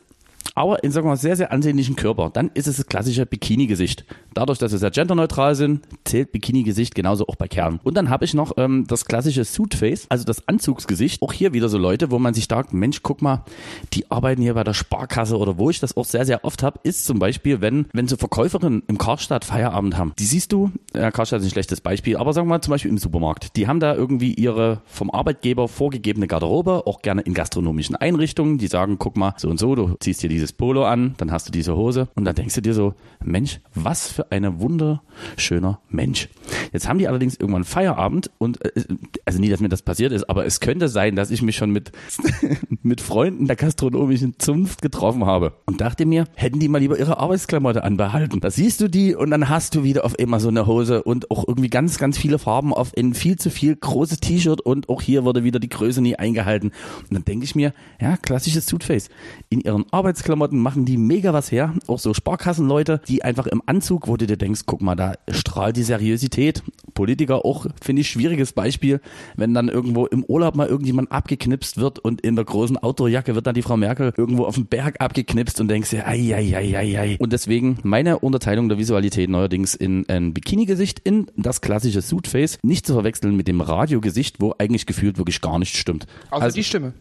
aber 0.54 0.82
in, 0.84 0.92
sagen 0.92 1.06
wir 1.06 1.10
mal, 1.10 1.16
sehr, 1.16 1.36
sehr 1.36 1.52
ansehnlichen 1.52 1.96
Körper, 1.96 2.30
dann 2.32 2.50
ist 2.54 2.66
es 2.68 2.76
das 2.76 2.86
klassische 2.86 3.26
Bikini-Gesicht. 3.26 4.04
Dadurch, 4.34 4.58
dass 4.58 4.72
wir 4.72 4.78
sehr 4.78 4.90
genderneutral 4.90 5.54
sind, 5.54 5.82
zählt 6.04 6.32
Bikini-Gesicht 6.32 6.94
genauso 6.94 7.26
auch 7.26 7.36
bei 7.36 7.48
Kerlen. 7.48 7.80
Und 7.82 7.96
dann 7.96 8.10
habe 8.10 8.24
ich 8.24 8.34
noch 8.34 8.52
ähm, 8.56 8.86
das 8.86 9.04
klassische 9.04 9.44
Suit-Face, 9.44 10.06
also 10.08 10.24
das 10.24 10.46
Anzugsgesicht. 10.48 11.22
Auch 11.22 11.32
hier 11.32 11.52
wieder 11.52 11.68
so 11.68 11.78
Leute, 11.78 12.10
wo 12.10 12.18
man 12.18 12.34
sich 12.34 12.46
sagt, 12.46 12.72
Mensch, 12.72 13.02
guck 13.02 13.22
mal, 13.22 13.44
die 13.92 14.10
arbeiten 14.10 14.42
hier 14.42 14.54
bei 14.54 14.64
der 14.64 14.74
Sparkasse 14.74 15.38
oder 15.38 15.58
wo 15.58 15.70
ich 15.70 15.80
das 15.80 15.96
auch 15.96 16.04
sehr, 16.04 16.24
sehr 16.24 16.44
oft 16.44 16.62
habe, 16.62 16.80
ist 16.82 17.04
zum 17.04 17.18
Beispiel, 17.18 17.60
wenn, 17.60 17.86
wenn 17.92 18.08
so 18.08 18.16
Verkäuferinnen 18.16 18.82
im 18.86 18.98
Karstadt 18.98 19.44
Feierabend 19.44 19.96
haben. 19.96 20.12
Die 20.18 20.26
siehst 20.26 20.52
du, 20.52 20.70
ja, 20.94 21.10
Karstadt 21.10 21.40
ist 21.40 21.46
ein 21.46 21.50
schlechtes 21.50 21.80
Beispiel, 21.80 22.16
aber 22.16 22.32
sagen 22.32 22.46
wir 22.46 22.54
mal 22.54 22.62
zum 22.62 22.72
Beispiel 22.72 22.90
im 22.90 22.98
Supermarkt. 22.98 23.56
Die 23.56 23.66
haben 23.66 23.80
da 23.80 23.94
irgendwie 23.94 24.34
ihre 24.34 24.82
vom 24.84 25.10
Arbeitgeber 25.10 25.68
vorgegebene 25.68 26.26
Garderobe, 26.26 26.86
auch 26.86 27.02
gerne 27.02 27.22
in 27.22 27.34
gastronomischen 27.34 27.96
Einrichtungen. 27.96 28.58
Die 28.58 28.66
sagen, 28.66 28.96
guck 28.98 29.16
mal, 29.16 29.34
so 29.36 29.48
und 29.48 29.58
so, 29.58 29.74
du 29.74 29.94
ziehst 30.00 30.20
hier 30.20 30.30
dieses 30.36 30.52
Polo 30.52 30.84
an, 30.84 31.14
dann 31.16 31.32
hast 31.32 31.48
du 31.48 31.52
diese 31.52 31.76
Hose 31.76 32.08
und 32.14 32.26
dann 32.26 32.34
denkst 32.34 32.54
du 32.54 32.60
dir 32.60 32.74
so, 32.74 32.94
Mensch, 33.24 33.60
was 33.74 34.08
für 34.12 34.30
ein 34.30 34.60
wunderschöner 34.60 35.80
Mensch. 35.88 36.28
Jetzt 36.72 36.88
haben 36.88 36.98
die 36.98 37.08
allerdings 37.08 37.36
irgendwann 37.36 37.64
Feierabend 37.64 38.30
und 38.36 38.62
äh, 38.64 38.84
also 39.24 39.40
nie, 39.40 39.48
dass 39.48 39.60
mir 39.60 39.70
das 39.70 39.80
passiert 39.80 40.12
ist, 40.12 40.28
aber 40.28 40.44
es 40.44 40.60
könnte 40.60 40.88
sein, 40.88 41.16
dass 41.16 41.30
ich 41.30 41.40
mich 41.40 41.56
schon 41.56 41.70
mit 41.70 41.92
mit 42.82 43.00
Freunden 43.00 43.46
der 43.46 43.56
gastronomischen 43.56 44.38
Zunft 44.38 44.82
getroffen 44.82 45.24
habe 45.24 45.54
und 45.64 45.80
dachte 45.80 46.04
mir, 46.04 46.26
hätten 46.34 46.60
die 46.60 46.68
mal 46.68 46.78
lieber 46.78 46.98
ihre 46.98 47.18
Arbeitsklamotte 47.18 47.82
anbehalten. 47.82 48.40
Da 48.40 48.50
siehst 48.50 48.80
du 48.80 48.88
die 48.88 49.14
und 49.14 49.30
dann 49.30 49.48
hast 49.48 49.74
du 49.74 49.82
wieder 49.82 50.04
auf 50.04 50.18
immer 50.18 50.38
so 50.38 50.48
eine 50.48 50.66
Hose 50.66 51.02
und 51.02 51.30
auch 51.30 51.48
irgendwie 51.48 51.70
ganz, 51.70 51.98
ganz 51.98 52.18
viele 52.18 52.38
Farben 52.38 52.74
auf 52.74 52.92
in 52.94 53.14
viel 53.14 53.36
zu 53.36 53.50
viel 53.50 53.74
großes 53.74 54.20
T-Shirt 54.20 54.60
und 54.60 54.90
auch 54.90 55.00
hier 55.00 55.24
wurde 55.24 55.44
wieder 55.44 55.58
die 55.58 55.68
Größe 55.68 56.02
nie 56.02 56.16
eingehalten. 56.16 56.72
Und 57.02 57.12
dann 57.12 57.24
denke 57.24 57.44
ich 57.44 57.54
mir, 57.54 57.72
ja, 58.00 58.16
klassisches 58.16 58.66
Suitface. 58.66 59.08
In 59.48 59.60
ihren 59.60 59.86
Arbeitsklamotten 59.90 60.25
machen 60.34 60.84
die 60.84 60.96
mega 60.96 61.32
was 61.32 61.52
her. 61.52 61.74
Auch 61.86 62.00
so 62.00 62.12
Sparkassenleute, 62.14 63.00
die 63.06 63.22
einfach 63.22 63.46
im 63.46 63.62
Anzug, 63.66 64.08
wo 64.08 64.16
du 64.16 64.26
dir 64.26 64.36
denkst, 64.36 64.62
guck 64.66 64.82
mal, 64.82 64.96
da 64.96 65.14
strahlt 65.30 65.76
die 65.76 65.84
Seriosität. 65.84 66.62
Politiker 66.94 67.44
auch, 67.44 67.66
finde 67.80 68.00
ich, 68.00 68.08
schwieriges 68.08 68.52
Beispiel, 68.52 69.00
wenn 69.36 69.52
dann 69.54 69.68
irgendwo 69.68 70.06
im 70.06 70.24
Urlaub 70.24 70.56
mal 70.56 70.66
irgendjemand 70.66 71.12
abgeknipst 71.12 71.76
wird 71.76 71.98
und 71.98 72.22
in 72.22 72.34
der 72.36 72.44
großen 72.46 72.78
Outdoorjacke 72.78 73.34
wird 73.34 73.46
dann 73.46 73.54
die 73.54 73.62
Frau 73.62 73.76
Merkel 73.76 74.12
irgendwo 74.16 74.44
auf 74.44 74.54
dem 74.54 74.64
Berg 74.66 75.00
abgeknipst 75.00 75.60
und 75.60 75.68
denkst 75.68 75.90
dir, 75.90 76.06
ai, 76.06 76.34
ai, 76.34 76.56
ai, 76.56 76.76
ai, 76.78 76.98
ai. 76.98 77.16
Und 77.18 77.32
deswegen 77.34 77.78
meine 77.82 78.18
Unterteilung 78.20 78.68
der 78.70 78.78
Visualität 78.78 79.28
neuerdings 79.28 79.74
in 79.74 80.08
ein 80.08 80.32
Bikini-Gesicht, 80.32 81.00
in 81.04 81.26
das 81.36 81.60
klassische 81.60 82.00
Suitface, 82.00 82.58
nicht 82.62 82.86
zu 82.86 82.94
verwechseln 82.94 83.36
mit 83.36 83.46
dem 83.46 83.60
Radiogesicht, 83.60 84.40
wo 84.40 84.54
eigentlich 84.58 84.86
gefühlt 84.86 85.18
wirklich 85.18 85.42
gar 85.42 85.58
nichts 85.58 85.76
stimmt. 85.76 86.06
Außer 86.30 86.42
Also- 86.44 86.54
die 86.56 86.64
Stimme. 86.64 86.94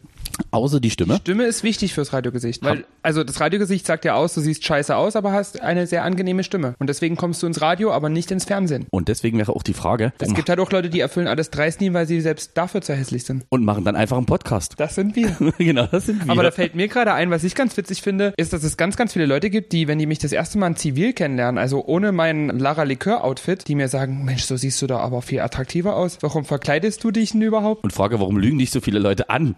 Außer 0.52 0.80
die 0.82 0.90
Stimme. 0.90 1.16
Stimme 1.18 1.46
ist 1.46 1.64
wichtig 1.64 1.94
fürs 1.94 2.12
Radiogesicht. 2.12 2.62
Weil, 2.64 2.84
also 3.04 3.15
das 3.24 3.40
Radiogesicht 3.40 3.86
sagt 3.86 4.06
ja 4.06 4.16
aus, 4.16 4.34
du 4.34 4.42
siehst 4.42 4.64
scheiße 4.66 4.96
aus, 4.96 5.16
aber 5.16 5.32
hast 5.32 5.62
eine 5.62 5.88
sehr 5.88 6.04
angenehme 6.04 6.44
Stimme. 6.44 6.76
Und 6.80 6.88
deswegen 6.88 7.16
kommst 7.16 7.42
du 7.44 7.48
ins 7.48 7.62
Radio, 7.62 7.92
aber 7.92 8.10
nicht 8.10 8.32
ins 8.32 8.46
Fernsehen. 8.46 8.86
Und 8.92 9.08
deswegen 9.08 9.38
wäre 9.38 9.56
auch 9.56 9.64
die 9.64 9.74
Frage, 9.74 10.14
Es 10.20 10.34
gibt 10.34 10.50
halt 10.50 10.60
auch 10.60 10.72
Leute, 10.72 10.90
die 10.90 11.00
erfüllen 11.00 11.28
alles 11.28 11.50
dreist 11.50 11.82
nie, 11.82 11.94
weil 11.94 12.06
sie 12.08 12.22
selbst 12.22 12.52
dafür 12.56 12.82
zu 12.82 12.94
hässlich 12.94 13.24
sind. 13.24 13.46
und 13.50 13.64
machen 13.64 13.84
dann 13.84 13.96
einfach 13.96 14.18
einen 14.18 14.26
Podcast. 14.26 14.76
Das 14.78 14.96
sind 14.96 15.16
wir. 15.16 15.36
genau, 15.58 15.88
das 15.88 16.06
sind 16.08 16.26
wir. 16.26 16.32
Aber 16.32 16.44
da 16.44 16.52
fällt 16.52 16.76
mir 16.76 16.88
gerade 16.88 17.14
ein, 17.14 17.30
was 17.32 17.44
ich 17.44 17.56
ganz 17.56 17.76
witzig 17.78 18.02
finde, 18.02 18.34
ist, 18.38 18.54
dass 18.54 18.64
es 18.64 18.78
ganz, 18.78 18.98
ganz 18.98 19.14
viele 19.14 19.26
Leute 19.26 19.50
gibt, 19.50 19.72
die, 19.74 19.88
wenn 19.88 20.00
die 20.00 20.06
mich 20.06 20.20
das 20.20 20.32
erste 20.32 20.58
Mal 20.58 20.68
in 20.68 20.76
Zivil 20.76 21.14
kennenlernen, 21.14 21.58
also 21.58 21.86
ohne 21.86 22.12
mein 22.12 22.50
Lara 22.50 22.84
Likör 22.84 23.24
Outfit, 23.24 23.68
die 23.68 23.76
mir 23.76 23.88
sagen, 23.88 24.24
Mensch, 24.26 24.44
so 24.44 24.58
siehst 24.58 24.82
du 24.82 24.88
da 24.88 24.98
aber 25.00 25.22
viel 25.22 25.40
attraktiver 25.40 25.96
aus. 25.96 26.18
Warum 26.22 26.46
verkleidest 26.46 27.04
du 27.04 27.12
dich 27.12 27.32
denn 27.32 27.42
überhaupt? 27.42 27.84
und 27.84 27.92
frage, 27.94 28.20
warum 28.20 28.38
lügen 28.38 28.58
dich 28.58 28.72
so 28.72 28.82
viele 28.82 29.00
Leute 29.00 29.30
an? 29.30 29.56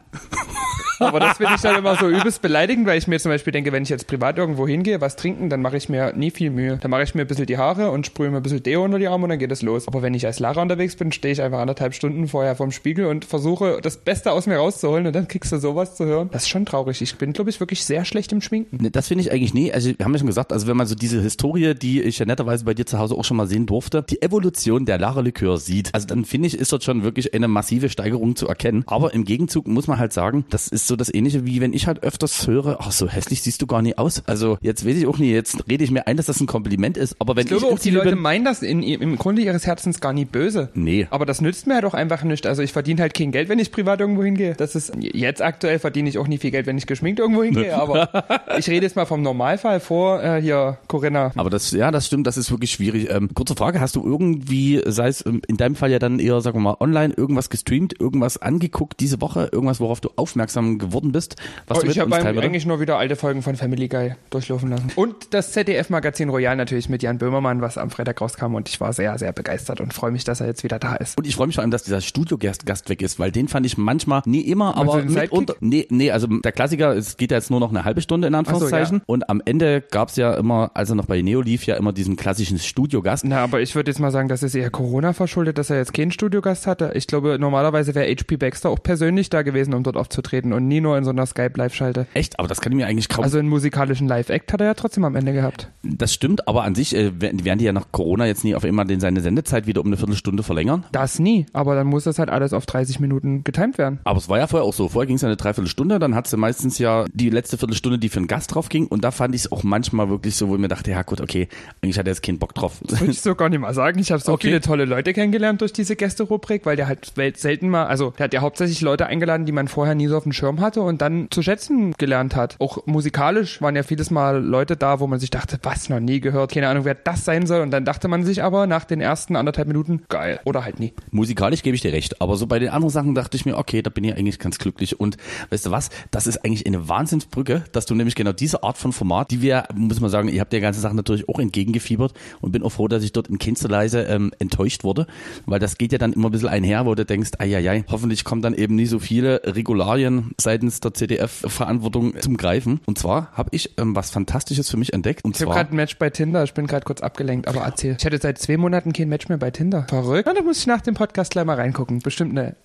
Aber 1.00 1.20
das 1.20 1.38
finde 1.38 1.54
ich 1.56 1.62
dann 1.62 1.76
immer 1.78 1.96
so 1.96 2.10
übelst 2.10 2.42
beleidigend, 2.42 2.88
weil 2.88 2.98
ich 2.98 3.08
mir 3.08 3.20
zum 3.20 3.32
Beispiel 3.32 3.37
denke, 3.44 3.72
wenn 3.72 3.84
ich 3.84 3.90
jetzt 3.90 4.08
privat 4.08 4.38
irgendwo 4.38 4.68
hingehe, 4.68 5.02
was 5.02 5.16
trinken, 5.16 5.50
dann 5.50 5.62
mache 5.62 5.78
ich 5.78 5.90
mir 5.90 6.14
nie 6.14 6.32
viel 6.32 6.50
Mühe. 6.50 6.78
Dann 6.82 6.92
mache 6.92 7.04
ich 7.04 7.16
mir 7.16 7.22
ein 7.22 7.28
bisschen 7.28 7.46
die 7.46 7.58
Haare 7.58 7.92
und 7.92 8.06
sprühe 8.06 8.30
mir 8.30 8.38
ein 8.38 8.44
bisschen 8.44 8.64
Deo 8.64 8.84
unter 8.84 9.00
die 9.00 9.08
Arme 9.08 9.24
und 9.24 9.30
dann 9.30 9.40
geht 9.40 9.52
es 9.52 9.62
los. 9.62 9.88
Aber 9.88 10.02
wenn 10.02 10.14
ich 10.14 10.26
als 10.26 10.40
Lara 10.40 10.62
unterwegs 10.62 10.96
bin, 10.96 11.12
stehe 11.12 11.32
ich 11.32 11.42
einfach 11.42 11.60
anderthalb 11.60 11.94
Stunden 11.94 12.28
vorher 12.28 12.56
vorm 12.56 12.72
Spiegel 12.72 13.06
und 13.06 13.26
versuche, 13.26 13.80
das 13.82 13.98
Beste 13.98 14.32
aus 14.32 14.48
mir 14.48 14.58
rauszuholen 14.58 15.08
und 15.08 15.16
dann 15.16 15.28
kriegst 15.28 15.52
du 15.52 15.58
sowas 15.58 15.96
zu 15.96 16.06
hören. 16.06 16.30
Das 16.32 16.44
ist 16.44 16.50
schon 16.50 16.66
traurig. 16.66 17.02
Ich 17.02 17.16
bin, 17.18 17.34
glaube 17.34 17.50
ich, 17.50 17.60
wirklich 17.60 17.84
sehr 17.84 18.06
schlecht 18.06 18.32
im 18.32 18.42
Schminken. 18.42 18.84
Ne, 18.84 18.92
Das 18.92 19.08
finde 19.08 19.24
ich 19.24 19.32
eigentlich 19.32 19.54
nie. 19.54 19.72
Also, 19.72 19.90
wir 19.98 20.04
haben 20.06 20.14
ja 20.14 20.20
schon 20.20 20.28
gesagt, 20.28 20.52
also 20.54 20.68
wenn 20.68 20.78
man 20.78 20.88
so 20.88 20.96
diese 20.96 21.22
Historie, 21.22 21.74
die 21.74 22.02
ich 22.02 22.20
ja 22.20 22.26
netterweise 22.26 22.66
bei 22.66 22.74
dir 22.74 22.86
zu 22.86 22.98
Hause 23.00 23.16
auch 23.16 23.26
schon 23.26 23.38
mal 23.38 23.48
sehen 23.48 23.66
durfte, 23.66 24.04
die 24.10 24.22
Evolution 24.22 24.86
der 24.86 24.98
Lara 24.98 25.22
Likör 25.22 25.58
sieht, 25.58 25.94
also 25.94 26.08
dann 26.08 26.26
finde 26.26 26.48
ich, 26.48 26.58
ist 26.58 26.72
dort 26.72 26.84
schon 26.84 27.04
wirklich 27.04 27.34
eine 27.34 27.48
massive 27.48 27.90
Steigerung 27.90 28.36
zu 28.36 28.48
erkennen. 28.48 28.84
Aber 28.88 29.14
im 29.14 29.26
Gegenzug 29.26 29.68
muss 29.68 29.88
man 29.88 30.00
halt 30.00 30.14
sagen, 30.14 30.46
das 30.50 30.68
ist 30.68 30.88
so 30.88 30.96
das 30.96 31.14
Ähnliche, 31.14 31.46
wie 31.46 31.62
wenn 31.62 31.74
ich 31.74 31.88
halt 31.88 32.04
öfters 32.04 32.48
höre, 32.48 32.78
ach, 32.80 32.92
so 32.92 33.08
hässlich 33.08 33.27
siehst 33.36 33.62
du 33.62 33.68
gar 33.68 33.82
nicht 33.82 33.98
aus. 33.98 34.24
Also, 34.26 34.58
jetzt 34.62 34.86
weiß 34.86 34.96
ich 34.96 35.08
auch 35.08 35.18
nie, 35.18 35.32
jetzt 35.32 35.64
rede 35.70 35.84
ich 35.84 35.92
mir 35.92 36.08
ein, 36.08 36.18
dass 36.18 36.26
das 36.28 36.40
ein 36.40 36.48
Kompliment 36.48 36.98
ist, 36.98 37.16
aber 37.20 37.36
wenn 37.36 37.44
Ich 37.44 37.50
glaube 37.50 37.66
ich 37.66 37.72
auch, 37.72 37.80
die 37.80 37.92
Leute 37.92 38.12
bin, 38.12 38.20
meinen 38.20 38.46
das 38.46 38.62
in, 38.62 38.84
im 38.84 39.18
Grunde 39.18 39.42
ihres 39.42 39.66
Herzens 39.66 40.00
gar 40.00 40.14
nie 40.14 40.26
böse. 40.26 40.70
Nee. 40.74 41.08
Aber 41.10 41.26
das 41.26 41.42
nützt 41.42 41.68
mir 41.68 41.76
halt 41.76 41.86
auch 41.86 41.94
einfach 41.94 42.24
nicht. 42.24 42.48
Also 42.48 42.62
ich 42.62 42.72
verdiene 42.74 43.02
halt 43.02 43.14
kein 43.14 43.32
Geld, 43.32 43.50
wenn 43.50 43.60
ich 43.60 43.72
privat 43.72 44.00
irgendwo 44.00 44.24
hingehe. 44.24 44.54
Das 44.56 44.76
ist 44.76 44.94
jetzt 45.00 45.42
aktuell 45.42 45.80
verdiene 45.80 46.10
ich 46.10 46.18
auch 46.18 46.28
nie 46.28 46.38
viel 46.38 46.52
Geld, 46.52 46.66
wenn 46.66 46.78
ich 46.78 46.88
geschminkt 46.88 47.20
irgendwo 47.20 47.44
hingehe. 47.44 47.76
Aber 47.76 48.10
ich 48.58 48.70
rede 48.70 48.86
jetzt 48.86 48.96
mal 48.96 49.06
vom 49.06 49.22
Normalfall 49.22 49.80
vor 49.80 50.24
äh, 50.24 50.42
hier 50.42 50.78
Corinna. 50.88 51.32
Aber 51.36 51.50
das, 51.50 51.72
ja, 51.72 51.92
das 51.92 52.08
stimmt, 52.08 52.28
das 52.28 52.38
ist 52.38 52.52
wirklich 52.52 52.72
schwierig. 52.72 53.10
Ähm, 53.10 53.30
kurze 53.34 53.56
Frage, 53.56 53.80
hast 53.82 53.96
du 53.96 54.06
irgendwie, 54.06 54.82
sei 54.86 55.08
es 55.10 55.26
ähm, 55.26 55.42
in 55.48 55.58
deinem 55.58 55.76
Fall 55.76 55.92
ja 55.92 56.00
dann 56.00 56.20
eher, 56.20 56.40
sagen 56.42 56.58
wir 56.58 56.62
mal, 56.62 56.78
online 56.80 57.14
irgendwas 57.14 57.50
gestreamt, 57.50 58.00
irgendwas 58.00 58.38
angeguckt 58.38 59.00
diese 59.00 59.22
Woche, 59.22 59.50
irgendwas, 59.52 59.80
worauf 59.80 60.00
du 60.00 60.10
aufmerksam 60.16 60.78
geworden 60.78 61.12
bist? 61.12 61.36
Was 61.68 61.78
Oh, 61.78 61.82
du 61.82 61.88
mit 61.88 61.96
ich 61.96 62.02
habe 62.02 62.16
eigentlich 62.16 62.66
nur 62.66 62.80
wieder 62.80 62.98
alte 62.98 63.16
Folgen 63.18 63.42
von 63.42 63.56
Family 63.56 63.88
Guy 63.88 64.16
durchlaufen 64.30 64.70
lassen. 64.70 64.92
Und 64.96 65.34
das 65.34 65.52
ZDF-Magazin 65.52 66.30
Royal 66.30 66.56
natürlich 66.56 66.90
mit 66.90 67.04
Jan 67.04 67.18
Böhmermann, 67.18 67.62
was 67.62 67.78
am 67.78 67.90
Freitag 67.90 68.22
rauskam. 68.22 68.56
Und 68.56 68.70
ich 68.70 68.80
war 68.80 68.94
sehr, 68.94 69.18
sehr 69.18 69.34
begeistert 69.34 69.82
und 69.82 69.94
freue 69.94 70.12
mich, 70.12 70.24
dass 70.24 70.40
er 70.40 70.48
jetzt 70.48 70.64
wieder 70.64 70.80
da 70.80 70.96
ist. 70.96 71.18
Und 71.18 71.28
ich 71.28 71.36
freue 71.36 71.48
mich 71.48 71.56
vor 71.56 71.64
allem, 71.64 71.72
dass 71.72 71.84
dieser 71.84 72.02
Studiogast 72.02 72.66
Gast 72.66 72.90
weg 72.90 73.02
ist, 73.02 73.20
weil 73.20 73.32
den 73.32 73.48
fand 73.48 73.66
ich 73.66 73.78
manchmal, 73.78 74.22
nie 74.26 74.42
immer, 74.42 74.78
aber 74.78 75.04
mitunter. 75.04 75.56
Nee, 75.60 75.88
nee, 75.90 76.12
also 76.12 76.28
der 76.28 76.52
Klassiker, 76.52 76.96
es 76.96 77.18
geht 77.18 77.32
ja 77.32 77.38
jetzt 77.38 77.50
nur 77.50 77.60
noch 77.60 77.70
eine 77.70 77.84
halbe 77.84 78.02
Stunde 78.02 78.28
in 78.28 78.36
Anführungszeichen. 78.36 78.98
ja. 78.98 79.04
Und 79.06 79.30
am 79.30 79.42
Ende 79.44 79.82
gab's 79.82 80.16
ja 80.16 80.34
immer, 80.34 80.72
als 80.74 80.90
er 80.90 80.96
noch 80.96 81.06
bei 81.06 81.22
Neo 81.22 81.42
lief, 81.42 81.66
ja 81.66 81.76
immer 81.76 81.94
diesen 81.94 82.16
klassischen 82.16 82.60
Studiogast. 82.60 83.26
Na, 83.26 83.44
aber 83.44 83.62
ich 83.62 83.76
würde 83.76 83.92
jetzt 83.92 84.00
mal 84.00 84.12
sagen, 84.12 84.28
das 84.28 84.44
ist 84.44 84.56
eher 84.56 84.70
Corona 84.70 85.14
verschuldet, 85.14 85.58
dass 85.58 85.70
er 85.70 85.78
jetzt 85.78 85.94
keinen 85.94 86.12
Studiogast 86.12 86.68
hatte. 86.68 86.92
Ich 86.94 87.08
glaube, 87.08 87.38
normalerweise 87.40 87.96
wäre 87.96 88.10
HP 88.10 88.38
Baxter 88.38 88.70
auch 88.70 88.82
persönlich 88.82 89.30
da 89.30 89.42
gewesen, 89.42 89.74
um 89.74 89.84
dort 89.84 89.98
aufzutreten 89.98 90.54
und 90.54 90.68
nie 90.68 90.82
nur 90.82 90.98
in 90.98 91.04
so 91.04 91.10
einer 91.10 91.26
Skype-Live-Schalte. 91.26 92.08
Echt, 92.14 92.40
aber 92.40 92.48
das 92.48 92.62
kann 92.62 92.72
ich 92.72 92.78
mir 92.78 92.88
eigentlich 92.88 93.07
kaum. 93.10 93.24
Also 93.24 93.38
einen 93.40 93.50
musikalischen 93.50 94.08
Live-Act 94.08 94.54
hat 94.54 94.62
er 94.62 94.68
ja 94.68 94.74
trotzdem 94.74 95.04
am 95.06 95.16
Ende 95.16 95.34
gehabt. 95.34 95.70
das 95.84 96.14
stimmt, 96.14 96.48
aber 96.48 96.64
an 96.64 96.76
sich 96.76 96.96
äh, 96.96 97.12
werden 97.22 97.58
die 97.60 97.66
ja 97.66 97.74
nach 97.74 97.88
Corona 97.92 98.26
jetzt 98.26 98.44
nie 98.44 98.56
auf 98.56 98.64
einmal 98.64 98.86
den, 98.86 99.00
seine 99.00 99.22
Sendezeit 99.22 99.68
wieder 99.68 99.82
um 99.82 99.88
eine 99.88 99.98
Viertelstunde 99.98 100.44
verlängern. 100.44 100.86
Das 100.92 101.20
nie, 101.20 101.46
aber 101.54 101.76
dann 101.76 101.88
muss 101.88 102.04
das 102.06 102.20
halt 102.20 102.30
alles 102.30 102.54
auf 102.54 102.66
30 102.66 103.00
Minuten 103.00 103.44
getimt 103.44 103.78
werden. 103.78 104.00
Aber 104.04 104.18
es 104.18 104.30
war 104.30 104.38
ja 104.38 104.48
vorher 104.48 104.66
auch 104.68 104.74
so. 104.74 104.90
Vorher 104.90 105.08
ging 105.08 105.16
es 105.16 105.22
ja 105.22 105.28
eine 105.28 105.38
Dreiviertelstunde, 105.38 106.00
dann 106.00 106.16
hat 106.16 106.28
sie 106.28 106.38
meistens 106.38 106.78
ja 106.80 107.06
die 107.14 107.30
letzte 107.30 107.58
Viertelstunde, 107.58 108.00
die 108.00 108.10
für 108.10 108.18
einen 108.18 108.28
Gast 108.28 108.54
drauf 108.54 108.70
ging. 108.70 108.88
Und 108.88 109.04
da 109.04 109.12
fand 109.12 109.36
ich 109.36 109.42
es 109.42 109.52
auch 109.52 109.64
manchmal 109.64 110.10
wirklich 110.10 110.36
so, 110.36 110.50
wo 110.50 110.56
ich 110.56 110.62
mir 110.62 110.68
dachte, 110.68 110.92
ja 110.92 111.02
gut, 111.04 111.22
okay, 111.22 111.48
eigentlich 111.82 111.98
hat 112.00 112.08
er 112.08 112.12
jetzt 112.14 112.24
keinen 112.24 112.40
Bock 112.40 112.54
drauf. 112.54 112.82
Würde 112.88 113.12
ich 113.12 113.22
so 113.22 113.36
gar 113.36 113.50
nicht 113.50 113.60
mal 113.60 113.74
sagen. 113.74 114.00
Ich 114.00 114.12
habe 114.12 114.22
so 114.22 114.34
Okay. 114.34 114.48
viele 114.48 114.62
tolle 114.62 114.86
Leute 114.86 115.14
kennengelernt 115.14 115.62
durch 115.62 115.74
diese 115.74 115.96
Gästerubrik, 115.96 116.66
weil 116.66 116.76
der 116.76 116.88
halt 116.88 117.12
selten 117.38 117.70
mal, 117.70 117.86
also 117.86 118.12
der 118.18 118.26
hat 118.26 118.34
ja 118.34 118.42
hauptsächlich 118.42 118.82
Leute 118.82 119.08
eingeladen, 119.08 119.46
die 119.46 119.52
man 119.52 119.68
vorher 119.68 119.96
nie 119.96 120.08
so 120.08 120.18
auf 120.18 120.24
dem 120.24 120.32
Schirm 120.34 120.60
hatte 120.62 120.82
und 120.82 121.02
dann 121.02 121.28
zu 121.32 121.42
schätzen 121.42 121.94
gelernt 121.98 122.36
hat. 122.36 122.56
Auch 122.60 122.86
musikalisch 122.98 123.62
waren 123.62 123.76
ja 123.76 123.84
vieles 123.84 124.10
Mal 124.10 124.44
Leute 124.44 124.76
da, 124.76 125.00
wo 125.00 125.06
man 125.06 125.20
sich 125.20 125.30
dachte, 125.30 125.60
was, 125.62 125.88
noch 125.88 126.00
nie 126.00 126.20
gehört, 126.20 126.52
keine 126.52 126.68
Ahnung, 126.68 126.84
wer 126.84 126.96
das 126.96 127.26
sein 127.26 127.46
soll. 127.46 127.62
Und 127.62 127.70
dann 127.70 127.86
dachte 127.86 128.08
man 128.08 128.26
sich 128.26 128.42
aber 128.42 128.66
nach 128.66 128.86
den 128.86 129.02
ersten 129.02 129.36
anderthalb 129.36 129.68
Minuten, 129.68 130.02
geil. 130.10 130.40
Oder 130.46 130.64
halt 130.64 130.80
nie. 130.80 130.94
Musikalisch 131.12 131.62
gebe 131.62 131.76
ich 131.76 131.84
dir 131.84 131.94
recht, 131.94 132.20
aber 132.24 132.38
so 132.38 132.48
bei 132.48 132.58
den 132.58 132.70
anderen 132.70 132.90
Sachen 132.90 133.14
dachte 133.14 133.38
ich 133.38 133.46
mir, 133.46 133.56
okay, 133.56 133.84
da 133.84 133.92
bin 133.92 134.04
ich 134.04 134.16
eigentlich 134.16 134.40
ganz 134.40 134.58
glücklich. 134.58 135.00
Und 135.00 135.18
weißt 135.52 135.68
du 135.68 135.70
was, 135.70 135.92
das 136.10 136.26
ist 136.26 136.44
eigentlich 136.44 136.66
eine 136.66 136.90
Wahnsinnsbrücke, 136.90 137.66
dass 137.72 137.86
du 137.86 137.94
nämlich 137.94 138.16
genau 138.16 138.32
diese 138.32 138.64
Art 138.64 138.80
von 138.80 138.94
Format, 138.94 139.30
die 139.30 139.44
wir, 139.44 139.66
muss 139.76 140.00
man 140.00 140.10
sagen, 140.10 140.28
ihr 140.28 140.42
habt 140.42 140.52
der 140.52 140.62
ganzen 140.62 140.82
Sache 140.82 140.96
natürlich 140.96 141.30
auch 141.30 141.38
entgegengefiebert 141.38 142.14
und 142.42 142.52
bin 142.52 142.64
auch 142.64 142.72
froh, 142.72 142.88
dass 142.88 143.04
ich 143.04 143.14
dort 143.14 143.28
in 143.28 143.38
Kinsterleise 143.38 144.02
ähm, 144.06 144.32
enttäuscht 144.40 144.84
wurde, 144.84 145.06
weil 145.46 145.60
das 145.60 145.78
geht 145.78 145.92
ja 145.92 146.00
dann 146.00 146.14
immer 146.14 146.30
ein 146.30 146.32
bisschen 146.32 146.50
einher, 146.50 146.88
wo 146.88 146.96
du 146.96 147.06
denkst, 147.06 147.34
ai, 147.38 147.84
hoffentlich 147.92 148.24
kommen 148.24 148.42
dann 148.42 148.56
eben 148.56 148.76
nie 148.76 148.88
so 148.88 148.98
viele 148.98 149.42
Regularien 149.44 150.32
seitens 150.40 150.80
der 150.80 150.96
CDF-Verantwortung 150.96 152.20
zum 152.20 152.38
Greifen. 152.38 152.80
Und 152.90 152.98
zwar 152.98 153.34
habe 153.34 153.50
ich 153.52 153.78
ähm, 153.78 153.98
was 153.98 154.12
Fantastisches 154.12 154.70
für 154.70 154.78
mich 154.78 154.94
entdeckt. 154.94 155.26
Und 155.26 155.36
Ich 155.36 155.42
habe 155.42 155.54
gerade 155.54 155.74
ein 155.74 155.76
Match 155.76 155.98
bei 155.98 156.10
Tinder. 156.10 156.44
Ich 156.46 156.54
bin 156.54 156.68
gerade 156.68 156.86
kurz 156.86 157.02
abgelenkt, 157.02 157.48
aber 157.50 157.62
erzähl. 157.62 157.98
Ich 158.00 158.06
hatte 158.06 158.18
seit 158.18 158.38
zwei 158.38 158.56
Monaten 158.56 158.94
kein 158.94 159.10
Match 159.10 159.28
mehr 159.28 159.38
bei 159.38 159.52
Tinder. 159.52 159.86
Verrückt. 159.90 160.26
Na, 160.26 160.34
da 160.34 160.42
muss 160.42 160.60
ich 160.60 160.68
nach 160.68 160.80
dem 160.80 160.94
Podcast 160.94 161.32
gleich 161.32 161.44
mal 161.44 161.56
reingucken. 161.58 162.00
Bestimmt 162.00 162.32
eine 162.32 162.56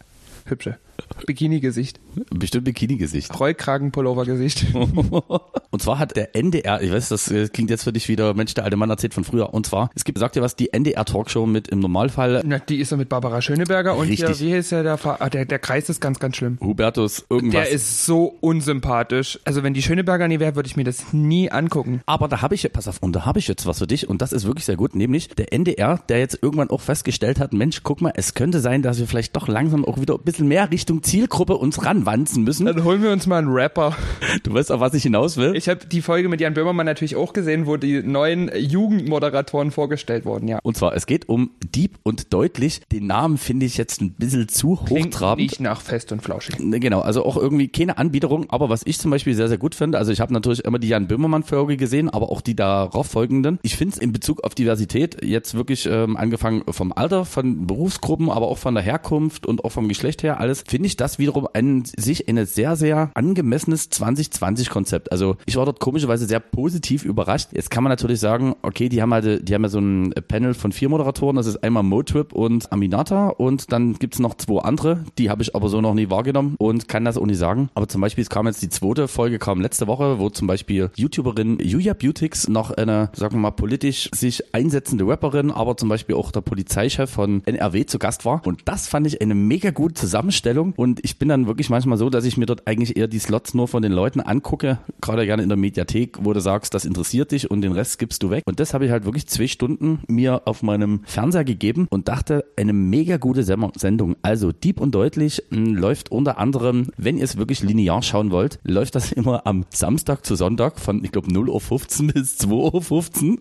hübsche. 0.46 0.78
Bikini-Gesicht. 1.26 2.00
Bestimmt 2.30 2.64
Bikini-Gesicht. 2.64 3.38
Rollkragenpullover-Gesicht. 3.38 4.66
Und 5.70 5.82
zwar 5.82 5.98
hat 5.98 6.16
der 6.16 6.36
NDR, 6.36 6.82
ich 6.82 6.92
weiß, 6.92 7.08
das 7.08 7.30
äh, 7.30 7.48
klingt 7.48 7.70
jetzt 7.70 7.84
für 7.84 7.92
dich 7.92 8.08
wieder, 8.08 8.34
Mensch, 8.34 8.54
der 8.54 8.64
alte 8.64 8.76
Mann 8.76 8.90
erzählt 8.90 9.14
von 9.14 9.24
früher. 9.24 9.54
Und 9.54 9.66
zwar, 9.66 9.90
es 9.94 10.04
gibt, 10.04 10.18
sagt 10.18 10.36
ihr 10.36 10.42
was, 10.42 10.54
die 10.56 10.72
NDR-Talkshow 10.72 11.46
mit 11.46 11.68
im 11.68 11.80
Normalfall 11.80 12.42
Na, 12.44 12.58
die 12.58 12.78
ist 12.78 12.90
so 12.90 12.96
mit 12.96 13.08
Barbara 13.08 13.40
Schöneberger 13.40 13.96
und 13.96 14.08
Richtig. 14.08 14.38
hier, 14.38 14.48
wie 14.48 14.54
hieß 14.54 14.68
der, 14.70 14.82
der, 14.82 14.98
ah, 15.02 15.30
der, 15.30 15.46
der 15.46 15.58
Kreis 15.58 15.88
ist 15.88 16.00
ganz, 16.00 16.18
ganz 16.18 16.36
schlimm. 16.36 16.58
Hubertus 16.60 17.24
irgendwas. 17.30 17.62
Der 17.62 17.70
ist 17.70 18.04
so 18.04 18.36
unsympathisch. 18.40 19.40
Also 19.44 19.62
wenn 19.62 19.74
die 19.74 19.82
Schöneberger 19.82 20.28
nie 20.28 20.40
wäre, 20.40 20.56
würde 20.56 20.66
ich 20.66 20.76
mir 20.76 20.84
das 20.84 21.12
nie 21.12 21.50
angucken. 21.50 22.02
Aber 22.06 22.28
da 22.28 22.42
habe 22.42 22.54
ich, 22.54 22.70
pass 22.72 22.88
auf, 22.88 22.98
und 23.00 23.16
da 23.16 23.24
habe 23.24 23.38
ich 23.38 23.48
jetzt 23.48 23.66
was 23.66 23.78
für 23.78 23.86
dich 23.86 24.08
und 24.08 24.20
das 24.20 24.32
ist 24.32 24.44
wirklich 24.44 24.64
sehr 24.64 24.76
gut, 24.76 24.94
nämlich 24.94 25.28
der 25.28 25.52
NDR, 25.52 26.00
der 26.08 26.18
jetzt 26.18 26.38
irgendwann 26.42 26.70
auch 26.70 26.80
festgestellt 26.80 27.40
hat, 27.40 27.52
Mensch, 27.52 27.82
guck 27.82 28.00
mal, 28.00 28.12
es 28.14 28.34
könnte 28.34 28.60
sein, 28.60 28.82
dass 28.82 28.98
wir 28.98 29.06
vielleicht 29.06 29.34
doch 29.36 29.48
langsam 29.48 29.84
auch 29.84 30.00
wieder 30.00 30.14
ein 30.14 30.22
bisschen 30.24 30.48
mehr 30.48 30.70
Richtung 30.92 31.02
Zielgruppe 31.02 31.56
uns 31.56 31.84
ranwanzen 31.84 32.44
müssen. 32.44 32.66
Dann 32.66 32.84
holen 32.84 33.02
wir 33.02 33.12
uns 33.12 33.26
mal 33.26 33.38
einen 33.38 33.48
Rapper. 33.48 33.96
Du 34.42 34.52
weißt, 34.52 34.70
auf 34.72 34.80
was 34.80 34.94
ich 34.94 35.02
hinaus 35.02 35.36
will. 35.36 35.54
Ich 35.56 35.68
habe 35.68 35.86
die 35.86 36.02
Folge 36.02 36.28
mit 36.28 36.40
Jan 36.40 36.54
Böhmermann 36.54 36.86
natürlich 36.86 37.16
auch 37.16 37.32
gesehen, 37.32 37.66
wo 37.66 37.76
die 37.76 38.02
neuen 38.02 38.50
Jugendmoderatoren 38.54 39.70
vorgestellt 39.70 40.24
wurden, 40.24 40.48
ja. 40.48 40.58
Und 40.62 40.76
zwar, 40.76 40.94
es 40.94 41.06
geht 41.06 41.28
um 41.28 41.50
Dieb 41.74 41.98
und 42.02 42.32
deutlich. 42.32 42.82
Den 42.92 43.06
Namen 43.06 43.38
finde 43.38 43.66
ich 43.66 43.76
jetzt 43.76 44.00
ein 44.00 44.12
bisschen 44.12 44.48
zu 44.48 44.76
Klingt 44.84 45.14
hochtrabend. 45.14 45.42
nicht 45.42 45.60
nach 45.60 45.80
fest 45.80 46.12
und 46.12 46.22
flauschig. 46.22 46.58
Ne, 46.58 46.80
Genau, 46.80 47.00
also 47.00 47.24
auch 47.24 47.36
irgendwie 47.36 47.68
keine 47.68 47.96
Anbiederung, 47.96 48.50
aber 48.50 48.68
was 48.68 48.82
ich 48.84 48.98
zum 48.98 49.10
Beispiel 49.10 49.34
sehr, 49.34 49.48
sehr 49.48 49.58
gut 49.58 49.74
finde, 49.74 49.98
also 49.98 50.12
ich 50.12 50.20
habe 50.20 50.32
natürlich 50.32 50.64
immer 50.64 50.78
die 50.78 50.88
Jan 50.88 51.06
Böhmermann-Folge 51.06 51.76
gesehen, 51.76 52.10
aber 52.10 52.30
auch 52.30 52.40
die 52.40 52.56
darauf 52.56 53.06
folgenden. 53.06 53.58
Ich 53.62 53.76
finde 53.76 53.94
es 53.94 54.00
in 54.00 54.12
Bezug 54.12 54.44
auf 54.44 54.54
Diversität 54.54 55.24
jetzt 55.24 55.54
wirklich 55.54 55.86
ähm, 55.86 56.16
angefangen 56.16 56.64
vom 56.70 56.92
Alter, 56.92 57.24
von 57.24 57.66
Berufsgruppen, 57.66 58.30
aber 58.30 58.48
auch 58.48 58.58
von 58.58 58.74
der 58.74 58.82
Herkunft 58.82 59.46
und 59.46 59.64
auch 59.64 59.70
vom 59.70 59.88
Geschlecht 59.88 60.22
her 60.22 60.40
alles, 60.40 60.64
finde 60.72 60.86
ich 60.86 60.96
das 60.96 61.18
wiederum 61.18 61.46
ein 61.52 61.84
sich 61.84 62.30
ein 62.30 62.46
sehr, 62.46 62.76
sehr 62.76 63.10
angemessenes 63.12 63.90
2020-Konzept. 63.90 65.12
Also 65.12 65.36
ich 65.44 65.56
war 65.56 65.66
dort 65.66 65.80
komischerweise 65.80 66.24
sehr 66.24 66.40
positiv 66.40 67.04
überrascht. 67.04 67.50
Jetzt 67.52 67.70
kann 67.70 67.84
man 67.84 67.90
natürlich 67.90 68.20
sagen, 68.20 68.56
okay, 68.62 68.88
die 68.88 69.02
haben 69.02 69.12
halt, 69.12 69.46
die 69.46 69.52
haben 69.52 69.64
ja 69.64 69.68
so 69.68 69.80
ein 69.80 70.14
Panel 70.28 70.54
von 70.54 70.72
vier 70.72 70.88
Moderatoren, 70.88 71.36
das 71.36 71.46
ist 71.46 71.62
einmal 71.62 71.82
Motrip 71.82 72.32
und 72.32 72.72
Aminata 72.72 73.28
und 73.28 73.70
dann 73.70 73.98
gibt's 73.98 74.18
noch 74.18 74.34
zwei 74.36 74.62
andere, 74.62 75.04
die 75.18 75.28
habe 75.28 75.42
ich 75.42 75.54
aber 75.54 75.68
so 75.68 75.82
noch 75.82 75.92
nie 75.92 76.08
wahrgenommen 76.08 76.54
und 76.56 76.88
kann 76.88 77.04
das 77.04 77.18
auch 77.18 77.26
nicht 77.26 77.36
sagen. 77.36 77.68
Aber 77.74 77.86
zum 77.86 78.00
Beispiel, 78.00 78.22
es 78.22 78.30
kam 78.30 78.46
jetzt 78.46 78.62
die 78.62 78.70
zweite 78.70 79.08
Folge, 79.08 79.38
kam 79.38 79.60
letzte 79.60 79.86
Woche, 79.86 80.20
wo 80.20 80.30
zum 80.30 80.46
Beispiel 80.46 80.90
YouTuberin 80.96 81.58
Julia 81.60 81.92
Beautix 81.92 82.48
noch 82.48 82.70
eine, 82.70 83.10
sagen 83.12 83.34
wir 83.34 83.40
mal, 83.40 83.50
politisch 83.50 84.08
sich 84.14 84.54
einsetzende 84.54 85.06
Rapperin, 85.06 85.50
aber 85.50 85.76
zum 85.76 85.90
Beispiel 85.90 86.14
auch 86.14 86.32
der 86.32 86.40
Polizeichef 86.40 87.10
von 87.10 87.42
NRW 87.44 87.84
zu 87.84 87.98
Gast 87.98 88.24
war. 88.24 88.40
Und 88.46 88.62
das 88.64 88.88
fand 88.88 89.06
ich 89.06 89.20
eine 89.20 89.34
mega 89.34 89.70
gute 89.70 89.92
Zusammenstellung. 89.92 90.61
Und 90.76 91.00
ich 91.04 91.18
bin 91.18 91.28
dann 91.28 91.46
wirklich 91.46 91.70
manchmal 91.70 91.98
so, 91.98 92.08
dass 92.10 92.24
ich 92.24 92.36
mir 92.36 92.46
dort 92.46 92.66
eigentlich 92.66 92.96
eher 92.96 93.08
die 93.08 93.18
Slots 93.18 93.54
nur 93.54 93.68
von 93.68 93.82
den 93.82 93.92
Leuten 93.92 94.20
angucke, 94.20 94.78
gerade 95.00 95.26
gerne 95.26 95.42
in 95.42 95.48
der 95.48 95.58
Mediathek, 95.58 96.18
wo 96.24 96.32
du 96.32 96.40
sagst, 96.40 96.74
das 96.74 96.84
interessiert 96.84 97.32
dich 97.32 97.50
und 97.50 97.62
den 97.62 97.72
Rest 97.72 97.98
gibst 97.98 98.22
du 98.22 98.30
weg. 98.30 98.44
Und 98.46 98.60
das 98.60 98.74
habe 98.74 98.86
ich 98.86 98.90
halt 98.90 99.04
wirklich 99.04 99.26
zwei 99.26 99.46
Stunden 99.46 100.00
mir 100.08 100.42
auf 100.46 100.62
meinem 100.62 101.02
Fernseher 101.04 101.44
gegeben 101.44 101.86
und 101.90 102.08
dachte, 102.08 102.44
eine 102.56 102.72
mega 102.72 103.16
gute 103.16 103.42
Sendung. 103.42 104.16
Also 104.22 104.52
Deep 104.52 104.80
und 104.80 104.94
deutlich 104.94 105.42
mh, 105.50 105.78
läuft 105.78 106.10
unter 106.10 106.38
anderem, 106.38 106.88
wenn 106.96 107.18
ihr 107.18 107.24
es 107.24 107.36
wirklich 107.36 107.62
linear 107.62 108.02
schauen 108.02 108.30
wollt, 108.30 108.58
läuft 108.64 108.94
das 108.94 109.12
immer 109.12 109.46
am 109.46 109.64
Samstag 109.70 110.24
zu 110.24 110.36
Sonntag 110.36 110.78
von, 110.78 111.04
ich 111.04 111.12
glaube, 111.12 111.28
0.15 111.28 112.06
Uhr 112.06 112.12
bis 112.12 112.38
2.15 112.40 113.30
Uhr. 113.30 113.38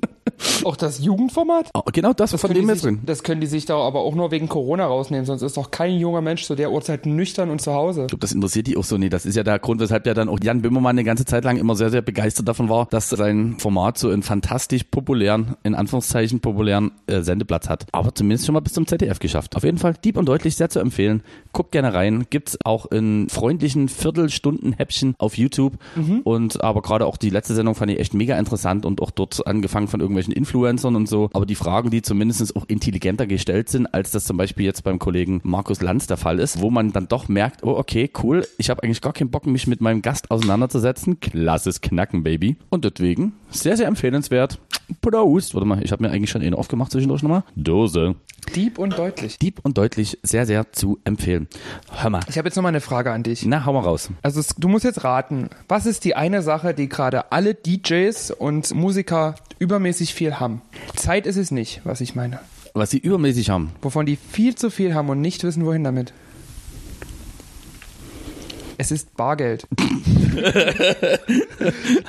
Auch 0.64 0.76
das 0.76 1.00
Jugendformat? 1.04 1.70
Oh, 1.74 1.82
genau 1.92 2.14
das, 2.14 2.32
von 2.32 2.40
können 2.40 2.54
dem 2.56 2.70
jetzt 2.70 2.84
drin. 2.84 3.00
das 3.06 3.24
können 3.24 3.42
die 3.42 3.48
sich 3.48 3.66
da 3.66 3.78
aber 3.78 4.00
auch 4.00 4.16
nur 4.16 4.32
wegen 4.32 4.48
Corona 4.48 4.86
rausnehmen, 4.86 5.26
sonst 5.26 5.42
ist 5.42 5.58
doch 5.58 5.72
kein 5.72 5.98
junger 5.98 6.22
Mensch 6.22 6.46
zu 6.46 6.56
der 6.56 6.72
Uhrzeit 6.72 7.06
nüchtern 7.16 7.50
und 7.50 7.62
zu 7.62 7.74
Hause. 7.74 8.02
Ich 8.02 8.08
glaube, 8.08 8.22
das 8.22 8.32
interessiert 8.32 8.68
die 8.68 8.78
auch 8.78 8.84
so. 8.84 8.98
Nee, 8.98 9.10
das 9.10 9.26
ist 9.26 9.36
ja 9.36 9.44
der 9.44 9.60
Grund, 9.60 9.82
weshalb 9.82 10.06
ja 10.06 10.14
dann 10.14 10.30
auch 10.30 10.40
Jan 10.42 10.62
Böhmermann 10.62 10.96
eine 10.96 11.04
ganze 11.04 11.26
Zeit 11.26 11.44
lang 11.44 11.58
immer 11.58 11.76
sehr, 11.76 11.90
sehr 11.90 12.02
begeistert 12.02 12.48
davon 12.48 12.70
war, 12.70 12.88
dass 12.90 13.10
sein 13.10 13.56
Format 13.60 13.98
so 13.98 14.10
einen 14.10 14.24
fantastisch 14.24 14.84
populären, 14.84 15.56
in 15.64 15.76
Anführungszeichen 15.76 16.40
populären 16.40 16.92
äh, 17.08 17.22
Sendeplatz 17.22 17.70
hat. 17.70 17.86
Aber 17.92 18.14
zumindest 18.14 18.46
schon 18.46 18.54
mal 18.54 18.60
bis 18.60 18.74
zum 18.74 18.88
ZDF 18.88 19.20
geschafft. 19.20 19.56
Auf 19.56 19.64
jeden 19.64 19.78
Fall 19.78 19.94
deep 19.94 20.18
und 20.18 20.26
deutlich 20.28 20.56
sehr 20.56 20.70
zu 20.70 20.80
empfehlen. 20.80 21.24
Guckt 21.54 21.72
gerne 21.72 21.94
rein. 21.94 22.26
Gibt's 22.30 22.58
auch 22.64 22.86
in 22.88 23.30
freundlichen 23.30 23.90
Viertelstunden-Häppchen 23.90 25.16
auf 25.18 25.38
YouTube. 25.38 25.78
Und 26.24 26.64
aber 26.64 26.82
gerade 26.82 27.06
auch 27.06 27.18
die 27.18 27.30
letzte 27.30 27.54
Sendung 27.54 27.76
fand 27.76 27.92
ich 27.92 28.00
echt 28.00 28.14
mega 28.14 28.38
interessant 28.38 28.86
und 28.86 29.02
auch 29.02 29.12
dort 29.12 29.46
angefangen 29.48 29.88
von 29.88 30.00
irgendwelchen 30.00 30.34
Influencern 30.34 30.96
und 30.96 31.08
so. 31.08 31.30
Aber 31.34 31.46
die 31.46 31.56
Fragen, 31.56 31.90
die 31.90 32.02
zumindest 32.02 32.56
auch 32.56 32.66
intelligenter 32.68 33.28
gestellt 33.28 33.70
sind, 33.70 33.94
als 33.94 34.12
das 34.12 34.26
zum 34.26 34.38
Beispiel 34.38 34.66
jetzt 34.66 34.84
beim 34.84 35.00
Kollegen 35.00 35.42
Markus 35.44 35.82
Lanz 35.82 36.08
der 36.08 36.18
Fall 36.18 36.40
ist, 36.40 36.62
wo 36.62 36.70
man 36.70 36.92
dann 36.92 37.01
doch 37.08 37.28
merkt, 37.28 37.64
oh 37.64 37.78
okay, 37.78 38.10
cool, 38.24 38.48
ich 38.58 38.70
habe 38.70 38.84
eigentlich 38.84 39.02
gar 39.02 39.14
keinen 39.14 39.32
Bock, 39.32 39.46
mich 39.46 39.68
mit 39.68 39.82
meinem 39.82 40.02
Gast 40.02 40.32
auseinanderzusetzen. 40.32 41.20
Klasses 41.20 41.82
Knacken, 41.82 42.24
Baby. 42.24 42.58
Und 42.70 42.86
deswegen 42.86 43.34
sehr, 43.50 43.78
sehr 43.78 43.88
empfehlenswert. 43.88 44.60
Prost. 45.02 45.54
Warte 45.54 45.66
mal, 45.66 45.84
ich 45.84 45.92
habe 45.92 46.04
mir 46.04 46.12
eigentlich 46.12 46.30
schon 46.30 46.42
eine 46.42 46.58
aufgemacht 46.58 46.92
zwischendurch 46.92 47.24
nochmal. 47.24 47.44
Dose. 47.56 48.16
Deep 48.56 48.78
und 48.78 48.98
deutlich. 48.98 49.38
Deep 49.38 49.60
und 49.64 49.78
deutlich 49.78 50.20
sehr, 50.24 50.46
sehr 50.46 50.72
zu 50.74 51.00
empfehlen. 51.06 51.48
Hör 51.92 52.10
mal. 52.10 52.22
Ich 52.28 52.38
habe 52.38 52.48
jetzt 52.48 52.56
noch 52.56 52.64
mal 52.64 52.70
eine 52.70 52.82
Frage 52.82 53.12
an 53.12 53.24
dich. 53.24 53.46
Na, 53.46 53.66
hau 53.66 53.74
mal 53.74 53.80
raus. 53.80 54.10
Also 54.22 54.40
es, 54.40 54.56
du 54.58 54.68
musst 54.68 54.84
jetzt 54.84 55.04
raten, 55.04 55.50
was 55.68 55.86
ist 55.86 56.04
die 56.04 56.16
eine 56.16 56.42
Sache, 56.42 56.74
die 56.74 56.90
gerade 56.90 57.32
alle 57.32 57.56
DJs 57.56 58.32
und 58.32 58.74
Musiker 58.74 59.36
übermäßig 59.60 60.14
viel 60.14 60.40
haben? 60.40 60.62
Zeit 60.96 61.28
ist 61.28 61.38
es 61.38 61.52
nicht, 61.52 61.82
was 61.84 62.02
ich 62.02 62.16
meine. 62.16 62.40
Was 62.74 62.90
sie 62.90 63.00
übermäßig 63.00 63.50
haben. 63.50 63.72
Wovon 63.82 64.06
die 64.06 64.16
viel 64.18 64.56
zu 64.56 64.70
viel 64.70 64.94
haben 64.94 65.10
und 65.10 65.22
nicht 65.22 65.44
wissen, 65.44 65.66
wohin 65.66 65.84
damit. 65.84 66.14
Es 68.82 68.90
ist 68.90 69.16
Bargeld. 69.16 69.68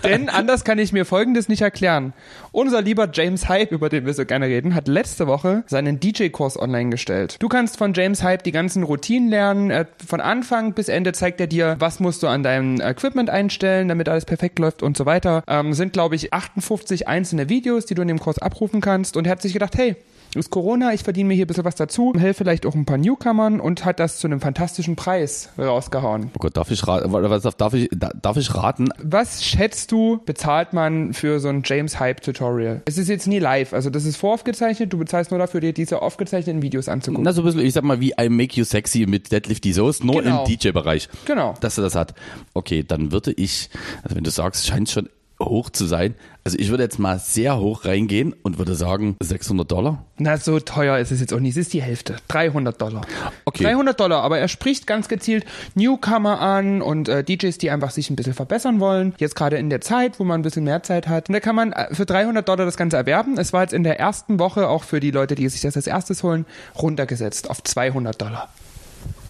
Denn 0.04 0.30
anders 0.30 0.64
kann 0.64 0.78
ich 0.78 0.94
mir 0.94 1.04
Folgendes 1.04 1.50
nicht 1.50 1.60
erklären. 1.60 2.14
Unser 2.50 2.80
lieber 2.80 3.10
James 3.12 3.46
Hype, 3.50 3.72
über 3.72 3.90
den 3.90 4.06
wir 4.06 4.14
so 4.14 4.24
gerne 4.24 4.46
reden, 4.46 4.74
hat 4.74 4.88
letzte 4.88 5.26
Woche 5.26 5.64
seinen 5.66 6.00
DJ-Kurs 6.00 6.58
online 6.58 6.88
gestellt. 6.88 7.36
Du 7.40 7.48
kannst 7.50 7.76
von 7.76 7.92
James 7.92 8.22
Hype 8.22 8.42
die 8.42 8.52
ganzen 8.52 8.84
Routinen 8.84 9.28
lernen. 9.28 9.68
Er- 9.70 9.86
Von 10.06 10.22
Anfang 10.22 10.72
bis 10.72 10.88
Ende 10.88 11.12
zeigt 11.12 11.40
er 11.42 11.46
dir, 11.46 11.76
was 11.78 12.00
musst 12.00 12.22
du 12.22 12.26
an 12.28 12.42
deinem 12.42 12.80
Equipment 12.80 13.28
einstellen, 13.28 13.88
damit 13.88 14.08
alles 14.08 14.24
perfekt 14.24 14.58
läuft 14.58 14.82
und 14.82 14.96
so 14.96 15.04
weiter. 15.04 15.42
Ähm, 15.48 15.74
sind, 15.74 15.92
glaube 15.92 16.14
ich, 16.14 16.32
58 16.32 17.06
einzelne 17.06 17.50
Videos, 17.50 17.84
die 17.84 17.92
du 17.94 18.00
in 18.00 18.08
dem 18.08 18.18
Kurs 18.18 18.38
abrufen 18.38 18.80
kannst. 18.80 19.18
Und 19.18 19.26
er 19.26 19.32
hat 19.32 19.42
sich 19.42 19.52
gedacht, 19.52 19.76
hey, 19.76 19.94
ist 20.34 20.50
Corona, 20.50 20.94
ich 20.94 21.02
verdiene 21.02 21.28
mir 21.28 21.34
hier 21.34 21.44
ein 21.44 21.46
bisschen 21.46 21.64
was 21.64 21.74
dazu, 21.74 22.12
helfe 22.16 22.38
vielleicht 22.44 22.64
auch 22.64 22.74
ein 22.74 22.86
paar 22.86 22.96
Newcomern 22.96 23.60
und 23.60 23.84
hat 23.84 24.00
das 24.00 24.18
zu 24.18 24.26
einem 24.26 24.40
fantastischen 24.40 24.96
Preis 24.96 25.50
rausgehauen. 25.58 26.30
Oh 26.34 26.38
Gott, 26.38 26.56
darf 26.56 26.70
ich 26.70 26.86
raten? 26.86 27.12
Was 27.12 27.56
darf 27.56 27.74
ich, 27.74 27.88
da- 27.92 28.12
darf 28.20 28.36
ich 28.38 28.54
raten? 28.54 28.88
Was 29.02 29.44
schätzt 29.44 29.92
du, 29.92 30.20
bezahlt 30.24 30.72
man 30.72 31.12
für 31.12 31.38
so 31.40 31.48
ein 31.48 31.62
James 31.64 32.00
Hype 32.00 32.22
Tutorial? 32.22 32.80
Es 32.86 32.96
ist 32.98 33.08
jetzt 33.08 33.26
nie 33.26 33.38
live, 33.38 33.72
also 33.74 33.90
das 33.90 34.04
ist 34.04 34.16
voraufgezeichnet, 34.16 34.92
du 34.92 34.98
bezahlst 34.98 35.30
nur 35.30 35.38
dafür, 35.38 35.60
dir 35.60 35.72
diese 35.74 36.00
aufgezeichneten 36.00 36.62
Videos 36.62 36.88
anzugucken. 36.88 37.24
Na, 37.24 37.32
so 37.32 37.42
ein 37.42 37.44
bisschen, 37.44 37.60
ich 37.60 37.74
sag 37.74 37.84
mal, 37.84 38.00
wie 38.00 38.14
I 38.20 38.28
Make 38.30 38.56
You 38.56 38.64
Sexy 38.64 39.04
mit 39.06 39.32
Deadlift 39.32 39.64
die 39.64 39.72
Soße, 39.72 40.06
nur 40.06 40.22
Genau. 40.22 40.44
im 40.44 40.48
DJ-Bereich. 40.58 41.08
Genau. 41.26 41.54
Dass 41.60 41.76
er 41.78 41.84
das 41.84 41.94
hat. 41.94 42.14
Okay, 42.54 42.84
dann 42.86 43.12
würde 43.12 43.32
ich, 43.32 43.68
also 44.02 44.16
wenn 44.16 44.24
du 44.24 44.30
sagst, 44.30 44.66
scheint 44.66 44.88
schon 44.88 45.08
hoch 45.42 45.70
zu 45.70 45.86
sein. 45.86 46.14
Also 46.44 46.58
ich 46.58 46.70
würde 46.70 46.82
jetzt 46.82 46.98
mal 46.98 47.20
sehr 47.20 47.58
hoch 47.58 47.84
reingehen 47.84 48.34
und 48.42 48.58
würde 48.58 48.74
sagen 48.74 49.16
600 49.22 49.70
Dollar. 49.70 50.04
Na, 50.18 50.36
so 50.38 50.58
teuer 50.58 50.98
ist 50.98 51.12
es 51.12 51.20
jetzt 51.20 51.32
auch 51.32 51.38
nicht, 51.38 51.52
es 51.52 51.66
ist 51.66 51.72
die 51.72 51.82
Hälfte. 51.82 52.16
300 52.28 52.80
Dollar. 52.80 53.02
Okay. 53.44 53.62
300 53.62 53.98
Dollar, 53.98 54.22
aber 54.22 54.38
er 54.38 54.48
spricht 54.48 54.88
ganz 54.88 55.08
gezielt 55.08 55.44
Newcomer 55.76 56.40
an 56.40 56.82
und 56.82 57.08
äh, 57.08 57.22
DJs, 57.22 57.56
die 57.58 57.70
einfach 57.70 57.92
sich 57.92 58.10
ein 58.10 58.16
bisschen 58.16 58.34
verbessern 58.34 58.80
wollen. 58.80 59.14
Jetzt 59.18 59.36
gerade 59.36 59.56
in 59.56 59.70
der 59.70 59.80
Zeit, 59.80 60.18
wo 60.18 60.24
man 60.24 60.40
ein 60.40 60.42
bisschen 60.42 60.64
mehr 60.64 60.82
Zeit 60.82 61.06
hat. 61.06 61.28
Und 61.28 61.34
da 61.34 61.40
kann 61.40 61.54
man 61.54 61.72
äh, 61.72 61.94
für 61.94 62.06
300 62.06 62.48
Dollar 62.48 62.64
das 62.64 62.76
Ganze 62.76 62.96
erwerben. 62.96 63.38
Es 63.38 63.52
war 63.52 63.62
jetzt 63.62 63.72
in 63.72 63.84
der 63.84 64.00
ersten 64.00 64.40
Woche 64.40 64.68
auch 64.68 64.82
für 64.82 64.98
die 64.98 65.12
Leute, 65.12 65.36
die 65.36 65.48
sich 65.48 65.60
das 65.60 65.76
als 65.76 65.86
erstes 65.86 66.24
holen, 66.24 66.44
runtergesetzt 66.76 67.50
auf 67.50 67.62
200 67.62 68.20
Dollar. 68.20 68.48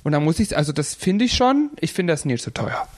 Und 0.02 0.12
da 0.12 0.20
muss 0.20 0.40
ich, 0.40 0.56
also 0.56 0.72
das 0.72 0.94
finde 0.94 1.26
ich 1.26 1.34
schon, 1.34 1.70
ich 1.78 1.92
finde 1.92 2.14
das 2.14 2.24
nicht 2.24 2.42
so 2.42 2.50
teuer. 2.50 2.88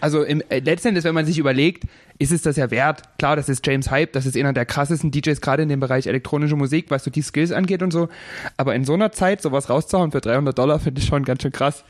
Also 0.00 0.22
im, 0.22 0.42
äh, 0.48 0.60
letztendlich, 0.60 1.04
wenn 1.04 1.14
man 1.14 1.26
sich 1.26 1.38
überlegt, 1.38 1.84
ist 2.18 2.32
es 2.32 2.42
das 2.42 2.56
ja 2.56 2.70
wert. 2.70 3.02
Klar, 3.18 3.36
das 3.36 3.48
ist 3.48 3.66
James 3.66 3.90
Hype, 3.90 4.12
das 4.12 4.26
ist 4.26 4.36
einer 4.36 4.52
der 4.52 4.66
krassesten 4.66 5.10
DJs 5.10 5.40
gerade 5.40 5.62
in 5.62 5.68
dem 5.68 5.80
Bereich 5.80 6.06
elektronische 6.06 6.56
Musik, 6.56 6.86
was 6.90 7.04
so 7.04 7.10
die 7.10 7.22
Skills 7.22 7.52
angeht 7.52 7.82
und 7.82 7.92
so. 7.92 8.08
Aber 8.56 8.74
in 8.74 8.84
so 8.84 8.94
einer 8.94 9.12
Zeit 9.12 9.42
sowas 9.42 9.68
rauszuhauen 9.70 10.12
für 10.12 10.20
300 10.20 10.56
Dollar 10.56 10.78
finde 10.78 11.00
ich 11.00 11.06
schon 11.06 11.24
ganz 11.24 11.42
schön 11.42 11.52
krass. 11.52 11.84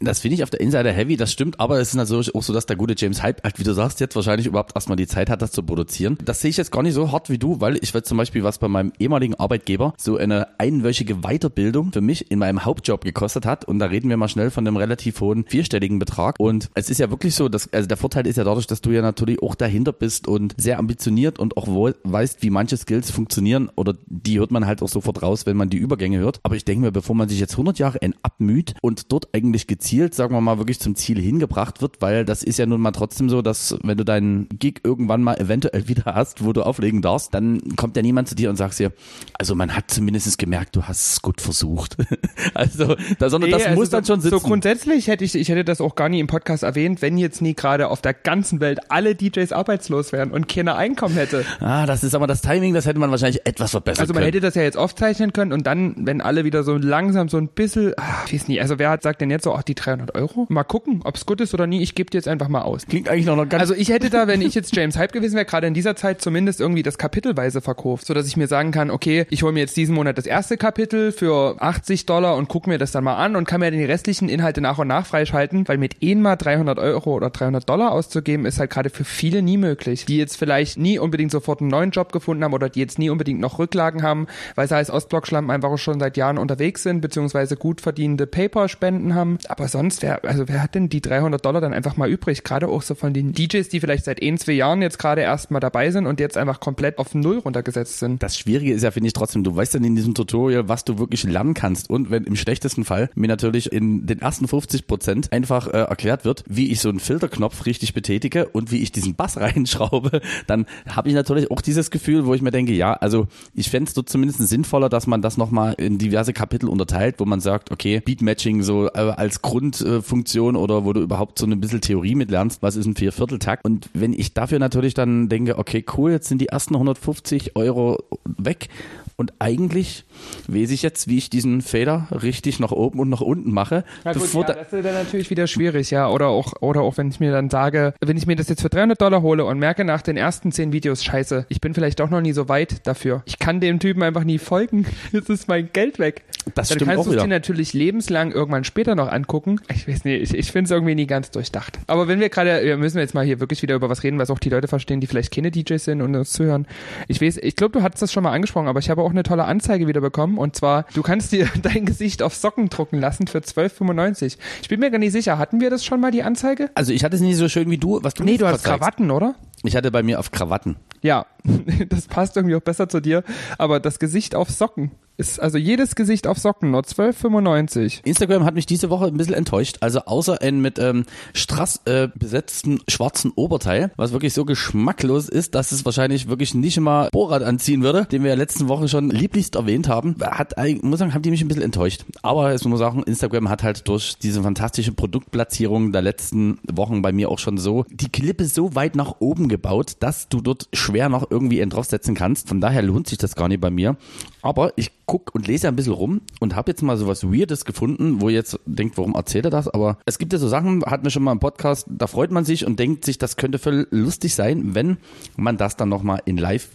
Das 0.00 0.20
finde 0.20 0.36
ich 0.36 0.42
auf 0.42 0.50
der 0.50 0.60
Insider 0.60 0.92
heavy, 0.92 1.16
das 1.16 1.32
stimmt, 1.32 1.60
aber 1.60 1.80
es 1.80 1.88
ist 1.88 1.94
natürlich 1.94 2.34
auch 2.34 2.42
so, 2.42 2.52
dass 2.52 2.66
der 2.66 2.76
gute 2.76 2.94
James 2.96 3.22
Hype, 3.22 3.42
halt, 3.42 3.58
wie 3.58 3.64
du 3.64 3.72
sagst, 3.72 4.00
jetzt 4.00 4.16
wahrscheinlich 4.16 4.46
überhaupt 4.46 4.74
erstmal 4.74 4.96
die 4.96 5.06
Zeit 5.06 5.30
hat, 5.30 5.42
das 5.42 5.52
zu 5.52 5.62
produzieren. 5.62 6.18
Das 6.24 6.40
sehe 6.40 6.50
ich 6.50 6.56
jetzt 6.56 6.72
gar 6.72 6.82
nicht 6.82 6.94
so 6.94 7.12
hart 7.12 7.30
wie 7.30 7.38
du, 7.38 7.60
weil 7.60 7.76
ich 7.82 7.94
weiß 7.94 8.04
zum 8.04 8.18
Beispiel, 8.18 8.44
was 8.44 8.58
bei 8.58 8.68
meinem 8.68 8.92
ehemaligen 8.98 9.34
Arbeitgeber 9.34 9.94
so 9.96 10.16
eine 10.16 10.48
einwöchige 10.58 11.16
Weiterbildung 11.22 11.92
für 11.92 12.00
mich 12.00 12.30
in 12.30 12.38
meinem 12.38 12.64
Hauptjob 12.64 13.04
gekostet 13.04 13.46
hat. 13.46 13.64
Und 13.64 13.78
da 13.78 13.86
reden 13.86 14.08
wir 14.08 14.16
mal 14.16 14.28
schnell 14.28 14.50
von 14.50 14.66
einem 14.66 14.76
relativ 14.76 15.20
hohen 15.20 15.44
vierstelligen 15.46 15.98
Betrag. 15.98 16.36
Und 16.38 16.70
es 16.74 16.90
ist 16.90 16.98
ja 16.98 17.10
wirklich 17.10 17.34
so, 17.34 17.48
dass, 17.48 17.72
also 17.72 17.86
der 17.88 17.96
Vorteil 17.96 18.26
ist 18.26 18.36
ja 18.36 18.44
dadurch, 18.44 18.66
dass 18.66 18.80
du 18.80 18.90
ja 18.90 19.02
natürlich 19.02 19.42
auch 19.42 19.54
dahinter 19.64 19.92
bist 19.92 20.28
und 20.28 20.54
sehr 20.56 20.78
ambitioniert 20.78 21.38
und 21.38 21.56
auch 21.56 21.66
weißt, 21.66 22.42
wie 22.42 22.50
manche 22.50 22.76
Skills 22.76 23.10
funktionieren 23.10 23.70
oder 23.74 23.94
die 24.06 24.38
hört 24.38 24.50
man 24.50 24.66
halt 24.66 24.82
auch 24.82 24.88
sofort 24.88 25.22
raus, 25.22 25.46
wenn 25.46 25.56
man 25.56 25.70
die 25.70 25.78
Übergänge 25.78 26.18
hört. 26.18 26.40
Aber 26.42 26.54
ich 26.54 26.64
denke 26.64 26.82
mir, 26.82 26.92
bevor 26.92 27.16
man 27.16 27.28
sich 27.28 27.40
jetzt 27.40 27.52
100 27.52 27.78
Jahre 27.78 28.02
ein 28.02 28.14
abmüht 28.22 28.74
und 28.82 29.10
dort 29.12 29.34
eigentlich 29.34 29.66
gezielt, 29.66 30.14
sagen 30.14 30.34
wir 30.34 30.40
mal, 30.40 30.58
wirklich 30.58 30.80
zum 30.80 30.94
Ziel 30.94 31.18
hingebracht 31.20 31.80
wird, 31.80 32.02
weil 32.02 32.24
das 32.24 32.42
ist 32.42 32.58
ja 32.58 32.66
nun 32.66 32.80
mal 32.80 32.92
trotzdem 32.92 33.30
so, 33.30 33.42
dass 33.42 33.76
wenn 33.82 33.96
du 33.96 34.04
deinen 34.04 34.48
Gig 34.50 34.80
irgendwann 34.84 35.22
mal 35.22 35.36
eventuell 35.36 35.88
wieder 35.88 36.14
hast, 36.14 36.44
wo 36.44 36.52
du 36.52 36.62
auflegen 36.62 37.02
darfst, 37.02 37.32
dann 37.32 37.60
kommt 37.76 37.96
ja 37.96 38.02
niemand 38.02 38.28
zu 38.28 38.34
dir 38.34 38.50
und 38.50 38.56
sagt 38.56 38.78
dir, 38.78 38.92
also 39.38 39.54
man 39.54 39.74
hat 39.74 39.90
zumindest 39.90 40.38
gemerkt, 40.38 40.76
du 40.76 40.82
hast 40.82 41.12
es 41.12 41.22
gut 41.22 41.40
versucht. 41.40 41.96
also, 42.54 42.96
da, 43.18 43.30
sondern 43.30 43.50
Nee, 43.50 43.56
das 43.56 43.66
also 43.66 43.80
muss 43.80 43.90
dann 43.90 44.04
schon 44.04 44.20
sitzen. 44.20 44.38
So 44.38 44.46
grundsätzlich 44.46 45.08
hätte 45.08 45.24
ich, 45.24 45.34
ich 45.34 45.48
hätte 45.48 45.64
das 45.64 45.80
auch 45.80 45.94
gar 45.94 46.08
nie 46.08 46.20
im 46.20 46.26
Podcast 46.26 46.62
erwähnt, 46.62 47.02
wenn 47.02 47.18
jetzt 47.18 47.42
nie 47.42 47.54
gerade 47.54 47.88
auf 47.88 48.00
der 48.00 48.14
ganzen 48.14 48.60
Welt 48.60 48.90
alle 48.90 49.14
DJs 49.14 49.52
arbeitslos 49.54 50.12
wären 50.12 50.30
und 50.30 50.48
keiner 50.48 50.76
Einkommen 50.76 51.14
hätte. 51.14 51.44
ah, 51.60 51.86
das 51.86 52.04
ist 52.04 52.14
aber 52.14 52.26
das 52.26 52.42
Timing, 52.42 52.74
das 52.74 52.86
hätte 52.86 52.98
man 52.98 53.10
wahrscheinlich 53.10 53.46
etwas 53.46 53.70
verbessern 53.72 54.02
Also 54.02 54.12
man 54.14 54.22
können. 54.22 54.32
hätte 54.32 54.40
das 54.40 54.54
ja 54.54 54.62
jetzt 54.62 54.76
aufzeichnen 54.76 55.32
können 55.32 55.52
und 55.52 55.66
dann, 55.66 55.94
wenn 55.98 56.20
alle 56.20 56.44
wieder 56.44 56.62
so 56.62 56.76
langsam 56.76 57.28
so 57.28 57.36
ein 57.38 57.48
bisschen, 57.48 57.92
ach, 57.96 58.26
ich 58.26 58.34
weiß 58.34 58.48
nicht, 58.48 58.60
also 58.60 58.78
wer 58.78 58.90
hat 58.90 59.02
sagt 59.02 59.20
denn 59.20 59.30
jetzt 59.30 59.44
so, 59.44 59.54
ach 59.54 59.62
die 59.62 59.74
300 59.74 60.14
Euro? 60.14 60.46
Mal 60.48 60.64
gucken, 60.64 61.00
ob 61.04 61.16
es 61.16 61.26
gut 61.26 61.40
ist 61.40 61.54
oder 61.54 61.66
nie, 61.66 61.82
ich 61.82 61.94
gebe 61.94 62.10
dir 62.10 62.18
jetzt 62.18 62.28
einfach 62.28 62.48
mal 62.48 62.62
aus. 62.62 62.86
Klingt 62.86 63.08
eigentlich 63.08 63.26
noch 63.26 63.36
ganz 63.48 63.60
Also 63.60 63.74
ich 63.74 63.88
hätte 63.88 64.10
da, 64.10 64.26
wenn 64.26 64.42
ich 64.42 64.54
jetzt 64.54 64.74
James 64.76 64.96
Hype 64.98 65.12
gewesen 65.12 65.34
wäre, 65.34 65.44
gerade 65.44 65.66
in 65.66 65.74
dieser 65.74 65.96
Zeit 65.96 66.20
zumindest 66.20 66.60
irgendwie 66.60 66.82
das 66.82 66.98
kapitelweise 66.98 67.60
verkauft, 67.60 68.06
so 68.06 68.14
dass 68.14 68.26
ich 68.26 68.36
mir 68.36 68.46
sagen 68.48 68.70
kann, 68.72 68.90
okay, 68.90 69.26
ich 69.30 69.42
hole 69.42 69.52
mir 69.52 69.60
jetzt 69.60 69.76
diesen 69.76 69.94
Monat 69.94 70.18
das 70.18 70.26
erste 70.26 70.56
Kapitel 70.56 71.12
für 71.12 71.56
80 71.60 72.06
Dollar 72.06 72.36
und 72.36 72.48
gucke 72.48 72.68
mir 72.68 72.78
das 72.78 72.92
dann 72.92 73.04
mal 73.04 73.16
an 73.16 73.36
und 73.36 73.46
kann 73.46 73.60
mir 73.60 73.70
dann 73.70 73.78
die 73.78 73.84
restlichen 73.84 74.28
Inhalte 74.28 74.60
nach 74.60 74.78
und 74.78 74.88
nach 74.88 75.06
freischalten, 75.06 75.66
weil 75.68 75.78
mit 75.78 76.02
eh 76.02 76.14
mal 76.14 76.36
300 76.36 76.78
Euro 76.78 77.14
oder 77.14 77.30
300 77.30 77.68
Dollar 77.68 77.92
auszugeben, 77.92 78.46
ist 78.46 78.58
halt 78.58 78.70
gerade 78.70 78.90
für 78.90 79.04
viele 79.04 79.42
nie 79.44 79.56
möglich, 79.56 80.04
die 80.06 80.18
jetzt 80.18 80.36
vielleicht 80.36 80.78
nie 80.78 80.98
unbedingt 80.98 81.30
sofort 81.30 81.60
einen 81.60 81.70
neuen 81.70 81.90
Job 81.90 82.12
gefunden 82.12 82.44
haben 82.44 82.54
oder 82.54 82.68
die 82.68 82.80
jetzt 82.80 82.98
nie 82.98 83.10
unbedingt 83.10 83.40
noch 83.40 83.58
Rücklagen 83.58 84.02
haben, 84.02 84.26
weil 84.54 84.68
sie 84.68 84.76
als 84.76 84.90
Ostblock-Schlampen 84.90 85.50
einfach 85.50 85.76
schon 85.78 86.00
seit 86.00 86.16
Jahren 86.16 86.38
unterwegs 86.38 86.82
sind, 86.82 87.00
beziehungsweise 87.00 87.56
gut 87.56 87.80
verdienende 87.80 88.26
Paper-Spenden 88.26 89.14
haben. 89.14 89.38
Aber 89.48 89.68
sonst, 89.68 90.02
wer, 90.02 90.24
also 90.24 90.48
wer 90.48 90.62
hat 90.62 90.74
denn 90.74 90.88
die 90.88 91.00
300 91.00 91.44
Dollar 91.44 91.60
dann 91.60 91.72
einfach 91.72 91.96
mal 91.96 92.08
übrig? 92.08 92.44
Gerade 92.44 92.68
auch 92.68 92.82
so 92.82 92.94
von 92.94 93.12
den 93.12 93.32
DJs, 93.32 93.68
die 93.68 93.80
vielleicht 93.80 94.04
seit 94.04 94.22
ein, 94.22 94.38
zwei 94.38 94.52
Jahren 94.52 94.82
jetzt 94.82 94.98
gerade 94.98 95.22
erst 95.22 95.50
mal 95.50 95.60
dabei 95.60 95.90
sind 95.90 96.06
und 96.06 96.20
jetzt 96.20 96.36
einfach 96.36 96.60
komplett 96.60 96.98
auf 96.98 97.14
Null 97.14 97.38
runtergesetzt 97.38 97.98
sind. 97.98 98.22
Das 98.22 98.36
Schwierige 98.36 98.72
ist 98.72 98.82
ja, 98.82 98.90
finde 98.90 99.08
ich 99.08 99.12
trotzdem, 99.12 99.44
du 99.44 99.54
weißt 99.54 99.74
dann 99.74 99.84
in 99.84 99.96
diesem 99.96 100.14
Tutorial, 100.14 100.68
was 100.68 100.84
du 100.84 100.98
wirklich 100.98 101.24
lernen 101.24 101.54
kannst. 101.54 101.90
Und 101.90 102.10
wenn 102.10 102.24
im 102.24 102.36
schlechtesten 102.36 102.84
Fall 102.84 103.10
mir 103.14 103.28
natürlich 103.28 103.72
in 103.72 104.06
den 104.06 104.20
ersten 104.20 104.48
50 104.48 104.86
Prozent 104.86 105.32
einfach 105.32 105.66
äh, 105.68 105.78
erklärt 105.78 106.24
wird, 106.24 106.44
wie 106.48 106.70
ich 106.70 106.80
so 106.80 106.88
einen 106.88 107.00
Filterknopf 107.00 107.66
richtig 107.66 107.94
betätige 107.94 108.48
und 108.48 108.70
wie 108.70 108.82
ich 108.82 108.92
diesen 108.92 109.14
Bass 109.14 109.33
reinschraube, 109.40 110.20
dann 110.46 110.66
habe 110.88 111.08
ich 111.08 111.14
natürlich 111.14 111.50
auch 111.50 111.60
dieses 111.60 111.90
Gefühl, 111.90 112.26
wo 112.26 112.34
ich 112.34 112.42
mir 112.42 112.50
denke, 112.50 112.72
ja, 112.72 112.94
also 112.94 113.26
ich 113.54 113.70
fände 113.70 113.90
es 113.94 114.04
zumindest 114.06 114.46
sinnvoller, 114.46 114.88
dass 114.88 115.06
man 115.06 115.22
das 115.22 115.36
nochmal 115.36 115.74
in 115.74 115.98
diverse 115.98 116.32
Kapitel 116.32 116.68
unterteilt, 116.68 117.16
wo 117.18 117.24
man 117.24 117.40
sagt, 117.40 117.70
okay, 117.70 118.00
Beatmatching 118.00 118.62
so 118.62 118.86
äh, 118.86 119.12
als 119.16 119.42
Grundfunktion 119.42 120.56
oder 120.56 120.84
wo 120.84 120.92
du 120.92 121.00
überhaupt 121.00 121.38
so 121.38 121.46
ein 121.46 121.60
bisschen 121.60 121.80
Theorie 121.80 122.14
mitlernst, 122.14 122.62
was 122.62 122.76
ist 122.76 122.86
ein 122.86 122.96
Viervierteltakt. 122.96 123.64
Und 123.64 123.90
wenn 123.92 124.12
ich 124.12 124.34
dafür 124.34 124.58
natürlich 124.58 124.94
dann 124.94 125.28
denke, 125.28 125.58
okay, 125.58 125.84
cool, 125.96 126.12
jetzt 126.12 126.28
sind 126.28 126.40
die 126.40 126.48
ersten 126.48 126.74
150 126.74 127.56
Euro 127.56 128.02
weg 128.24 128.68
und 129.16 129.32
eigentlich 129.38 130.04
weiß 130.48 130.70
ich 130.70 130.82
jetzt, 130.82 131.08
wie 131.08 131.18
ich 131.18 131.30
diesen 131.30 131.62
Fader 131.62 132.08
richtig 132.10 132.58
nach 132.58 132.72
oben 132.72 132.98
und 132.98 133.08
nach 133.08 133.20
unten 133.20 133.52
mache. 133.52 133.84
bevor 134.02 134.44
da, 134.44 134.54
das 134.54 134.72
ist 134.72 134.84
dann 134.84 134.94
natürlich 134.94 135.30
wieder 135.30 135.46
schwierig, 135.46 135.90
ja. 135.90 136.08
Oder 136.08 136.28
auch, 136.28 136.54
oder 136.60 136.80
auch 136.80 136.96
wenn 136.96 137.08
ich 137.08 137.20
mir 137.20 137.30
dann 137.30 137.48
sage, 137.48 137.94
wenn 138.00 138.16
ich 138.16 138.26
mir 138.26 138.36
das 138.36 138.48
jetzt 138.48 138.62
für 138.62 138.68
300 138.68 139.00
Dollar 139.00 139.22
hole 139.22 139.44
und 139.44 139.58
merke 139.58 139.84
nach 139.84 140.02
den 140.02 140.16
ersten 140.16 140.50
10 140.50 140.72
Videos, 140.72 141.04
scheiße, 141.04 141.46
ich 141.48 141.60
bin 141.60 141.74
vielleicht 141.74 142.00
doch 142.00 142.10
noch 142.10 142.20
nie 142.20 142.32
so 142.32 142.48
weit 142.48 142.86
dafür. 142.86 143.22
Ich 143.26 143.38
kann 143.38 143.60
dem 143.60 143.78
Typen 143.78 144.02
einfach 144.02 144.24
nie 144.24 144.38
folgen. 144.38 144.86
Jetzt 145.12 145.30
ist 145.30 145.48
mein 145.48 145.70
Geld 145.72 145.98
weg. 145.98 146.24
Das 146.54 146.68
dann 146.68 146.78
stimmt 146.78 146.90
kannst 146.90 147.06
du 147.06 147.12
es 147.12 147.22
dir 147.22 147.28
natürlich 147.28 147.72
lebenslang 147.72 148.32
irgendwann 148.32 148.64
später 148.64 148.94
noch 148.94 149.08
angucken. 149.08 149.60
Ich 149.72 149.88
weiß 149.88 150.04
nicht, 150.04 150.22
ich, 150.22 150.38
ich 150.38 150.52
finde 150.52 150.66
es 150.66 150.70
irgendwie 150.72 150.94
nie 150.94 151.06
ganz 151.06 151.30
durchdacht. 151.30 151.78
Aber 151.86 152.08
wenn 152.08 152.20
wir 152.20 152.28
gerade, 152.28 152.64
wir 152.64 152.76
müssen 152.76 152.98
jetzt 152.98 153.14
mal 153.14 153.24
hier 153.24 153.40
wirklich 153.40 153.62
wieder 153.62 153.76
über 153.76 153.88
was 153.88 154.02
reden, 154.02 154.18
was 154.18 154.30
auch 154.30 154.38
die 154.38 154.50
Leute 154.50 154.68
verstehen, 154.68 155.00
die 155.00 155.06
vielleicht 155.06 155.32
keine 155.32 155.50
DJs 155.50 155.82
sind 155.82 156.02
und 156.02 156.14
uns 156.14 156.32
zuhören. 156.32 156.66
Ich 157.08 157.20
weiß, 157.22 157.38
ich 157.38 157.56
glaube, 157.56 157.72
du 157.72 157.82
hattest 157.82 158.02
das 158.02 158.12
schon 158.12 158.24
mal 158.24 158.32
angesprochen, 158.32 158.68
aber 158.68 158.80
ich 158.80 158.90
habe 158.90 159.03
auch 159.04 159.10
eine 159.10 159.22
tolle 159.22 159.44
Anzeige 159.44 159.86
wieder 159.86 160.00
bekommen 160.00 160.38
und 160.38 160.56
zwar, 160.56 160.86
du 160.94 161.02
kannst 161.02 161.32
dir 161.32 161.48
dein 161.62 161.86
Gesicht 161.86 162.22
auf 162.22 162.34
Socken 162.34 162.68
drucken 162.68 163.00
lassen 163.00 163.26
für 163.26 163.38
12,95. 163.38 164.38
Ich 164.62 164.68
bin 164.68 164.80
mir 164.80 164.90
gar 164.90 164.98
nicht 164.98 165.12
sicher, 165.12 165.38
hatten 165.38 165.60
wir 165.60 165.70
das 165.70 165.84
schon 165.84 166.00
mal, 166.00 166.10
die 166.10 166.22
Anzeige? 166.22 166.70
also 166.74 166.92
ich 166.92 167.04
hatte 167.04 167.16
es 167.16 167.22
nicht 167.22 167.36
so 167.36 167.48
schön 167.48 167.70
wie 167.70 167.78
du, 167.78 168.00
was 168.02 168.14
du 168.14 168.24
Nee, 168.24 168.36
du 168.36 168.46
hast. 168.46 168.64
Krawatten, 168.64 169.10
oder? 169.10 169.34
Ich 169.62 169.76
hatte 169.76 169.90
bei 169.90 170.02
mir 170.02 170.18
auf 170.18 170.30
Krawatten. 170.30 170.76
Ja, 171.02 171.26
das 171.88 172.06
passt 172.06 172.36
irgendwie 172.36 172.56
auch 172.56 172.60
besser 172.60 172.88
zu 172.88 173.00
dir, 173.00 173.24
aber 173.58 173.80
das 173.80 173.98
Gesicht 173.98 174.34
auf 174.34 174.50
Socken 174.50 174.90
ist, 175.16 175.40
also 175.40 175.58
jedes 175.58 175.94
Gesicht 175.94 176.26
auf 176.26 176.38
Socken, 176.38 176.70
nur 176.70 176.82
12,95. 176.82 178.04
Instagram 178.04 178.44
hat 178.44 178.54
mich 178.54 178.66
diese 178.66 178.90
Woche 178.90 179.06
ein 179.06 179.16
bisschen 179.16 179.34
enttäuscht. 179.34 179.78
Also 179.80 180.00
außer 180.00 180.42
ein 180.42 180.60
mit 180.60 180.78
ähm, 180.78 181.04
Strass 181.32 181.80
äh, 181.84 182.08
besetzten 182.14 182.80
schwarzen 182.88 183.32
Oberteil, 183.34 183.92
was 183.96 184.12
wirklich 184.12 184.34
so 184.34 184.44
geschmacklos 184.44 185.28
ist, 185.28 185.54
dass 185.54 185.72
es 185.72 185.84
wahrscheinlich 185.84 186.28
wirklich 186.28 186.54
nicht 186.54 186.80
mal 186.80 187.08
Borat 187.12 187.42
anziehen 187.42 187.82
würde, 187.82 188.06
den 188.06 188.22
wir 188.22 188.30
ja 188.30 188.36
letzten 188.36 188.68
Woche 188.68 188.88
schon 188.88 189.10
lieblichst 189.10 189.54
erwähnt 189.54 189.88
haben, 189.88 190.16
hat 190.20 190.54
muss 190.82 190.98
sagen, 190.98 191.14
haben 191.14 191.22
die 191.22 191.30
mich 191.30 191.42
ein 191.42 191.48
bisschen 191.48 191.62
enttäuscht. 191.62 192.04
Aber 192.22 192.52
es 192.52 192.64
muss 192.64 192.78
sagen, 192.78 193.02
Instagram 193.02 193.48
hat 193.48 193.62
halt 193.62 193.86
durch 193.88 194.16
diese 194.18 194.42
fantastische 194.42 194.92
Produktplatzierung 194.92 195.92
der 195.92 196.02
letzten 196.02 196.58
Wochen 196.72 197.02
bei 197.02 197.12
mir 197.12 197.30
auch 197.30 197.38
schon 197.38 197.58
so 197.58 197.84
die 197.90 198.08
Klippe 198.08 198.46
so 198.46 198.74
weit 198.74 198.96
nach 198.96 199.16
oben 199.20 199.48
gebaut, 199.48 199.96
dass 200.00 200.28
du 200.28 200.40
dort 200.40 200.68
schwer 200.72 201.08
noch 201.08 201.30
irgendwie 201.30 201.62
einen 201.62 201.70
draufsetzen 201.70 202.14
kannst. 202.14 202.48
Von 202.48 202.60
daher 202.60 202.82
lohnt 202.82 203.06
sich 203.08 203.18
das 203.18 203.36
gar 203.36 203.48
nicht 203.48 203.60
bei 203.60 203.70
mir. 203.70 203.96
Aber 204.42 204.72
ich 204.76 204.90
guck 205.06 205.34
und 205.34 205.46
lese 205.46 205.68
ein 205.68 205.76
bisschen 205.76 205.92
rum 205.92 206.20
und 206.40 206.54
habe 206.56 206.70
jetzt 206.70 206.82
mal 206.82 206.96
so 206.96 207.06
was 207.06 207.24
Weirdes 207.24 207.64
gefunden, 207.64 208.20
wo 208.20 208.28
ihr 208.28 208.36
jetzt 208.36 208.58
denkt, 208.66 208.96
warum 208.96 209.14
erzählt 209.14 209.46
er 209.46 209.50
das? 209.50 209.68
Aber 209.68 209.98
es 210.06 210.18
gibt 210.18 210.32
ja 210.32 210.38
so 210.38 210.48
Sachen, 210.48 210.82
hatten 210.84 211.04
wir 211.04 211.10
schon 211.10 211.22
mal 211.22 211.32
im 211.32 211.40
Podcast, 211.40 211.86
da 211.88 212.06
freut 212.06 212.30
man 212.30 212.44
sich 212.44 212.66
und 212.66 212.78
denkt 212.78 213.04
sich, 213.04 213.18
das 213.18 213.36
könnte 213.36 213.58
voll 213.58 213.86
lustig 213.90 214.34
sein, 214.34 214.74
wenn 214.74 214.98
man 215.36 215.56
das 215.56 215.76
dann 215.76 215.88
nochmal 215.88 216.22
in 216.24 216.36
live 216.36 216.68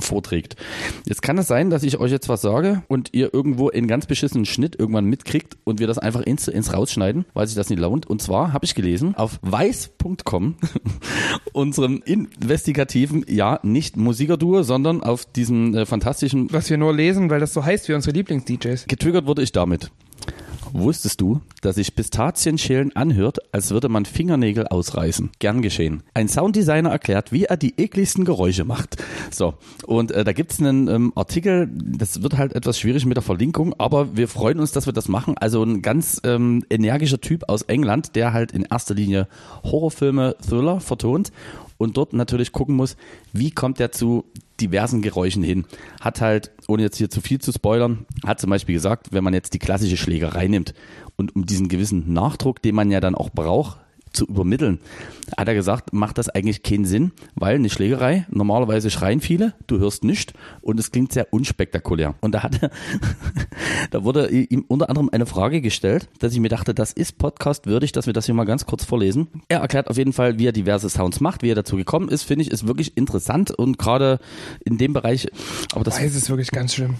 vorträgt. 0.00 0.56
Jetzt 1.06 1.22
kann 1.22 1.38
es 1.38 1.48
sein, 1.48 1.70
dass 1.70 1.82
ich 1.82 1.98
euch 1.98 2.10
jetzt 2.10 2.28
was 2.28 2.42
sage 2.42 2.82
und 2.88 3.10
ihr 3.12 3.32
irgendwo 3.32 3.68
in 3.68 3.86
ganz 3.86 4.06
beschissenen 4.06 4.46
Schnitt 4.46 4.76
irgendwann 4.78 5.04
mitkriegt 5.06 5.56
und 5.64 5.80
wir 5.80 5.86
das 5.86 5.98
einfach 5.98 6.22
ins, 6.22 6.48
ins 6.48 6.72
rausschneiden, 6.72 7.24
weil 7.34 7.46
sich 7.46 7.56
das 7.56 7.70
nicht 7.70 7.78
lohnt. 7.78 8.06
Und 8.06 8.22
zwar 8.22 8.52
habe 8.52 8.64
ich 8.64 8.74
gelesen 8.74 9.14
auf 9.14 9.38
weiß.com, 9.42 10.56
unserem 11.52 12.02
investigativen, 12.04 13.24
ja, 13.28 13.60
nicht 13.62 13.96
Musikerduo, 13.96 14.62
sondern 14.62 15.02
auf 15.02 15.24
diesem 15.24 15.74
äh, 15.74 15.86
fantastischen 15.86 16.52
Was 16.52 16.70
wir 16.70 16.78
nur 16.78 16.94
lesen, 16.94 17.30
weil 17.30 17.40
das 17.40 17.52
so 17.52 17.64
heißt 17.64 17.88
wie 17.88 17.94
unsere 17.94 18.16
Lieblings-DJs. 18.16 18.86
Getriggert 18.86 19.26
wurde 19.26 19.42
ich 19.42 19.52
damit. 19.52 19.90
Wusstest 20.72 21.20
du, 21.20 21.40
dass 21.62 21.76
sich 21.76 21.94
Pistazienschälen 21.94 22.94
anhört, 22.94 23.38
als 23.52 23.70
würde 23.70 23.88
man 23.88 24.04
Fingernägel 24.04 24.66
ausreißen? 24.68 25.30
Gern 25.38 25.62
geschehen. 25.62 26.02
Ein 26.14 26.28
Sounddesigner 26.28 26.90
erklärt, 26.90 27.32
wie 27.32 27.44
er 27.44 27.56
die 27.56 27.74
ekligsten 27.78 28.24
Geräusche 28.24 28.64
macht. 28.64 28.96
So, 29.30 29.54
und 29.86 30.10
äh, 30.10 30.24
da 30.24 30.32
gibt's 30.32 30.60
einen 30.60 30.88
ähm, 30.88 31.12
Artikel, 31.14 31.68
das 31.72 32.22
wird 32.22 32.36
halt 32.36 32.54
etwas 32.54 32.78
schwierig 32.78 33.06
mit 33.06 33.16
der 33.16 33.22
Verlinkung, 33.22 33.74
aber 33.78 34.16
wir 34.16 34.28
freuen 34.28 34.60
uns, 34.60 34.72
dass 34.72 34.86
wir 34.86 34.92
das 34.92 35.08
machen. 35.08 35.36
Also 35.38 35.62
ein 35.62 35.82
ganz 35.82 36.20
ähm, 36.24 36.64
energischer 36.70 37.20
Typ 37.20 37.48
aus 37.48 37.62
England, 37.62 38.16
der 38.16 38.32
halt 38.32 38.52
in 38.52 38.62
erster 38.62 38.94
Linie 38.94 39.28
Horrorfilme, 39.64 40.36
Thriller 40.46 40.80
vertont 40.80 41.32
und 41.80 41.96
dort 41.96 42.12
natürlich 42.12 42.52
gucken 42.52 42.76
muss, 42.76 42.96
wie 43.32 43.50
kommt 43.50 43.80
er 43.80 43.90
zu 43.90 44.26
diversen 44.60 45.00
Geräuschen 45.00 45.42
hin. 45.42 45.64
Hat 45.98 46.20
halt, 46.20 46.50
ohne 46.68 46.82
jetzt 46.82 46.98
hier 46.98 47.08
zu 47.08 47.22
viel 47.22 47.40
zu 47.40 47.52
spoilern, 47.52 48.04
hat 48.22 48.38
zum 48.38 48.50
Beispiel 48.50 48.74
gesagt, 48.74 49.12
wenn 49.12 49.24
man 49.24 49.32
jetzt 49.32 49.54
die 49.54 49.58
klassische 49.58 49.96
Schlägerei 49.96 50.46
nimmt 50.46 50.74
und 51.16 51.34
um 51.34 51.46
diesen 51.46 51.68
gewissen 51.68 52.12
Nachdruck, 52.12 52.60
den 52.60 52.74
man 52.74 52.90
ja 52.90 53.00
dann 53.00 53.14
auch 53.14 53.30
braucht, 53.30 53.78
zu 54.12 54.26
übermitteln, 54.26 54.80
hat 55.36 55.48
er 55.48 55.54
gesagt, 55.54 55.92
macht 55.92 56.18
das 56.18 56.28
eigentlich 56.28 56.62
keinen 56.62 56.84
Sinn, 56.84 57.12
weil 57.34 57.54
eine 57.56 57.70
Schlägerei, 57.70 58.26
normalerweise 58.30 58.90
schreien 58.90 59.20
viele, 59.20 59.54
du 59.66 59.78
hörst 59.78 60.04
nichts 60.04 60.32
und 60.60 60.80
es 60.80 60.90
klingt 60.90 61.12
sehr 61.12 61.32
unspektakulär. 61.32 62.14
Und 62.20 62.34
da 62.34 62.42
hat 62.42 62.62
er, 62.62 62.70
da 63.90 64.04
wurde 64.04 64.28
ihm 64.28 64.64
unter 64.68 64.88
anderem 64.88 65.08
eine 65.12 65.26
Frage 65.26 65.60
gestellt, 65.60 66.08
dass 66.18 66.32
ich 66.32 66.40
mir 66.40 66.48
dachte, 66.48 66.74
das 66.74 66.92
ist 66.92 67.18
Podcast 67.18 67.66
würdig, 67.66 67.92
dass 67.92 68.06
wir 68.06 68.12
das 68.12 68.26
hier 68.26 68.34
mal 68.34 68.44
ganz 68.44 68.66
kurz 68.66 68.84
vorlesen. 68.84 69.28
Er 69.48 69.60
erklärt 69.60 69.88
auf 69.88 69.96
jeden 69.96 70.12
Fall, 70.12 70.38
wie 70.38 70.46
er 70.46 70.52
diverse 70.52 70.90
Sounds 70.90 71.20
macht, 71.20 71.42
wie 71.42 71.50
er 71.50 71.54
dazu 71.54 71.76
gekommen 71.76 72.08
ist, 72.08 72.22
finde 72.22 72.44
ich, 72.44 72.50
ist 72.50 72.66
wirklich 72.66 72.96
interessant 72.96 73.50
und 73.50 73.78
gerade 73.78 74.18
in 74.64 74.78
dem 74.78 74.92
Bereich, 74.92 75.28
aber 75.72 75.84
das 75.84 76.00
Weiß 76.00 76.14
ist 76.14 76.30
wirklich 76.30 76.50
ganz 76.50 76.74
schlimm. 76.74 76.96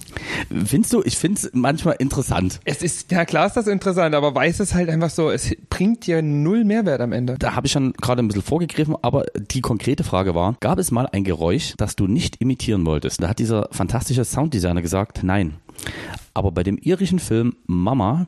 findest 0.65 0.93
du, 0.93 1.03
ich 1.05 1.17
finde 1.17 1.41
es 1.41 1.51
manchmal 1.53 1.97
interessant. 1.99 2.61
Es 2.65 2.83
ist, 2.83 3.11
ja 3.11 3.25
klar 3.25 3.47
ist 3.47 3.57
das 3.57 3.67
interessant, 3.67 4.15
aber 4.15 4.35
weiß 4.35 4.61
ist 4.61 4.75
halt 4.75 4.89
einfach 4.89 5.11
so, 5.11 5.31
es 5.31 5.55
bringt 5.69 6.07
dir 6.07 6.23
null 6.23 6.65
Mehrwert 6.65 7.00
am 7.01 7.13
Ende. 7.13 7.37
Da 7.39 7.55
habe 7.55 7.67
ich 7.67 7.73
schon 7.73 7.93
gerade 7.95 8.23
ein 8.23 8.29
bisschen 8.29 8.43
vorgegriffen, 8.43 8.97
aber 9.03 9.25
die 9.35 9.61
konkrete 9.61 10.05
Frage 10.05 10.35
war, 10.35 10.57
gab 10.61 10.79
es 10.79 10.91
mal 10.91 11.07
ein 11.07 11.25
Geräusch, 11.25 11.75
das 11.77 11.97
du 11.97 12.07
nicht 12.07 12.41
imitieren 12.41 12.85
wolltest? 12.87 13.23
Da 13.23 13.29
hat 13.29 13.39
dieser 13.39 13.69
fantastische 13.71 14.25
Sounddesigner 14.25 14.83
gesagt, 14.83 15.23
nein. 15.23 15.55
Aber 16.35 16.53
bei 16.53 16.63
dem 16.63 16.79
irischen 16.79 17.19
Film 17.19 17.57
Mama 17.67 18.27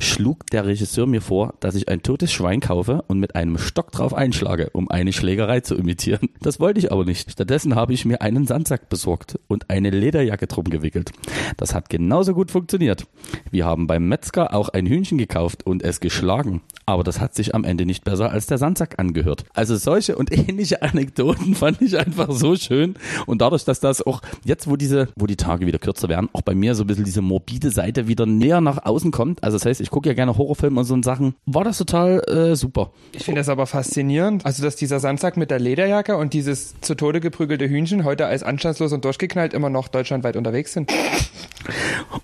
schlug 0.00 0.46
der 0.46 0.66
Regisseur 0.66 1.06
mir 1.06 1.20
vor, 1.20 1.54
dass 1.60 1.74
ich 1.74 1.88
ein 1.88 2.02
totes 2.02 2.32
Schwein 2.32 2.60
kaufe 2.60 3.04
und 3.08 3.20
mit 3.20 3.36
einem 3.36 3.58
Stock 3.58 3.92
drauf 3.92 4.14
einschlage, 4.14 4.70
um 4.72 4.90
eine 4.90 5.12
Schlägerei 5.12 5.60
zu 5.60 5.74
imitieren. 5.74 6.28
Das 6.40 6.60
wollte 6.60 6.80
ich 6.80 6.92
aber 6.92 7.04
nicht. 7.04 7.30
Stattdessen 7.30 7.74
habe 7.74 7.92
ich 7.92 8.04
mir 8.04 8.20
einen 8.22 8.46
Sandsack 8.46 8.88
besorgt 8.88 9.38
und 9.46 9.70
eine 9.70 9.90
Lederjacke 9.90 10.46
drum 10.46 10.64
gewickelt. 10.64 11.12
Das 11.56 11.74
hat 11.74 11.88
genauso 11.88 12.34
gut 12.34 12.50
funktioniert. 12.50 13.06
Wir 13.50 13.64
haben 13.64 13.86
beim 13.86 14.08
Metzger 14.08 14.54
auch 14.54 14.68
ein 14.70 14.86
Hühnchen 14.86 15.18
gekauft 15.18 15.64
und 15.64 15.82
es 15.82 16.00
geschlagen. 16.00 16.62
Aber 16.86 17.02
das 17.02 17.20
hat 17.20 17.34
sich 17.34 17.54
am 17.54 17.64
Ende 17.64 17.86
nicht 17.86 18.04
besser 18.04 18.30
als 18.30 18.46
der 18.46 18.58
Sandsack 18.58 18.98
angehört. 18.98 19.44
Also 19.54 19.76
solche 19.76 20.16
und 20.16 20.30
ähnliche 20.32 20.82
Anekdoten 20.82 21.54
fand 21.54 21.80
ich 21.80 21.98
einfach 21.98 22.30
so 22.30 22.56
schön. 22.56 22.96
Und 23.26 23.40
dadurch, 23.40 23.64
dass 23.64 23.80
das 23.80 24.02
auch 24.02 24.20
jetzt, 24.44 24.68
wo 24.68 24.76
diese, 24.76 25.08
wo 25.16 25.26
die 25.26 25.36
Tage 25.36 25.66
wieder 25.66 25.78
kürzer 25.78 26.08
werden, 26.08 26.28
auch 26.32 26.42
bei 26.42 26.54
mir 26.54 26.74
so 26.74 26.84
ein 26.84 26.86
bisschen 26.86 27.04
diese 27.04 27.22
morbide 27.44 27.70
Seite 27.70 28.08
wieder 28.08 28.24
näher 28.24 28.60
nach 28.60 28.84
außen 28.84 29.10
kommt. 29.10 29.42
Also 29.44 29.56
das 29.56 29.66
heißt, 29.66 29.80
ich 29.80 29.90
gucke 29.90 30.08
ja 30.08 30.14
gerne 30.14 30.36
Horrorfilme 30.38 30.80
und 30.80 30.86
so 30.86 31.00
Sachen. 31.02 31.34
War 31.44 31.64
das 31.64 31.76
total 31.76 32.20
äh, 32.20 32.56
super. 32.56 32.90
Ich 33.12 33.24
finde 33.24 33.40
das 33.40 33.48
aber 33.48 33.66
faszinierend. 33.66 34.46
Also, 34.46 34.62
dass 34.62 34.76
dieser 34.76 35.00
Sandsack 35.00 35.36
mit 35.36 35.50
der 35.50 35.58
Lederjacke 35.58 36.16
und 36.16 36.32
dieses 36.32 36.80
zu 36.80 36.94
Tode 36.94 37.20
geprügelte 37.20 37.68
Hühnchen 37.68 38.04
heute 38.04 38.26
als 38.26 38.42
anstandslos 38.42 38.92
und 38.92 39.04
durchgeknallt 39.04 39.52
immer 39.52 39.68
noch 39.68 39.88
deutschlandweit 39.88 40.36
unterwegs 40.36 40.72
sind. 40.72 40.90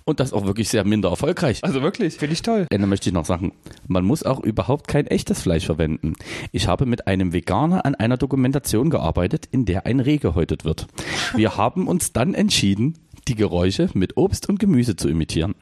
Und 0.05 0.19
das 0.19 0.33
auch 0.33 0.45
wirklich 0.45 0.69
sehr 0.69 0.83
minder 0.85 1.09
erfolgreich. 1.09 1.59
Also 1.63 1.81
wirklich, 1.81 2.15
finde 2.15 2.33
ich 2.33 2.41
toll. 2.41 2.65
Dann 2.69 2.89
möchte 2.89 3.09
ich 3.09 3.13
noch 3.13 3.25
sagen, 3.25 3.53
man 3.87 4.05
muss 4.05 4.23
auch 4.23 4.39
überhaupt 4.39 4.87
kein 4.87 5.07
echtes 5.07 5.41
Fleisch 5.41 5.65
verwenden. 5.65 6.13
Ich 6.51 6.67
habe 6.67 6.85
mit 6.85 7.07
einem 7.07 7.33
Veganer 7.33 7.85
an 7.85 7.95
einer 7.95 8.17
Dokumentation 8.17 8.89
gearbeitet, 8.89 9.47
in 9.51 9.65
der 9.65 9.85
ein 9.85 9.99
Reh 9.99 10.17
gehäutet 10.17 10.63
wird. 10.63 10.87
Wir 11.35 11.57
haben 11.57 11.87
uns 11.87 12.13
dann 12.13 12.33
entschieden, 12.33 12.95
die 13.27 13.35
Geräusche 13.35 13.89
mit 13.93 14.17
Obst 14.17 14.49
und 14.49 14.59
Gemüse 14.59 14.95
zu 14.95 15.09
imitieren. 15.09 15.55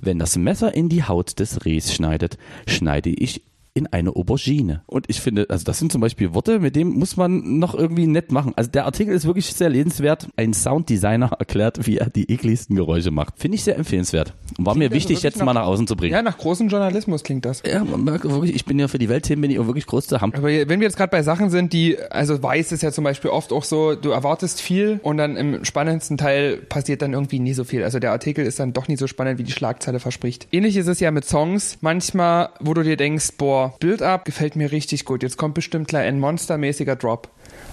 Wenn 0.00 0.18
das 0.18 0.36
Messer 0.36 0.74
in 0.74 0.88
die 0.88 1.04
Haut 1.04 1.38
des 1.38 1.64
Rehs 1.64 1.92
schneidet, 1.92 2.38
schneide 2.66 3.10
ich 3.10 3.42
in 3.76 3.86
eine 3.88 4.16
Aubergine. 4.16 4.82
Und 4.86 5.04
ich 5.08 5.20
finde, 5.20 5.46
also 5.50 5.64
das 5.64 5.78
sind 5.78 5.92
zum 5.92 6.00
Beispiel 6.00 6.32
Worte, 6.34 6.58
mit 6.60 6.74
dem 6.76 6.88
muss 6.88 7.16
man 7.16 7.58
noch 7.58 7.74
irgendwie 7.74 8.06
nett 8.06 8.32
machen. 8.32 8.52
Also 8.56 8.70
der 8.70 8.86
Artikel 8.86 9.14
ist 9.14 9.26
wirklich 9.26 9.52
sehr 9.52 9.68
lesenswert. 9.68 10.28
Ein 10.36 10.54
Sounddesigner 10.54 11.30
erklärt, 11.38 11.86
wie 11.86 11.98
er 11.98 12.08
die 12.10 12.30
ekligsten 12.32 12.74
Geräusche 12.74 13.10
macht. 13.10 13.34
Finde 13.38 13.56
ich 13.56 13.64
sehr 13.64 13.76
empfehlenswert. 13.76 14.32
Und 14.58 14.64
war 14.66 14.74
mir 14.74 14.84
also 14.86 14.94
wichtig, 14.96 15.22
jetzt 15.22 15.38
nach- 15.38 15.44
mal 15.44 15.52
nach 15.52 15.66
außen 15.66 15.86
zu 15.86 15.94
bringen. 15.94 16.12
Ja, 16.14 16.22
nach 16.22 16.38
großem 16.38 16.68
Journalismus 16.68 17.22
klingt 17.22 17.44
das. 17.44 17.62
Ja, 17.70 17.84
man 17.84 18.02
merkt 18.04 18.24
wirklich, 18.24 18.54
ich 18.54 18.64
bin 18.64 18.78
ja 18.78 18.88
für 18.88 18.98
die 18.98 19.08
Weltthemen 19.08 19.42
bin 19.42 19.50
ich 19.50 19.58
auch 19.58 19.66
wirklich 19.66 19.86
groß 19.86 20.06
zu 20.06 20.20
haben. 20.20 20.32
Aber 20.34 20.48
wenn 20.48 20.80
wir 20.80 20.86
jetzt 20.86 20.96
gerade 20.96 21.10
bei 21.10 21.22
Sachen 21.22 21.50
sind, 21.50 21.72
die, 21.74 21.98
also 22.10 22.42
weiß 22.42 22.72
ist 22.72 22.82
ja 22.82 22.92
zum 22.92 23.04
Beispiel 23.04 23.30
oft 23.30 23.52
auch 23.52 23.64
so, 23.64 23.94
du 23.94 24.10
erwartest 24.10 24.60
viel 24.62 25.00
und 25.02 25.18
dann 25.18 25.36
im 25.36 25.64
spannendsten 25.64 26.16
Teil 26.16 26.56
passiert 26.56 27.02
dann 27.02 27.12
irgendwie 27.12 27.38
nie 27.40 27.52
so 27.52 27.64
viel. 27.64 27.84
Also 27.84 27.98
der 27.98 28.12
Artikel 28.12 28.46
ist 28.46 28.58
dann 28.58 28.72
doch 28.72 28.88
nie 28.88 28.96
so 28.96 29.06
spannend, 29.06 29.38
wie 29.38 29.44
die 29.44 29.52
Schlagzeile 29.52 30.00
verspricht. 30.00 30.48
Ähnlich 30.52 30.76
ist 30.76 30.86
es 30.86 31.00
ja 31.00 31.10
mit 31.10 31.26
Songs. 31.26 31.78
Manchmal, 31.82 32.48
wo 32.60 32.72
du 32.72 32.82
dir 32.82 32.96
denkst, 32.96 33.32
boah, 33.36 33.65
Build-up 33.78 34.24
gefällt 34.24 34.56
mir 34.56 34.72
richtig 34.72 35.04
gut. 35.04 35.22
Jetzt 35.22 35.36
kommt 35.36 35.54
bestimmt 35.54 35.88
gleich 35.88 36.06
ein 36.06 36.20
monstermäßiger 36.20 36.96
Drop. 36.96 37.28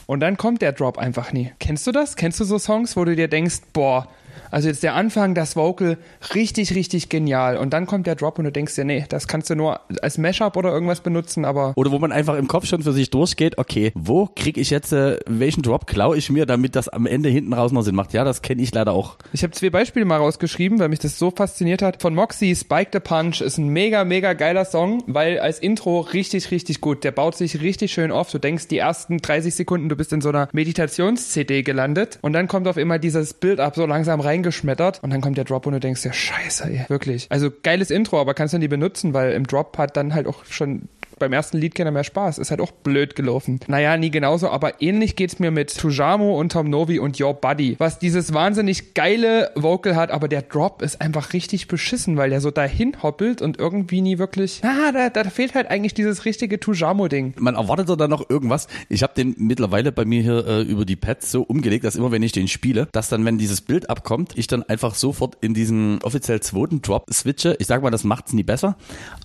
Und 0.06 0.20
dann 0.20 0.38
kommt 0.38 0.62
der 0.62 0.74
Drop 0.74 0.98
einfach 0.98 1.32
nie. 1.32 1.52
Kennst 1.60 1.88
du 1.88 1.92
das? 1.92 2.16
Kennst 2.16 2.40
du 2.40 2.44
so 2.44 2.58
Songs, 2.58 2.96
wo 2.98 3.06
du 3.06 3.16
dir 3.16 3.28
denkst, 3.28 3.62
boah, 3.74 4.08
also 4.52 4.68
jetzt 4.68 4.84
der 4.84 4.96
Anfang, 4.96 5.36
das 5.36 5.56
Vocal, 5.56 5.98
richtig, 6.36 6.76
richtig 6.76 7.10
genial. 7.10 7.58
Und 7.58 7.74
dann 7.74 7.86
kommt 7.86 8.08
der 8.08 8.16
Drop 8.16 8.38
und 8.40 8.46
du 8.46 8.52
denkst 8.52 8.76
dir, 8.76 8.86
nee, 8.86 9.06
das 9.10 9.28
kannst 9.28 9.50
du 9.50 9.56
nur 9.56 9.82
als 10.02 10.18
Mashup 10.18 10.56
oder 10.58 10.72
irgendwas 10.72 11.02
benutzen, 11.02 11.46
aber 11.46 11.74
Oder 11.76 11.92
wo 11.92 12.00
man 12.00 12.12
einfach 12.12 12.36
im 12.36 12.48
Kopf 12.48 12.66
schon 12.66 12.84
für 12.84 12.94
sich 12.94 13.10
durchgeht, 13.10 13.58
okay, 13.58 13.92
wo 13.96 14.30
kriege 14.36 14.60
ich 14.62 14.70
jetzt, 14.70 14.94
äh, 14.94 15.20
welchen 15.26 15.62
Drop 15.62 15.88
klaue 15.88 16.18
ich 16.18 16.30
mir, 16.30 16.46
damit 16.46 16.76
das 16.76 16.90
am 16.90 17.06
Ende 17.06 17.30
hinten 17.30 17.54
raus 17.54 17.72
noch 17.72 17.82
Sinn 17.82 17.96
macht. 17.96 18.14
Ja, 18.14 18.24
das 18.24 18.42
kenne 18.42 18.62
ich 18.62 18.74
leider 18.74 18.94
auch. 18.94 19.18
Ich 19.32 19.44
habe 19.44 19.52
zwei 19.54 19.70
Beispiele 19.70 20.06
mal 20.06 20.18
rausgeschrieben, 20.18 20.80
weil 20.80 20.90
mich 20.90 21.00
das 21.00 21.18
so 21.18 21.32
fasziniert 21.32 21.82
hat. 21.82 22.02
Von 22.02 22.16
Moxie, 22.16 22.56
Spike 22.56 22.92
the 22.94 23.00
Punch 23.00 23.42
ist 23.42 23.58
ein 23.58 23.68
mega, 23.68 24.04
mega 24.04 24.34
geiler 24.34 24.66
Song, 24.66 25.04
weil 25.08 25.40
als 25.40 25.60
Intro 25.60 26.02
richtig, 26.02 26.52
richtig 26.52 26.82
gut. 26.82 27.04
Der 27.04 27.12
baut 27.12 27.36
sich 27.36 27.62
richtig 27.62 27.94
schön 27.94 28.12
auf. 28.12 28.32
Du 28.32 28.40
denkst, 28.40 28.68
die 28.68 28.78
ersten 28.78 29.20
30 29.20 29.56
Sekunden, 29.56 29.90
du 29.90 29.96
bist 29.96 30.14
in 30.14 30.22
so 30.22 30.30
einer 30.30 30.48
Meditations-CD 30.52 31.64
gelandet 31.64 32.20
und 32.22 32.34
dann 32.34 32.48
kommt 32.48 32.68
auf 32.68 32.78
immer 32.78 33.00
dieses 33.00 33.34
Build-up 33.34 33.76
so 33.76 33.86
langsam 33.86 34.20
reingeschmettert 34.24 35.04
und 35.04 35.10
dann 35.10 35.22
kommt 35.22 35.38
der 35.38 35.46
Drop 35.46 35.66
und 35.66 35.74
du 35.74 35.80
denkst, 35.80 36.04
ja 36.04 36.14
scheiße, 36.14 36.66
ey, 36.66 36.86
wirklich. 36.88 37.28
Also 37.30 37.50
geiles 37.64 37.92
Intro, 37.92 38.20
aber 38.20 38.34
kannst 38.34 38.54
du 38.54 38.58
nie 38.58 38.68
benutzen, 38.68 39.14
weil 39.14 39.34
im 39.34 39.48
Drop 39.48 39.78
hat 39.78 39.98
dann 39.98 40.14
halt 40.14 40.28
auch 40.28 40.46
schon 40.46 40.90
beim 41.24 41.34
ersten 41.34 41.58
Lied 41.58 41.76
keiner 41.76 41.92
mehr 41.92 42.04
Spaß. 42.04 42.38
Ist 42.38 42.52
halt 42.52 42.60
auch 42.60 42.72
blöd 42.72 43.16
gelaufen. 43.16 43.60
Naja, 43.68 43.96
nie 43.98 44.12
genauso, 44.12 44.50
aber 44.50 44.82
ähnlich 44.82 45.16
geht's 45.16 45.40
mir 45.40 45.52
mit 45.52 45.78
Tujamo 45.78 46.38
und 46.38 46.52
Tom 46.52 46.70
Novi 46.70 47.00
und 47.00 47.20
Your 47.20 47.34
Buddy, 47.34 47.76
was 47.80 48.00
dieses 48.00 48.34
wahnsinnig 48.34 48.94
geile 48.94 49.52
Vocal 49.56 49.96
hat, 49.96 50.12
aber 50.12 50.28
der 50.28 50.42
Drop 50.42 50.82
ist 50.82 51.00
einfach 51.02 51.34
richtig 51.34 51.68
beschissen, 51.68 52.18
weil 52.18 52.30
der 52.30 52.42
so 52.42 52.52
dahin 52.52 53.02
hoppelt 53.02 53.42
und 53.42 53.58
irgendwie 53.58 54.02
nie 54.02 54.18
wirklich. 54.18 54.62
Ah, 54.64 54.92
da, 54.92 55.10
da 55.10 55.24
fehlt 55.30 55.56
halt 55.56 55.70
eigentlich 55.70 55.94
dieses 55.94 56.26
richtige 56.26 56.60
Tujamo-Ding. 56.60 57.36
Man 57.40 57.56
erwartet 57.56 57.90
doch 57.90 57.96
dann 57.96 58.10
noch 58.10 58.30
irgendwas. 58.30 58.68
Ich 58.90 59.04
habe 59.04 59.14
den 59.16 59.36
mittlerweile 59.38 59.92
bei 59.92 60.06
mir 60.06 60.22
hier 60.22 60.46
äh, 60.46 60.62
über 60.62 60.86
die 60.86 60.96
Pads 60.96 61.32
so 61.32 61.44
umgelegt, 61.44 61.86
dass 61.86 61.96
immer 61.96 62.12
wenn 62.12 62.24
ich 62.24 62.34
den 62.34 62.48
spiele, 62.48 62.88
dass 62.92 63.10
dann, 63.10 63.24
wenn 63.26 63.38
dieses 63.38 63.62
Bild 63.62 63.90
abkommt, 63.90 64.34
ich 64.36 64.48
dann 64.48 64.64
einfach 64.64 64.96
sofort 64.96 65.38
in 65.42 65.54
diesen 65.54 66.02
offiziell 66.04 66.42
zweiten 66.42 66.82
Drop 66.82 67.06
switche. 67.12 67.56
Ich 67.60 67.68
sag 67.68 67.82
mal, 67.82 67.92
das 67.92 68.04
macht's 68.04 68.34
nie 68.34 68.44
besser, 68.44 68.76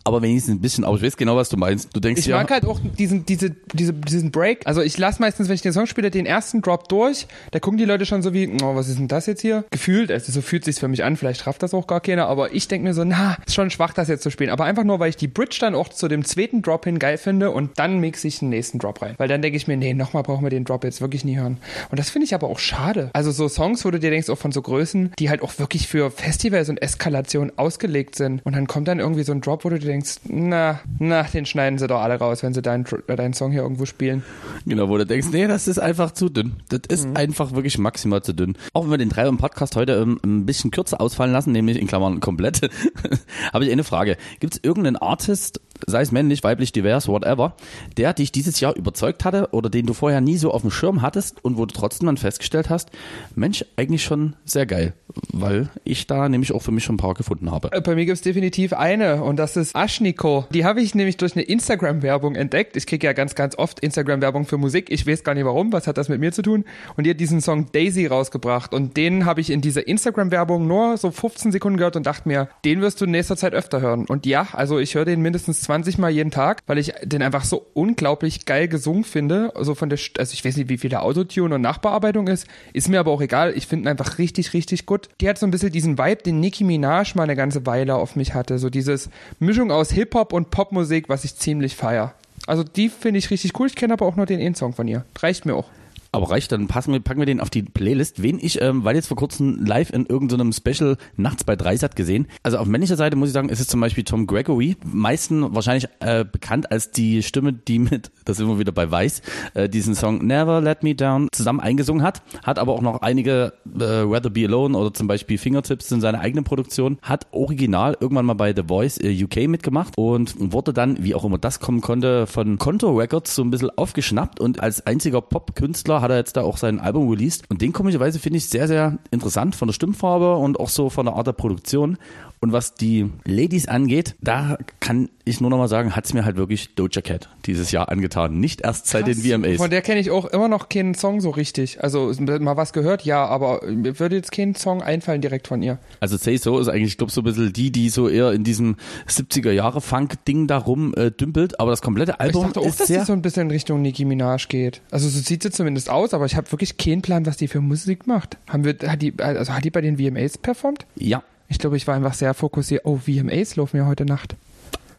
aber 0.04 0.22
wenigstens 0.22 0.54
ein 0.54 0.60
bisschen, 0.60 0.84
aber 0.84 0.96
ich 0.96 1.02
weiß 1.02 1.16
genau, 1.16 1.36
was 1.36 1.48
du 1.48 1.56
meinst. 1.56 1.87
Du 1.92 2.00
denkst 2.00 2.20
Ich 2.20 2.26
ja, 2.26 2.36
mag 2.36 2.50
halt 2.50 2.64
auch 2.64 2.80
diesen, 2.98 3.24
diese, 3.26 3.50
diese, 3.72 3.92
diesen 3.92 4.30
Break. 4.30 4.66
Also 4.66 4.82
ich 4.82 4.98
lasse 4.98 5.20
meistens, 5.20 5.48
wenn 5.48 5.54
ich 5.54 5.62
den 5.62 5.72
Song 5.72 5.86
spiele, 5.86 6.10
den 6.10 6.26
ersten 6.26 6.62
Drop 6.62 6.88
durch. 6.88 7.26
Da 7.50 7.60
gucken 7.60 7.78
die 7.78 7.84
Leute 7.84 8.06
schon 8.06 8.22
so 8.22 8.32
wie, 8.32 8.48
oh, 8.62 8.74
was 8.74 8.88
ist 8.88 8.98
denn 8.98 9.08
das 9.08 9.26
jetzt 9.26 9.40
hier? 9.40 9.64
Gefühlt, 9.70 10.10
also 10.10 10.32
so 10.32 10.40
fühlt 10.40 10.64
sich's 10.64 10.78
für 10.78 10.88
mich 10.88 11.04
an. 11.04 11.16
Vielleicht 11.16 11.46
rafft 11.46 11.62
das 11.62 11.74
auch 11.74 11.86
gar 11.86 12.00
keiner. 12.00 12.26
Aber 12.26 12.54
ich 12.54 12.68
denke 12.68 12.88
mir 12.88 12.94
so, 12.94 13.04
na, 13.04 13.36
ist 13.46 13.54
schon 13.54 13.70
schwach, 13.70 13.92
das 13.92 14.08
jetzt 14.08 14.22
zu 14.22 14.30
spielen. 14.30 14.50
Aber 14.50 14.64
einfach 14.64 14.84
nur, 14.84 14.98
weil 15.00 15.10
ich 15.10 15.16
die 15.16 15.28
Bridge 15.28 15.58
dann 15.60 15.74
auch 15.74 15.88
zu 15.88 16.08
dem 16.08 16.24
zweiten 16.24 16.62
Drop 16.62 16.84
hin 16.84 16.98
geil 16.98 17.18
finde 17.18 17.50
und 17.50 17.78
dann 17.78 18.00
mixe 18.00 18.28
ich 18.28 18.40
den 18.40 18.50
nächsten 18.50 18.78
Drop 18.78 19.02
rein. 19.02 19.14
Weil 19.18 19.28
dann 19.28 19.42
denke 19.42 19.56
ich 19.56 19.66
mir, 19.66 19.76
nee, 19.76 19.94
nochmal 19.94 20.22
brauchen 20.22 20.44
wir 20.44 20.50
den 20.50 20.64
Drop 20.64 20.84
jetzt 20.84 21.00
wirklich 21.00 21.24
nie 21.24 21.38
hören. 21.38 21.58
Und 21.90 21.98
das 21.98 22.10
finde 22.10 22.26
ich 22.26 22.34
aber 22.34 22.48
auch 22.48 22.58
schade. 22.58 23.10
Also 23.12 23.30
so 23.30 23.48
Songs, 23.48 23.84
wo 23.84 23.90
du 23.90 23.98
dir 23.98 24.10
denkst, 24.10 24.28
auch 24.30 24.38
von 24.38 24.52
so 24.52 24.62
Größen, 24.62 25.12
die 25.18 25.30
halt 25.30 25.42
auch 25.42 25.58
wirklich 25.58 25.88
für 25.88 26.10
Festivals 26.10 26.68
und 26.68 26.82
Eskalation 26.82 27.52
ausgelegt 27.56 28.16
sind. 28.16 28.44
Und 28.44 28.54
dann 28.54 28.66
kommt 28.66 28.88
dann 28.88 28.98
irgendwie 28.98 29.22
so 29.22 29.32
ein 29.32 29.40
Drop, 29.40 29.64
wo 29.64 29.70
du 29.70 29.78
dir 29.78 29.86
denkst, 29.86 30.16
na, 30.24 30.80
na, 30.98 31.22
den 31.22 31.46
schneiden 31.46 31.77
sie 31.78 31.86
doch 31.86 32.00
alle 32.00 32.16
raus, 32.16 32.42
wenn 32.42 32.54
sie 32.54 32.62
deinen, 32.62 32.84
äh, 33.06 33.16
deinen 33.16 33.34
Song 33.34 33.52
hier 33.52 33.62
irgendwo 33.62 33.86
spielen. 33.86 34.22
Genau, 34.66 34.88
wo 34.88 34.96
du 34.96 35.06
denkst, 35.06 35.28
nee, 35.32 35.46
das 35.46 35.68
ist 35.68 35.78
einfach 35.78 36.12
zu 36.12 36.28
dünn. 36.28 36.56
Das 36.68 36.80
ist 36.88 37.08
einfach 37.16 37.52
wirklich 37.52 37.78
maximal 37.78 38.22
zu 38.22 38.32
dünn. 38.32 38.56
Auch 38.72 38.84
wenn 38.84 38.90
wir 38.90 38.98
den 38.98 39.08
Drei 39.08 39.26
im 39.26 39.38
Podcast 39.38 39.76
heute 39.76 39.92
ähm, 39.94 40.20
ein 40.24 40.46
bisschen 40.46 40.70
kürzer 40.70 41.00
ausfallen 41.00 41.32
lassen, 41.32 41.52
nämlich 41.52 41.78
in 41.78 41.86
Klammern 41.86 42.20
komplett, 42.20 42.68
habe 43.52 43.64
ich 43.64 43.72
eine 43.72 43.84
Frage. 43.84 44.16
Gibt 44.40 44.54
es 44.54 44.60
irgendeinen 44.62 44.96
Artist, 44.96 45.60
sei 45.86 46.02
es 46.02 46.12
männlich, 46.12 46.44
weiblich, 46.44 46.72
divers, 46.72 47.08
whatever, 47.08 47.54
der 47.96 48.12
dich 48.12 48.32
dieses 48.32 48.60
Jahr 48.60 48.76
überzeugt 48.76 49.24
hatte 49.24 49.48
oder 49.52 49.70
den 49.70 49.86
du 49.86 49.94
vorher 49.94 50.20
nie 50.20 50.36
so 50.36 50.50
auf 50.52 50.62
dem 50.62 50.70
Schirm 50.70 51.02
hattest 51.02 51.44
und 51.44 51.56
wo 51.56 51.66
du 51.66 51.74
trotzdem 51.74 52.06
dann 52.06 52.16
festgestellt 52.16 52.70
hast, 52.70 52.90
Mensch, 53.34 53.64
eigentlich 53.76 54.04
schon 54.04 54.36
sehr 54.44 54.66
geil, 54.66 54.94
weil 55.32 55.68
ich 55.84 56.06
da 56.06 56.28
nämlich 56.28 56.52
auch 56.52 56.62
für 56.62 56.72
mich 56.72 56.84
schon 56.84 56.94
ein 56.94 56.98
paar 56.98 57.14
gefunden 57.14 57.50
habe. 57.50 57.70
Äh, 57.72 57.80
Bei 57.80 57.94
mir 57.94 58.06
gibt's 58.06 58.22
definitiv 58.22 58.72
eine 58.72 59.22
und 59.22 59.36
das 59.36 59.56
ist 59.56 59.74
Ashniko. 59.76 60.46
Die 60.52 60.64
habe 60.64 60.80
ich 60.80 60.94
nämlich 60.94 61.16
durch 61.16 61.34
eine 61.34 61.42
Instagram-Werbung 61.42 62.34
entdeckt. 62.34 62.76
Ich 62.76 62.86
kriege 62.86 63.06
ja 63.06 63.12
ganz, 63.12 63.34
ganz 63.34 63.56
oft 63.56 63.80
Instagram-Werbung 63.80 64.46
für 64.46 64.58
Musik. 64.58 64.90
Ich 64.90 65.06
weiß 65.06 65.24
gar 65.24 65.34
nicht 65.34 65.44
warum. 65.44 65.72
Was 65.72 65.86
hat 65.86 65.98
das 65.98 66.08
mit 66.08 66.20
mir 66.20 66.32
zu 66.32 66.42
tun? 66.42 66.64
Und 66.96 67.04
die 67.04 67.10
hat 67.10 67.20
diesen 67.20 67.40
Song 67.40 67.70
Daisy 67.72 68.06
rausgebracht 68.06 68.74
und 68.74 68.96
den 68.96 69.24
habe 69.24 69.40
ich 69.40 69.50
in 69.50 69.60
dieser 69.60 69.86
Instagram-Werbung 69.86 70.66
nur 70.66 70.96
so 70.96 71.10
15 71.10 71.52
Sekunden 71.52 71.78
gehört 71.78 71.96
und 71.96 72.06
dachte 72.06 72.28
mir, 72.28 72.48
den 72.64 72.80
wirst 72.80 73.00
du 73.00 73.04
in 73.04 73.12
nächster 73.12 73.36
Zeit 73.36 73.54
öfter 73.54 73.80
hören. 73.80 74.06
Und 74.06 74.26
ja, 74.26 74.48
also 74.52 74.78
ich 74.78 74.94
höre 74.94 75.04
den 75.04 75.20
mindestens 75.20 75.60
20 75.68 75.98
Mal 75.98 76.08
jeden 76.08 76.30
Tag, 76.30 76.62
weil 76.66 76.78
ich 76.78 76.94
den 77.04 77.20
einfach 77.20 77.44
so 77.44 77.66
unglaublich 77.74 78.46
geil 78.46 78.68
gesungen 78.68 79.04
finde. 79.04 79.52
Also 79.54 79.74
von 79.74 79.90
der, 79.90 79.98
also 80.16 80.32
ich 80.32 80.42
weiß 80.42 80.56
nicht, 80.56 80.70
wie 80.70 80.78
viel 80.78 80.88
der 80.88 81.02
Autotune 81.02 81.56
und 81.56 81.60
Nachbearbeitung 81.60 82.26
ist, 82.26 82.46
ist 82.72 82.88
mir 82.88 82.98
aber 83.00 83.10
auch 83.10 83.20
egal. 83.20 83.52
Ich 83.54 83.66
finde 83.66 83.84
ihn 83.84 83.88
einfach 83.88 84.16
richtig, 84.16 84.54
richtig 84.54 84.86
gut. 84.86 85.10
Die 85.20 85.28
hat 85.28 85.36
so 85.36 85.46
ein 85.46 85.50
bisschen 85.50 85.70
diesen 85.70 85.98
Vibe, 85.98 86.22
den 86.22 86.40
Nicki 86.40 86.64
Minaj 86.64 87.14
mal 87.16 87.24
eine 87.24 87.36
ganze 87.36 87.66
Weile 87.66 87.96
auf 87.96 88.16
mich 88.16 88.32
hatte. 88.32 88.58
So 88.58 88.70
dieses 88.70 89.10
Mischung 89.40 89.70
aus 89.70 89.90
Hip-Hop 89.90 90.32
und 90.32 90.48
Popmusik, 90.48 91.10
was 91.10 91.24
ich 91.24 91.36
ziemlich 91.36 91.76
feier. 91.76 92.14
Also 92.46 92.64
die 92.64 92.88
finde 92.88 93.18
ich 93.18 93.30
richtig 93.30 93.60
cool. 93.60 93.66
Ich 93.66 93.74
kenne 93.74 93.92
aber 93.92 94.06
auch 94.06 94.16
nur 94.16 94.24
den 94.24 94.40
einen-Song 94.40 94.72
von 94.72 94.88
ihr. 94.88 95.04
Reicht 95.18 95.44
mir 95.44 95.54
auch. 95.54 95.66
Aber 96.10 96.30
reicht, 96.30 96.52
dann 96.52 96.68
passen 96.68 96.92
wir, 96.92 97.00
packen 97.00 97.20
wir 97.20 97.26
den 97.26 97.40
auf 97.40 97.50
die 97.50 97.62
Playlist. 97.62 98.22
Wen 98.22 98.38
ich, 98.40 98.62
ähm, 98.62 98.84
weil 98.84 98.96
jetzt 98.96 99.08
vor 99.08 99.16
kurzem 99.16 99.64
live 99.64 99.90
in 99.90 100.06
irgendeinem 100.06 100.52
Special 100.52 100.96
nachts 101.16 101.44
bei 101.44 101.54
Dreisat 101.54 101.96
gesehen. 101.96 102.26
Also 102.42 102.58
auf 102.58 102.66
männlicher 102.66 102.96
Seite 102.96 103.16
muss 103.16 103.28
ich 103.28 103.34
sagen, 103.34 103.50
ist 103.50 103.60
es 103.60 103.68
zum 103.68 103.80
Beispiel 103.80 104.04
Tom 104.04 104.26
Gregory. 104.26 104.76
Meisten 104.84 105.54
wahrscheinlich 105.54 105.88
äh, 106.00 106.24
bekannt 106.24 106.72
als 106.72 106.90
die 106.92 107.22
Stimme, 107.22 107.52
die 107.52 107.78
mit, 107.78 108.10
das 108.24 108.38
sind 108.38 108.48
wir 108.48 108.58
wieder 108.58 108.72
bei 108.72 108.90
Weiß, 108.90 109.20
äh, 109.52 109.68
diesen 109.68 109.94
Song 109.94 110.26
Never 110.26 110.62
Let 110.62 110.82
Me 110.82 110.94
Down 110.94 111.28
zusammen 111.32 111.60
eingesungen 111.60 112.02
hat. 112.02 112.22
Hat 112.42 112.58
aber 112.58 112.72
auch 112.72 112.82
noch 112.82 113.02
einige 113.02 113.52
äh, 113.78 113.84
Rather 113.84 114.30
Be 114.30 114.46
Alone 114.46 114.78
oder 114.78 114.94
zum 114.94 115.08
Beispiel 115.08 115.36
Fingertips 115.36 115.92
in 115.92 116.00
seiner 116.00 116.20
eigenen 116.20 116.44
Produktion. 116.44 116.98
Hat 117.02 117.26
original 117.32 117.96
irgendwann 118.00 118.26
mal 118.26 118.34
bei 118.34 118.54
The 118.54 118.62
Voice 118.66 118.98
äh, 118.98 119.24
UK 119.24 119.48
mitgemacht 119.48 119.98
und 119.98 120.34
wurde 120.38 120.72
dann, 120.72 121.04
wie 121.04 121.14
auch 121.14 121.24
immer 121.24 121.38
das 121.38 121.60
kommen 121.60 121.82
konnte, 121.82 122.26
von 122.26 122.56
Konto 122.56 122.96
Records 122.96 123.34
so 123.34 123.42
ein 123.42 123.50
bisschen 123.50 123.70
aufgeschnappt 123.76 124.40
und 124.40 124.60
als 124.60 124.86
einziger 124.86 125.20
Popkünstler 125.20 125.97
hat 126.02 126.08
hat 126.08 126.14
er 126.14 126.18
jetzt 126.18 126.36
da 126.36 126.42
auch 126.42 126.56
sein 126.56 126.80
Album 126.80 127.08
released. 127.08 127.44
Und 127.50 127.60
den 127.60 127.72
komischerweise 127.72 128.18
finde 128.18 128.38
ich 128.38 128.48
sehr, 128.48 128.66
sehr 128.66 128.98
interessant 129.10 129.54
von 129.54 129.68
der 129.68 129.74
Stimmfarbe 129.74 130.36
und 130.36 130.58
auch 130.58 130.70
so 130.70 130.88
von 130.90 131.06
der 131.06 131.14
Art 131.14 131.26
der 131.26 131.32
Produktion. 131.32 131.98
Und 132.40 132.52
was 132.52 132.74
die 132.74 133.10
Ladies 133.24 133.66
angeht, 133.66 134.14
da 134.20 134.58
kann 134.80 135.08
ich 135.24 135.40
nur 135.40 135.50
noch 135.50 135.58
mal 135.58 135.68
sagen, 135.68 135.96
hat's 135.96 136.14
mir 136.14 136.24
halt 136.24 136.36
wirklich 136.36 136.74
Doja 136.74 137.02
Cat 137.02 137.28
dieses 137.46 137.72
Jahr 137.72 137.88
angetan. 137.88 138.38
Nicht 138.38 138.60
erst 138.62 138.86
seit 138.86 139.06
den 139.06 139.16
VMAs. 139.16 139.56
Von 139.56 139.70
der 139.70 139.82
kenne 139.82 140.00
ich 140.00 140.10
auch 140.10 140.24
immer 140.24 140.48
noch 140.48 140.68
keinen 140.68 140.94
Song 140.94 141.20
so 141.20 141.30
richtig. 141.30 141.82
Also 141.82 142.12
mal 142.40 142.56
was 142.56 142.72
gehört, 142.72 143.04
ja, 143.04 143.24
aber 143.26 143.64
mir 143.66 143.98
würde 143.98 144.16
jetzt 144.16 144.32
kein 144.32 144.54
Song 144.54 144.82
einfallen 144.82 145.20
direkt 145.20 145.48
von 145.48 145.62
ihr. 145.62 145.78
Also 146.00 146.16
Say 146.16 146.36
So 146.36 146.58
ist 146.58 146.68
eigentlich, 146.68 146.92
ich 146.92 146.98
glaube, 146.98 147.12
so 147.12 147.20
ein 147.20 147.24
bisschen 147.24 147.52
die, 147.52 147.70
die 147.70 147.88
so 147.88 148.08
eher 148.08 148.32
in 148.32 148.44
diesem 148.44 148.76
70er-Jahre-Funk-Ding 149.08 150.46
darum 150.46 150.94
äh, 150.94 151.10
dümpelt. 151.10 151.58
Aber 151.60 151.70
das 151.70 151.82
komplette 151.82 152.20
Album 152.20 152.42
ich 152.42 152.46
dachte 152.48 152.60
auch, 152.60 152.66
ist 152.66 152.80
dass 152.80 152.86
sehr... 152.86 153.00
sie 153.00 153.06
so 153.06 153.12
ein 153.12 153.22
bisschen 153.22 153.42
in 153.42 153.50
Richtung 153.50 153.82
Nicki 153.82 154.04
Minaj 154.04 154.46
geht. 154.48 154.80
Also 154.90 155.08
so 155.08 155.18
sieht 155.18 155.42
sie 155.42 155.50
zumindest 155.50 155.90
aus, 155.90 156.14
aber 156.14 156.26
ich 156.26 156.36
habe 156.36 156.50
wirklich 156.52 156.76
keinen 156.76 157.02
Plan, 157.02 157.26
was 157.26 157.36
die 157.36 157.48
für 157.48 157.60
Musik 157.60 158.06
macht. 158.06 158.38
Haben 158.48 158.64
wir, 158.64 158.76
hat 158.86 159.02
die, 159.02 159.14
also 159.18 159.52
hat 159.52 159.64
die 159.64 159.70
bei 159.70 159.80
den 159.80 159.98
VMAs 159.98 160.38
performt? 160.38 160.86
ja, 160.96 161.22
Ich 161.48 161.58
glaube, 161.58 161.76
ich 161.76 161.86
war 161.86 161.94
einfach 161.94 162.14
sehr 162.14 162.34
fokussiert. 162.34 162.82
Oh, 162.84 162.96
VMAs 162.98 163.56
laufen 163.56 163.76
ja 163.78 163.86
heute 163.86 164.04
Nacht. 164.04 164.36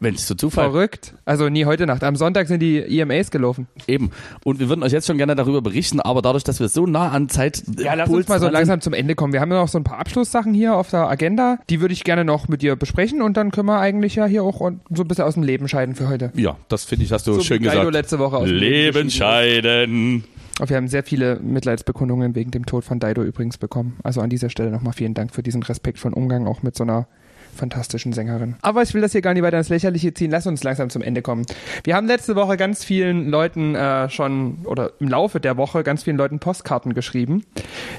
wenn 0.02 0.14
es 0.14 0.26
zu 0.26 0.34
Zufall 0.34 0.70
Verrückt. 0.70 1.14
Also 1.26 1.48
nie 1.50 1.64
heute 1.66 1.86
Nacht. 1.86 2.02
Am 2.02 2.16
Sonntag 2.16 2.48
sind 2.48 2.60
die 2.60 2.78
EMAs 2.78 3.30
gelaufen. 3.30 3.68
Eben. 3.86 4.10
Und 4.44 4.58
wir 4.58 4.68
würden 4.70 4.82
euch 4.82 4.92
jetzt 4.92 5.06
schon 5.06 5.18
gerne 5.18 5.36
darüber 5.36 5.60
berichten, 5.62 6.00
aber 6.00 6.22
dadurch, 6.22 6.42
dass 6.42 6.58
wir 6.58 6.68
so 6.68 6.86
nah 6.86 7.10
an 7.10 7.28
Zeit 7.28 7.62
Ja, 7.78 7.94
lass 7.94 8.08
uns 8.08 8.26
mal 8.26 8.40
so 8.40 8.48
langsam 8.48 8.80
zum 8.80 8.94
Ende 8.94 9.14
kommen. 9.14 9.32
Wir 9.34 9.40
haben 9.42 9.50
ja 9.52 9.60
noch 9.60 9.68
so 9.68 9.78
ein 9.78 9.84
paar 9.84 9.98
Abschlusssachen 9.98 10.54
hier 10.54 10.74
auf 10.74 10.88
der 10.90 11.06
Agenda. 11.08 11.58
Die 11.68 11.80
würde 11.82 11.92
ich 11.92 12.02
gerne 12.02 12.24
noch 12.24 12.48
mit 12.48 12.62
dir 12.62 12.76
besprechen 12.76 13.20
und 13.22 13.36
dann 13.36 13.50
können 13.50 13.68
wir 13.68 13.78
eigentlich 13.78 14.14
ja 14.16 14.24
hier 14.24 14.42
auch 14.42 14.58
so 14.58 14.66
ein 15.02 15.08
bisschen 15.08 15.24
aus 15.24 15.34
dem 15.34 15.42
Leben 15.42 15.68
scheiden 15.68 15.94
für 15.94 16.08
heute. 16.08 16.32
Ja, 16.34 16.56
das 16.68 16.84
finde 16.84 17.04
ich, 17.04 17.12
hast 17.12 17.26
du 17.26 17.34
So 17.34 17.40
schön 17.42 17.62
gesagt. 17.62 17.92
letzte 17.92 18.18
Woche 18.18 18.38
aus 18.38 18.46
dem 18.48 18.56
Leben 18.56 18.96
Leben 18.96 19.10
scheiden. 19.10 20.24
Wir 20.68 20.76
haben 20.76 20.88
sehr 20.88 21.02
viele 21.02 21.40
Mitleidsbekundungen 21.40 22.34
wegen 22.34 22.50
dem 22.50 22.66
Tod 22.66 22.84
von 22.84 23.00
Daido 23.00 23.22
übrigens 23.22 23.56
bekommen. 23.56 23.98
Also 24.02 24.20
an 24.20 24.28
dieser 24.28 24.50
Stelle 24.50 24.70
nochmal 24.70 24.92
vielen 24.92 25.14
Dank 25.14 25.34
für 25.34 25.42
diesen 25.42 25.62
respektvollen 25.62 26.14
Umgang 26.14 26.46
auch 26.46 26.62
mit 26.62 26.76
so 26.76 26.84
einer 26.84 27.08
fantastischen 27.54 28.12
Sängerin. 28.12 28.56
Aber 28.62 28.82
ich 28.82 28.94
will 28.94 29.00
das 29.00 29.12
hier 29.12 29.22
gar 29.22 29.34
nicht 29.34 29.42
weiter 29.42 29.58
ins 29.58 29.68
Lächerliche 29.68 30.14
ziehen. 30.14 30.30
Lass 30.30 30.46
uns 30.46 30.62
langsam 30.64 30.90
zum 30.90 31.02
Ende 31.02 31.22
kommen. 31.22 31.46
Wir 31.84 31.96
haben 31.96 32.06
letzte 32.06 32.36
Woche 32.36 32.56
ganz 32.56 32.84
vielen 32.84 33.28
Leuten 33.28 33.74
äh, 33.74 34.08
schon 34.08 34.58
oder 34.64 34.92
im 35.00 35.08
Laufe 35.08 35.40
der 35.40 35.56
Woche 35.56 35.82
ganz 35.82 36.02
vielen 36.04 36.16
Leuten 36.16 36.38
Postkarten 36.38 36.94
geschrieben. 36.94 37.44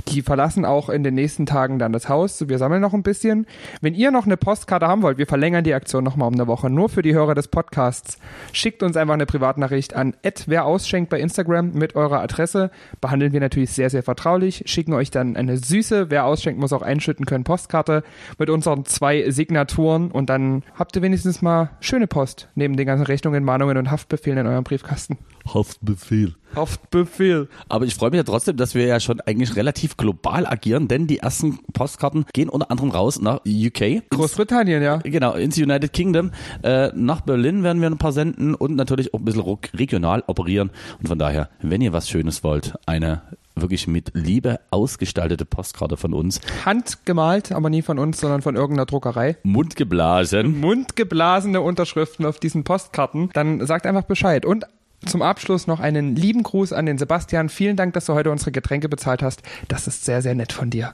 Die 0.07 0.21
verlassen 0.21 0.65
auch 0.65 0.89
in 0.89 1.03
den 1.03 1.15
nächsten 1.15 1.45
Tagen 1.45 1.79
dann 1.79 1.93
das 1.93 2.09
Haus. 2.09 2.47
Wir 2.47 2.57
sammeln 2.57 2.81
noch 2.81 2.93
ein 2.93 3.03
bisschen. 3.03 3.45
Wenn 3.81 3.93
ihr 3.93 4.11
noch 4.11 4.25
eine 4.25 4.37
Postkarte 4.37 4.87
haben 4.87 5.01
wollt, 5.01 5.17
wir 5.17 5.27
verlängern 5.27 5.63
die 5.63 5.73
Aktion 5.73 6.03
nochmal 6.03 6.27
um 6.27 6.33
eine 6.33 6.47
Woche. 6.47 6.69
Nur 6.69 6.89
für 6.89 7.01
die 7.01 7.13
Hörer 7.13 7.35
des 7.35 7.47
Podcasts. 7.47 8.17
Schickt 8.51 8.83
uns 8.83 8.97
einfach 8.97 9.13
eine 9.13 9.25
Privatnachricht 9.25 9.93
an 9.93 10.13
wer 10.47 10.65
ausschenkt 10.65 11.09
bei 11.09 11.19
Instagram 11.19 11.73
mit 11.73 11.95
eurer 11.95 12.21
Adresse. 12.21 12.71
Behandeln 12.99 13.33
wir 13.33 13.39
natürlich 13.39 13.71
sehr, 13.71 13.89
sehr 13.89 14.03
vertraulich. 14.03 14.63
Schicken 14.65 14.93
euch 14.93 15.11
dann 15.11 15.35
eine 15.35 15.57
süße, 15.57 16.09
wer 16.09 16.25
ausschenkt, 16.25 16.59
muss 16.59 16.73
auch 16.73 16.81
einschütten 16.81 17.25
können, 17.25 17.43
Postkarte 17.43 18.03
mit 18.37 18.49
unseren 18.49 18.85
zwei 18.85 19.29
Signaturen 19.41 20.11
und 20.11 20.29
dann 20.29 20.61
habt 20.75 20.95
ihr 20.95 21.01
wenigstens 21.01 21.41
mal 21.41 21.71
schöne 21.79 22.05
Post 22.05 22.47
neben 22.53 22.77
den 22.77 22.85
ganzen 22.85 23.07
Rechnungen, 23.07 23.43
Mahnungen 23.43 23.75
und 23.77 23.89
Haftbefehlen 23.89 24.37
in 24.37 24.45
eurem 24.45 24.63
Briefkasten. 24.63 25.17
Haftbefehl. 25.51 26.35
Haftbefehl. 26.55 27.47
Aber 27.67 27.85
ich 27.85 27.95
freue 27.95 28.11
mich 28.11 28.19
ja 28.19 28.23
trotzdem, 28.23 28.55
dass 28.55 28.75
wir 28.75 28.85
ja 28.85 28.99
schon 28.99 29.19
eigentlich 29.21 29.55
relativ 29.55 29.97
global 29.97 30.45
agieren, 30.45 30.87
denn 30.87 31.07
die 31.07 31.17
ersten 31.17 31.57
Postkarten 31.73 32.25
gehen 32.33 32.49
unter 32.49 32.69
anderem 32.69 32.91
raus 32.91 33.19
nach 33.19 33.41
UK. 33.47 34.07
Großbritannien, 34.11 34.83
ja. 34.83 34.97
Genau, 34.97 35.33
ins 35.33 35.57
United 35.57 35.91
Kingdom. 35.91 36.29
Äh, 36.61 36.91
nach 36.93 37.21
Berlin 37.21 37.63
werden 37.63 37.81
wir 37.81 37.89
ein 37.89 37.97
paar 37.97 38.11
senden 38.11 38.53
und 38.53 38.75
natürlich 38.75 39.15
auch 39.15 39.19
ein 39.19 39.25
bisschen 39.25 39.57
regional 39.73 40.23
operieren. 40.27 40.69
Und 40.99 41.07
von 41.07 41.17
daher, 41.17 41.49
wenn 41.63 41.81
ihr 41.81 41.93
was 41.93 42.07
Schönes 42.07 42.43
wollt, 42.43 42.75
eine 42.85 43.23
wirklich 43.61 43.87
mit 43.87 44.11
Liebe 44.13 44.59
ausgestaltete 44.69 45.45
Postkarte 45.45 45.97
von 45.97 46.13
uns, 46.13 46.41
Handgemalt, 46.65 47.51
aber 47.51 47.69
nie 47.69 47.81
von 47.81 47.99
uns, 47.99 48.19
sondern 48.19 48.41
von 48.41 48.55
irgendeiner 48.55 48.85
Druckerei. 48.85 49.37
mundgeblasen. 49.43 50.59
Mundgeblasene 50.59 51.61
Unterschriften 51.61 52.25
auf 52.25 52.39
diesen 52.39 52.63
Postkarten, 52.63 53.29
dann 53.33 53.65
sagt 53.65 53.85
einfach 53.85 54.03
Bescheid. 54.03 54.45
Und 54.45 54.65
zum 55.05 55.21
Abschluss 55.21 55.65
noch 55.65 55.79
einen 55.79 56.15
lieben 56.15 56.43
Gruß 56.43 56.73
an 56.73 56.85
den 56.85 56.97
Sebastian. 56.97 57.49
Vielen 57.49 57.75
Dank, 57.75 57.93
dass 57.93 58.05
du 58.05 58.13
heute 58.13 58.31
unsere 58.31 58.51
Getränke 58.51 58.87
bezahlt 58.87 59.23
hast. 59.23 59.41
Das 59.67 59.87
ist 59.87 60.05
sehr, 60.05 60.21
sehr 60.21 60.35
nett 60.35 60.53
von 60.53 60.69
dir. 60.69 60.93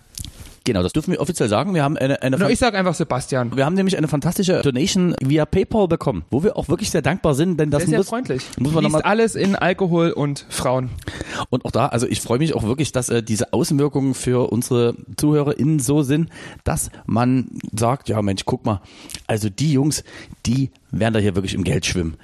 Genau, 0.67 0.83
das 0.83 0.91
dürfen 0.91 1.13
wir 1.13 1.21
offiziell 1.21 1.47
sagen. 1.47 1.73
Wir 1.73 1.81
haben 1.81 1.95
eine, 1.95 2.21
eine 2.21 2.37
No, 2.37 2.49
ich 2.49 2.59
sag 2.59 2.75
einfach 2.75 2.93
Sebastian. 2.93 3.55
wir 3.55 3.65
haben 3.65 3.75
nämlich 3.75 3.95
eine 3.95 4.09
fantastische 4.09 4.61
Donation 4.61 5.15
via 5.23 5.45
PayPal 5.45 5.87
bekommen, 5.87 6.25
wo 6.29 6.43
wir 6.43 6.57
auch 6.57 6.67
wirklich 6.67 6.91
sehr 6.91 7.01
dankbar 7.01 7.35
sind, 7.35 7.57
denn 7.57 7.71
das 7.71 7.83
sehr 7.83 7.99
muss, 7.99 8.09
freundlich. 8.09 8.43
muss 8.59 8.73
man 8.73 8.83
nochmal 8.83 9.03
alles 9.03 9.35
in 9.35 9.55
Alkohol 9.55 10.11
und 10.11 10.45
Frauen. 10.49 10.89
Und 11.49 11.63
auch 11.63 11.71
da, 11.71 11.85
also 11.85 12.05
ich 12.05 12.19
freue 12.19 12.39
mich 12.39 12.53
auch 12.53 12.63
wirklich, 12.63 12.91
dass 12.91 13.07
äh, 13.07 13.23
diese 13.23 13.53
Außenwirkungen 13.53 14.13
für 14.13 14.51
unsere 14.51 14.95
ZuhörerInnen 15.15 15.79
so 15.79 16.03
sind, 16.03 16.29
dass 16.65 16.91
man 17.05 17.47
sagt, 17.73 18.09
ja 18.09 18.21
Mensch, 18.21 18.43
guck 18.43 18.65
mal, 18.65 18.81
also 19.25 19.47
die 19.49 19.71
Jungs, 19.71 20.03
die 20.45 20.71
werden 20.91 21.13
da 21.13 21.21
hier 21.21 21.35
wirklich 21.35 21.53
im 21.53 21.63
Geld 21.63 21.85
schwimmen. 21.85 22.17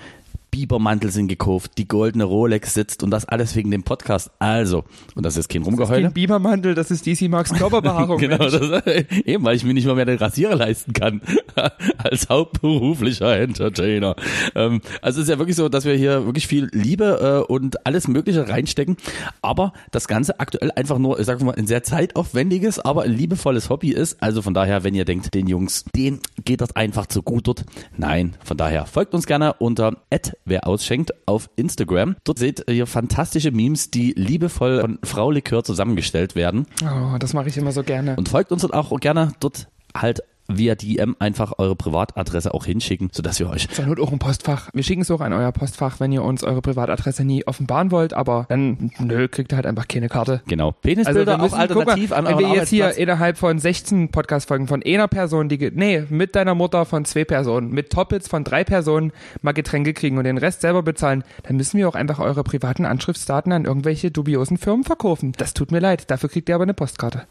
Bibermantel 0.53 1.09
sind 1.09 1.29
gekauft, 1.29 1.71
die 1.79 1.87
goldene 1.87 2.25
Rolex 2.25 2.75
sitzt 2.75 3.01
und 3.01 3.09
das 3.09 3.25
alles 3.25 3.55
wegen 3.55 3.71
dem 3.71 3.81
Podcast. 3.81 4.29
Also, 4.37 4.83
und 5.15 5.25
das 5.25 5.35
ist 5.35 5.49
kein 5.49 5.63
Rumgeheule. 5.63 6.11
Bibermantel, 6.11 6.75
das 6.75 6.91
ist 6.91 7.07
DC 7.07 7.27
Marks 7.27 7.51
Körperbehaarung. 7.51 8.03
Genau, 8.23 8.37
das, 8.37 8.85
eben 9.25 9.43
weil 9.43 9.55
ich 9.55 9.63
mir 9.63 9.73
nicht 9.73 9.87
mal 9.87 9.95
mehr 9.95 10.05
den 10.05 10.19
Rasierer 10.19 10.55
leisten 10.55 10.93
kann 10.93 11.21
als 11.97 12.29
hauptberuflicher 12.29 13.35
Entertainer. 13.35 14.15
Ähm, 14.53 14.81
also 15.01 15.21
es 15.21 15.27
ist 15.27 15.31
ja 15.31 15.39
wirklich 15.39 15.55
so, 15.55 15.69
dass 15.69 15.85
wir 15.85 15.95
hier 15.95 16.23
wirklich 16.25 16.45
viel 16.45 16.69
Liebe 16.71 17.45
äh, 17.49 17.51
und 17.51 17.87
alles 17.87 18.07
Mögliche 18.07 18.47
reinstecken, 18.47 18.97
aber 19.41 19.73
das 19.89 20.07
Ganze 20.07 20.39
aktuell 20.39 20.71
einfach 20.75 20.99
nur, 20.99 21.19
ich 21.19 21.25
sag 21.25 21.41
mal, 21.41 21.55
ein 21.55 21.65
sehr 21.65 21.81
zeitaufwendiges, 21.81 22.79
aber 22.79 23.01
ein 23.01 23.11
liebevolles 23.11 23.71
Hobby 23.71 23.89
ist. 23.89 24.21
Also 24.21 24.43
von 24.43 24.53
daher, 24.53 24.83
wenn 24.83 24.93
ihr 24.93 25.05
denkt, 25.05 25.33
den 25.33 25.47
Jungs, 25.47 25.85
denen 25.95 26.19
geht 26.45 26.61
das 26.61 26.75
einfach 26.75 27.07
zu 27.07 27.23
gut 27.23 27.47
dort. 27.47 27.65
Nein, 27.97 28.35
von 28.43 28.55
daher 28.55 28.85
folgt 28.85 29.15
uns 29.15 29.25
gerne 29.25 29.53
unter 29.53 29.97
wer 30.45 30.67
ausschenkt 30.67 31.11
auf 31.25 31.49
Instagram. 31.55 32.15
Dort 32.23 32.39
seht 32.39 32.69
ihr 32.69 32.87
fantastische 32.87 33.51
Memes, 33.51 33.91
die 33.91 34.13
liebevoll 34.13 34.81
von 34.81 34.99
Frau 35.03 35.31
Likör 35.31 35.63
zusammengestellt 35.63 36.35
werden. 36.35 36.67
Oh, 36.83 37.17
das 37.19 37.33
mache 37.33 37.49
ich 37.49 37.57
immer 37.57 37.71
so 37.71 37.83
gerne. 37.83 38.15
Und 38.15 38.29
folgt 38.29 38.51
uns 38.51 38.61
dort 38.61 38.73
auch 38.73 38.99
gerne 38.99 39.33
dort 39.39 39.67
halt 39.95 40.23
via 40.47 40.75
DM 40.75 41.15
einfach 41.19 41.53
eure 41.57 41.75
Privatadresse 41.75 42.53
auch 42.53 42.65
hinschicken, 42.65 43.09
sodass 43.11 43.39
wir 43.39 43.49
euch 43.49 43.69
Zur 43.69 43.85
Not 43.85 43.99
auch 43.99 44.11
ein 44.11 44.19
Postfach. 44.19 44.69
Wir 44.73 44.83
schicken 44.83 45.01
es 45.01 45.11
auch 45.11 45.21
an 45.21 45.33
euer 45.33 45.51
Postfach, 45.51 45.99
wenn 45.99 46.11
ihr 46.11 46.23
uns 46.23 46.43
eure 46.43 46.61
Privatadresse 46.61 47.23
nie 47.23 47.45
offenbaren 47.47 47.91
wollt, 47.91 48.13
aber 48.13 48.45
dann, 48.49 48.91
nö, 48.99 49.27
kriegt 49.27 49.53
ihr 49.53 49.55
halt 49.55 49.65
einfach 49.65 49.87
keine 49.87 50.09
Karte. 50.09 50.41
genau 50.47 50.67
Also 50.67 50.77
Penisbilder 50.81 51.37
müssen, 51.37 51.53
auch 51.53 51.59
alternativ 51.59 52.09
guck 52.09 52.17
an 52.17 52.25
wenn 52.25 52.39
wir 52.39 52.55
jetzt 52.55 52.69
hier 52.69 52.95
innerhalb 52.97 53.37
von 53.37 53.57
16 53.57 54.09
Podcast-Folgen 54.09 54.67
von 54.67 54.83
einer 54.83 55.07
Person, 55.07 55.49
die, 55.49 55.71
nee, 55.73 56.03
mit 56.09 56.35
deiner 56.35 56.55
Mutter 56.55 56.85
von 56.85 57.05
zwei 57.05 57.23
Personen, 57.23 57.71
mit 57.71 57.91
Toppits 57.91 58.27
von 58.27 58.43
drei 58.43 58.63
Personen 58.63 59.11
mal 59.41 59.53
Getränke 59.53 59.93
kriegen 59.93 60.17
und 60.17 60.25
den 60.25 60.37
Rest 60.37 60.61
selber 60.61 60.83
bezahlen, 60.83 61.23
dann 61.43 61.55
müssen 61.55 61.77
wir 61.77 61.87
auch 61.87 61.95
einfach 61.95 62.19
eure 62.19 62.43
privaten 62.43 62.85
Anschriftsdaten 62.85 63.51
an 63.51 63.65
irgendwelche 63.65 64.11
dubiosen 64.11 64.57
Firmen 64.57 64.83
verkaufen. 64.83 65.33
Das 65.37 65.53
tut 65.53 65.71
mir 65.71 65.79
leid, 65.79 66.11
dafür 66.11 66.29
kriegt 66.29 66.49
ihr 66.49 66.55
aber 66.55 66.63
eine 66.63 66.73
Postkarte. 66.73 67.23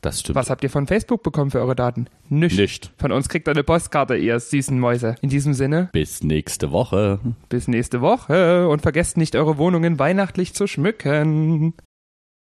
Das 0.00 0.20
stimmt. 0.20 0.36
Was 0.36 0.50
habt 0.50 0.62
ihr 0.64 0.70
von 0.70 0.86
Facebook 0.86 1.22
bekommen 1.22 1.50
für 1.50 1.60
eure 1.60 1.76
Daten? 1.76 2.06
Nicht. 2.28 2.56
Nicht. 2.64 2.92
Von 2.96 3.12
uns 3.12 3.28
kriegt 3.28 3.46
ihr 3.46 3.50
eine 3.52 3.62
Postkarte, 3.62 4.16
ihr 4.16 4.40
süßen 4.40 4.80
Mäuse. 4.80 5.16
In 5.20 5.28
diesem 5.28 5.52
Sinne, 5.52 5.90
Bis 5.92 6.22
nächste 6.22 6.72
Woche. 6.72 7.20
bis 7.50 7.68
nächste 7.68 8.00
Woche 8.00 8.70
und 8.70 8.80
vergesst 8.80 9.18
nicht, 9.18 9.36
eure 9.36 9.58
Wohnungen 9.58 9.98
weihnachtlich 9.98 10.54
zu 10.54 10.66
schmücken. 10.66 11.74